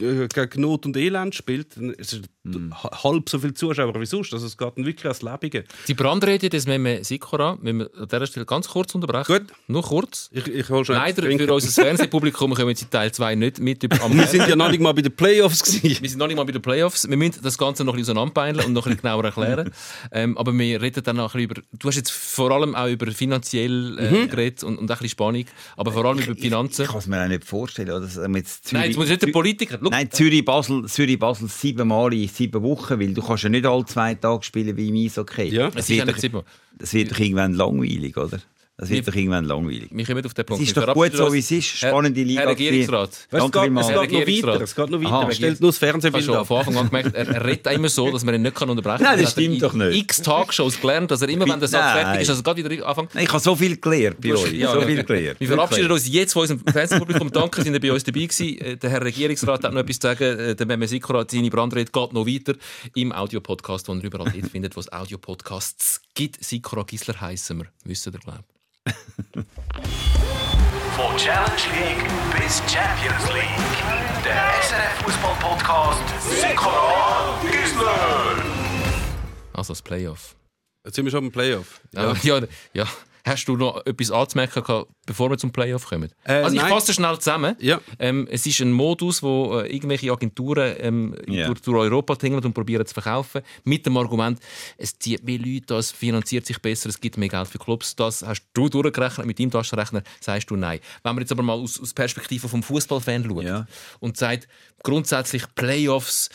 äh, 0.00 0.28
gegen 0.28 0.60
Not 0.60 0.86
und 0.86 0.96
Elend 0.96 1.34
spielt, 1.34 1.76
dann 1.76 1.92
ist 1.94 2.12
es 2.12 2.22
Mhm. 2.54 2.72
halb 2.82 3.28
so 3.28 3.38
viele 3.38 3.54
Zuschauer 3.54 3.98
wie 4.00 4.06
sonst. 4.06 4.32
Also 4.32 4.46
es 4.46 4.56
geht 4.56 4.76
wirklich 4.76 5.06
als 5.06 5.22
Lebige. 5.22 5.64
Die 5.86 5.94
Brandrede 5.94 6.48
des 6.48 6.66
Meme 6.66 7.04
Sikora 7.04 7.56
müssen 7.60 7.80
wir 7.80 7.90
an 7.96 8.08
dieser 8.08 8.26
Stelle 8.26 8.46
ganz 8.46 8.68
kurz 8.68 8.94
unterbrechen. 8.94 9.46
Gut. 9.46 9.46
Nur 9.66 9.82
kurz. 9.82 10.30
Ich, 10.32 10.46
ich 10.46 10.66
schon 10.66 10.84
Leider 10.86 11.22
für 11.22 11.52
unser 11.54 11.82
Fernsehpublikum 11.82 12.54
kommen 12.54 12.70
jetzt 12.70 12.82
in 12.82 12.90
Teil 12.90 13.12
2 13.12 13.34
nicht 13.34 13.58
mit 13.60 13.82
über 13.82 13.96
Wir 14.12 14.26
sind 14.26 14.48
ja 14.48 14.56
noch 14.56 14.70
nicht 14.70 14.80
mal 14.80 14.92
bei 14.92 15.02
den 15.02 15.14
Playoffs 15.14 15.62
gewesen. 15.82 16.02
Wir 16.02 16.08
sind 16.08 16.18
noch 16.18 16.26
nicht 16.26 16.36
mal 16.36 16.44
bei 16.44 16.52
den 16.52 16.62
Playoffs. 16.62 17.08
Wir 17.08 17.16
müssen 17.16 17.42
das 17.42 17.58
Ganze 17.58 17.84
noch 17.84 17.92
ein 17.92 17.98
bisschen 17.98 18.16
auseinanderpeilen 18.16 18.64
und 18.64 18.72
noch 18.72 18.86
ein 18.86 18.92
bisschen 18.96 19.02
genauer 19.02 19.24
erklären. 19.24 19.70
ähm, 20.12 20.38
aber 20.38 20.56
wir 20.56 20.80
reden 20.80 21.02
dann 21.04 21.16
noch 21.16 21.34
ein 21.34 21.46
bisschen 21.46 21.62
über. 21.62 21.78
Du 21.78 21.88
hast 21.88 21.96
jetzt 21.96 22.10
vor 22.18 22.50
allem 22.50 22.74
auch 22.74 22.88
über 22.88 23.10
finanziell 23.12 23.98
äh, 23.98 24.26
geredet 24.26 24.64
und, 24.64 24.78
und 24.78 24.84
ein 24.84 24.86
bisschen 24.86 25.08
Spannung, 25.10 25.44
aber 25.76 25.92
vor 25.92 26.04
allem 26.04 26.18
über 26.18 26.34
die 26.34 26.40
Finanzen. 26.40 26.82
Ich 26.82 26.88
kann 26.88 26.98
es 26.98 27.06
mir 27.06 27.22
auch 27.22 27.28
nicht 27.28 27.44
vorstellen. 27.44 27.90
Oder? 27.90 28.06
Jetzt 28.06 28.66
Zürich, 28.66 28.72
Nein, 28.72 28.90
jetzt 28.90 28.96
muss 28.96 29.08
nicht 29.08 29.22
der 29.22 29.32
Politiker. 29.32 29.78
Schau, 29.82 29.90
Nein, 29.90 30.10
Zürich-Basel 30.10 30.86
Zürich 30.86 31.18
-Basel 31.18 31.48
siebenmal 31.48 32.12
in 32.14 32.28
sieben 32.28 32.62
Wochen, 32.62 33.00
weil 33.00 33.14
du 33.14 33.22
kannst 33.22 33.44
ja 33.44 33.48
nicht 33.48 33.66
alle 33.66 33.84
zwei 33.86 34.14
Tage 34.14 34.42
spielen 34.42 34.76
wie 34.76 34.88
im 34.88 35.06
Eishockey. 35.06 35.48
Ja. 35.48 35.70
es 35.74 35.88
ja 35.88 36.06
wird 36.06 36.34
doch, 36.34 36.44
das 36.76 36.94
wird 36.94 37.12
doch 37.12 37.18
irgendwann 37.18 37.54
langweilig, 37.54 38.16
oder? 38.16 38.40
Das 38.80 38.90
wird 38.90 39.04
Wir- 39.06 39.12
doch 39.12 39.18
irgendwann 39.18 39.44
langweilig. 39.44 39.88
Wir 39.90 40.04
kommen 40.06 40.24
auf 40.24 40.34
den 40.34 40.42
Es 40.42 40.46
Punkt. 40.46 40.62
ist 40.62 40.76
Wir 40.76 40.86
doch 40.86 40.94
gut 40.94 41.12
so, 41.12 41.32
wie 41.32 41.40
es 41.40 41.50
ist. 41.50 41.66
Spannende 41.66 42.22
Liga. 42.22 42.42
Herr 42.42 42.48
Regierungsrat. 42.50 43.10
Weißt, 43.28 43.44
es, 43.44 43.50
geht, 43.50 43.62
es 43.64 43.72
noch 43.72 43.86
weiter. 43.88 44.60
Es 44.62 44.74
geht 44.76 44.90
noch 44.90 45.00
weiter. 45.00 45.12
Aha. 45.12 45.24
er 45.26 45.34
stellt 45.34 45.60
nur 45.60 45.70
das 45.70 45.76
Ich 45.78 45.82
habe 45.82 45.90
Fernsehbild 45.90 46.24
schon 46.24 46.36
ab. 46.36 46.46
von 46.46 46.58
Anfang 46.58 46.76
an 46.76 46.86
gemerkt, 46.86 47.12
er, 47.16 47.44
redet 47.44 47.66
auch 47.66 47.72
immer 47.72 47.88
so, 47.88 48.08
dass 48.12 48.24
man 48.24 48.36
ihn 48.36 48.42
nicht 48.42 48.54
kann 48.54 48.70
unterbrechen 48.70 49.04
kann. 49.04 49.16
Nein, 49.16 49.24
das 49.24 49.32
stimmt 49.32 49.60
doch 49.64 49.72
nicht. 49.72 49.96
x 50.02 50.22
Tagshows 50.22 50.80
gelernt, 50.80 51.10
dass 51.10 51.22
er 51.22 51.28
immer, 51.28 51.48
wenn 51.48 51.58
der 51.58 51.68
Satz 51.68 51.80
Nein. 51.82 52.04
fertig 52.04 52.20
ist, 52.22 52.28
dass 52.30 52.36
er 52.38 52.42
gerade 52.44 52.70
wieder 52.70 52.86
anfängt. 52.86 53.10
Ich 53.16 53.28
habe 53.28 53.40
so 53.40 53.56
viel 53.56 53.76
gelernt 53.78 54.20
bei 54.20 54.32
euch. 54.34 54.52
Ja, 54.52 54.72
so 54.72 54.80
ja. 54.80 54.86
viel 54.86 55.02
gelernt. 55.02 55.40
Wir 55.40 55.48
verabschieden 55.48 55.90
uns 55.90 56.08
jetzt 56.08 56.32
von 56.32 56.42
unserem 56.42 56.60
Fernsehpublikum. 56.64 57.32
Danke, 57.32 57.62
sind 57.62 57.74
ihr 57.74 57.80
bei 57.80 57.90
uns 57.92 58.04
dabei 58.04 58.20
gewesen. 58.26 58.58
Äh, 58.60 58.76
Der 58.76 58.90
Herr 58.90 59.04
Regierungsrat 59.04 59.64
hat 59.64 59.72
noch 59.72 59.80
etwas 59.80 59.98
zu 59.98 60.06
sagen. 60.06 60.38
Äh, 60.38 60.54
Der 60.54 60.66
Meme 60.66 60.86
Sikora, 60.86 61.26
seine 61.28 61.50
Brandrede 61.50 61.90
geht 61.90 62.12
noch 62.12 62.26
weiter 62.28 62.54
im 62.94 63.10
Audiopodcast, 63.10 63.88
den 63.88 63.98
ihr 63.98 64.04
überall 64.04 64.30
dort 64.32 64.52
findet, 64.52 64.76
wo 64.76 64.80
es 64.80 64.92
Audiopodcasts 64.92 66.00
gibt. 66.14 66.44
Sikora 66.44 66.84
Gisler 66.84 67.20
heissen 67.20 67.58
wir. 67.58 67.66
Wissen 67.82 68.12
ihr, 68.14 68.20
glaube 68.20 68.44
Von 70.96 71.16
Challenge 71.16 71.62
League 71.74 72.04
bis 72.36 72.58
Champions 72.70 73.28
League. 73.32 74.24
Der 74.24 74.62
SRF 74.62 75.02
Fußball 75.04 75.36
Podcast 75.40 76.02
Sikora 76.40 77.38
Gisler. 77.42 78.42
Also 79.52 79.72
das 79.72 79.82
Playoff. 79.82 80.34
Jetzt 80.84 80.96
sind 80.96 81.04
wir 81.04 81.12
schon 81.12 81.24
im 81.24 81.32
Playoff. 81.32 81.80
Ja. 81.92 82.14
Ja, 82.22 82.40
ja. 82.74 82.86
Hast 83.28 83.44
du 83.46 83.56
noch 83.56 83.84
etwas 83.86 84.10
anzumerken, 84.10 84.62
gehabt, 84.62 84.90
bevor 85.06 85.30
wir 85.30 85.38
zum 85.38 85.52
Playoff 85.52 85.86
kommen? 85.86 86.10
Äh, 86.24 86.32
also 86.42 86.56
ich 86.56 86.62
fasse 86.62 86.92
schnell 86.92 87.16
zusammen. 87.18 87.54
Ja. 87.60 87.80
Ähm, 87.98 88.26
es 88.30 88.46
ist 88.46 88.60
ein 88.60 88.72
Modus, 88.72 89.22
wo 89.22 89.58
äh, 89.60 89.72
irgendwelche 89.72 90.10
Agenturen 90.10 90.74
ähm, 90.78 91.14
Ja. 91.28 91.46
durch, 91.46 91.60
durch 91.60 91.76
Europa 91.76 92.16
tingeln 92.16 92.44
und 92.44 92.54
probieren 92.54 92.86
zu 92.86 92.94
verkaufen. 92.94 93.42
Mit 93.64 93.86
dem 93.86 93.96
Argument, 93.96 94.40
es 94.76 94.98
zieht 94.98 95.22
mehr 95.24 95.38
Leute, 95.38 95.74
es 95.76 95.90
finanziert 95.92 96.46
sich 96.46 96.58
besser, 96.60 96.88
es 96.88 97.00
gibt 97.00 97.16
mehr 97.18 97.28
Geld 97.28 97.48
für 97.48 97.58
Clubs. 97.58 97.94
Das 97.96 98.22
hast 98.22 98.42
du 98.54 98.68
durchgerechnet, 98.68 99.26
mit 99.26 99.38
deinem 99.38 99.50
Taschenrechner 99.50 100.02
sagst 100.20 100.50
du 100.50 100.56
nein. 100.56 100.80
Wenn 101.02 101.14
wir 101.16 101.20
jetzt 101.20 101.32
aber 101.32 101.42
mal 101.42 101.54
aus, 101.54 101.80
aus 101.80 101.92
Perspektive 101.94 102.48
vom 102.48 102.62
Fußballfan 102.62 103.24
schauen 103.24 103.46
Ja. 103.46 103.66
und 104.00 104.16
sagt, 104.16 104.48
grundsätzlich 104.82 105.44
Playoffs, 105.54 106.30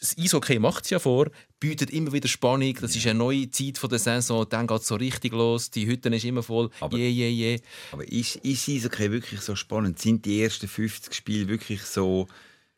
das 0.00 0.16
Eishockey 0.16 0.58
macht 0.60 0.84
es 0.84 0.90
ja 0.90 0.98
vor, 0.98 1.26
bietet 1.60 1.90
immer 1.90 2.12
wieder 2.12 2.28
Spannung. 2.28 2.74
Das 2.80 2.94
ist 2.94 3.06
eine 3.06 3.18
neue 3.18 3.50
Zeit 3.50 3.78
von 3.78 3.90
der 3.90 3.98
Saison. 3.98 4.46
Dann 4.48 4.66
geht 4.66 4.80
es 4.80 4.86
so 4.86 4.94
richtig 4.94 5.32
los. 5.32 5.70
Die 5.70 5.86
Hütte 5.86 6.08
ist 6.08 6.24
immer 6.24 6.42
voll. 6.42 6.70
Aber- 6.80 6.96
je, 6.96 7.08
je, 7.08 7.28
je. 7.28 7.60
Aber 7.92 8.06
ist, 8.10 8.36
ist 8.36 8.68
Eishockey 8.68 9.10
wirklich 9.10 9.40
so 9.40 9.56
spannend? 9.56 9.98
Sind 9.98 10.24
die 10.24 10.42
ersten 10.42 10.68
50 10.68 11.12
Spiele 11.14 11.48
wirklich 11.48 11.82
so 11.82 12.28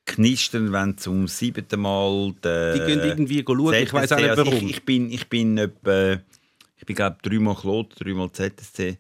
knistern, 0.07 0.73
wenn 0.73 0.99
zum 0.99 1.29
siebten 1.29 1.81
Mal 1.81 2.35
der 2.43 2.75
Die 2.75 2.81
gehen 2.81 3.01
irgendwie 3.01 3.45
schauen. 3.47 3.75
Ich 3.75 3.93
weiß 3.93 4.13
auch 4.13 4.17
nicht 4.17 4.31
also 4.31 4.47
warum. 4.47 4.67
Ich, 4.67 4.77
ich 4.77 4.85
bin, 4.85 5.11
ich 5.11 5.29
bin 5.29 5.59
etwa, 5.59 6.15
ich 6.77 6.87
bin 6.87 6.97
glaube 6.97 7.19
dreimal 7.23 7.55
Klot, 7.55 7.95
dreimal 7.99 8.31
ZSC 8.33 8.99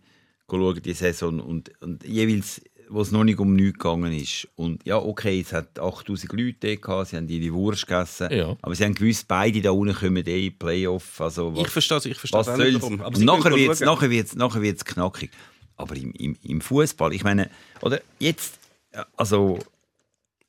schauen 0.51 0.83
die 0.83 0.93
Saison 0.93 1.41
und, 1.41 1.71
und 1.81 2.05
jeweils, 2.05 2.61
wo 2.91 3.01
es 3.03 3.11
noch 3.13 3.25
nicht 3.25 3.39
um 3.39 3.55
nichts 3.55 3.79
gegangen 3.79 4.13
ist. 4.13 4.49
Und 4.57 4.85
ja, 4.85 4.97
okay, 4.99 5.41
es 5.41 5.53
hat 5.53 5.79
8000 5.79 6.33
Leute 6.33 6.77
gehabt, 6.77 7.09
sie 7.09 7.17
haben 7.17 7.29
ihre 7.29 7.55
Wurst 7.55 7.87
gegessen, 7.87 8.29
Ja. 8.33 8.57
aber 8.61 8.75
sie 8.75 8.85
haben 8.85 8.95
gewusst, 8.95 9.27
beide 9.29 9.61
da 9.63 9.71
unten 9.71 9.95
kommen 9.95 10.17
eh 10.27 10.37
in 10.37 10.43
die 10.43 10.51
Playoff. 10.51 11.21
Also, 11.21 11.55
was, 11.55 11.63
Ich 11.63 11.69
verstehe 11.69 11.99
es 11.99 12.07
ich 12.07 12.19
verstehe 12.19 12.41
was 12.41 12.49
es 12.49 12.55
auch 12.55 12.59
nicht 12.59 12.83
warum. 12.83 13.01
Aber 13.01 13.19
nachher 13.21 13.55
wird 13.55 13.71
es 13.73 13.81
nachher 13.81 14.11
wird's, 14.11 14.35
nachher 14.35 14.61
wird's 14.63 14.85
knackig. 14.85 15.31
Aber 15.77 15.97
im, 15.97 16.13
im, 16.13 16.37
im 16.43 16.61
Fußball, 16.61 17.13
ich 17.15 17.25
meine, 17.25 17.49
oder 17.81 18.01
jetzt, 18.19 18.59
also 19.17 19.59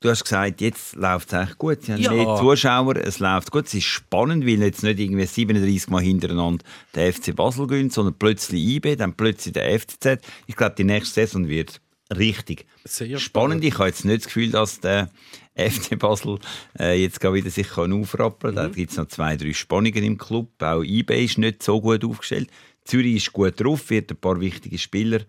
du 0.02 0.10
hast 0.10 0.24
gesagt, 0.24 0.60
jetzt 0.62 0.96
läuft 0.96 1.32
es 1.32 1.40
echt 1.48 1.58
gut. 1.58 1.84
Sie 1.84 1.94
haben 1.94 2.02
Ja. 2.02 2.12
mehr 2.12 2.36
Zuschauer, 2.38 2.96
es 2.98 3.20
läuft 3.20 3.52
gut. 3.52 3.68
Es 3.68 3.74
ist 3.76 3.84
spannend, 3.86 4.46
weil 4.46 4.60
jetzt 4.62 4.82
nicht 4.84 5.00
irgendwie 5.00 5.26
37 5.26 5.90
Mal 5.90 6.02
hintereinander 6.02 6.66
der 6.96 7.14
FC 7.14 7.36
Basel 7.36 7.68
gönnt, 7.68 7.94
sondern 7.94 8.16
plötzlich 8.18 8.62
IB, 8.62 8.96
dann 8.96 9.14
plötzlich 9.14 9.54
der 9.54 9.80
FCZ. 9.80 10.20
Ich 10.48 10.56
glaube, 10.56 10.76
die 10.78 10.84
nächste 10.84 11.14
Saison 11.14 11.48
wird 11.48 11.80
richtig 12.18 12.66
Sehr 12.84 13.18
spannend. 13.20 13.64
Ich 13.64 13.78
habe 13.78 13.88
jetzt 13.88 14.06
nicht 14.06 14.20
das 14.20 14.26
Gefühl, 14.26 14.52
dass 14.52 14.80
der 14.80 15.10
FC 15.56 15.98
Basel 15.98 16.40
äh, 16.80 17.02
jetzt 17.02 17.22
wieder 17.22 17.50
sich 17.50 17.70
kann 17.70 17.94
aufrappeln 17.94 18.56
kann. 18.56 18.70
Da 18.70 18.74
gibt 18.74 18.92
es 18.92 18.98
noch 18.98 19.08
zwei, 19.08 19.38
drei 19.38 19.54
Spannungen 19.54 20.04
im 20.04 20.18
Club. 20.18 20.62
Auch 20.62 20.84
IB 20.84 21.26
ist 21.26 21.38
nicht 21.38 21.64
so 21.64 21.82
gut 21.82 22.04
aufgestellt. 22.04 22.50
Zürich 22.86 23.18
ist 23.18 23.34
gut 23.34 23.60
drauf, 23.60 23.90
wird 23.90 24.12
ein 24.12 24.18
paar 24.18 24.40
wichtige 24.40 24.78
Spieler 24.78 25.22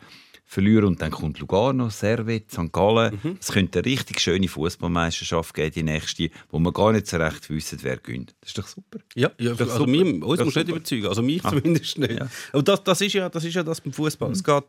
verlieren 0.53 0.85
und 0.85 1.03
dann 1.03 1.11
kommt 1.11 1.39
Lugano, 1.39 1.89
Servet, 1.89 2.51
St. 2.51 2.73
Gallen. 2.73 3.19
Es 3.41 3.53
könnte 3.53 3.79
eine 3.79 3.87
richtig 3.87 4.21
schöne 4.21 4.49
Fußballmeisterschaft 4.49 5.55
geben, 5.55 5.73
die 5.73 5.83
nächste, 5.83 6.31
wo 6.51 6.59
wir 6.59 6.73
gar 6.73 6.93
nicht 6.93 7.07
so 7.07 7.17
recht 7.17 7.49
wissen, 7.49 7.79
wer 7.83 7.97
gönnt. 7.97 8.35
Das 8.41 8.51
ist 8.51 8.59
doch 8.59 8.67
super. 8.67 8.99
Ja, 9.15 9.31
ja 9.39 9.53
also 9.53 9.65
super. 9.65 9.87
mir, 9.91 10.25
uns 10.25 10.39
Das 10.39 10.45
muss 10.45 10.57
ist 10.57 10.57
nicht 10.57 10.69
überzeugen. 10.69 11.07
Also 11.07 11.23
mich 11.23 11.43
zumindest 11.43 11.99
nicht. 11.99 12.13
Ja. 12.13 12.29
Aber 12.53 12.63
das, 12.63 12.85
das, 12.85 13.01
ist 13.01 13.15
ja, 13.15 13.29
das 13.31 13.45
ist 13.45 13.55
ja 13.55 13.63
das 13.63 13.81
beim 13.81 13.95
Fußball. 13.95 14.31
Es 14.33 14.45
geht, 14.45 14.65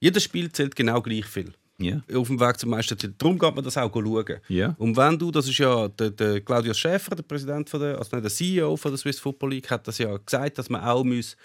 jedes 0.00 0.24
Spiel 0.24 0.50
zählt 0.50 0.74
genau 0.74 1.00
gleich 1.00 1.26
viel. 1.26 1.52
Ja. 1.78 2.02
Auf 2.14 2.28
dem 2.28 2.38
Weg 2.38 2.58
zum 2.58 2.70
Meistertitel. 2.70 3.14
Darum 3.16 3.38
geht 3.38 3.54
man 3.54 3.64
das 3.64 3.76
auch 3.76 3.92
schauen. 3.92 4.36
Ja. 4.48 4.74
Und 4.78 4.96
wenn 4.96 5.18
du, 5.18 5.30
das 5.30 5.48
ist 5.48 5.58
ja 5.58 5.88
der, 5.88 6.10
der 6.10 6.40
Claudius 6.42 6.78
Schäfer, 6.78 7.14
der 7.14 7.22
Präsident 7.22 7.70
von 7.70 7.80
der, 7.80 7.98
also 7.98 8.16
nicht 8.16 8.24
der 8.24 8.30
CEO 8.30 8.76
von 8.76 8.90
der 8.90 8.98
Swiss 8.98 9.18
Football 9.18 9.50
League, 9.50 9.70
hat 9.70 9.88
das 9.88 9.96
ja 9.98 10.14
gesagt, 10.16 10.58
dass 10.58 10.68
man 10.68 10.82
auch 10.82 11.04
muss 11.04 11.36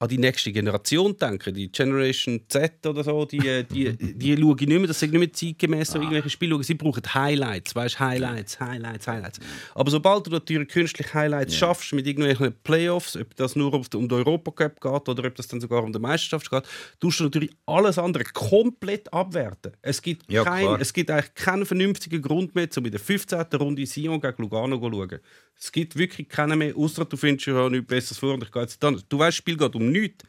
an 0.00 0.08
die 0.08 0.16
nächste 0.16 0.50
Generation 0.50 1.14
denken, 1.14 1.52
die 1.52 1.70
Generation 1.70 2.40
Z 2.48 2.86
oder 2.86 3.04
so, 3.04 3.26
die, 3.26 3.64
die, 3.70 3.94
die 3.96 4.34
schauen 4.34 4.56
nicht 4.56 4.68
mehr, 4.68 4.86
das 4.86 4.98
sind 4.98 5.12
nicht 5.12 5.20
mehr 5.20 5.30
zeitgemäß 5.32 5.90
so 5.90 5.98
irgendwelche 5.98 6.30
Spiele 6.30 6.54
schauen. 6.54 6.62
Sie 6.62 6.74
brauchen 6.74 7.02
Highlights, 7.12 7.74
weißt 7.74 8.00
Highlights, 8.00 8.58
Highlights, 8.58 9.06
Highlights. 9.06 9.40
Aber 9.74 9.90
sobald 9.90 10.26
du 10.26 10.30
natürlich 10.30 10.68
künstlich 10.68 11.12
Highlights 11.12 11.54
schaffst 11.54 11.92
mit 11.92 12.06
irgendwelchen 12.06 12.54
Playoffs, 12.64 13.14
ob 13.14 13.36
das 13.36 13.56
nur 13.56 13.74
um 13.74 14.08
den 14.08 14.12
Europacup 14.12 14.80
geht 14.80 15.08
oder 15.08 15.24
ob 15.26 15.34
das 15.34 15.48
dann 15.48 15.60
sogar 15.60 15.84
um 15.84 15.92
die 15.92 15.98
Meisterschaft 15.98 16.50
geht, 16.50 16.64
tust 16.98 17.20
du 17.20 17.24
natürlich 17.24 17.50
alles 17.66 17.98
andere 17.98 18.24
komplett 18.24 19.12
abwerten. 19.12 19.72
Es 19.82 20.00
gibt, 20.00 20.32
Ja, 20.32 20.44
kein, 20.44 20.64
klar. 20.64 20.80
es 20.80 20.94
gibt 20.94 21.10
eigentlich 21.10 21.34
keinen 21.34 21.66
vernünftigen 21.66 22.22
Grund 22.22 22.54
mehr, 22.54 22.68
um 22.74 22.86
in 22.86 22.90
der 22.90 23.00
15. 23.00 23.38
Runde 23.52 23.84
Sion 23.84 24.18
gegen 24.18 24.42
Lugano 24.42 24.78
zu 24.78 24.90
schauen. 24.90 25.20
Es 25.62 25.70
gibt 25.70 25.94
wirklich 25.94 26.26
keinen 26.26 26.58
mehr, 26.58 26.74
außer 26.74 27.04
du 27.04 27.18
findest 27.18 27.46
ja 27.48 27.68
nichts 27.68 27.86
Besseres 27.86 28.16
vor. 28.16 28.32
Und 28.32 28.44
ich 28.44 28.50
gehe 28.50 28.62
jetzt 28.62 28.82
dann, 28.82 28.98
du 29.10 29.18
weißt, 29.18 29.28
das 29.28 29.34
Spiel 29.36 29.58
geht 29.58 29.74
um 29.74 29.89
nichts. 29.90 30.24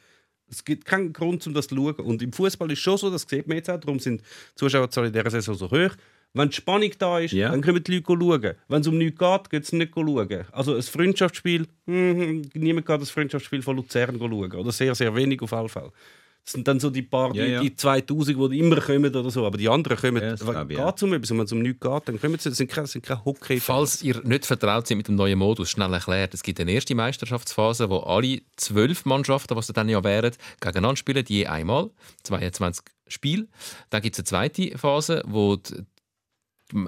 Es 0.50 0.64
gibt 0.64 0.84
keinen 0.84 1.12
Grund, 1.12 1.46
um 1.46 1.54
das 1.54 1.66
zu 1.68 1.74
schauen. 1.76 1.94
Und 1.96 2.20
im 2.22 2.32
Fußball 2.32 2.70
ist 2.70 2.80
schon 2.80 2.98
so, 2.98 3.10
das 3.10 3.22
sieht 3.22 3.46
man 3.46 3.56
jetzt 3.56 3.70
auch, 3.70 3.80
darum 3.80 3.98
sind 3.98 4.20
die 4.20 4.24
Zuschauerzahlen 4.56 5.08
in 5.08 5.18
dieser 5.18 5.30
Saison 5.30 5.54
so 5.54 5.70
hoch. 5.70 5.96
Wenn 6.34 6.48
die 6.48 6.54
Spannung 6.56 6.90
da 6.98 7.18
ist, 7.18 7.32
Ja. 7.32 7.50
dann 7.50 7.60
können 7.60 7.82
die 7.84 7.92
Leute 7.96 8.06
schauen. 8.06 8.54
Wenn 8.68 8.80
es 8.80 8.86
um 8.86 8.96
nichts 8.98 9.18
geht, 9.18 9.50
geht 9.50 9.62
es 9.64 9.72
nicht 9.72 9.92
schauen. 9.94 10.44
Also 10.52 10.74
ein 10.76 10.82
Freundschaftsspiel, 10.82 11.66
hm, 11.86 12.42
niemand 12.54 12.86
geht 12.86 13.00
das 13.00 13.10
Freundschaftsspiel 13.10 13.62
von 13.62 13.76
Luzern 13.76 14.18
schauen. 14.18 14.52
Oder 14.52 14.72
sehr, 14.72 14.94
sehr 14.94 15.14
wenig 15.14 15.40
auf 15.42 15.52
jeden 15.52 15.68
Fall. 15.68 15.90
Das 16.44 16.54
sind 16.54 16.66
dann 16.66 16.80
so 16.80 16.90
die 16.90 17.02
paar, 17.02 17.32
die, 17.32 17.38
Ja, 17.38 17.44
ja. 17.44 17.60
die 17.60 17.76
2000, 17.76 18.36
die 18.50 18.58
immer 18.58 18.80
kommen 18.80 19.14
oder 19.14 19.30
so. 19.30 19.46
Aber 19.46 19.56
die 19.56 19.68
anderen 19.68 19.96
kommen, 19.96 20.20
Ja, 20.20 20.30
das 20.32 20.40
ja, 20.40 20.50
glaub 20.50 20.70
ich, 20.70 20.76
geht 20.76 21.00
ja. 21.00 21.06
um 21.06 21.12
etwas. 21.12 21.30
Wenn 21.30 21.40
es 21.40 21.52
um 21.52 21.62
nichts 21.62 21.80
geht, 21.80 22.08
dann 22.08 22.20
kommen 22.20 22.38
sie. 22.38 22.48
Das 22.48 22.58
sind 22.58 22.68
keine, 22.68 22.84
das 22.84 22.92
sind 22.92 23.04
keine 23.04 23.24
hockey 23.24 23.60
Falls 23.60 24.02
ihr 24.02 24.20
nicht 24.24 24.46
vertraut 24.46 24.86
seid 24.88 24.96
mit 24.96 25.06
dem 25.06 25.14
neuen 25.14 25.38
Modus, 25.38 25.70
schnell 25.70 25.92
erklärt. 25.92 26.34
Es 26.34 26.42
gibt 26.42 26.58
eine 26.58 26.72
erste 26.72 26.96
Meisterschaftsphase, 26.96 27.88
wo 27.88 27.98
alle 27.98 28.40
zwölf 28.56 29.04
Mannschaften, 29.04 29.54
was 29.54 29.68
dann 29.68 29.88
ja 29.88 30.02
wären, 30.02 30.32
gegeneinander 30.60 30.96
spielen, 30.96 31.24
je 31.28 31.46
einmal, 31.46 31.90
22 32.24 32.84
Spiele. 33.06 33.46
Dann 33.90 34.02
gibt 34.02 34.16
es 34.16 34.20
eine 34.20 34.24
zweite 34.24 34.76
Phase, 34.76 35.22
wo 35.26 35.56
die, 35.56 35.74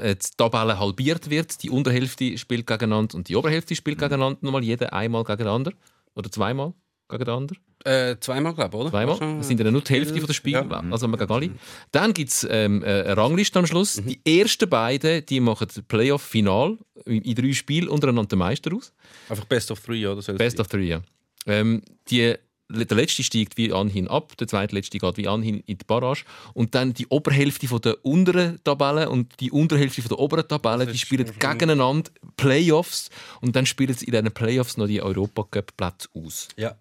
äh, 0.01 0.17
die 0.17 0.37
Tabelle 0.37 0.81
halbiert 0.81 1.31
wird. 1.31 1.63
Die 1.63 1.71
Unterhälfte 1.71 2.37
spielt 2.39 2.67
gegeneinander 2.67 3.15
und 3.17 3.29
die 3.29 3.37
Oberhälfte 3.37 3.77
spielt 3.77 3.99
gegeneinander. 3.99 4.39
Nochmal 4.41 4.65
jeder 4.65 4.93
einmal 4.93 5.23
gegeneinander. 5.23 5.73
Oder 6.17 6.31
zweimal 6.31 6.75
gegeneinander. 7.09 7.55
Äh, 7.85 8.17
zweimal, 8.19 8.55
glaube 8.55 8.75
ich, 8.77 8.81
oder? 8.81 8.91
Zweimal. 8.91 9.19
Das 9.39 9.47
sind 9.47 9.61
dann 9.61 9.73
nur 9.73 9.83
die 9.83 9.93
Hälfte 9.93 10.19
der 10.19 10.33
Spiele, 10.33 10.67
Ja. 10.69 10.85
also 10.91 11.07
alle. 11.07 11.51
Dann 11.93 12.15
gibt 12.15 12.31
es 12.31 12.47
ähm, 12.51 12.83
äh, 12.83 12.87
eine 13.03 13.17
Rangliste 13.17 13.59
am 13.59 13.67
Schluss. 13.67 14.01
Mhm. 14.01 14.07
Die 14.25 14.41
ersten 14.41 14.69
beiden 14.71 15.27
die 15.27 15.41
machen 15.41 15.69
das 15.69 15.83
Playoff-Final 15.83 16.79
in 17.05 17.35
drei 17.35 17.53
Spielen 17.53 17.89
untereinander 17.89 18.29
den 18.31 18.39
Meister 18.39 18.75
aus. 18.75 18.93
Einfach 19.29 19.45
Best 19.45 19.71
of 19.71 19.81
Three, 19.81 20.07
oder? 20.07 20.23
Best 20.35 20.59
of 20.61 20.69
three, 20.69 20.89
ja. 20.89 21.03
Ähm, 21.47 21.83
die 22.09 22.35
der 22.71 22.97
letzte 22.97 23.23
steigt 23.23 23.59
wie 23.59 23.73
anhin 23.73 24.09
ab, 24.09 24.37
der 24.39 24.49
zweitletzte 24.49 24.99
geht 24.99 25.17
wie 25.19 25.29
anhin 25.29 25.61
in 25.67 25.77
die 25.79 25.85
Barrage 25.85 26.25
und 26.55 26.75
dann 26.75 26.95
die 26.95 27.07
Oberhälfte 27.09 27.69
von 27.69 27.81
der 27.83 28.03
unteren 28.05 28.59
Tabelle 28.65 29.11
und 29.11 29.39
die 29.41 29.51
Unterhälfte 29.51 30.01
von 30.01 30.09
der 30.09 30.19
oberen 30.19 30.49
Tabelle, 30.49 30.87
die 30.87 30.97
spielen 30.97 31.31
gegeneinander 31.39 32.11
Playoffs 32.39 33.11
und 33.43 33.55
dann 33.55 33.67
spielen 33.67 33.95
sie 33.95 34.07
in 34.07 34.13
diesen 34.13 34.33
Playoffs 34.33 34.79
noch 34.79 34.87
die 34.87 35.03
Europacup-Plätze 35.03 36.09
aus. 36.15 36.49
Ja. 36.57 36.75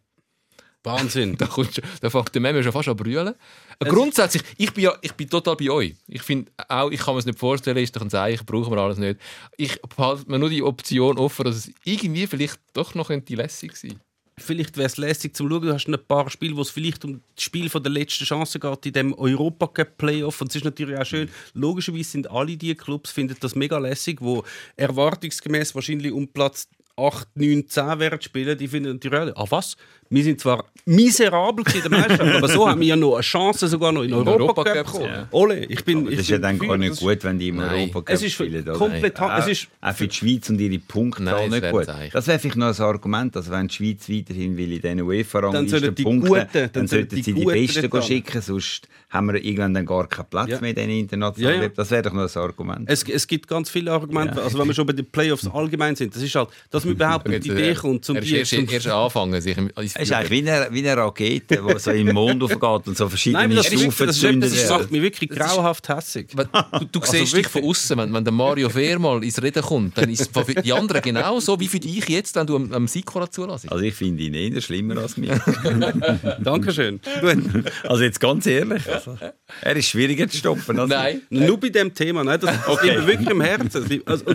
Wahnsinn. 0.84 1.38
Da, 1.44 1.48
kommst, 1.48 1.82
da 2.02 2.10
fängt 2.10 2.34
der 2.34 2.42
Memme 2.42 2.64
schon 2.64 2.72
fast 2.72 2.88
an 2.90 2.96
brüllen. 2.96 3.34
Grundsätzlich, 3.80 4.44
ich 4.58 4.74
bin, 4.74 4.86
ja, 4.86 4.94
ich 5.02 5.14
bin 5.14 5.30
total 5.30 5.56
bei 5.56 5.70
euch. 5.70 5.96
Ich 6.08 6.22
finde 6.22 6.52
auch, 6.68 6.92
ich 6.92 7.00
kann 7.00 7.16
mir 7.16 7.20
es 7.20 7.26
nicht 7.26 7.40
vorstellen, 7.40 7.78
ist 7.78 7.96
doch 7.96 8.02
ein 8.02 8.10
Zeichen, 8.10 8.46
brauchen 8.46 8.72
wir 8.72 8.82
alles 8.82 8.98
nicht. 8.98 9.20
Ich 9.58 9.82
behalte 9.82 10.30
mir 10.30 10.40
nur 10.40 10.50
die 10.50 10.64
Option 10.64 11.18
offen, 11.18 11.46
dass 11.46 11.56
es 11.56 11.72
irgendwie 11.84 12.28
vielleicht 12.28 12.60
doch 12.74 12.96
noch 12.96 13.08
könnte 13.08 13.36
lässig 13.36 13.76
sein 13.76 14.00
Vielleicht 14.38 14.78
wäre 14.78 14.88
es 14.88 14.98
lässig 14.98 15.36
zum 15.36 15.48
Schauen. 15.48 15.62
Du 15.62 15.74
hast 15.74 15.88
ein 15.88 15.98
paar 16.08 16.30
Spiele, 16.30 16.58
wo 16.58 16.62
es 16.62 16.72
vielleicht 16.72 17.06
um 17.06 17.22
das 17.36 17.44
Spiel 17.44 17.70
von 17.70 17.84
der 17.84 17.92
letzten 17.92 18.26
Chance 18.26 18.60
geht 18.60 18.86
in 18.88 18.94
dem 18.94 19.14
Europacup 19.14 19.98
Playoff. 19.98 20.42
Und 20.42 20.50
es 20.50 20.56
ist 20.56 20.66
natürlich 20.66 20.98
auch 20.98 21.06
schön. 21.06 21.30
Logischerweise 21.54 22.10
sind 22.10 22.32
alle 22.32 22.58
die 22.58 22.74
Clubs 22.74 23.12
finden 23.12 23.38
das 23.40 23.56
mega 23.56 23.78
lässig, 23.78 24.22
wo 24.22 24.44
erwartungsgemäß 24.76 25.76
wahrscheinlich 25.76 26.12
um 26.12 26.28
Platz 26.28 26.68
8, 26.96 27.28
9, 27.36 27.68
10 27.68 28.00
werden 28.00 28.22
spielen. 28.22 28.58
Die 28.58 28.68
finden 28.68 28.94
natürlich 28.94 29.38
ah 29.38 29.46
was? 29.50 29.78
Wir 30.14 30.24
sind 30.24 30.40
zwar 30.40 30.66
miserabel 30.86 31.64
in 31.74 31.82
der 31.82 31.92
Meisterschaft, 31.92 32.36
aber 32.36 32.48
so 32.48 32.68
haben 32.70 32.82
wir 32.82 32.88
ja 32.88 32.96
noch 32.96 33.14
eine 33.16 33.22
Chance, 33.24 33.68
sogar 33.68 33.92
noch 33.92 34.04
in 34.04 34.10
den 34.10 34.28
Europacup 34.28 34.66
Europacup, 34.68 34.88
zu 34.88 34.94
kommen. 35.00 35.06
ja. 35.14 35.28
Ole, 35.32 35.66
ich 35.66 35.84
bin. 35.86 36.00
Aber 36.00 36.10
ich 36.10 36.18
das 36.18 36.26
ist 36.26 36.30
ja 36.32 36.38
dann 36.38 36.60
gar 36.60 36.78
nicht 36.78 37.00
gut, 37.00 37.24
wenn 37.24 37.40
die 37.40 37.48
im 37.50 37.56
Nein. 37.58 37.70
Europacup 37.92 38.10
Es 38.10 38.22
ist 38.22 38.34
spielen. 38.34 38.62
oder? 38.64 38.74
komplett- 38.74 39.20
Auch, 39.20 39.38
es 39.40 39.48
ist- 39.48 39.68
auch 39.82 39.94
für 39.96 40.08
die 40.08 40.16
Schweiz 40.16 40.50
und 40.50 40.60
ihre 40.60 40.78
Punkte 40.80 41.24
Nein, 41.24 41.50
nicht 41.50 41.72
gut. 41.72 41.86
Zeichen. 41.86 42.12
Das 42.14 42.28
wäre 42.28 42.38
vielleicht 42.40 42.58
noch 42.58 42.68
ein 42.78 42.84
Argument. 42.86 43.36
Also 43.38 43.52
wenn 43.52 43.68
die 43.68 43.74
Schweiz 43.74 44.10
weiterhin 44.10 44.58
will 44.58 44.74
in 44.74 44.82
diesen 44.82 44.98
Dann 44.98 45.02
UEFA-Ranglisten 45.08 45.96
die 45.96 46.04
punkten, 46.04 46.28
Guten- 46.30 46.48
dann, 46.54 46.70
dann 46.74 46.88
sollten 46.88 47.16
sie 47.24 47.34
die 47.34 47.46
Besten 47.46 47.90
hin. 47.92 48.02
schicken, 48.02 48.42
sonst 48.42 48.88
haben 49.10 49.28
wir 49.32 49.36
irgendwann 49.44 49.74
dann 49.76 49.86
gar 49.86 50.08
keinen 50.08 50.26
Platz 50.28 50.50
Ja. 50.50 50.60
mehr 50.60 50.72
in 50.72 50.76
diesen 50.76 50.90
internationalen 50.92 51.58
Ja, 51.58 51.64
ja. 51.68 51.70
Das 51.70 51.92
wäre 51.92 52.02
doch 52.02 52.14
noch 52.14 52.36
ein 52.36 52.42
Argument. 52.42 52.90
Es, 52.90 53.04
es 53.04 53.28
gibt 53.28 53.48
ganz 53.48 53.70
viele 53.70 53.92
Argumente, 53.92 54.42
also 54.42 54.58
wenn 54.58 54.68
wir 54.68 54.74
schon 54.74 54.88
bei 54.88 54.94
den 54.94 55.06
Playoffs 55.06 55.48
allgemein 55.48 55.96
sind, 55.96 56.16
das 56.16 56.24
ist 56.24 56.34
halt, 56.36 56.50
dass 56.72 56.84
man 56.84 56.94
überhaupt 56.96 57.28
auf 57.30 57.40
die 57.40 57.50
Idee 57.50 57.70
äh, 57.70 57.76
kommt, 57.76 58.04
zum 58.04 58.16
er 58.18 58.24
erst, 58.24 58.54
erst 58.54 58.88
anfangen, 58.88 59.40
sich 59.40 59.56
ins 59.56 60.03
ist 60.04 60.12
eigentlich 60.14 60.44
wie 60.44 60.50
eine, 60.50 60.68
wie 60.72 60.88
eine 60.90 61.02
Rakete, 61.02 61.62
die 61.68 61.80
so 61.80 61.92
im 61.92 62.14
Mond 62.14 62.44
aufgeht 62.44 62.88
und 62.88 62.98
so 62.98 63.10
verschiedene 63.10 63.48
Nein, 63.48 63.56
das, 63.56 63.68
ist, 63.68 63.82
Stufen 63.82 64.08
das, 64.08 64.18
ist, 64.24 64.64
das 64.64 64.70
macht 64.70 64.92
mich 64.92 65.02
wirklich 65.02 65.30
grauenhaft 65.30 65.90
hässig. 65.90 66.28
Du, 66.36 66.46
du 66.92 67.02
siehst 67.04 67.36
dich 67.36 67.48
von 67.48 67.64
außen, 67.64 67.98
wenn, 67.98 68.14
wenn 68.14 68.24
der 68.24 68.34
Mario 68.34 68.70
Fehr 68.70 69.00
mal 69.00 69.24
ins 69.24 69.42
Reden 69.42 69.64
kommt, 69.64 69.98
dann 69.98 70.10
ist 70.10 70.22
es 70.22 70.28
für 70.28 70.54
die 70.54 70.74
anderen 70.74 71.02
genauso 71.02 71.60
wie 71.60 71.68
für 71.68 71.80
dich 71.80 72.08
jetzt, 72.10 72.36
wenn 72.36 72.48
du 72.48 72.56
am, 72.56 72.72
am 72.72 72.88
Sikora 72.88 73.30
zulässt. 73.30 73.72
Also 73.72 73.84
ich 73.84 73.94
finde 73.94 74.24
ihn 74.24 74.34
eher 74.34 74.62
schlimmer 74.62 74.98
als 74.98 75.18
mich. 75.18 75.32
Dankeschön. 76.40 77.00
Gut. 77.22 77.72
Also 77.84 78.04
jetzt 78.04 78.20
ganz 78.20 78.46
ehrlich, 78.46 78.82
also, 78.92 79.18
er 79.62 79.76
ist 79.76 79.88
schwieriger 79.88 80.28
zu 80.28 80.38
stoppen. 80.38 80.80
Als 80.80 80.90
Nein, 80.90 81.22
Nur 81.30 81.60
bei 81.60 81.70
dem 81.70 81.94
Thema, 81.94 82.24
nein, 82.24 82.40
das, 82.40 82.52
das 82.66 82.82
liegt 82.84 82.96
mir 82.98 83.08
wirklich 83.08 83.30
im 83.30 83.42
Herzen. 83.42 84.02
Also, 84.06 84.26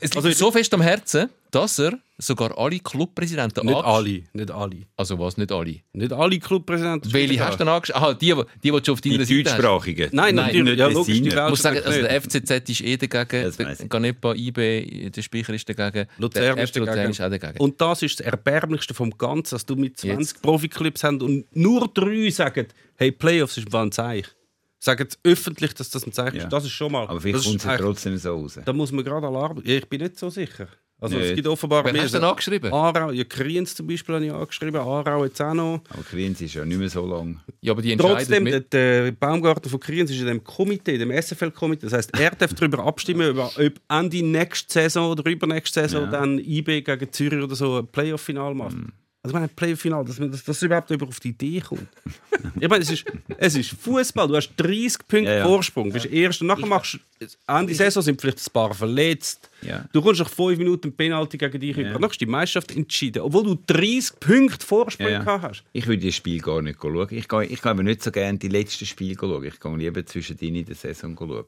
es 0.00 0.14
liegt 0.14 0.16
Also- 0.16 0.30
so 0.30 0.50
fest 0.50 0.72
am 0.74 0.80
Herzen, 0.80 1.28
dass 1.56 1.78
er 1.78 1.98
sogar 2.18 2.56
alle 2.58 2.78
Clubpräsidenten 2.78 3.66
nicht 3.66 3.76
alle, 3.84 4.22
nicht 4.32 4.50
alle. 4.50 4.86
Also 4.96 5.18
was, 5.18 5.36
nicht 5.36 5.52
alle? 5.52 5.80
Nicht 5.92 6.12
alle 6.12 6.38
Clubpräsidenten. 6.38 7.12
Welche 7.12 7.40
hast 7.44 7.54
du 7.54 7.58
denn 7.58 7.68
angeschrieben? 7.68 8.02
Aha, 8.02 8.14
die, 8.14 8.26
die, 8.34 8.42
die 8.62 8.70
du 8.70 8.84
schon 8.84 8.92
auf 8.94 9.00
deiner 9.00 9.18
die 9.18 9.24
Seite 9.24 9.50
hast. 9.50 9.58
deutschsprachigen. 9.58 10.08
Nein, 10.12 10.34
Nein, 10.34 10.46
natürlich. 10.46 10.64
nicht 10.64 10.78
Ja, 10.78 10.88
die 10.88 10.94
logisch, 10.94 11.20
die. 11.20 11.28
Ich 11.28 11.34
muss 11.34 11.62
sagen, 11.62 11.76
also 11.84 11.90
nicht. 11.90 12.10
der 12.10 12.22
FCZ 12.22 12.70
ist 12.70 12.80
eh 12.82 12.96
dagegen, 12.96 13.52
der. 13.56 13.88
Ganepa 13.88 14.34
IB, 14.34 15.10
der 15.10 15.22
Speicher 15.22 15.54
ist 15.54 15.68
dagegen, 15.68 16.08
Luzern 16.18 16.42
der 16.42 16.58
ist 16.58 16.70
FC 16.70 16.76
Luzern 16.78 17.10
ist 17.10 17.20
auch 17.20 17.30
dagegen. 17.30 17.58
Und 17.58 17.80
das 17.80 18.02
ist 18.02 18.20
das 18.20 18.26
Erbärmlichste 18.26 18.94
vom 18.94 19.10
Ganzen, 19.10 19.54
dass 19.54 19.66
du 19.66 19.76
mit 19.76 19.98
20 19.98 20.18
Jetzt. 20.18 20.42
Profiklubs 20.42 21.04
hast 21.04 21.22
und 21.22 21.44
nur 21.54 21.88
drei 21.92 22.30
sagen, 22.30 22.66
hey, 22.96 23.12
Playoffs 23.12 23.56
ist 23.58 23.74
ein 23.74 23.92
Zeichen. 23.92 24.28
Sagen 24.78 25.08
sie 25.10 25.16
öffentlich, 25.30 25.74
dass 25.74 25.90
das 25.90 26.06
ein 26.06 26.12
Zeichen 26.12 26.36
Ja. 26.36 26.44
ist. 26.44 26.52
Das 26.52 26.64
ist 26.64 26.70
schon 26.72 26.92
mal. 26.92 27.06
Aber 27.08 27.20
vielleicht 27.20 27.38
das 27.38 27.44
kommt 27.46 27.64
es 27.64 27.80
trotzdem 27.80 28.16
so 28.18 28.34
raus. 28.34 28.58
Da 28.64 28.72
muss 28.72 28.92
man 28.92 29.04
gerade 29.04 29.26
Alarm. 29.26 29.60
Ich 29.64 29.86
bin 29.88 30.00
nicht 30.02 30.18
so 30.18 30.28
sicher. 30.30 30.68
Also 30.98 31.16
es 31.18 31.24
Nicht. 31.24 31.34
gibt 31.36 31.48
offenbar 31.48 31.84
Wer 31.84 31.92
mehr. 31.92 32.02
hast 32.04 32.14
du 32.14 32.18
denn 32.18 32.26
angeschrieben? 32.28 32.72
Aarau, 32.72 33.10
ja, 33.10 33.24
Kriens 33.24 33.74
zum 33.74 33.86
Beispiel 33.86 34.14
habe 34.14 34.24
ich 34.24 34.32
angeschrieben, 34.32 34.80
Aarau 34.80 35.24
jetzt 35.26 35.40
auch 35.42 35.52
noch. 35.52 35.82
Aber 35.90 36.02
Kriens 36.02 36.40
ist 36.40 36.54
ja 36.54 36.64
nicht 36.64 36.78
mehr 36.78 36.88
so 36.88 37.04
lang. 37.06 37.38
Ja, 37.60 37.72
aber 37.72 37.82
die 37.82 37.92
entscheiden 37.92 38.16
Trotzdem, 38.16 38.44
mit. 38.44 38.72
der, 38.72 39.04
der 39.04 39.12
Baumgarten 39.12 39.68
von 39.70 39.78
Kriens 39.78 40.10
ist 40.10 40.20
in 40.20 40.26
dem 40.26 40.42
Komitee, 40.42 40.96
dem 40.96 41.10
SFL-Komitee. 41.10 41.82
Das 41.86 41.92
heißt, 41.92 42.18
er 42.18 42.30
darf 42.30 42.54
darüber 42.54 42.84
abstimmen, 42.86 43.28
über, 43.28 43.50
ob 43.58 43.72
Ende 43.90 44.22
nächste 44.24 44.72
Saison 44.72 45.10
oder 45.10 45.30
übernächste 45.30 45.80
Saison 45.82 46.04
Ja. 46.04 46.10
dann 46.12 46.38
IB 46.38 46.80
gegen 46.80 47.12
Zürich 47.12 47.42
oder 47.44 47.54
so 47.54 47.76
ein 47.80 47.86
Playoff-Final 47.88 48.54
macht. 48.54 48.76
Also 49.26 49.34
ich 49.36 49.40
meine, 49.40 49.48
Playoff-Final, 49.48 50.04
dass, 50.04 50.18
man- 50.20 50.30
dass, 50.30 50.44
dass 50.44 50.62
überhaupt 50.62 50.88
jemand 50.90 51.08
auf 51.08 51.18
die 51.20 51.30
Idee 51.30 51.60
kommt. 51.60 51.88
ich 52.60 52.68
meine, 52.68 52.82
es 52.82 52.90
ist, 52.90 53.04
es 53.38 53.56
ist 53.56 53.70
Fußball. 53.70 54.28
Du 54.28 54.36
hast 54.36 54.52
30 54.56 54.98
Punkte 55.08 55.24
Ja, 55.30 55.38
ja. 55.38 55.44
Vorsprung. 55.46 55.88
Du 55.88 55.94
bist 55.94 56.06
Erster. 56.06 56.44
Nachher 56.44 56.66
machst 56.66 56.98
du, 57.18 57.26
Ende 57.48 57.74
Saison 57.74 58.02
sind 58.02 58.20
vielleicht 58.20 58.38
ein 58.46 58.52
paar 58.52 58.72
verletzt. 58.72 59.50
Ja. 59.62 59.84
Du 59.92 60.00
kommst 60.00 60.20
nach 60.20 60.30
5 60.30 60.58
Minuten 60.58 60.92
Penalty 60.94 61.38
gegen 61.38 61.58
dich 61.60 61.76
über. 61.76 61.82
Ja. 61.88 61.92
Nachher 61.98 62.10
ist 62.12 62.20
die 62.20 62.26
Meisterschaft 62.26 62.70
entschieden. 62.76 63.22
Obwohl 63.22 63.42
du 63.44 63.58
30 63.66 64.20
Punkte 64.20 64.64
Vorsprung 64.64 65.06
Ja, 65.08 65.12
ja. 65.14 65.18
gehabt 65.24 65.42
hast. 65.44 65.64
Ich 65.72 65.86
würde 65.88 66.06
das 66.06 66.14
Spiel 66.14 66.40
gar 66.40 66.62
nicht 66.62 66.78
schauen. 66.80 67.08
Ich 67.10 67.26
gehe, 67.26 67.44
ich 67.44 67.60
gehe 67.62 67.70
aber 67.72 67.82
nicht 67.82 68.02
so 68.02 68.12
gerne 68.12 68.38
die 68.38 68.48
letzten 68.48 68.86
Spiele 68.86 69.16
schauen. 69.18 69.44
Ich 69.44 69.58
gehe 69.58 69.76
lieber 69.76 70.06
zwischendrin 70.06 70.54
in 70.54 70.66
der 70.66 70.76
Saison 70.76 71.16
schauen. 71.18 71.44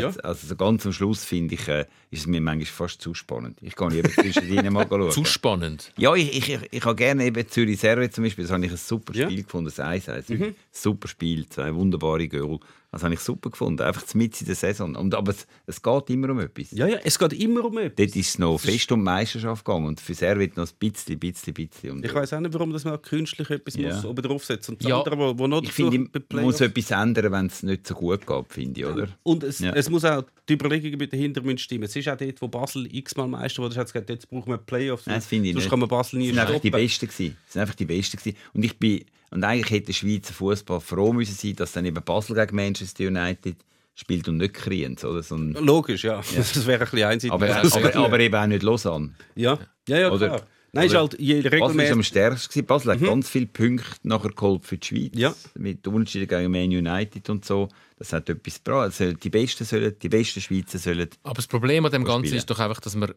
Ja. 0.00 0.12
Also, 0.22 0.46
so 0.46 0.56
ganz 0.56 0.86
am 0.86 0.92
Schluss 0.92 1.24
finde 1.24 1.54
ich, 1.54 1.68
äh, 1.68 1.86
ist 2.10 2.20
es 2.20 2.26
mir 2.26 2.40
manchmal 2.40 2.66
fast 2.66 3.00
zu 3.02 3.14
spannend. 3.14 3.58
Ich 3.60 3.76
gehe 3.76 3.88
lieber 3.88 4.10
zwischendrin 4.10 4.72
mal 4.72 4.86
schauen. 4.88 5.10
Zu 5.10 5.24
spannend. 5.24 5.92
Ja, 5.96 6.14
ich, 6.14 6.36
ich, 6.36 6.52
ich, 6.54 6.60
ich 6.70 6.84
habe 6.84 6.96
gerne 6.96 7.24
eben 7.24 7.48
Zürich 7.48 7.78
Serve 7.80 8.10
zum 8.10 8.24
Beispiel. 8.24 8.44
Das 8.44 8.52
habe 8.52 8.64
ich 8.64 8.70
ein 8.70 8.76
super 8.76 9.14
Ja. 9.14 9.26
Spiel 9.26 9.42
gefunden. 9.42 9.66
Das 9.66 9.80
1 9.80 10.08
1 10.08 10.26
Super 10.70 11.08
Spiel, 11.08 11.48
zwei 11.48 11.74
wunderbare 11.74 12.28
Goal. 12.28 12.58
Das 12.94 13.02
habe 13.02 13.14
ich 13.14 13.20
super 13.20 13.48
gefunden. 13.48 13.80
Einfach 13.82 14.02
mit 14.14 14.38
in 14.42 14.46
der 14.46 14.54
Saison. 14.54 14.94
Und, 14.96 15.14
aber 15.14 15.30
es, 15.32 15.46
es 15.66 15.80
geht 15.80 16.10
immer 16.10 16.28
um 16.28 16.40
etwas. 16.40 16.72
Ja, 16.72 16.86
ja, 16.86 16.98
es 17.02 17.18
geht 17.18 17.32
immer 17.32 17.64
um 17.64 17.78
etwas. 17.78 17.96
Dort 17.96 18.16
ist 18.16 18.28
es 18.28 18.38
noch 18.38 18.58
fest 18.58 18.92
um 18.92 19.00
die 19.00 19.04
Meisterschaft 19.04 19.64
gegangen. 19.64 19.86
Und 19.86 19.98
für 19.98 20.12
Serve 20.12 20.46
noch 20.54 20.68
ein 20.68 20.74
bisschen, 20.78 21.18
bisschen, 21.18 21.54
bisschen. 21.54 21.90
Und 21.92 22.04
Ich 22.04 22.12
weiß 22.14 22.34
auch 22.34 22.40
nicht, 22.40 22.52
warum 22.52 22.70
das 22.70 22.84
man 22.84 23.00
künstlich 23.00 23.48
etwas 23.48 23.76
Ja. 23.76 23.94
muss 23.94 24.04
oben 24.04 24.20
draufsetzen 24.22 24.74
muss. 24.74 24.84
Und 24.84 24.90
Ja. 24.90 24.98
andere, 24.98 25.16
wo, 25.18 25.38
wo 25.38 25.46
noch 25.46 25.62
ich 25.62 25.72
finde, 25.72 26.06
man 26.34 26.42
muss 26.44 26.60
etwas 26.60 26.90
ändern, 26.90 27.32
wenn 27.32 27.46
es 27.46 27.62
nicht 27.62 27.86
so 27.86 27.94
gut 27.94 28.26
geht, 28.26 28.44
finde 28.52 28.80
ich, 28.80 28.86
oder? 28.86 29.08
Und 29.22 29.42
es, 29.42 29.60
Ja. 29.60 29.72
es 29.72 29.88
muss 29.88 30.04
auch 30.04 30.24
die 30.46 30.52
Überlegungen 30.52 30.98
mit 30.98 31.14
dahinter 31.14 31.40
müssen 31.40 31.56
stimmen. 31.58 31.84
Es 31.84 31.96
ist 31.96 32.06
auch 32.10 32.16
dort, 32.18 32.42
wo 32.42 32.48
Basel 32.48 32.94
x-mal 32.94 33.26
Meister 33.26 33.62
wurde, 33.62 33.74
hat 33.76 33.86
es 33.86 33.92
gesagt, 33.94 34.10
jetzt 34.10 34.28
brauchen 34.28 34.50
wir 34.50 34.58
Playoffs. 34.58 35.06
Nein, 35.06 35.14
das 35.14 35.24
finde 35.26 35.48
ich 35.48 35.54
Sonst 35.54 35.64
nicht. 35.64 35.70
kann 35.70 35.78
man 35.80 35.88
Basel 35.88 36.18
nie 36.18 36.26
Das 36.26 36.36
sind 36.36 36.46
einfach 36.46 36.60
die. 36.60 36.70
Besten 36.70 37.06
gewesen. 37.08 37.36
Das 37.46 37.52
sind 37.54 37.62
einfach 37.62 37.74
die 37.74 37.84
Besten 37.86 38.16
gewesen. 38.18 38.36
Und 38.52 38.64
ich 38.66 38.78
bin, 38.78 39.02
und 39.32 39.44
eigentlich 39.44 39.70
hätte 39.70 39.86
der 39.86 39.92
Schweizer 39.94 40.32
Fußball 40.34 40.80
froh 40.80 41.12
müssen 41.12 41.34
sein, 41.34 41.56
dass 41.56 41.72
dann 41.72 41.84
eben 41.84 42.02
Basel 42.04 42.36
gegen 42.36 42.54
Manchester 42.56 43.06
United 43.06 43.56
spielt 43.94 44.28
und 44.28 44.38
nicht 44.38 44.54
Kriens, 44.54 45.04
oder? 45.04 45.22
Sondern, 45.22 45.64
Logisch, 45.64 46.04
ja. 46.04 46.20
Das 46.36 46.66
wäre 46.66 46.84
ein 46.84 46.90
bisschen 46.90 47.08
einseitig. 47.08 47.32
aber, 47.32 47.56
aber, 47.56 47.96
aber 47.96 48.20
eben 48.20 48.34
auch 48.34 48.46
nicht 48.46 48.62
Lausanne. 48.62 49.14
ja, 49.34 49.58
ja, 49.88 49.98
ja 49.98 50.10
Oder- 50.10 50.28
klar. 50.28 50.42
Nein, 50.74 50.86
ist 50.86 50.94
halt 50.94 51.18
je 51.20 51.42
Basel 51.42 51.78
war 51.78 51.90
am 51.90 52.02
stärksten. 52.02 52.64
Basel 52.64 52.92
hat 52.92 53.00
ganz 53.00 53.28
viele 53.28 53.46
Punkte 53.46 53.84
nachher 54.04 54.30
geholt 54.30 54.64
für 54.64 54.78
die 54.78 54.86
Schweiz. 54.86 55.12
Ja. 55.14 55.34
Mit 55.54 55.86
Unentschieden 55.86 56.26
gegen 56.26 56.50
Man 56.50 56.70
United 56.70 57.28
und 57.28 57.44
so. 57.44 57.68
Das 57.98 58.12
hat 58.14 58.30
etwas 58.30 58.64
gebracht. 58.64 58.84
Also 58.84 59.12
die 59.12 59.28
Besten 59.28 59.64
sollen, 59.64 59.94
die 60.00 60.08
besten 60.08 60.40
Schweizer 60.40 60.78
sollen. 60.78 61.08
Aber 61.24 61.34
das 61.34 61.46
Problem 61.46 61.84
an 61.84 61.92
dem 61.92 62.04
Ganzen 62.04 62.26
spielen. 62.26 62.38
ist 62.38 62.50
doch 62.50 62.58
einfach, 62.58 62.80
dass 62.80 62.96
man 62.96 63.12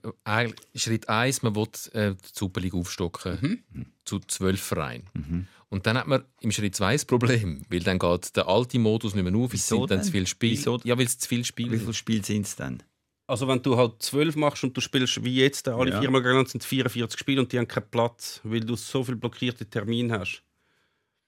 Schritt 0.76 1.08
1, 1.08 1.44
man 1.44 1.56
will 1.56 1.68
äh, 1.94 2.12
die 2.12 2.18
Super 2.34 2.60
League 2.60 2.74
aufstocken 2.76 3.64
zu 4.04 4.20
zwölf 4.20 4.62
Vereinen. 4.62 5.48
Und 5.70 5.88
dann 5.88 5.98
hat 5.98 6.08
man 6.08 6.24
im 6.42 6.52
Schritt 6.52 6.76
2 6.76 6.94
das 6.94 7.06
Problem, 7.06 7.66
weil 7.70 7.80
dann 7.80 8.00
geht 8.00 8.36
der 8.36 8.48
alte 8.48 8.80
Modus 8.80 9.16
nicht 9.16 9.24
mehr 9.24 9.36
auf, 9.36 9.54
es 9.54 9.62
Wieso 9.64 9.80
sind 9.80 9.92
dann 9.92 9.98
denn? 10.00 10.06
zu 10.06 10.12
viele 10.12 10.28
Spiele. 10.28 10.58
Wieso? 10.58 10.80
Ja, 10.84 10.98
weil 10.98 11.06
es 11.06 11.18
zu 11.18 11.28
viele 11.28 11.42
Wie 11.42 11.46
Spiele 11.46 11.70
viele 11.72 11.82
sind. 11.86 11.96
Spiele 11.96 12.24
sind 12.24 12.46
es 12.46 12.56
denn? 12.56 12.84
Also 13.28 13.48
wenn 13.48 13.62
du 13.62 13.76
halt 13.76 13.94
zwölf 14.04 14.36
machst 14.36 14.64
und 14.64 14.76
du 14.78 14.82
spielst 14.82 15.24
wie 15.24 15.36
jetzt, 15.38 15.68
alle 15.68 15.92
Ja. 15.92 16.00
viermal 16.00 16.22
gegeneinander 16.22 16.50
sind 16.50 16.64
44 16.64 17.20
Spiele 17.20 17.42
und 17.42 17.52
die 17.52 17.58
haben 17.58 17.68
keinen 17.68 17.90
Platz, 17.90 18.40
weil 18.44 18.60
du 18.60 18.76
so 18.76 19.04
viele 19.04 19.18
blockierte 19.18 19.66
Termine 19.66 20.20
hast. 20.20 20.44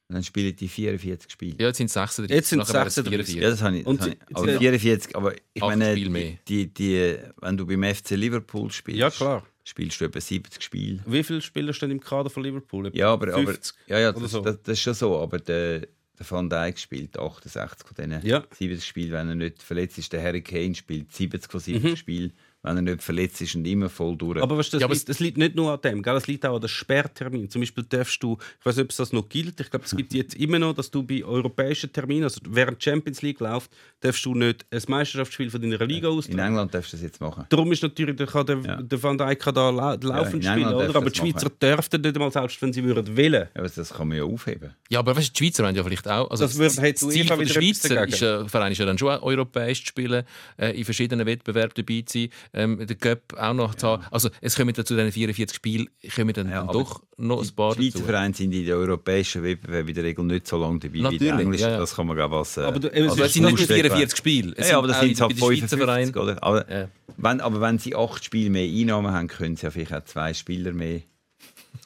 Dann 0.09 0.23
spielen 0.23 0.55
die 0.55 0.69
44 0.69 1.29
Spiele. 1.29 1.55
Ja, 1.59 1.67
jetzt 1.67 1.77
sind 1.77 1.87
es 1.87 1.93
36. 1.93 2.33
Jetzt 2.33 2.49
sind 2.49 2.61
es 2.61 2.67
nachher 2.69 2.79
wären 2.81 2.87
es 2.87 2.95
36. 2.95 3.35
44. 3.35 3.43
Ja, 3.43 3.49
das 3.49 3.61
habe 3.61 3.77
ich. 3.79 3.85
Und 3.85 3.99
Das 3.99 4.07
habe 4.07 4.15
ich 4.29 4.37
aber 4.37 4.51
sie- 4.53 4.57
44, 4.59 5.15
aber 5.17 5.33
ich 5.53 5.61
meine, 5.61 5.95
mehr. 6.09 6.37
die, 6.47 6.73
die, 6.73 7.17
wenn 7.41 7.57
du 7.57 7.65
beim 7.65 7.83
FC 7.83 8.11
Liverpool 8.11 8.71
spielst, 8.71 8.99
Ja, 8.99 9.09
klar. 9.09 9.45
spielst 9.65 9.99
du 9.99 10.05
etwa 10.05 10.21
70 10.21 10.61
Spiele. 10.63 10.99
Wie 11.05 11.23
viele 11.23 11.41
Spieler 11.41 11.73
stehen 11.73 11.91
im 11.91 11.99
Kader 11.99 12.29
von 12.29 12.41
Liverpool? 12.43 12.89
Ja, 12.95 13.11
aber, 13.11 13.33
aber 13.33 13.43
50 13.47 13.75
ja, 13.87 13.99
ja, 13.99 14.09
oder 14.11 14.21
das, 14.21 14.31
so. 14.31 14.41
das, 14.41 14.61
das 14.61 14.73
ist 14.77 14.81
schon 14.81 14.93
so. 14.93 15.17
Aber 15.19 15.39
der, 15.39 15.87
der 16.19 16.29
Van 16.31 16.49
Dijk 16.49 16.79
spielt 16.79 17.17
68 17.17 17.87
von 17.87 17.95
diesen 17.95 18.25
Ja. 18.25 18.43
70 18.51 18.85
Spielen, 18.85 19.11
wenn 19.11 19.29
er 19.29 19.35
nicht 19.35 19.61
verletzt 19.61 19.97
ist. 19.97 20.11
Der 20.13 20.21
Harry 20.23 20.41
Kane 20.41 20.73
spielt 20.75 21.11
70 21.13 21.51
von 21.51 21.59
70 21.59 21.91
Mhm. 21.91 21.95
Spielen. 21.95 22.33
Wenn 22.63 22.75
er 22.75 22.81
nicht 22.81 23.01
verletzt 23.03 23.41
ist 23.41 23.55
und 23.55 23.65
immer 23.65 23.87
voll 23.89 24.15
durch. 24.17 24.41
Aber 24.41 24.57
weißt, 24.57 24.73
das, 24.73 24.81
Ja, 24.81 24.87
aber 24.87 24.93
liegt, 24.95 25.07
das 25.09 25.19
liegt 25.19 25.37
nicht 25.37 25.55
nur 25.55 25.71
an 25.73 25.79
dem, 25.81 26.01
gell? 26.01 26.13
das 26.13 26.27
liegt 26.27 26.45
auch 26.45 26.55
an 26.55 26.61
den 26.61 26.67
Sperrtermin. 26.69 27.49
Zum 27.49 27.61
Beispiel 27.61 27.83
darfst 27.87 28.21
du, 28.23 28.37
ich 28.59 28.65
weiß 28.65 28.75
nicht, 28.77 28.83
ob 28.85 28.89
es 28.91 28.97
das 28.97 29.13
noch 29.13 29.29
gilt, 29.29 29.59
ich 29.59 29.69
glaube, 29.69 29.85
es 29.85 29.95
gibt 29.95 30.13
jetzt 30.13 30.35
immer 30.35 30.59
noch, 30.59 30.73
dass 30.73 30.91
du 30.91 31.03
bei 31.03 31.23
europäischen 31.23 31.91
Terminen, 31.93 32.23
also 32.23 32.41
während 32.49 32.79
die 32.83 32.89
Champions 32.89 33.21
League 33.21 33.39
läuft, 33.39 33.71
darfst 34.01 34.25
du 34.25 34.33
nicht 34.33 34.65
ein 34.71 34.81
Meisterschaftsspiel 34.87 35.49
von 35.49 35.61
deiner 35.61 35.85
Liga 35.85 36.09
in 36.09 36.13
austragen. 36.17 36.39
England 36.39 36.73
darfst 36.73 36.93
du 36.93 36.97
das 36.97 37.03
jetzt 37.03 37.21
machen. 37.21 37.45
Darum 37.49 37.71
ist 37.71 37.83
natürlich, 37.83 38.15
der, 38.15 38.27
kann 38.27 38.45
der, 38.45 38.57
Ja. 38.59 38.81
der 38.81 39.01
Van 39.03 39.17
Dijk 39.17 39.39
kann 39.39 39.53
da 39.55 39.69
lau 39.69 39.95
laufend 40.01 40.43
in 40.43 40.51
spielen, 40.51 40.73
oder? 40.73 40.87
darf 40.87 40.95
aber 40.97 41.09
die 41.09 41.19
Schweizer 41.19 41.45
machen. 41.45 41.59
dürften 41.61 42.01
nicht 42.01 42.15
einmal, 42.15 42.31
selbst 42.31 42.61
wenn 42.61 42.73
sie 42.73 42.83
würden 42.83 43.15
wollen. 43.15 43.47
Aber 43.53 43.69
das 43.69 43.93
kann 43.93 44.07
man 44.07 44.17
ja 44.17 44.23
aufheben. 44.23 44.73
Ja, 44.89 44.99
aber 44.99 45.15
weißt, 45.15 45.39
die 45.39 45.45
Schweizer 45.45 45.65
haben 45.67 45.75
ja 45.75 45.83
vielleicht 45.83 46.07
auch. 46.07 46.29
Also 46.31 46.43
Das 46.45 46.57
das, 46.57 46.75
das 46.75 46.95
Ziel 47.09 47.25
von 47.27 47.39
der 47.39 47.45
Schweizer 47.47 48.07
ist, 48.07 48.19
ja, 48.19 48.45
Verein 48.47 48.71
ist 48.71 48.77
ja 48.79 48.85
dann 48.85 48.97
schon 48.97 49.09
europäisch 49.19 49.81
zu 49.83 49.87
spielen, 49.87 50.23
äh, 50.57 50.77
in 50.77 50.83
verschiedenen 50.85 51.25
Wettbewerben 51.25 51.73
dabei 51.75 52.03
zu 52.05 52.19
sein, 52.19 52.29
ähm, 52.53 52.85
den 52.85 52.97
Cup 52.99 53.33
auch 53.37 53.53
noch 53.53 53.75
zu 53.75 53.87
haben. 53.87 54.03
Also 54.11 54.29
es 54.41 54.55
kommen 54.55 54.73
dann 54.73 54.85
zu 54.85 54.95
diesen 54.95 55.11
44 55.11 55.55
Spielen 55.55 55.89
kommen 56.15 56.33
dann, 56.33 56.49
Ja, 56.49 56.63
dann 56.63 56.73
doch 56.73 57.01
noch 57.17 57.41
ein 57.43 57.55
paar 57.55 57.75
Die 57.75 57.91
Schweizer. 57.91 58.05
Vereine 58.05 58.33
sind 58.33 58.51
in 58.53 58.65
den 58.65 58.73
europäischen 58.73 59.43
Wettbewerben 59.43 59.89
in 59.89 59.95
der 59.95 60.03
Regel 60.03 60.25
nicht 60.25 60.47
so 60.47 60.57
lange 60.57 60.79
dabei 60.79 60.93
wie 60.93 60.97
die 60.97 61.03
Natürlich, 61.03 61.31
englischen. 61.33 61.63
ja, 61.63 61.71
ja. 61.71 61.79
Das 61.79 61.95
kann 61.95 62.07
man 62.07 62.15
glaube 62.15 62.35
ich 62.35 62.39
als... 62.39 62.57
Äh, 62.57 62.61
Aber 62.61 62.79
du- 62.79 62.91
Also 62.93 63.23
es 63.23 63.33
sind 63.33 63.43
nicht 63.45 63.51
nur 63.57 63.61
Ausweg- 63.61 63.75
44 63.81 64.17
Spiele. 64.17 64.53
Es 64.57 64.69
Ja, 64.69 64.77
aber 64.77 64.87
das 64.87 64.99
sind 64.99 65.11
in- 65.11 65.19
halt 65.19 65.29
bei 65.39 65.47
den 65.47 65.57
Schweizer 65.57 65.77
55, 65.77 65.79
Vereinen. 65.79 66.15
oder? 66.17 66.43
Aber, 66.43 66.71
Ja. 66.71 66.89
wenn, 67.17 67.41
aber 67.41 67.61
wenn 67.61 67.79
sie 67.79 67.95
acht 67.95 68.23
Spiele 68.23 68.49
mehr 68.49 68.63
Einnahmen 68.69 69.11
haben, 69.11 69.27
können 69.27 69.55
sie 69.55 69.63
ja 69.65 69.71
vielleicht 69.71 69.93
auch 69.93 70.03
zwei 70.05 70.33
Spieler 70.33 70.71
mehr 70.73 71.01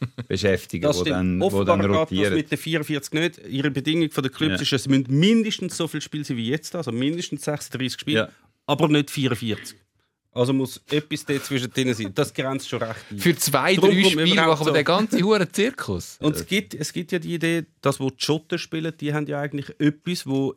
beschäftigen, 0.27 0.83
Das 0.83 0.97
die 0.97 1.01
stimmt. 1.01 1.15
dann, 1.15 1.39
wo 1.41 1.45
Offenbar 1.45 1.65
dann 1.65 1.79
geht 1.81 1.89
das 1.91 1.97
rotieren. 1.99 2.33
mit 2.35 2.51
den 2.51 2.57
44 2.57 3.13
nicht. 3.13 3.41
Ihre 3.47 3.71
Bedingung 3.71 4.09
von 4.11 4.23
der 4.23 4.31
Clubs 4.31 4.55
Ja. 4.55 4.61
ist, 4.61 4.73
es 4.73 4.87
müssen 4.87 5.05
mindestens 5.09 5.77
so 5.77 5.87
viele 5.87 6.01
Spiele 6.01 6.23
sein 6.23 6.37
wie 6.37 6.47
jetzt, 6.49 6.75
also 6.75 6.91
mindestens 6.91 7.43
36 7.43 7.99
Spiele, 7.99 8.17
Ja. 8.19 8.29
aber 8.65 8.87
nicht 8.87 9.11
44. 9.11 9.77
Also 10.33 10.53
muss 10.53 10.81
etwas 10.89 11.25
dort 11.25 11.43
zwischen 11.43 11.71
denen 11.73 11.93
sein. 11.93 12.11
Das 12.15 12.33
grenzt 12.33 12.69
schon 12.69 12.81
recht 12.81 13.01
ein. 13.11 13.19
Für 13.19 13.35
zwei, 13.35 13.75
Darum 13.75 13.91
drei 13.91 14.03
Spiele 14.09 14.35
machen 14.35 14.65
wir 14.65 14.73
den 14.73 14.85
ganzen 14.85 15.21
huren 15.23 15.51
Zirkus. 15.51 16.17
Und 16.21 16.35
es 16.37 16.45
gibt, 16.45 16.73
es 16.73 16.93
gibt 16.93 17.11
ja 17.11 17.19
die 17.19 17.33
Idee, 17.33 17.65
dass 17.81 17.99
wo 17.99 18.09
die 18.09 18.23
Schotten 18.23 18.57
spielen, 18.57 18.93
die 18.99 19.13
haben 19.13 19.27
ja 19.27 19.41
eigentlich 19.41 19.69
etwas, 19.79 20.25
wo 20.25 20.55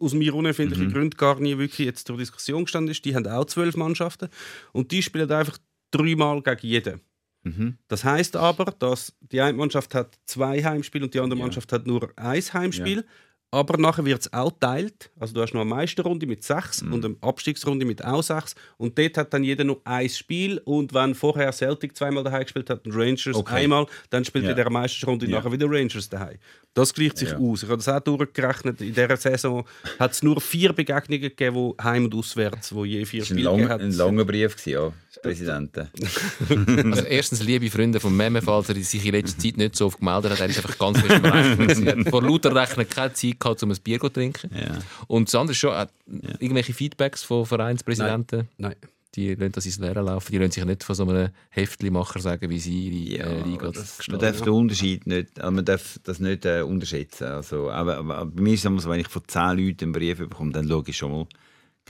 aus 0.00 0.12
mir 0.14 0.34
unerfindlichen 0.34 0.88
Mhm. 0.88 0.92
Gründen 0.92 1.16
gar 1.16 1.38
nie 1.40 1.56
wirklich 1.58 1.86
jetzt 1.86 2.06
zur 2.06 2.16
Diskussion 2.16 2.64
gestanden 2.64 2.90
ist. 2.92 3.04
Die 3.04 3.14
haben 3.14 3.26
auch 3.26 3.44
zwölf 3.44 3.76
Mannschaften 3.76 4.28
und 4.72 4.90
die 4.90 5.02
spielen 5.02 5.30
einfach 5.30 5.58
dreimal 5.90 6.40
gegen 6.42 6.66
jeden. 6.66 7.00
Mhm. 7.42 7.78
Das 7.88 8.04
heißt 8.04 8.36
aber, 8.36 8.66
dass 8.78 9.14
die 9.20 9.40
eine 9.40 9.56
Mannschaft 9.56 9.94
hat 9.94 10.18
zwei 10.26 10.62
Heimspiele 10.62 11.04
und 11.04 11.14
die 11.14 11.20
andere 11.20 11.38
Ja. 11.38 11.44
Mannschaft 11.44 11.72
hat 11.72 11.86
nur 11.86 12.10
ein 12.16 12.42
Heimspiel. 12.42 13.04
Aber 13.52 13.78
nachher 13.78 14.04
wird 14.04 14.20
es 14.20 14.32
auch 14.32 14.52
geteilt. 14.52 15.10
Also 15.18 15.34
du 15.34 15.42
hast 15.42 15.54
noch 15.54 15.62
eine 15.62 15.70
Meisterrunde 15.70 16.24
mit 16.24 16.44
sechs 16.44 16.82
Mhm. 16.82 16.92
und 16.92 17.04
eine 17.04 17.16
Abstiegsrunde 17.20 17.84
mit 17.84 18.04
auch 18.04 18.22
sechs. 18.22 18.54
Und 18.76 18.96
dort 18.96 19.16
hat 19.16 19.34
dann 19.34 19.42
jeder 19.42 19.64
noch 19.64 19.80
ein 19.84 20.08
Spiel. 20.08 20.60
Und 20.64 20.94
wenn 20.94 21.16
vorher 21.16 21.50
Celtic 21.52 21.96
zweimal 21.96 22.22
daheim 22.22 22.42
gespielt 22.44 22.70
hat 22.70 22.86
und 22.86 22.92
Rangers 22.94 23.34
Okay. 23.34 23.54
einmal, 23.64 23.86
dann 24.10 24.24
spielt 24.24 24.44
Ja. 24.44 24.50
in 24.50 24.56
der 24.56 24.70
Meisterrunde 24.70 25.26
Ja. 25.26 25.38
nachher 25.38 25.50
wieder 25.50 25.66
Rangers 25.68 26.08
daheim. 26.08 26.36
Das 26.74 26.94
gleicht 26.94 27.18
sich 27.18 27.30
Ja. 27.30 27.38
aus. 27.38 27.64
Ich 27.64 27.68
habe 27.68 27.78
das 27.78 27.88
auch 27.88 27.98
durchgerechnet. 27.98 28.80
In 28.80 28.94
dieser 28.94 29.16
Saison 29.16 29.64
hat 29.98 30.12
es 30.12 30.22
nur 30.22 30.40
vier 30.40 30.72
Begegnungen 30.72 31.20
gegeben, 31.22 31.56
wo 31.56 31.76
heim 31.82 32.04
und 32.04 32.14
auswärts, 32.14 32.72
wo 32.72 32.84
je 32.84 33.04
vier 33.04 33.22
Das 33.22 33.30
war 33.30 33.34
ein, 33.34 33.38
Spiele 33.38 33.44
lang, 33.50 33.56
gegeben 33.56 33.72
hat. 33.72 33.80
ein 33.80 33.92
langer 33.92 34.24
Brief, 34.24 34.52
gewesen, 34.56 34.70
ja, 34.70 34.92
Präsidenten. 35.22 35.88
Also 36.90 37.04
erstens, 37.04 37.42
liebe 37.42 37.70
Freunde 37.70 38.00
von 38.00 38.16
Memme, 38.16 38.42
falls 38.42 38.68
er 38.68 38.76
sich 38.76 39.04
in 39.04 39.12
letzter 39.12 39.38
Zeit 39.38 39.56
nicht 39.56 39.76
so 39.76 39.86
oft 39.86 39.98
gemeldet 39.98 40.32
hat, 40.32 40.40
er 40.40 40.46
ist 40.46 40.58
einfach 40.58 40.78
ganz 40.78 41.00
fest. 41.00 41.20
Er 41.86 41.98
hat 41.98 42.08
vor 42.08 42.22
lauter 42.22 42.54
Rechnen 42.54 42.88
keine 42.88 43.12
Zeit 43.12 43.40
gehabt, 43.40 43.62
um 43.62 43.70
ein 43.70 43.78
Bier 43.82 44.00
zu 44.00 44.08
trinken. 44.08 44.50
Ja. 44.54 44.78
Und 45.08 45.28
das 45.28 45.34
andere 45.34 45.52
ist 45.52 45.58
schon, 45.58 45.72
äh, 45.72 45.86
irgendwelche 46.38 46.72
Feedbacks 46.72 47.22
von 47.22 47.44
Vereinspräsidenten, 47.46 48.48
Nein. 48.58 48.76
die 49.14 49.34
lassen 49.34 49.52
das 49.52 49.66
ins 49.66 49.78
Leere 49.78 50.02
laufen, 50.02 50.30
die 50.30 50.38
lassen 50.38 50.52
sich 50.52 50.64
nicht 50.64 50.84
von 50.84 50.94
so 50.94 51.08
einem 51.08 51.30
Heftlimacher 51.50 52.20
sagen, 52.20 52.48
wie 52.50 52.58
sie 52.58 52.88
ihre 52.88 53.28
Ja, 53.28 53.32
äh, 53.32 53.42
Liga 53.42 53.70
das, 53.70 54.06
man 54.08 54.20
darf 54.20 54.40
den 54.40 54.52
Unterschied 54.52 55.06
nicht, 55.06 55.40
also 55.40 55.50
man 55.50 55.64
darf 55.64 55.98
das 56.04 56.20
nicht 56.20 56.44
äh, 56.44 56.62
unterschätzen. 56.62 57.24
Also, 57.24 57.70
aber, 57.70 57.98
aber 57.98 58.26
bei 58.26 58.42
mir 58.42 58.54
ist 58.54 58.60
es 58.60 58.66
immer 58.66 58.80
so, 58.80 58.90
wenn 58.90 59.00
ich 59.00 59.08
von 59.08 59.22
zehn 59.26 59.58
Leuten 59.58 59.84
einen 59.84 59.92
Brief 59.92 60.18
bekomme, 60.18 60.52
dann 60.52 60.68
schaue 60.68 60.84
ich 60.86 60.96
schon 60.96 61.12
mal 61.12 61.26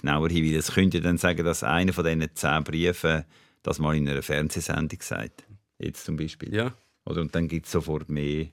genauer 0.00 0.28
hin. 0.28 0.44
Weil 0.44 0.54
das 0.54 0.72
könnte 0.72 1.00
dann 1.00 1.18
sagen, 1.18 1.44
dass 1.44 1.62
einer 1.62 1.92
von 1.92 2.04
diesen 2.04 2.28
zehn 2.34 2.64
Briefen 2.64 3.24
das 3.62 3.78
mal 3.78 3.96
in 3.96 4.08
einer 4.08 4.22
Fernsehsendung 4.22 5.00
sagt. 5.02 5.44
Jetzt 5.78 6.04
zum 6.04 6.16
Beispiel. 6.16 6.54
Ja. 6.54 6.74
Oder, 7.04 7.20
und 7.22 7.34
dann 7.34 7.48
gibt 7.48 7.66
es 7.66 7.72
sofort 7.72 8.08
mehr. 8.08 8.46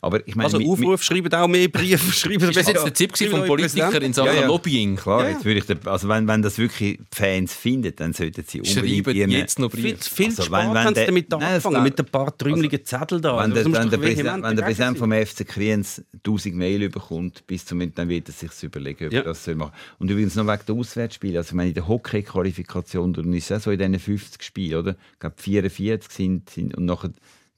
Aber 0.00 0.26
ich 0.26 0.34
meine, 0.36 0.46
Also 0.52 0.58
Aufruf, 0.70 1.02
schreibt 1.02 1.34
auch 1.34 1.48
mehr 1.48 1.68
Briefe. 1.68 2.12
Schreibt 2.12 2.42
Ist 2.42 2.56
das 2.56 2.66
jetzt 2.68 2.84
der 2.84 2.92
Tipp 2.94 3.12
gewesen 3.12 3.30
vom 3.30 3.46
Politiker 3.46 4.00
in 4.02 4.12
Sachen 4.12 4.26
Ja, 4.34 4.40
ja. 4.42 4.46
Lobbying? 4.46 4.96
Klar, 4.96 5.24
Ja. 5.24 5.30
jetzt 5.30 5.44
würde 5.44 5.60
ich, 5.60 5.86
also 5.86 6.08
wenn, 6.08 6.26
wenn 6.28 6.42
das 6.42 6.58
wirklich 6.58 6.98
Fans 7.12 7.54
finden, 7.54 7.92
dann 7.96 8.12
sollten 8.12 8.44
sie 8.46 8.60
unbedingt 8.60 9.04
Schreiben 9.06 9.30
jetzt 9.30 9.58
noch 9.58 9.70
Viel, 9.70 9.82
Briefe. 9.94 10.10
viel 10.14 10.26
Also, 10.26 10.42
zu 10.44 10.50
wenn- 10.52 10.60
spät 10.70 10.74
wenn 10.74 10.88
sie 10.88 10.94
der- 10.94 11.06
damit 11.06 11.30
Nein, 11.30 11.42
angefangen, 11.42 11.74
geht- 11.76 11.84
mit 11.84 12.00
ein 12.00 12.06
paar 12.06 12.38
trümeligen 12.38 12.84
Zettel 12.84 13.20
da. 13.20 13.38
Wenn 13.38 13.50
musst 13.50 13.80
wenn, 13.80 13.90
der 13.90 13.98
Präsident, 13.98 14.42
wenn 14.42 14.56
der 14.56 14.64
Präsident 14.64 14.98
vom 14.98 15.12
FC 15.12 15.44
Kriens 15.46 16.02
1000 16.22 16.54
Mail 16.56 16.88
bekommt, 16.88 17.46
bis 17.46 17.64
zum 17.64 17.76
dann 17.94 18.08
wird 18.08 18.28
er 18.28 18.32
sich 18.34 18.50
überlegen, 18.62 19.06
ob 19.06 19.12
er 19.12 19.22
das 19.22 19.44
soll 19.44 19.54
machen 19.54 19.72
Und 19.98 20.10
übrigens 20.10 20.34
noch 20.34 20.46
wegen 20.46 20.60
der 20.66 20.74
Auswärtsspiele. 20.74 21.38
Also, 21.38 21.48
ich 21.48 21.54
meine, 21.54 21.68
in 21.68 21.74
der 21.74 21.86
Hockey-Qualifikation, 21.88 23.12
dann 23.12 23.32
ist 23.32 23.50
es 23.50 23.58
auch 23.58 23.64
so 23.64 23.70
in 23.70 23.78
diesen 23.78 23.98
50 23.98 24.42
Spielen, 24.42 24.78
oder? 24.78 24.96
Ich 25.14 25.18
glaube, 25.20 25.36
44 25.38 26.10
sind, 26.12 26.50
sind 26.50 26.74
und 26.76 26.84
nachher 26.84 27.10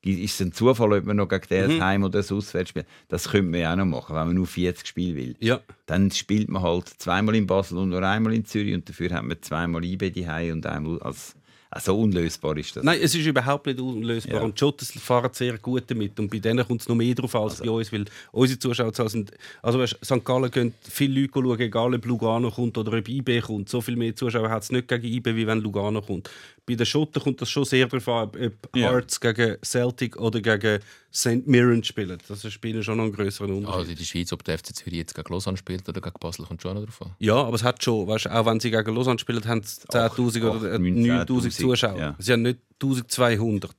ist 0.05 0.34
es 0.34 0.46
ein 0.46 0.53
Zufall, 0.53 0.92
ob 0.92 1.05
man 1.05 1.16
noch 1.16 1.28
gegen 1.28 1.44
Mhm. 1.49 1.78
das 1.78 1.80
Heim- 1.80 2.03
oder 2.05 2.18
das 2.20 2.30
Auswärtsspiel. 2.32 2.84
Das 3.09 3.28
könnte 3.30 3.51
man 3.51 3.61
ja 3.61 3.72
auch 3.72 3.76
noch 3.76 3.86
machen, 3.86 4.14
wenn 4.16 4.26
man 4.26 4.34
nur 4.36 4.46
40 4.46 4.86
Spiele 4.86 5.16
will. 5.16 5.36
Ja. 5.40 5.61
Dann 5.86 6.11
spielt 6.11 6.49
man 6.49 6.62
halt 6.62 6.88
zweimal 6.88 7.34
in 7.34 7.46
Basel 7.46 7.78
und 7.78 7.90
nur 7.90 8.03
einmal 8.03 8.34
in 8.34 8.44
Zürich 8.44 8.74
und 8.74 8.88
dafür 8.88 9.11
hat 9.11 9.24
man 9.24 9.36
zweimal 9.40 9.84
IB 9.84 10.11
die 10.11 10.26
und 10.53 10.66
einmal 10.66 11.01
als 11.01 11.34
also 11.70 11.98
unlösbar 11.98 12.56
ist 12.56 12.76
das. 12.76 12.82
Nein, 12.84 12.98
es 13.02 13.14
ist 13.14 13.26
überhaupt 13.26 13.66
nicht 13.66 13.78
unlösbar. 13.78 14.36
Ja. 14.36 14.40
Und 14.42 14.54
die 14.54 14.58
Schotten 14.58 14.86
fahren 14.86 15.30
sehr 15.34 15.58
gut 15.58 15.84
damit. 15.88 16.18
Und 16.18 16.30
bei 16.30 16.38
denen 16.38 16.66
kommt 16.66 16.80
es 16.80 16.88
noch 16.88 16.96
mehr 16.96 17.14
drauf 17.14 17.34
als 17.34 17.60
bei 17.60 17.68
uns, 17.68 17.92
weil 17.92 18.06
unsere 18.32 18.58
Zuschauerzahlen 18.58 19.10
sind. 19.10 19.32
Also, 19.60 19.78
weißt, 19.78 19.98
St. 20.02 20.24
Gallen 20.24 20.50
gehen 20.50 20.72
viele 20.82 21.20
Leute 21.20 21.32
schauen, 21.34 21.60
egal 21.60 21.94
ob 21.94 22.06
Lugano 22.06 22.50
kommt 22.50 22.78
oder 22.78 22.96
ob 22.96 23.06
IB 23.06 23.40
kommt. 23.42 23.68
So 23.68 23.82
viel 23.82 23.96
mehr 23.96 24.16
Zuschauer 24.16 24.48
hat 24.48 24.62
es 24.62 24.72
nicht 24.72 24.88
gegen 24.88 25.06
IB, 25.06 25.36
wie 25.36 25.46
wenn 25.46 25.60
Lugano 25.60 26.00
kommt. 26.00 26.30
Bei 26.64 26.74
den 26.74 26.86
Schotten 26.86 27.22
kommt 27.22 27.40
das 27.42 27.50
schon 27.50 27.64
sehr 27.66 27.86
darauf 27.86 28.08
an, 28.08 28.28
ob, 28.28 28.36
ob 28.36 28.76
Ja. 28.76 28.90
Hearts 28.90 29.20
gegen 29.20 29.56
Celtic 29.62 30.18
oder 30.18 30.40
gegen 30.40 30.80
St. 31.12 31.46
Mirren 31.46 31.82
spielen. 31.84 32.18
Das 32.28 32.52
spielen 32.52 32.82
schon 32.82 32.98
noch 32.98 33.04
einen 33.04 33.12
größeren 33.12 33.50
Unterschied. 33.50 33.78
Also 33.78 33.90
in 33.92 33.96
der 33.96 34.04
Schweiz, 34.04 34.32
ob 34.32 34.44
der 34.44 34.59
FC 34.59 34.74
Zürich 34.74 34.98
jetzt 34.98 35.14
gegen 35.14 35.32
Lausanne 35.32 35.56
spielt 35.56 35.88
oder 35.88 36.00
gegen 36.00 36.18
Basel, 36.20 36.44
kommt 36.44 36.61
schon 36.62 36.74
noch 36.74 36.84
drauf 36.84 37.02
an. 37.02 37.14
Ja, 37.18 37.34
aber 37.36 37.54
es 37.54 37.62
hat 37.62 37.82
schon, 37.82 38.06
weißt, 38.06 38.30
auch 38.30 38.46
wenn 38.46 38.61
sie 38.61 38.70
gegen 38.70 38.94
Lausanne 38.94 39.18
spielen, 39.18 39.44
haben 39.46 39.62
sie 39.62 39.80
10'000 39.88 39.98
acht, 39.98 40.18
oder 40.18 40.74
äh, 40.74 40.78
neun, 40.78 41.26
9'000 41.26 41.50
Zuschauer. 41.50 41.98
ja. 41.98 42.16
Sie 42.18 42.32
haben 42.32 42.42
nicht 42.42 42.59
1200. 42.82 43.72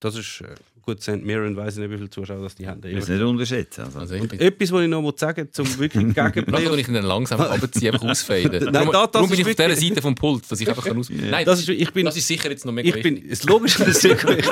Das 0.00 0.16
ist 0.16 0.40
äh, 0.42 0.54
gut, 0.84 1.02
St. 1.02 1.22
Mirren 1.22 1.56
weiß 1.56 1.74
ich 1.74 1.80
nicht, 1.80 1.90
wie 1.90 1.96
viele 1.96 2.10
Zuschauer 2.10 2.42
das 2.42 2.54
die 2.54 2.66
haben. 2.68 2.80
Ich 2.84 2.92
will 2.92 2.98
es 2.98 3.08
nicht 3.08 3.22
unterschätzen. 3.22 3.82
Also. 3.84 3.98
Also 4.00 4.14
ich 4.16 4.28
bin 4.28 4.38
Etwas, 4.40 4.70
was 4.72 4.82
ich 4.82 4.88
noch 4.88 5.02
mal 5.02 5.12
sagen 5.16 5.48
muss, 5.48 5.58
um 5.58 5.78
wirklich 5.78 6.04
gegen 6.14 6.14
Lass 6.14 6.32
Playoff- 6.32 6.76
ich 6.78 6.88
ihn 6.88 6.94
dann 6.94 7.04
langsam 7.04 7.40
runterziehen, 7.40 7.94
einfach 7.94 8.08
ausfaden. 8.08 8.64
Nein, 8.64 8.72
da- 8.72 8.82
das 9.02 9.10
darum 9.12 9.28
bin 9.30 9.40
ist 9.40 9.46
ich 9.46 9.60
auf 9.60 9.66
dieser 9.74 9.88
Seite 9.88 10.02
vom 10.02 10.14
Pult, 10.14 10.50
dass 10.50 10.60
ich 10.60 10.68
einfach 10.68 10.84
kann 10.84 10.98
aus... 10.98 11.10
Nein, 11.10 11.44
Das 11.44 11.60
ist, 11.60 11.68
ich 11.68 11.92
bin, 11.92 12.04
das 12.06 12.16
ist 12.16 12.26
sicher 12.26 12.50
jetzt 12.50 12.64
noch 12.66 12.72
mega 12.72 12.94
ich 12.96 13.02
bin, 13.02 13.24
es 13.30 13.44
logisch, 13.44 13.76
das 13.76 13.88
ist 13.88 14.00
sehr 14.02 14.22
wichtig. 14.22 14.50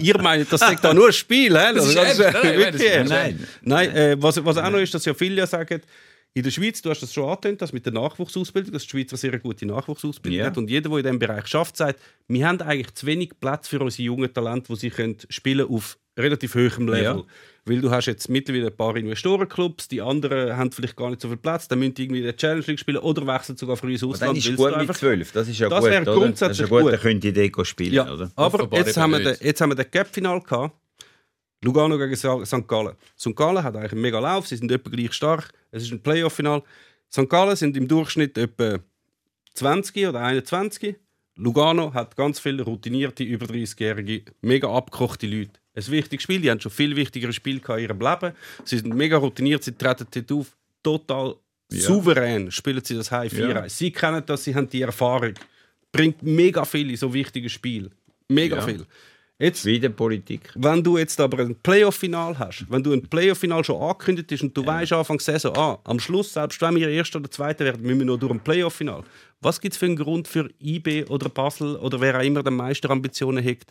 Ihr 0.00 0.20
meint, 0.22 0.52
das 0.52 0.60
sagt 0.60 0.84
da 0.84 0.92
nur 0.94 1.06
ein 1.08 1.12
Spiel, 1.12 1.56
hä? 1.58 1.72
Das 1.74 1.86
ist 1.88 1.96
Also, 1.96 2.22
ernst. 2.22 2.34
Nein, 2.34 2.42
nein, 2.44 2.58
wirklich 2.58 2.90
das 2.92 3.02
ist. 3.02 3.08
Nein. 3.10 3.46
Nein, 3.62 3.90
äh, 3.96 4.16
was, 4.20 4.44
was 4.44 4.56
auch 4.56 4.70
noch 4.70 4.78
ist, 4.78 4.94
dass 4.94 5.04
ja 5.04 5.14
viele 5.14 5.36
ja 5.36 5.46
sagen, 5.46 5.80
in 6.36 6.42
der 6.42 6.50
Schweiz, 6.50 6.82
du 6.82 6.90
hast 6.90 7.00
das 7.00 7.12
schon 7.14 7.28
angetönt, 7.28 7.62
das 7.62 7.72
mit 7.72 7.86
der 7.86 7.92
Nachwuchsausbildung, 7.92 8.72
dass 8.72 8.82
die 8.82 8.88
Schweiz 8.90 9.10
eine 9.12 9.18
sehr 9.18 9.38
gute 9.38 9.66
Nachwuchsausbildung 9.66 10.40
Ja. 10.40 10.46
hat 10.46 10.58
und 10.58 10.68
jeder, 10.68 10.88
der 10.90 10.98
in 10.98 11.04
diesem 11.04 11.18
Bereich 11.20 11.46
schafft, 11.46 11.76
sagt, 11.76 12.00
wir 12.26 12.46
haben 12.48 12.60
eigentlich 12.60 12.92
zu 12.94 13.06
wenig 13.06 13.30
Platz 13.40 13.68
für 13.68 13.78
unsere 13.80 14.02
jungen 14.02 14.32
Talente, 14.34 14.68
wo 14.68 14.74
sie 14.74 14.90
können 14.90 15.16
spielen 15.28 15.68
auf 15.68 15.96
relativ 16.18 16.54
hohem 16.54 16.88
Level. 16.88 17.02
Ja. 17.02 17.22
Weil 17.66 17.80
du 17.80 17.90
hast 17.90 18.06
jetzt 18.06 18.28
mittlerweile 18.28 18.66
ein 18.66 18.76
paar 18.76 18.94
Investorenclubs, 18.96 19.88
die 19.88 20.02
anderen 20.02 20.56
haben 20.56 20.70
vielleicht 20.70 20.96
gar 20.96 21.10
nicht 21.10 21.20
so 21.20 21.28
viel 21.28 21.36
Platz, 21.36 21.66
dann 21.68 21.78
müssen 21.78 21.94
die 21.94 22.02
irgendwie 22.04 22.20
in 22.20 22.24
der 22.26 22.36
Challenge 22.36 22.64
League 22.66 22.78
spielen 22.80 22.98
oder 22.98 23.26
wechseln 23.26 23.56
sogar 23.56 23.76
früh 23.76 23.92
ins 23.92 24.02
Aber 24.02 24.12
Ausland. 24.12 24.30
dann 24.32 24.36
ist 24.36 24.56
gut 24.56 24.66
mit 24.70 24.74
einfach- 24.76 24.96
12. 24.96 25.32
Das 25.32 25.48
ist 25.48 25.58
ja 25.58 25.68
Das 25.68 25.80
gut, 25.80 25.90
wäre 25.90 26.16
oder? 26.16 26.28
Das 26.30 26.50
ist 26.50 26.58
ja 26.60 26.66
gut, 26.66 26.82
gut. 26.82 26.92
dann 26.92 27.00
könnt 27.00 27.24
ihr 27.24 27.32
Deko 27.32 27.64
spielen, 27.64 27.94
Ja, 27.94 28.12
oder? 28.12 28.30
aber 28.36 28.68
jetzt 28.76 28.96
haben, 28.96 29.12
wir 29.12 29.20
den, 29.20 29.36
jetzt 29.40 29.60
haben 29.60 29.70
wir 29.70 29.76
den 29.76 29.90
Cup-Final 29.90 30.40
gehabt. 30.42 30.74
Lugano 31.64 31.96
gegen 31.98 32.14
St. 32.16 32.68
Gallen. 32.68 32.94
St. 33.18 33.34
Gallen 33.34 33.62
hat 33.62 33.74
eigentlich 33.76 33.92
einen 33.92 34.00
mega 34.02 34.18
Lauf, 34.18 34.46
sie 34.46 34.56
sind 34.56 34.70
etwa 34.70 34.90
gleich 34.90 35.12
stark. 35.12 35.50
Es 35.70 35.82
ist 35.82 35.92
ein 35.92 36.00
Playoff-Final. 36.00 36.62
St. 37.10 37.28
Gallen 37.28 37.56
sind 37.56 37.76
im 37.76 37.88
Durchschnitt 37.88 38.36
etwa 38.38 38.78
20 39.54 40.06
oder 40.08 40.20
21. 40.20 40.96
Lugano 41.36 41.92
hat 41.92 42.16
ganz 42.16 42.38
viele 42.38 42.62
routinierte, 42.62 43.24
über 43.24 43.46
30-jährige, 43.46 44.22
mega 44.40 44.68
abgekochte 44.72 45.26
Leute. 45.26 45.52
Ein 45.74 45.86
wichtiges 45.88 46.22
Spiel, 46.22 46.40
die 46.40 46.50
haben 46.50 46.60
schon 46.60 46.70
viel 46.70 46.94
wichtigere 46.94 47.32
Spiele 47.32 47.60
in 47.68 47.78
ihrem 47.78 47.98
Leben. 47.98 48.32
Sie 48.64 48.78
sind 48.78 48.94
mega 48.94 49.16
routiniert, 49.16 49.64
sie 49.64 49.72
treten 49.72 50.06
dort 50.10 50.32
auf. 50.32 50.56
Total 50.82 51.34
souverän 51.72 52.50
spielen 52.50 52.84
sie 52.84 52.94
das 52.94 53.10
High 53.10 53.32
4 53.32 53.48
Ja. 53.48 53.68
Sie 53.68 53.90
kennen 53.90 54.22
das, 54.26 54.44
sie 54.44 54.54
haben 54.54 54.68
die 54.68 54.82
Erfahrung. 54.82 55.32
Bringt 55.90 56.22
mega 56.22 56.64
viel 56.64 56.90
in 56.90 56.96
so 56.96 57.12
wichtige 57.12 57.48
Spiele. 57.48 57.90
Mega 58.28 58.56
Ja. 58.56 58.62
viel. 58.62 58.86
Jetzt, 59.44 59.64
Wieder 59.66 59.88
Politik. 59.90 60.50
wenn 60.54 60.82
du 60.82 60.96
jetzt 60.98 61.20
aber 61.20 61.40
ein 61.40 61.54
Playoff-Final 61.56 62.38
hast, 62.38 62.64
wenn 62.70 62.82
du 62.82 62.92
ein 62.92 63.02
Playoff-Final 63.02 63.62
schon 63.64 63.80
angekündigt 63.80 64.32
ist 64.32 64.42
und 64.42 64.56
du 64.56 64.64
weißt 64.64 64.92
Anfang 64.92 65.18
der 65.18 65.24
Saison, 65.38 65.56
ah, 65.56 65.78
am 65.84 66.00
Schluss, 66.00 66.32
selbst 66.32 66.60
wenn 66.62 66.74
wir 66.76 66.88
Erster 66.88 67.18
oder 67.18 67.30
Zweiter 67.30 67.64
werden, 67.64 67.82
müssen 67.82 67.98
wir 67.98 68.06
noch 68.06 68.18
durch 68.18 68.32
ein 68.32 68.40
Playoff-Final. 68.40 69.02
Was 69.42 69.60
gibt 69.60 69.74
es 69.74 69.78
für 69.78 69.86
einen 69.86 69.96
Grund 69.96 70.26
für 70.28 70.48
IB 70.62 71.04
oder 71.10 71.28
Basel 71.28 71.76
oder 71.76 72.00
wer 72.00 72.18
auch 72.18 72.22
immer 72.24 72.42
die 72.42 72.50
Meisterambitionen 72.50 73.44
hat, 73.44 73.66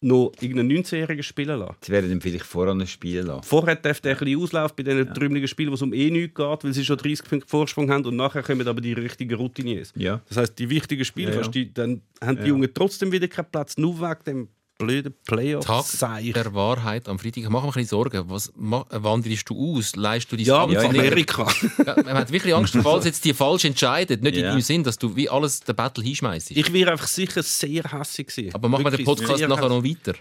noch 0.00 0.32
irgendeinen 0.40 0.70
19-Jährigen 0.84 1.22
spielen 1.22 1.58
lassen? 1.60 1.76
Sie 1.80 1.90
werden 1.92 2.10
ihn 2.10 2.20
vielleicht 2.20 2.44
voran 2.44 2.86
spielen 2.86 3.26
lassen. 3.28 3.42
Vorher 3.44 3.76
darf 3.76 4.02
der 4.02 4.12
ein 4.12 4.18
bisschen 4.18 4.42
auslaufen 4.42 4.74
bei 4.76 4.82
diesen 4.82 5.14
trümmeligen 5.14 5.48
Spielen, 5.48 5.70
wo 5.70 5.74
es 5.76 5.80
um 5.82 5.94
eh 5.94 6.10
nichts 6.10 6.34
geht, 6.34 6.64
weil 6.64 6.72
sie 6.74 6.84
schon 6.84 6.98
30 6.98 7.26
Punkte 7.26 7.48
Vorsprung 7.48 7.90
haben 7.90 8.04
und 8.04 8.16
nachher 8.16 8.42
kommen 8.42 8.68
aber 8.68 8.82
die 8.82 8.92
richtigen 8.92 9.34
Routiniers. 9.34 9.94
Ja. 9.96 10.20
Das 10.28 10.36
heißt, 10.36 10.58
die 10.58 10.68
wichtigen 10.68 11.06
Spiele, 11.06 11.34
Ja, 11.34 11.40
ja. 11.40 11.48
die, 11.48 11.72
dann 11.72 12.02
haben 12.20 12.36
die 12.36 12.42
Ja. 12.42 12.48
Jungen 12.48 12.68
trotzdem 12.74 13.10
wieder 13.12 13.28
keinen 13.28 13.50
Platz, 13.50 13.78
nur 13.78 13.98
wegen 13.98 14.24
dem 14.26 14.48
blöden 14.86 15.12
Tag 15.12 15.24
Playoff-Seich. 15.26 16.32
der 16.32 16.54
Wahrheit 16.54 17.08
am 17.08 17.18
Freitag. 17.18 17.44
Mach 17.50 17.62
mir 17.62 17.68
ein 17.68 17.72
bisschen 17.72 17.88
Sorgen. 17.88 18.24
Was 18.28 18.52
wanderst 18.56 19.48
du 19.50 19.76
aus? 19.78 19.96
Leist 19.96 20.30
du 20.32 20.36
dein 20.36 20.44
Ja, 20.46 20.68
Ja? 20.68 20.80
Amerika. 20.88 21.46
Ja, 21.86 21.96
man 22.02 22.14
hat 22.14 22.30
wirklich 22.32 22.54
Angst, 22.54 22.76
falls 22.82 23.04
jetzt 23.04 23.24
die 23.24 23.34
falsch 23.34 23.64
entscheidet. 23.64 24.22
Nicht 24.22 24.36
Ja. 24.36 24.50
in 24.50 24.56
dem 24.56 24.60
Sinn, 24.60 24.82
dass 24.84 24.98
du 24.98 25.14
wie 25.16 25.28
alles 25.28 25.60
den 25.60 25.74
Battle 25.76 26.02
hinschmeißt. 26.04 26.50
Ich 26.52 26.72
wäre 26.72 26.92
einfach 26.92 27.06
sicher 27.06 27.42
sehr 27.42 27.82
hässig 27.84 28.28
gewesen. 28.28 28.54
Aber 28.54 28.68
machen 28.68 28.84
wir 28.84 28.90
den 28.90 29.04
Podcast 29.04 29.40
nachher 29.48 29.68
noch 29.68 29.84
weiter. 29.84 30.14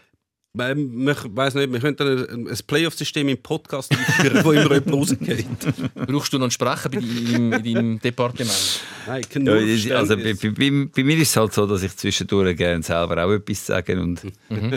Ähm, 0.59 1.09
Ich 1.09 1.17
weiß 1.35 1.55
nicht, 1.55 1.71
wir 1.73 1.79
könnten 1.79 2.07
ein, 2.07 2.47
ein 2.47 2.57
Playoff-System 2.67 3.27
im 3.27 3.41
Podcast 3.41 3.91
einführen, 3.91 4.43
wo 4.45 4.51
immer 4.51 4.73
jemand 4.75 4.93
rausgeht. 4.93 5.47
Brauchst 5.95 6.31
du 6.31 6.37
noch 6.37 6.43
einen 6.43 6.51
Sprecher 6.51 6.89
bei 6.89 6.99
deinem, 6.99 7.53
in 7.53 7.63
deinem 7.73 7.99
Departement? 7.99 8.81
Nein, 9.07 9.21
ich 9.21 9.29
kann 9.29 9.45
Ja, 9.47 9.53
nur 9.55 9.61
das- 9.65 9.91
also 9.91 10.15
bei, 10.15 10.33
bei, 10.35 10.87
bei 10.95 11.03
mir 11.03 11.17
ist 11.17 11.29
es 11.29 11.37
halt 11.37 11.53
so, 11.53 11.65
dass 11.65 11.81
ich 11.81 11.95
zwischendurch 11.97 12.55
gerne 12.55 12.83
selber 12.83 13.25
auch 13.25 13.31
etwas 13.31 13.65
sage. 13.65 13.99
Und 13.99 14.21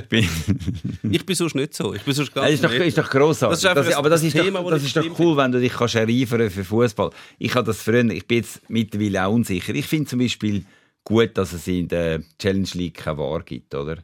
bin, 0.09 0.27
ich 1.11 1.27
bin 1.27 1.37
sonst 1.37 1.55
nicht 1.55 1.75
so. 1.75 1.93
Ich 1.93 2.03
bin 2.03 2.15
sonst 2.15 2.35
Ja, 2.35 2.41
ganz 2.43 2.55
ist, 2.55 2.65
doch, 2.65 2.73
ist 2.73 2.97
doch 2.97 3.11
grossartig. 3.11 3.61
Das 3.63 3.75
Das 3.87 3.95
aber 3.97 4.09
das 4.09 4.23
ist, 4.23 4.33
Thema, 4.33 4.61
doch, 4.63 4.71
das 4.71 4.83
das 4.83 4.91
ich 4.91 4.97
ist 4.97 5.11
doch 5.11 5.19
cool, 5.19 5.37
wenn 5.37 5.53
du 5.53 5.61
dich 5.61 5.73
kannst 5.75 5.95
erreifern 5.95 6.49
für 6.49 6.65
Fußball. 6.65 7.11
Ich 7.39 7.55
habe 7.55 7.67
das 7.67 7.83
früher, 7.83 8.03
ich 8.11 8.27
bin 8.27 8.39
jetzt 8.39 8.63
mittlerweile 8.71 9.27
auch 9.27 9.33
unsicher. 9.35 9.75
Ich 9.75 9.87
finde 9.87 10.09
zum 10.09 10.21
Beispiel 10.21 10.65
gut, 11.05 11.37
dass 11.37 11.53
es 11.53 11.69
in 11.69 11.87
der 11.87 12.23
Challenge 12.39 12.67
League 12.73 12.95
keine 12.95 13.19
Wahr 13.19 13.43
gibt, 13.43 13.75
oder? 13.75 13.99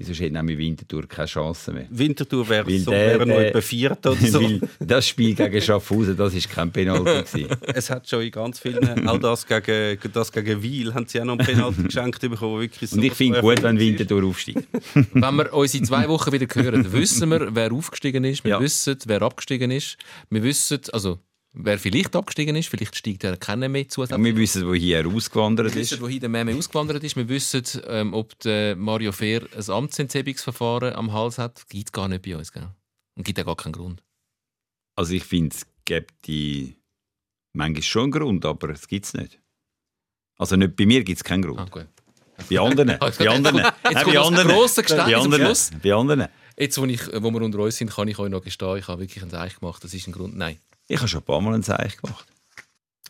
Wieso 0.00 0.12
hätte 0.12 0.32
nämlich 0.32 0.56
Winterthur 0.58 1.08
keine 1.08 1.26
Chance 1.26 1.72
mehr? 1.72 1.86
Winterthur 1.90 2.48
wäre 2.48 2.78
so, 2.78 2.90
der- 2.92 3.18
wäre 3.18 3.26
noch 3.26 3.34
etwa 3.36 3.60
Vierter 3.60 4.12
oder 4.12 4.26
so. 4.26 4.40
Das 4.78 5.08
Spiel 5.08 5.34
gegen 5.34 5.60
Schaffhausen, 5.60 6.16
das 6.16 6.34
ist 6.34 6.48
kein 6.48 6.70
Penalty 6.70 7.42
gewesen. 7.42 7.56
es 7.74 7.90
hat 7.90 8.08
schon 8.08 8.22
in 8.22 8.30
ganz 8.30 8.60
vielen, 8.60 9.08
auch 9.08 9.18
das 9.18 9.44
gegen, 9.46 9.98
das 10.12 10.30
gegen 10.30 10.62
Wiel, 10.62 10.94
haben 10.94 11.06
sie 11.08 11.20
auch 11.20 11.24
noch 11.24 11.36
einen 11.38 11.46
Penalty 11.46 11.82
geschenkt 11.82 12.20
bekommen. 12.20 12.52
wo 12.54 12.60
Wirklich 12.60 12.90
so 12.90 12.96
Und 12.96 13.02
ich 13.02 13.12
finde 13.12 13.40
gut, 13.40 13.60
wenn. 13.62 13.78
Winterthur 13.78 14.24
aufsteigt. 14.24 14.68
Wenn 15.12 15.34
wir 15.36 15.52
uns 15.52 15.74
in 15.74 15.84
zwei 15.84 16.08
Wochen 16.08 16.30
wieder 16.32 16.46
hören, 16.54 16.92
wissen 16.92 17.28
wir, 17.30 17.54
wer 17.54 17.72
aufgestiegen 17.72 18.22
ist. 18.24 18.44
Wir 18.44 18.52
Ja. 18.52 18.60
wissen, 18.60 18.96
wer 19.06 19.22
abgestiegen 19.22 19.70
ist. 19.70 19.96
Wir 20.30 20.42
wissen, 20.42 20.80
also 20.92 21.18
wer 21.58 21.78
vielleicht 21.78 22.16
abgestiegen 22.16 22.56
ist. 22.56 22.68
Vielleicht 22.68 22.96
steigt 22.96 23.24
er 23.24 23.36
keiner 23.36 23.68
mehr 23.68 23.88
zu. 23.88 24.02
Und 24.02 24.24
wir 24.24 24.36
wissen, 24.36 24.66
woher 24.66 25.00
er 25.04 25.06
ausgewandert 25.06 25.74
Wir 25.74 25.82
ist. 25.82 25.92
wissen, 25.92 26.02
wohin 26.02 26.20
der 26.20 26.28
Meme 26.28 26.54
ausgewandert 26.54 27.04
ist. 27.04 27.16
Wir 27.16 27.28
wissen, 27.28 27.62
ähm, 27.86 28.14
ob 28.14 28.38
der 28.40 28.76
Mario 28.76 29.12
Fehr 29.12 29.42
ein 29.54 29.70
Amtsenthebungsverfahren 29.70 30.94
am 30.94 31.12
Hals 31.12 31.38
hat. 31.38 31.68
Gibt 31.68 31.92
gar 31.92 32.08
nicht 32.08 32.22
bei 32.22 32.36
uns, 32.36 32.52
gell? 32.52 32.68
Und 33.16 33.24
gibt 33.24 33.38
ja 33.38 33.44
gar 33.44 33.56
keinen 33.56 33.72
Grund. 33.72 34.02
Also 34.96 35.12
ich 35.12 35.24
finde, 35.24 35.54
es 35.54 35.66
gibt 35.84 36.26
die 36.26 36.76
manchmal 37.52 37.82
schon 37.82 38.02
einen 38.04 38.12
Grund, 38.12 38.44
aber 38.44 38.70
es 38.70 38.86
gibt 38.88 39.06
es 39.06 39.14
nicht. 39.14 39.40
Also 40.38 40.56
nicht 40.56 40.76
bei 40.76 40.86
mir 40.86 41.02
gibt 41.02 41.18
es 41.18 41.24
keinen 41.24 41.42
Grund. 41.42 41.60
Ah, 41.60 41.66
gut. 41.70 41.86
Bei 42.48 42.60
anderen. 42.60 42.96
Bei 43.18 43.28
anderen. 43.28 43.56
jetzt 43.56 44.04
kommt 44.04 44.14
bei 44.14 44.20
anderen. 44.20 44.48
grosse 44.48 44.82
Geständnis 44.82 45.12
Bei 45.12 45.20
anderen. 45.20 45.44
Schluss. 45.44 45.70
Bei 45.82 45.92
anderen. 45.92 46.28
Jetzt, 46.56 46.78
wo, 46.78 46.84
ich, 46.86 47.00
wo 47.12 47.30
wir 47.32 47.42
unter 47.42 47.58
uns 47.58 47.76
sind, 47.76 47.90
kann 47.90 48.06
ich 48.06 48.18
euch 48.18 48.30
noch 48.30 48.42
gestehen, 48.42 48.76
ich 48.76 48.86
habe 48.86 49.00
wirklich 49.00 49.22
einen 49.22 49.32
Teich 49.32 49.58
gemacht. 49.58 49.82
Das 49.82 49.92
ist 49.92 50.06
ein 50.06 50.12
Grund. 50.12 50.36
Nein. 50.36 50.58
Ich 50.88 50.98
habe 50.98 51.06
schon 51.08 51.20
ein 51.20 51.24
paar 51.24 51.40
Mal 51.40 51.54
ein 51.54 51.62
Zeichen 51.62 52.00
gemacht. 52.00 52.26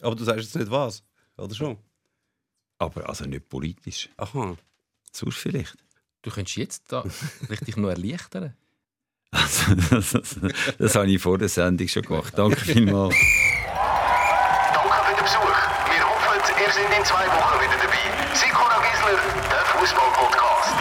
Aber 0.02 0.16
du 0.16 0.24
sagst 0.24 0.44
jetzt 0.44 0.56
nicht 0.56 0.70
was, 0.70 1.02
oder 1.36 1.55
schon? 1.55 1.78
Aber 2.78 3.09
also 3.09 3.24
nicht 3.24 3.48
politisch. 3.48 4.09
Aha. 4.16 4.56
Sonst 5.12 5.36
vielleicht. 5.38 5.76
Du 6.22 6.30
könntest 6.30 6.56
jetzt 6.56 6.92
da 6.92 7.05
richtig 7.48 7.76
noch 7.76 7.88
erleichtern. 7.88 8.55
Also, 9.30 9.74
das, 9.90 10.12
das, 10.12 10.36
das 10.78 10.94
habe 10.94 11.06
ich 11.10 11.20
vor 11.20 11.36
der 11.36 11.50
Sendung 11.50 11.86
schon 11.86 12.00
gemacht. 12.00 12.32
Danke 12.34 12.56
vielmals. 12.56 13.14
Danke 14.72 14.94
für 15.05 15.14
den 15.14 15.22
Besuch. 15.22 15.42
Wir 15.84 16.02
hoffen, 16.09 16.40
ihr 16.64 16.72
seid 16.72 16.98
in 16.98 17.05
zwei 17.05 17.26
Wochen 17.26 17.60
wieder 17.60 17.76
dabei. 17.76 18.34
Sikora 18.34 18.80
Gisler, 18.80 19.20
der 19.50 19.64
Fußball-Podcast. 19.66 20.76